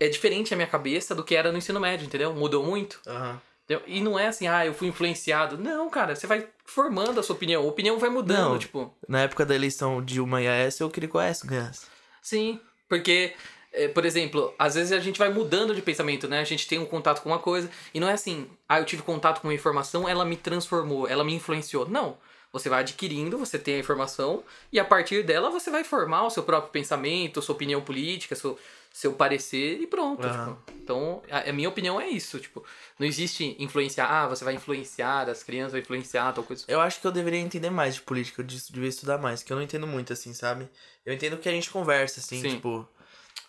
É 0.00 0.08
diferente 0.08 0.54
a 0.54 0.56
minha 0.56 0.68
cabeça 0.68 1.12
do 1.14 1.24
que 1.24 1.34
era 1.34 1.50
no 1.50 1.58
ensino 1.58 1.80
médio, 1.80 2.06
entendeu? 2.06 2.32
Mudou 2.32 2.64
muito. 2.64 3.00
Aham. 3.06 3.40
Entendeu? 3.68 3.82
E 3.86 4.00
não 4.00 4.18
é 4.18 4.28
assim, 4.28 4.48
ah, 4.48 4.64
eu 4.64 4.72
fui 4.72 4.88
influenciado. 4.88 5.58
Não, 5.58 5.90
cara, 5.90 6.16
você 6.16 6.26
vai 6.26 6.48
formando 6.64 7.20
a 7.20 7.22
sua 7.22 7.36
opinião. 7.36 7.62
A 7.62 7.66
opinião 7.66 7.98
vai 7.98 8.08
mudando, 8.08 8.52
Não. 8.52 8.58
tipo. 8.58 8.94
Na 9.06 9.20
época 9.20 9.44
da 9.44 9.54
eleição 9.54 10.02
de 10.02 10.14
Dilma 10.14 10.40
e 10.40 10.48
Aécio, 10.48 10.84
eu 10.84 10.90
queria 10.90 11.08
que 11.08 11.16
o 11.16 11.20
Aécio 11.20 11.46
ganhasse. 11.46 11.86
Sim, 12.22 12.58
porque, 12.88 13.34
é, 13.72 13.88
por 13.88 14.06
exemplo, 14.06 14.54
às 14.58 14.74
vezes 14.74 14.92
a 14.92 14.98
gente 14.98 15.18
vai 15.18 15.28
mudando 15.28 15.74
de 15.74 15.82
pensamento, 15.82 16.26
né? 16.26 16.40
A 16.40 16.44
gente 16.44 16.66
tem 16.66 16.78
um 16.78 16.86
contato 16.86 17.22
com 17.22 17.28
uma 17.28 17.38
coisa 17.38 17.70
e 17.92 18.00
não 18.00 18.08
é 18.08 18.12
assim, 18.12 18.48
ah, 18.68 18.80
eu 18.80 18.84
tive 18.84 19.02
contato 19.02 19.40
com 19.40 19.48
uma 19.48 19.54
informação, 19.54 20.08
ela 20.08 20.24
me 20.24 20.36
transformou, 20.36 21.06
ela 21.06 21.22
me 21.22 21.34
influenciou. 21.34 21.88
Não. 21.88 22.16
Você 22.52 22.68
vai 22.68 22.80
adquirindo, 22.80 23.36
você 23.36 23.58
tem 23.58 23.74
a 23.74 23.78
informação, 23.78 24.42
e 24.72 24.80
a 24.80 24.84
partir 24.84 25.22
dela 25.22 25.50
você 25.50 25.70
vai 25.70 25.84
formar 25.84 26.24
o 26.24 26.30
seu 26.30 26.42
próprio 26.42 26.72
pensamento, 26.72 27.42
sua 27.42 27.54
opinião 27.54 27.82
política, 27.82 28.34
seu, 28.34 28.58
seu 28.90 29.12
parecer 29.12 29.80
e 29.80 29.86
pronto. 29.86 30.26
Aham. 30.26 30.54
tipo. 30.56 30.72
Então, 30.82 31.22
a, 31.30 31.50
a 31.50 31.52
minha 31.52 31.68
opinião 31.68 32.00
é 32.00 32.08
isso. 32.08 32.38
Tipo, 32.40 32.64
não 32.98 33.06
existe 33.06 33.54
influenciar, 33.58 34.06
ah, 34.10 34.26
você 34.26 34.44
vai 34.44 34.54
influenciar, 34.54 35.28
as 35.28 35.42
crianças 35.42 35.72
vão 35.72 35.80
influenciar, 35.80 36.32
tal 36.32 36.42
coisa. 36.42 36.64
Eu 36.66 36.80
acho 36.80 36.98
que 37.00 37.06
eu 37.06 37.12
deveria 37.12 37.38
entender 37.38 37.68
mais 37.68 37.96
de 37.96 38.00
política, 38.00 38.40
eu 38.40 38.46
de- 38.46 38.72
devia 38.72 38.88
estudar 38.88 39.18
mais, 39.18 39.42
que 39.42 39.52
eu 39.52 39.56
não 39.56 39.62
entendo 39.62 39.86
muito, 39.86 40.14
assim, 40.14 40.32
sabe? 40.32 40.66
Eu 41.04 41.12
entendo 41.12 41.36
que 41.36 41.48
a 41.48 41.52
gente 41.52 41.68
conversa, 41.68 42.20
assim, 42.20 42.40
Sim. 42.40 42.54
tipo. 42.56 42.88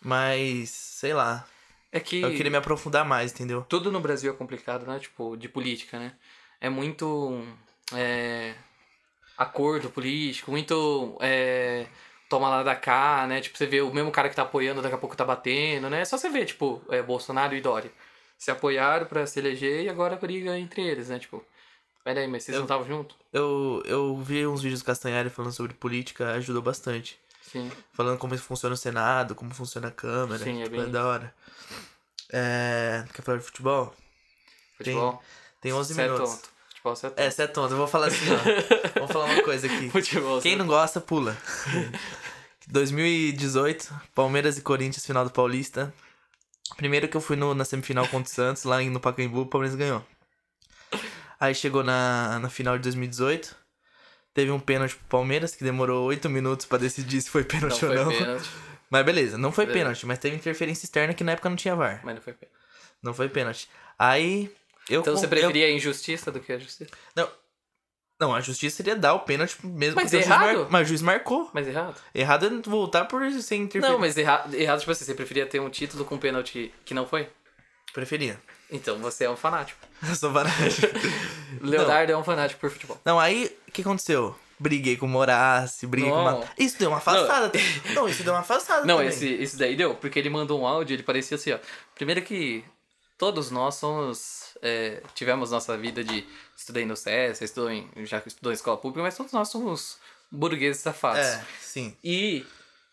Mas, 0.02 0.70
sei 0.70 1.14
lá. 1.14 1.48
É 1.92 2.00
que. 2.00 2.22
Eu 2.22 2.32
queria 2.32 2.52
me 2.52 2.58
aprofundar 2.58 3.06
mais, 3.06 3.32
entendeu? 3.32 3.66
tudo 3.68 3.92
no 3.92 4.00
Brasil 4.00 4.32
é 4.32 4.36
complicado, 4.36 4.86
né? 4.86 5.00
Tipo, 5.00 5.36
de 5.38 5.48
política, 5.50 5.98
né? 5.98 6.14
É 6.60 6.70
muito. 6.70 7.42
É, 7.94 8.54
acordo 9.40 9.90
político, 9.90 10.52
muito. 10.52 11.18
É, 11.22 11.88
toma 12.30 12.50
lá 12.50 12.62
da 12.62 12.76
cá, 12.76 13.26
né? 13.28 13.42
Tipo, 13.42 13.58
você 13.58 13.66
vê 13.66 13.82
o 13.82 13.92
mesmo 13.94 14.12
cara 14.12 14.30
que 14.30 14.36
tá 14.36 14.44
apoiando, 14.44 14.82
daqui 14.82 14.94
a 14.96 14.98
pouco 15.00 15.16
tá 15.16 15.26
batendo, 15.26 15.90
né? 15.90 16.02
É 16.02 16.06
só 16.06 16.18
você 16.18 16.30
ver, 16.30 16.46
tipo, 16.46 16.82
é, 16.90 17.02
Bolsonaro 17.02 17.56
e 17.56 17.62
Dória. 17.62 17.92
Se 18.38 18.52
apoiaram 18.52 19.06
pra 19.08 19.26
se 19.26 19.40
eleger 19.40 19.84
e 19.84 19.90
agora 19.90 20.16
briga 20.16 20.58
entre 20.58 20.82
eles, 20.82 21.10
né? 21.10 21.18
Tipo, 21.20 21.44
peraí, 22.04 22.28
mas 22.28 22.44
vocês 22.44 22.54
Eu- 22.56 22.60
não 22.62 22.66
estavam 22.66 22.86
juntos? 22.88 23.18
Eu, 23.34 23.82
eu 23.86 24.18
vi 24.18 24.46
uns 24.46 24.62
vídeos 24.62 24.82
do 24.82 24.86
Castanhari 24.86 25.30
falando 25.30 25.52
sobre 25.52 25.74
política, 25.74 26.32
ajudou 26.34 26.62
bastante. 26.62 27.20
Sim. 27.42 27.72
Falando 27.94 28.20
como 28.20 28.38
funciona 28.38 28.76
o 28.76 28.78
Senado, 28.78 29.34
como 29.34 29.52
funciona 29.54 29.88
a 29.88 29.92
Câmara. 29.92 30.44
Sim, 30.44 30.62
é 30.62 30.66
tipo, 30.66 30.78
bem 30.78 30.90
da 30.92 31.06
hora. 31.06 31.34
É. 32.32 33.04
Quer 33.14 33.22
falar 33.24 33.38
de 33.40 33.44
futebol? 33.44 33.94
Futebol. 34.78 35.22
Tem 35.60 35.74
11 35.74 35.94
Você 35.94 36.02
é 36.02 36.06
minutos. 36.06 36.42
Futebol, 36.82 36.96
você 36.96 37.08
é 37.08 37.10
tonto. 37.10 37.20
É, 37.20 37.30
você 37.30 37.42
é 37.44 37.48
tonto. 37.48 37.74
Eu 37.74 37.78
vou 37.78 37.88
falar 37.88 38.08
assim, 38.08 38.26
ó. 38.34 38.38
Vamos 39.00 39.12
falar 39.12 39.26
uma 39.26 39.44
coisa 39.44 39.68
aqui. 39.68 39.90
Futebol, 39.90 40.42
Quem 40.42 40.54
você 40.54 40.58
não 40.58 40.68
gosta, 40.68 41.00
pula. 41.02 41.38
2018, 42.68 43.94
Palmeiras 44.14 44.58
e 44.58 44.62
Corinthians, 44.62 45.06
final 45.06 45.24
do 45.26 45.32
Paulista. 45.32 45.94
Primeiro 46.78 47.08
que 47.08 47.18
eu 47.18 47.22
fui 47.22 47.36
no, 47.36 47.54
na 47.56 47.66
semifinal 47.66 48.08
contra 48.08 48.32
o 48.32 48.34
Santos, 48.36 48.64
lá 48.64 48.80
no 48.82 49.00
Pacaembu, 49.00 49.42
o 49.42 49.46
Palmeiras 49.48 49.76
ganhou. 49.78 50.06
Aí 51.40 51.56
chegou 51.56 51.84
na, 51.84 52.38
na 52.40 52.50
final 52.50 52.78
de 52.78 52.84
2018. 52.84 53.56
Teve 54.34 54.52
um 54.52 54.60
pênalti 54.60 54.96
pro 54.96 55.06
Palmeiras, 55.08 55.56
que 55.56 55.64
demorou 55.64 56.06
8 56.06 56.30
minutos 56.30 56.66
pra 56.66 56.78
decidir 56.78 57.20
se 57.22 57.30
foi 57.30 57.42
Não 57.42 57.48
pênalti 57.48 57.80
foi 57.80 57.90
ou 57.98 58.06
não. 58.06 58.12
pênalti, 58.12 58.50
Mas 58.90 59.06
beleza, 59.06 59.38
não 59.38 59.52
foi 59.52 59.66
pênalti, 59.66 60.06
mas 60.06 60.20
teve 60.20 60.36
interferência 60.36 60.86
externa 60.86 61.14
que 61.14 61.24
na 61.24 61.32
época 61.32 61.50
não 61.50 61.56
tinha 61.56 61.76
VAR. 61.76 62.02
mas 62.04 62.16
não 62.16 62.22
foi 62.22 62.34
pênalti. 62.34 62.58
Não 63.02 63.14
foi 63.14 63.30
pênalti. 63.30 63.70
Aí. 63.98 64.54
Eu 64.90 65.02
Então 65.02 65.14
com- 65.14 65.20
você 65.20 65.26
eu- 65.26 65.30
preferia 65.30 65.68
a 65.68 65.72
injustiça 65.72 66.32
do 66.32 66.40
que 66.40 66.52
a 66.52 66.58
justiça? 66.58 66.90
Não, 68.20 68.36
a 68.36 68.42
justiça 68.42 68.76
seria 68.76 68.98
dar 68.98 69.14
o 69.14 69.20
pênalti 69.22 69.56
mesmo 69.66 69.96
Mas 69.96 70.12
o 70.12 70.18
errado? 70.18 70.58
mar- 70.60 70.68
Mas 70.70 70.88
o 70.88 70.90
juiz 70.90 71.02
marcou. 71.02 71.50
Mas 71.54 71.66
errado? 71.68 71.96
Errado 72.14 72.46
é 72.48 72.70
voltar 72.70 73.06
por 73.06 73.22
sem 73.42 73.62
interferência. 73.62 73.94
Não, 73.94 73.98
mas 74.00 74.18
erra... 74.18 74.46
errado, 74.52 74.80
tipo 74.80 74.92
assim, 74.92 75.06
você 75.06 75.14
preferia 75.14 75.46
ter 75.46 75.62
um 75.62 75.70
título 75.70 76.04
com 76.04 76.18
pênalti 76.18 76.74
que 76.84 76.94
não 76.94 77.08
foi? 77.08 77.30
Preferia. 77.94 78.38
Então 78.70 78.98
você 79.00 79.24
é 79.24 79.30
um 79.30 79.38
fanático. 79.38 79.80
Eu 80.08 80.16
sou 80.16 80.32
varagem. 80.34 80.90
Leonardo 81.62 82.12
é 82.12 82.18
um 82.18 82.24
fanático 82.24 82.60
por 82.60 82.70
futebol. 82.70 83.00
Não, 83.06 83.18
aí, 83.20 83.56
o 83.68 83.72
que 83.72 83.82
aconteceu? 83.82 84.36
Briguei 84.60 84.98
com 84.98 85.06
o 85.06 85.10
Morace, 85.10 85.88
briguei 85.88 86.10
com 86.12 86.18
Não. 86.24 86.40
uma... 86.40 86.46
Isso 86.58 86.78
deu 86.78 86.90
uma 86.90 86.98
afastada. 86.98 87.52
Não, 87.96 88.10
isso 88.10 88.24
deu 88.24 88.34
uma 88.34 88.42
afastada 88.42 88.86
Não, 88.86 88.96
também. 88.98 89.08
esse, 89.10 89.26
esse 89.36 89.56
daí 89.58 89.78
deu, 89.78 89.96
porque 89.96 90.20
ele 90.20 90.30
mandou 90.30 90.60
um 90.60 90.68
áudio, 90.68 90.94
ele 90.96 91.04
parecia 91.04 91.36
assim, 91.36 91.54
ó. 91.54 91.60
Primeiro 91.96 92.22
que 92.22 92.66
todos 93.20 93.52
nós 93.52 93.76
somos. 93.76 94.58
é, 94.64 95.04
tivemos 95.14 95.52
nossa 95.52 95.78
vida 95.78 96.04
de. 96.04 96.26
Estudei 96.58 96.86
no 96.86 96.96
SES, 96.96 97.42
estudou 97.42 97.70
em, 97.70 97.88
já 98.06 98.24
estudou 98.26 98.52
em 98.52 98.56
escola 98.56 98.78
pública, 98.78 99.04
mas 99.04 99.16
todos 99.16 99.32
nós 99.32 99.50
somos 99.50 99.98
burgueses 100.32 100.82
safados. 100.82 101.22
É, 101.22 101.46
sim. 101.62 101.96
E 102.04 102.46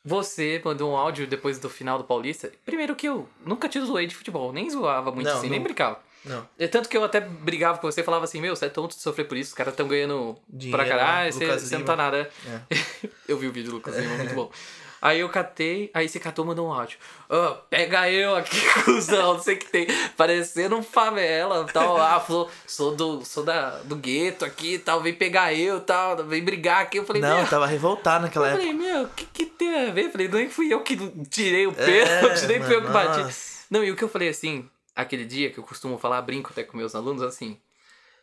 você 0.04 0.60
mandou 0.64 0.92
um 0.92 0.96
áudio 0.96 1.26
depois 1.26 1.58
do 1.58 1.70
final 1.70 1.98
do 1.98 2.04
Paulista. 2.04 2.52
Primeiro 2.64 2.94
que 2.94 3.08
eu 3.08 3.28
nunca 3.44 3.68
te 3.68 3.80
zoei 3.80 4.06
de 4.06 4.14
futebol, 4.14 4.52
nem 4.52 4.68
zoava 4.68 5.10
muito 5.10 5.28
Não, 5.28 5.38
assim, 5.38 5.48
nem 5.48 5.60
brincava. 5.60 6.00
Não. 6.24 6.48
É 6.58 6.66
tanto 6.66 6.88
que 6.88 6.96
eu 6.96 7.04
até 7.04 7.20
brigava 7.20 7.78
com 7.78 7.90
você 7.90 8.00
e 8.00 8.04
falava 8.04 8.24
assim, 8.24 8.40
meu, 8.40 8.54
você 8.54 8.66
é 8.66 8.68
tonto 8.68 8.96
de 8.96 9.02
sofrer 9.02 9.28
por 9.28 9.36
isso, 9.36 9.50
os 9.50 9.54
caras 9.54 9.72
estão 9.72 9.86
ganhando 9.86 10.36
Dinheiro, 10.48 10.76
pra 10.76 10.88
caralho, 10.88 11.26
né? 11.26 11.32
você, 11.32 11.58
você 11.58 11.78
não 11.78 11.84
tá 11.84 11.94
nada. 11.94 12.28
É. 12.46 13.08
eu 13.28 13.38
vi 13.38 13.46
o 13.46 13.52
vídeo 13.52 13.70
do 13.70 13.76
Lucas 13.76 13.96
Lima, 13.96 14.16
muito 14.16 14.34
bom. 14.34 14.50
Aí 15.01 15.20
eu 15.20 15.28
catei, 15.28 15.90
aí 15.92 16.09
você 16.09 16.18
catou 16.18 16.44
e 16.44 16.49
mandou 16.49 16.68
um 16.68 16.72
áudio. 16.72 16.99
Ô, 17.28 17.55
pega 17.68 18.11
eu 18.11 18.34
aqui, 18.34 18.57
cuzão, 18.84 19.34
não 19.34 19.42
sei 19.42 19.55
o 19.55 19.59
que 19.59 19.66
tem. 19.66 19.86
Parecendo 20.16 20.76
um 20.76 20.82
favela, 20.82 21.64
tal. 21.72 21.97
Ah, 22.01 22.18
falou, 22.18 22.51
sou 22.66 22.97
do, 22.97 23.24
sou 23.24 23.44
da, 23.44 23.78
do 23.82 23.94
gueto 23.97 24.44
aqui 24.44 24.74
e 24.74 24.78
tal, 24.78 25.01
vem 25.03 25.12
pegar 25.14 25.53
eu 25.53 25.80
tal, 25.80 26.16
vem 26.24 26.42
brigar 26.42 26.82
aqui. 26.82 26.99
Eu 26.99 27.05
falei, 27.05 27.20
Não, 27.22 27.40
eu 27.40 27.47
tava 27.49 27.66
revoltado 27.66 28.24
naquela 28.24 28.47
eu 28.49 28.55
época. 28.57 28.66
falei, 28.66 28.78
meu, 28.78 29.03
o 29.05 29.09
que, 29.11 29.26
que 29.26 29.47
tem 29.47 29.88
a 29.88 29.90
ver? 29.92 30.07
Eu 30.07 30.11
falei, 30.11 30.28
nem 30.28 30.49
fui 30.49 30.72
eu 30.72 30.80
que 30.82 30.97
tirei 31.28 31.66
o 31.66 31.72
pênalti, 31.72 32.47
nem 32.49 32.62
fui 32.62 32.74
eu 32.74 32.80
que 32.82 32.88
É, 32.88 32.90
bati. 32.90 33.20
nossa. 33.20 33.57
Não, 33.70 33.84
e 33.84 33.90
o 33.90 33.97
que 33.97 34.03
eu 34.05 34.09
falei 34.09 34.28
assim, 34.30 34.68
aquele 34.94 35.24
dia 35.24 35.51
que 35.51 35.59
eu 35.59 35.64
costumo 35.64 35.99
falar, 35.99 36.22
brinco 36.22 36.51
até 36.53 36.62
com 36.64 36.76
meus 36.76 36.94
alunos, 36.94 37.22
assim, 37.22 37.61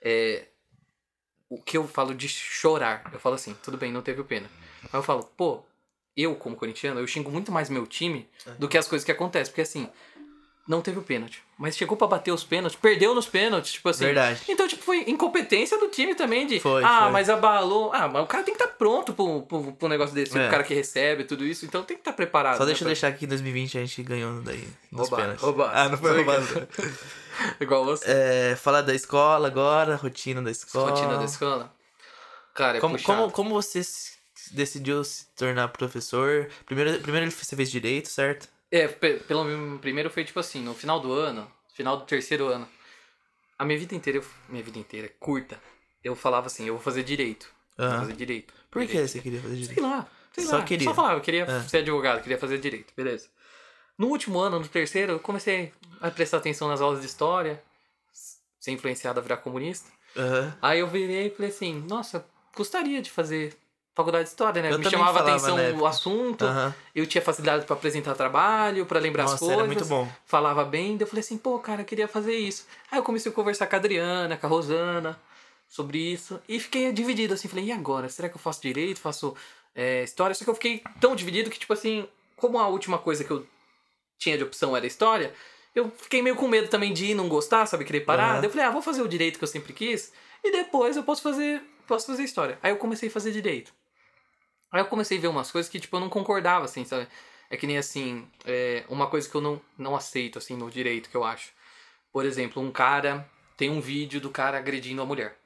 é. 0.02 0.46
O 1.50 1.62
que 1.62 1.78
eu 1.78 1.88
falo 1.88 2.16
de 2.16 2.28
chorar, 2.28 3.04
eu 3.14 3.20
falo 3.20 3.36
assim, 3.36 3.56
tudo 3.62 3.78
bem, 3.78 3.92
não 3.92 4.02
teve 4.02 4.20
o 4.20 4.26
pena. 4.26 4.50
Mas 4.84 4.94
eu 4.96 5.04
falo, 5.04 5.24
pô, 5.38 5.64
eu 6.16 6.36
como 6.36 6.56
corintiano, 6.56 7.00
eu 7.00 7.08
xingo 7.08 7.32
muito 7.32 7.52
mais 7.52 7.70
meu 7.70 7.86
time 7.88 8.28
do 8.60 8.68
que 8.68 8.78
as 8.78 8.88
coisas 8.88 9.04
que 9.06 9.12
acontecem, 9.12 9.52
porque 9.52 9.62
assim, 9.62 9.90
não 10.68 10.82
teve 10.82 10.98
o 11.00 11.02
pênalti. 11.02 11.42
Mas 11.58 11.76
chegou 11.76 11.96
pra 11.98 12.08
bater 12.08 12.32
os 12.32 12.44
pênaltis, 12.44 12.78
perdeu 12.80 13.14
nos 13.14 13.26
pênaltis, 13.28 13.74
tipo 13.74 13.90
assim. 13.90 14.06
Verdade. 14.06 14.42
Então, 14.48 14.68
tipo, 14.68 14.84
foi 14.84 15.04
incompetência 15.08 15.78
do 15.78 15.88
time 15.90 16.16
também 16.16 16.48
de. 16.48 16.60
Foi, 16.60 16.84
ah, 16.84 17.04
foi. 17.04 17.12
mas 17.12 17.30
abalou. 17.30 17.92
Ah, 17.94 18.08
mas 18.08 18.24
o 18.24 18.28
cara 18.28 18.44
tem 18.44 18.56
que 18.56 18.62
estar 18.64 18.76
pronto 18.76 19.14
pro, 19.14 19.42
pro, 19.44 19.72
pro 19.74 19.88
negócio 19.88 20.16
desse. 20.16 20.38
É. 20.38 20.48
O 20.48 20.50
cara 20.50 20.64
que 20.64 20.74
recebe 20.74 21.26
tudo 21.26 21.46
isso. 21.46 21.66
Então 21.66 21.84
tem 21.84 21.96
que 21.98 22.02
estar 22.02 22.14
preparado. 22.14 22.58
Só 22.58 22.64
né, 22.64 22.68
deixa 22.68 22.84
eu 22.84 22.86
pra- 22.86 22.94
deixar 22.94 23.08
aqui 23.10 23.20
que 23.20 23.26
em 23.26 23.30
2020 23.30 23.78
a 23.78 23.82
gente 23.82 24.04
ganhou 24.04 24.42
daí 24.42 24.68
nos 24.92 25.10
pênaltis. 25.10 25.42
roubar. 25.42 25.72
Ah, 25.76 25.90
não 25.90 25.98
foi 25.98 26.16
roubado. 26.16 26.68
Igual 27.60 27.86
você. 27.86 28.06
É, 28.08 28.56
falar 28.56 28.82
da 28.82 28.94
escola 28.96 29.48
agora, 29.48 29.96
rotina 29.96 30.42
da 30.42 30.52
escola. 30.52 30.92
Rotina 30.92 31.18
da 31.18 31.26
escola. 31.26 31.74
Cara, 32.54 32.78
é 32.78 32.82
Como, 32.82 32.96
puxado. 32.96 33.20
como, 33.20 33.32
como 33.32 33.50
você 33.62 33.82
decidiu 34.52 35.04
se 35.04 35.28
tornar 35.36 35.68
professor? 35.70 36.50
Primeiro, 36.66 37.00
primeiro 37.02 37.30
você 37.32 37.56
fez 37.56 37.70
direito, 37.72 38.10
certo? 38.10 38.48
É, 38.72 38.88
pe- 38.88 39.18
pelo 39.20 39.78
primeiro 39.80 40.10
foi 40.10 40.24
tipo 40.26 40.40
assim, 40.40 40.62
no 40.64 40.74
final 40.74 41.00
do 41.00 41.14
ano, 41.14 41.50
final 41.76 41.96
do 41.98 42.06
terceiro 42.06 42.48
ano. 42.48 42.68
A 43.58 43.64
minha 43.66 43.78
vida 43.78 43.94
inteira, 43.96 44.22
minha 44.50 44.64
vida 44.64 44.80
inteira, 44.80 45.10
curta. 45.20 45.62
Eu 46.04 46.16
falava 46.16 46.48
assim, 46.48 46.66
eu 46.68 46.74
vou 46.74 46.84
fazer 46.84 47.04
direito. 47.04 47.48
Vou 47.78 47.86
Aham. 47.88 48.00
fazer 48.00 48.14
direito. 48.14 48.54
Por 48.70 48.82
que 48.82 48.88
direito. 48.88 49.08
você 49.10 49.20
queria 49.20 49.40
fazer 49.42 49.56
Sei 49.56 49.64
direito? 49.64 49.82
lá. 49.84 50.08
Sei 50.34 50.44
Só 50.46 50.58
lá. 50.58 50.64
queria. 50.64 50.88
Só 50.88 50.94
falava, 50.96 51.16
eu 51.18 51.22
queria 51.22 51.44
É. 51.44 51.62
ser 51.64 51.78
advogado, 51.78 52.22
queria 52.24 52.38
fazer 52.38 52.58
direito. 52.58 52.92
Beleza. 52.98 53.30
No 53.98 54.08
último 54.08 54.40
ano, 54.40 54.60
no 54.60 54.68
terceiro, 54.68 55.14
eu 55.14 55.20
comecei 55.20 55.72
a 56.02 56.10
prestar 56.10 56.38
atenção 56.38 56.68
nas 56.68 56.82
aulas 56.82 57.00
de 57.02 57.06
história, 57.06 57.62
ser 58.60 58.72
influenciado 58.72 59.20
a 59.20 59.24
virar 59.24 59.38
comunista. 59.38 59.90
Aham. 60.18 60.58
Aí 60.62 60.80
eu 60.80 60.88
virei 60.88 61.28
e 61.28 61.30
falei 61.30 61.52
assim, 61.52 61.86
nossa, 61.88 62.26
gostaria 62.56 63.02
de 63.02 63.12
fazer 63.12 63.56
faculdade 63.94 64.24
de 64.26 64.30
história, 64.30 64.62
né? 64.62 64.72
Eu 64.72 64.80
Me 64.80 64.90
chamava 64.90 65.20
falava 65.20 65.32
atenção 65.32 65.80
o 65.80 65.86
assunto, 65.86 66.46
Aham. 66.46 66.74
eu 66.96 67.06
tinha 67.06 67.22
facilidade 67.22 67.66
pra 67.66 67.76
apresentar 67.76 68.16
trabalho, 68.16 68.86
pra 68.86 69.00
lembrar 69.00 69.26
as 69.26 69.32
Nossa, 69.32 69.46
coisas. 69.46 69.58
era 69.58 69.68
muito 69.68 69.86
bom. 69.86 70.12
Falava 70.26 70.66
bem, 70.66 70.98
daí 70.98 71.04
eu 71.04 71.08
falei 71.08 71.22
assim, 71.22 71.38
pô, 71.38 71.60
cara, 71.60 71.82
eu 71.82 71.86
queria 71.86 72.08
fazer 72.08 72.36
isso. 72.36 72.66
Aí 72.92 72.98
eu 72.98 73.04
comecei 73.04 73.32
a 73.32 73.36
conversar 73.36 73.68
com 73.68 73.76
a 73.76 73.80
Adriana, 73.80 74.36
com 74.36 74.48
a 74.48 74.50
Rosana, 74.50 75.20
sobre 75.68 76.00
isso. 76.00 76.40
E 76.48 76.60
fiquei 76.60 76.92
dividido, 76.92 77.34
assim, 77.34 77.48
falei, 77.48 77.66
e 77.66 77.72
agora? 77.72 78.10
Será 78.10 78.30
que 78.30 78.36
eu 78.36 78.40
faço 78.42 78.62
direito, 78.62 79.00
faço 79.00 79.36
é, 79.76 80.04
história? 80.04 80.34
Só 80.34 80.44
que 80.44 80.50
eu 80.50 80.56
fiquei 80.56 80.82
tão 81.00 81.16
dividido 81.16 81.50
que, 81.50 81.60
tipo 81.60 81.74
assim, 81.74 82.08
como 82.36 82.60
a 82.60 82.68
última 82.68 82.98
coisa 82.98 83.24
que 83.24 83.32
eu 83.32 83.46
tinha 84.18 84.38
de 84.38 84.44
opção 84.44 84.76
era 84.76 84.88
história, 84.88 85.34
eu 85.76 85.92
fiquei 85.98 86.22
meio 86.22 86.36
com 86.36 86.48
medo 86.48 86.68
também 86.68 86.94
de 86.94 87.08
ir 87.08 87.14
não 87.16 87.28
gostar, 87.28 87.66
sabe, 87.66 87.86
querer 87.86 88.02
parar. 88.02 88.32
Aham. 88.32 88.36
Daí 88.36 88.46
eu 88.46 88.50
falei, 88.50 88.66
ah, 88.66 88.72
vou 88.72 88.82
fazer 88.82 89.02
o 89.02 89.08
direito 89.08 89.38
que 89.38 89.44
eu 89.44 89.48
sempre 89.48 89.74
quis, 89.74 90.12
e 90.44 90.52
depois 90.52 90.96
eu 90.98 91.04
posso 91.04 91.22
fazer, 91.22 91.62
posso 91.88 92.08
fazer 92.08 92.24
história. 92.24 92.58
Aí 92.62 92.72
eu 92.72 92.78
comecei 92.78 93.10
a 93.10 93.12
fazer 93.12 93.32
direito. 93.32 93.74
Aí 94.74 94.82
eu 94.82 94.86
comecei 94.86 95.20
a 95.20 95.22
ver 95.22 95.28
umas 95.28 95.52
coisas 95.52 95.72
que, 95.72 95.80
tipo, 95.80 95.96
eu 95.96 96.00
não 96.00 96.10
concordava, 96.10 96.66
assim, 96.66 96.84
sabe? 96.84 97.08
É 97.48 97.56
que 97.56 97.68
nem, 97.68 97.78
assim, 97.78 98.28
é, 98.44 98.84
uma 98.90 99.06
coisa 99.06 99.30
que 99.30 99.36
eu 99.36 99.42
não, 99.42 99.62
não 99.78 99.96
aceito, 99.96 100.40
assim, 100.40 100.58
no 100.58 100.72
direito, 100.72 101.12
que 101.12 101.16
eu 101.16 101.24
acho. 101.24 101.52
Por 102.12 102.26
exemplo, 102.26 102.60
um 102.60 102.72
cara 102.72 103.30
tem 103.56 103.70
um 103.70 103.80
vídeo 103.80 104.20
do 104.20 104.32
cara 104.32 104.58
agredindo 104.58 105.00
a 105.00 105.06
mulher. 105.06 105.38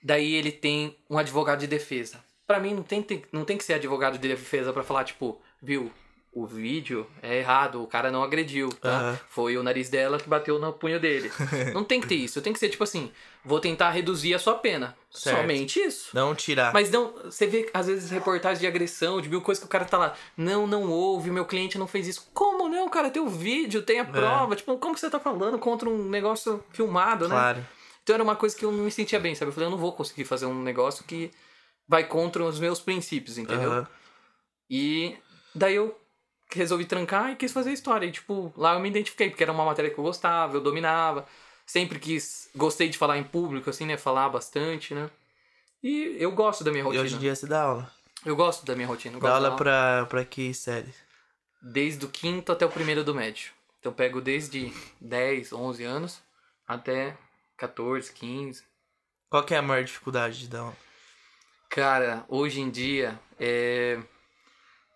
Daí 0.00 0.32
ele 0.32 0.52
tem 0.52 0.96
um 1.10 1.18
advogado 1.18 1.58
de 1.58 1.66
defesa. 1.66 2.24
Pra 2.46 2.60
mim, 2.60 2.72
não 2.72 2.84
tem, 2.84 3.04
não 3.32 3.44
tem 3.44 3.58
que 3.58 3.64
ser 3.64 3.74
advogado 3.74 4.16
de 4.16 4.28
defesa 4.28 4.72
pra 4.72 4.84
falar, 4.84 5.02
tipo, 5.02 5.42
viu, 5.60 5.90
o 6.34 6.46
vídeo 6.46 7.06
é 7.22 7.38
errado, 7.38 7.80
o 7.80 7.86
cara 7.86 8.10
não 8.10 8.22
agrediu, 8.22 8.68
tá? 8.68 8.88
Aham. 8.88 9.20
Foi 9.28 9.56
o 9.56 9.62
nariz 9.62 9.88
dela 9.88 10.18
que 10.18 10.28
bateu 10.28 10.58
no 10.58 10.72
punho 10.72 10.98
dele. 10.98 11.30
não 11.72 11.84
tem 11.84 12.00
que 12.00 12.08
ter 12.08 12.16
isso. 12.16 12.42
Tem 12.42 12.52
que 12.52 12.58
ser, 12.58 12.68
tipo 12.68 12.82
assim, 12.82 13.12
vou 13.44 13.60
tentar 13.60 13.90
reduzir 13.90 14.34
a 14.34 14.38
sua 14.38 14.54
pena. 14.54 14.96
Certo. 15.10 15.36
Somente 15.36 15.78
isso. 15.78 16.10
Não 16.12 16.34
tirar. 16.34 16.72
Mas 16.72 16.90
não, 16.90 17.12
você 17.24 17.46
vê 17.46 17.70
às 17.72 17.86
vezes 17.86 18.10
reportagens 18.10 18.58
de 18.58 18.66
agressão, 18.66 19.20
de 19.20 19.28
mil 19.28 19.40
coisas 19.40 19.62
que 19.62 19.66
o 19.66 19.70
cara 19.70 19.84
tá 19.84 19.96
lá. 19.96 20.14
Não, 20.36 20.66
não 20.66 20.90
houve, 20.90 21.30
meu 21.30 21.44
cliente 21.44 21.78
não 21.78 21.86
fez 21.86 22.08
isso. 22.08 22.28
Como 22.34 22.68
não, 22.68 22.88
cara? 22.88 23.10
Tem 23.10 23.22
o 23.22 23.28
vídeo, 23.28 23.82
tem 23.82 24.00
a 24.00 24.04
prova. 24.04 24.56
Tipo, 24.56 24.76
como 24.76 24.94
que 24.94 25.00
você 25.00 25.08
tá 25.08 25.20
falando 25.20 25.56
contra 25.58 25.88
um 25.88 26.08
negócio 26.08 26.64
filmado, 26.72 27.28
né? 27.28 27.34
Claro. 27.34 27.66
Então 28.02 28.14
era 28.14 28.22
uma 28.24 28.36
coisa 28.36 28.56
que 28.56 28.64
eu 28.64 28.72
não 28.72 28.84
me 28.84 28.90
sentia 28.90 29.20
bem, 29.20 29.36
sabe? 29.36 29.50
Eu 29.50 29.54
falei, 29.54 29.68
eu 29.68 29.70
não 29.70 29.78
vou 29.78 29.92
conseguir 29.92 30.24
fazer 30.24 30.46
um 30.46 30.62
negócio 30.62 31.04
que 31.04 31.30
vai 31.86 32.04
contra 32.04 32.44
os 32.44 32.58
meus 32.58 32.80
princípios, 32.80 33.38
entendeu? 33.38 33.70
Aham. 33.70 33.88
E 34.68 35.16
daí 35.54 35.76
eu 35.76 35.96
resolvi 36.58 36.84
trancar 36.84 37.30
e 37.32 37.36
quis 37.36 37.52
fazer 37.52 37.72
história. 37.72 38.06
E, 38.06 38.12
tipo, 38.12 38.52
lá 38.56 38.74
eu 38.74 38.80
me 38.80 38.88
identifiquei, 38.88 39.30
porque 39.30 39.42
era 39.42 39.52
uma 39.52 39.64
matéria 39.64 39.90
que 39.90 39.98
eu 39.98 40.04
gostava, 40.04 40.56
eu 40.56 40.60
dominava. 40.60 41.26
Sempre 41.66 41.98
quis, 41.98 42.50
gostei 42.54 42.88
de 42.88 42.98
falar 42.98 43.16
em 43.18 43.24
público, 43.24 43.70
assim, 43.70 43.86
né? 43.86 43.96
Falar 43.96 44.28
bastante, 44.28 44.94
né? 44.94 45.08
E 45.82 46.16
eu 46.18 46.32
gosto 46.32 46.62
da 46.64 46.70
minha 46.70 46.82
E 46.82 46.84
rotina. 46.84 47.02
hoje 47.04 47.14
em 47.14 47.18
dia 47.18 47.34
você 47.34 47.46
dá 47.46 47.62
aula. 47.62 47.90
Eu 48.24 48.36
gosto 48.36 48.64
da 48.64 48.74
minha 48.74 48.86
rotina. 48.88 49.18
Dá 49.18 49.28
da 49.28 49.34
aula 49.34 49.56
pra, 49.56 50.06
pra 50.06 50.24
que 50.24 50.52
série? 50.54 50.92
Desde 51.62 52.04
o 52.04 52.08
quinto 52.08 52.52
até 52.52 52.64
o 52.64 52.70
primeiro 52.70 53.02
do 53.04 53.14
médio. 53.14 53.52
Então 53.80 53.92
eu 53.92 53.96
pego 53.96 54.20
desde 54.20 54.72
10, 55.00 55.52
11 55.52 55.84
anos 55.84 56.22
até 56.66 57.16
14, 57.56 58.12
15. 58.12 58.62
Qual 59.28 59.42
que 59.44 59.54
é 59.54 59.58
a 59.58 59.62
maior 59.62 59.84
dificuldade 59.84 60.38
de 60.40 60.48
dar 60.48 60.60
aula? 60.60 60.76
Cara, 61.68 62.24
hoje 62.28 62.60
em 62.60 62.70
dia, 62.70 63.18
é. 63.38 63.98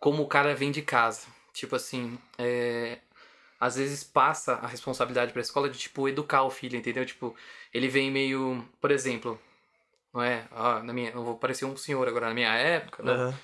Como 0.01 0.23
o 0.23 0.29
cara 0.29 0.55
vem 0.55 0.71
de 0.71 0.81
casa. 0.81 1.27
Tipo 1.59 1.75
assim, 1.77 2.17
é. 2.39 2.99
Às 3.61 3.75
vezes 3.75 4.05
passa 4.05 4.55
a 4.55 4.69
responsabilidade 4.69 5.33
pra 5.33 5.43
escola 5.43 5.69
de, 5.69 5.77
tipo, 5.77 6.09
educar 6.09 6.45
o 6.45 6.51
filho, 6.51 6.77
entendeu? 6.79 7.05
Tipo, 7.05 7.35
ele 7.75 7.89
vem 7.89 8.11
meio. 8.11 8.65
Por 8.81 8.93
exemplo, 8.93 9.37
não 10.15 10.23
é? 10.23 10.47
Ah, 10.53 10.81
na 10.85 10.93
minha, 10.93 11.13
não 11.13 11.25
vou 11.25 11.37
parecer 11.37 11.65
um 11.65 11.77
senhor 11.77 12.07
agora, 12.07 12.29
na 12.29 12.35
minha 12.35 12.55
época, 12.55 13.03
né? 13.03 13.13
Aham. 13.13 13.39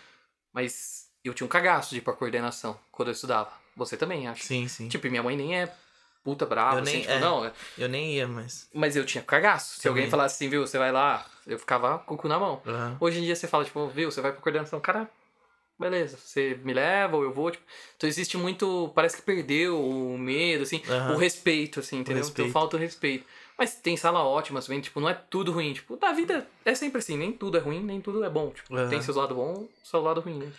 Mas 0.53 1.09
eu 1.25 1.35
tinha 1.35 1.45
um 1.45 1.49
cagaço 1.49 1.91
de 1.91 1.99
ir 1.99 2.03
pra 2.03 2.13
coordenação 2.13 2.79
quando 2.93 3.09
eu 3.09 3.13
estudava. 3.13 3.51
Você 3.77 3.97
também, 3.97 4.29
acho. 4.29 4.45
Sim, 4.45 4.69
sim. 4.69 4.89
Tipo, 4.89 5.09
minha 5.11 5.23
mãe 5.23 5.37
nem 5.37 5.59
é 5.61 5.75
puta 6.23 6.47
brava, 6.47 6.77
Eu 6.77 6.83
assim, 6.83 6.93
nem- 6.93 7.01
tipo, 7.03 7.13
é. 7.15 7.19
não. 7.19 7.53
Eu 7.77 7.89
nem 7.89 8.13
ia, 8.15 8.29
mas. 8.29 8.69
Mas 8.73 8.95
eu 8.95 9.05
tinha 9.05 9.25
cagaço. 9.25 9.81
Se 9.81 9.89
alguém 9.89 10.09
falasse 10.09 10.37
assim, 10.37 10.49
viu, 10.49 10.65
você 10.65 10.79
vai 10.79 10.93
lá, 10.93 11.27
eu 11.45 11.59
ficava 11.59 11.99
com 11.99 12.15
o 12.15 12.17
cu 12.17 12.29
na 12.29 12.39
mão. 12.39 12.63
Aham. 12.65 12.97
Hoje 13.01 13.19
em 13.19 13.23
dia 13.25 13.35
você 13.35 13.49
fala, 13.49 13.65
tipo, 13.65 13.89
viu, 13.89 14.13
você 14.13 14.21
vai 14.21 14.31
pra 14.31 14.41
coordenação, 14.41 14.79
cara, 14.81 15.11
beleza, 15.79 16.17
você 16.17 16.59
me 16.63 16.73
leva 16.73 17.17
ou 17.17 17.23
eu 17.23 17.33
vou, 17.33 17.51
tipo. 17.51 17.65
Então 17.97 18.09
existe 18.09 18.37
muito, 18.37 18.91
parece 18.95 19.17
que 19.17 19.23
perdeu 19.23 19.81
o 19.81 20.19
medo, 20.19 20.63
assim, 20.63 20.83
Aham. 20.89 21.15
o 21.15 21.17
respeito, 21.17 21.81
assim, 21.81 21.99
entendeu? 21.99 22.23
respeito. 22.23 22.49
Então 22.49 22.53
falta 22.53 22.77
o 22.77 22.81
respeito. 22.81 23.25
Mas 23.57 23.77
tem 23.77 23.97
sala 23.97 24.25
ótima, 24.25 24.61
também, 24.61 24.81
tipo, 24.81 25.01
não 25.01 25.09
é 25.09 25.15
tudo 25.15 25.53
ruim. 25.53 25.73
Tipo, 25.73 25.97
da 25.97 26.13
vida 26.13 26.47
é 26.65 26.75
sempre 26.75 26.99
assim, 26.99 27.17
nem 27.17 27.33
tudo 27.33 27.57
é 27.57 27.61
ruim, 27.61 27.83
nem 27.83 28.01
tudo 28.01 28.25
é 28.25 28.31
bom. 28.31 28.51
Tipo, 28.51 28.75
Aham. 28.75 28.89
tem 28.89 29.01
seus 29.01 29.17
lados 29.17 29.37
bons, 29.37 29.69
seu 29.85 30.01
lado 30.01 30.21
ruim, 30.21 30.39
né? 30.39 30.53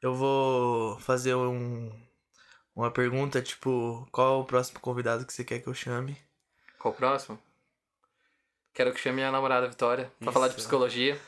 Eu 0.00 0.14
vou 0.14 0.98
fazer 0.98 1.34
um, 1.36 1.92
uma 2.74 2.90
pergunta, 2.90 3.40
tipo, 3.40 4.06
qual 4.10 4.40
o 4.40 4.44
próximo 4.44 4.80
convidado 4.80 5.24
que 5.24 5.32
você 5.32 5.44
quer 5.44 5.60
que 5.60 5.68
eu 5.68 5.74
chame? 5.74 6.16
Qual 6.78 6.92
o 6.92 6.96
próximo? 6.96 7.38
Quero 8.74 8.92
que 8.92 9.00
chame 9.00 9.16
minha 9.16 9.30
namorada 9.30 9.68
Vitória 9.68 10.10
pra 10.18 10.30
Isso. 10.30 10.32
falar 10.32 10.48
de 10.48 10.54
psicologia. 10.54 11.20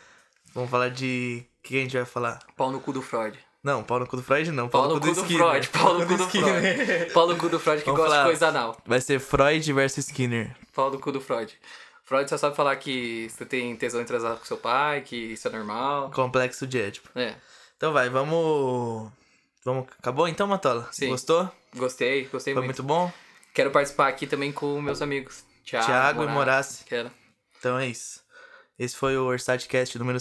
Vamos 0.55 0.71
falar 0.71 0.89
de. 0.91 1.45
O 1.61 1.63
que 1.67 1.79
a 1.79 1.81
gente 1.81 1.97
vai 1.97 2.05
falar? 2.05 2.39
Pau 2.57 2.71
no 2.71 2.81
cu 2.81 2.93
do 2.93 3.03
Freud. 3.03 3.39
Não, 3.63 3.83
pau 3.83 3.99
no 3.99 4.07
cu 4.07 4.17
do 4.17 4.23
Freud 4.23 4.51
não. 4.53 4.69
Pau 4.69 4.89
no 4.89 5.01
cu 5.01 5.07
do 5.15 5.21
Skinner. 5.23 5.39
Freud, 5.49 5.69
pau 5.71 5.99
no 5.99 6.07
cu 6.07 6.17
do 6.17 6.29
Freud. 6.29 7.13
Pau 7.15 7.27
no 7.29 7.37
cu 7.39 7.49
do 7.49 7.59
Freud 7.59 7.81
que 7.83 7.87
Vamos 7.87 8.01
gosta 8.01 8.11
falar. 8.15 8.25
de 8.25 8.31
coisa 8.31 8.49
anal. 8.49 8.77
Vai 8.85 9.01
ser 9.01 9.19
Freud 9.19 9.73
versus 9.73 10.07
Skinner. 10.07 10.55
Pau 10.75 10.91
no 10.91 10.99
cu 11.01 11.11
do 11.11 11.21
Freud. 11.21 11.59
Freud 12.05 12.29
só 12.29 12.37
sabe 12.37 12.55
falar 12.55 12.77
que 12.77 13.29
você 13.31 13.47
tem 13.47 13.75
tesão 13.77 14.03
em 14.03 14.05
transar 14.05 14.37
com 14.37 14.45
seu 14.45 14.59
pai, 14.59 15.01
que 15.01 15.17
isso 15.17 15.49
é 15.49 15.51
normal. 15.51 16.11
Complexo 16.11 16.67
de 16.67 16.79
Édipo. 16.79 17.09
É, 17.15 17.35
Então 17.79 17.95
vai, 17.95 18.11
vamos. 18.11 19.11
Vamos. 19.65 19.87
Acabou 19.99 20.29
então, 20.29 20.47
Matola? 20.47 20.87
Sim. 20.93 21.09
Gostou? 21.09 21.51
gostei, 21.75 22.27
gostei 22.27 22.53
Foi 22.53 22.63
muito. 22.63 22.83
muito 22.83 22.83
bom? 22.83 23.11
Quero 23.55 23.71
participar 23.71 24.09
aqui 24.09 24.27
também 24.27 24.53
com 24.53 24.79
meus 24.83 25.01
amigos. 25.01 25.43
Thiago, 25.65 25.87
Thiago 25.87 26.23
e 26.25 26.27
Morassi. 26.27 26.85
Quero. 26.85 27.11
Então 27.59 27.79
é 27.79 27.87
isso. 27.87 28.23
Esse 28.79 28.95
foi 28.97 29.17
o 29.17 29.25
Orstatcast 29.25 29.97
número 29.99 30.21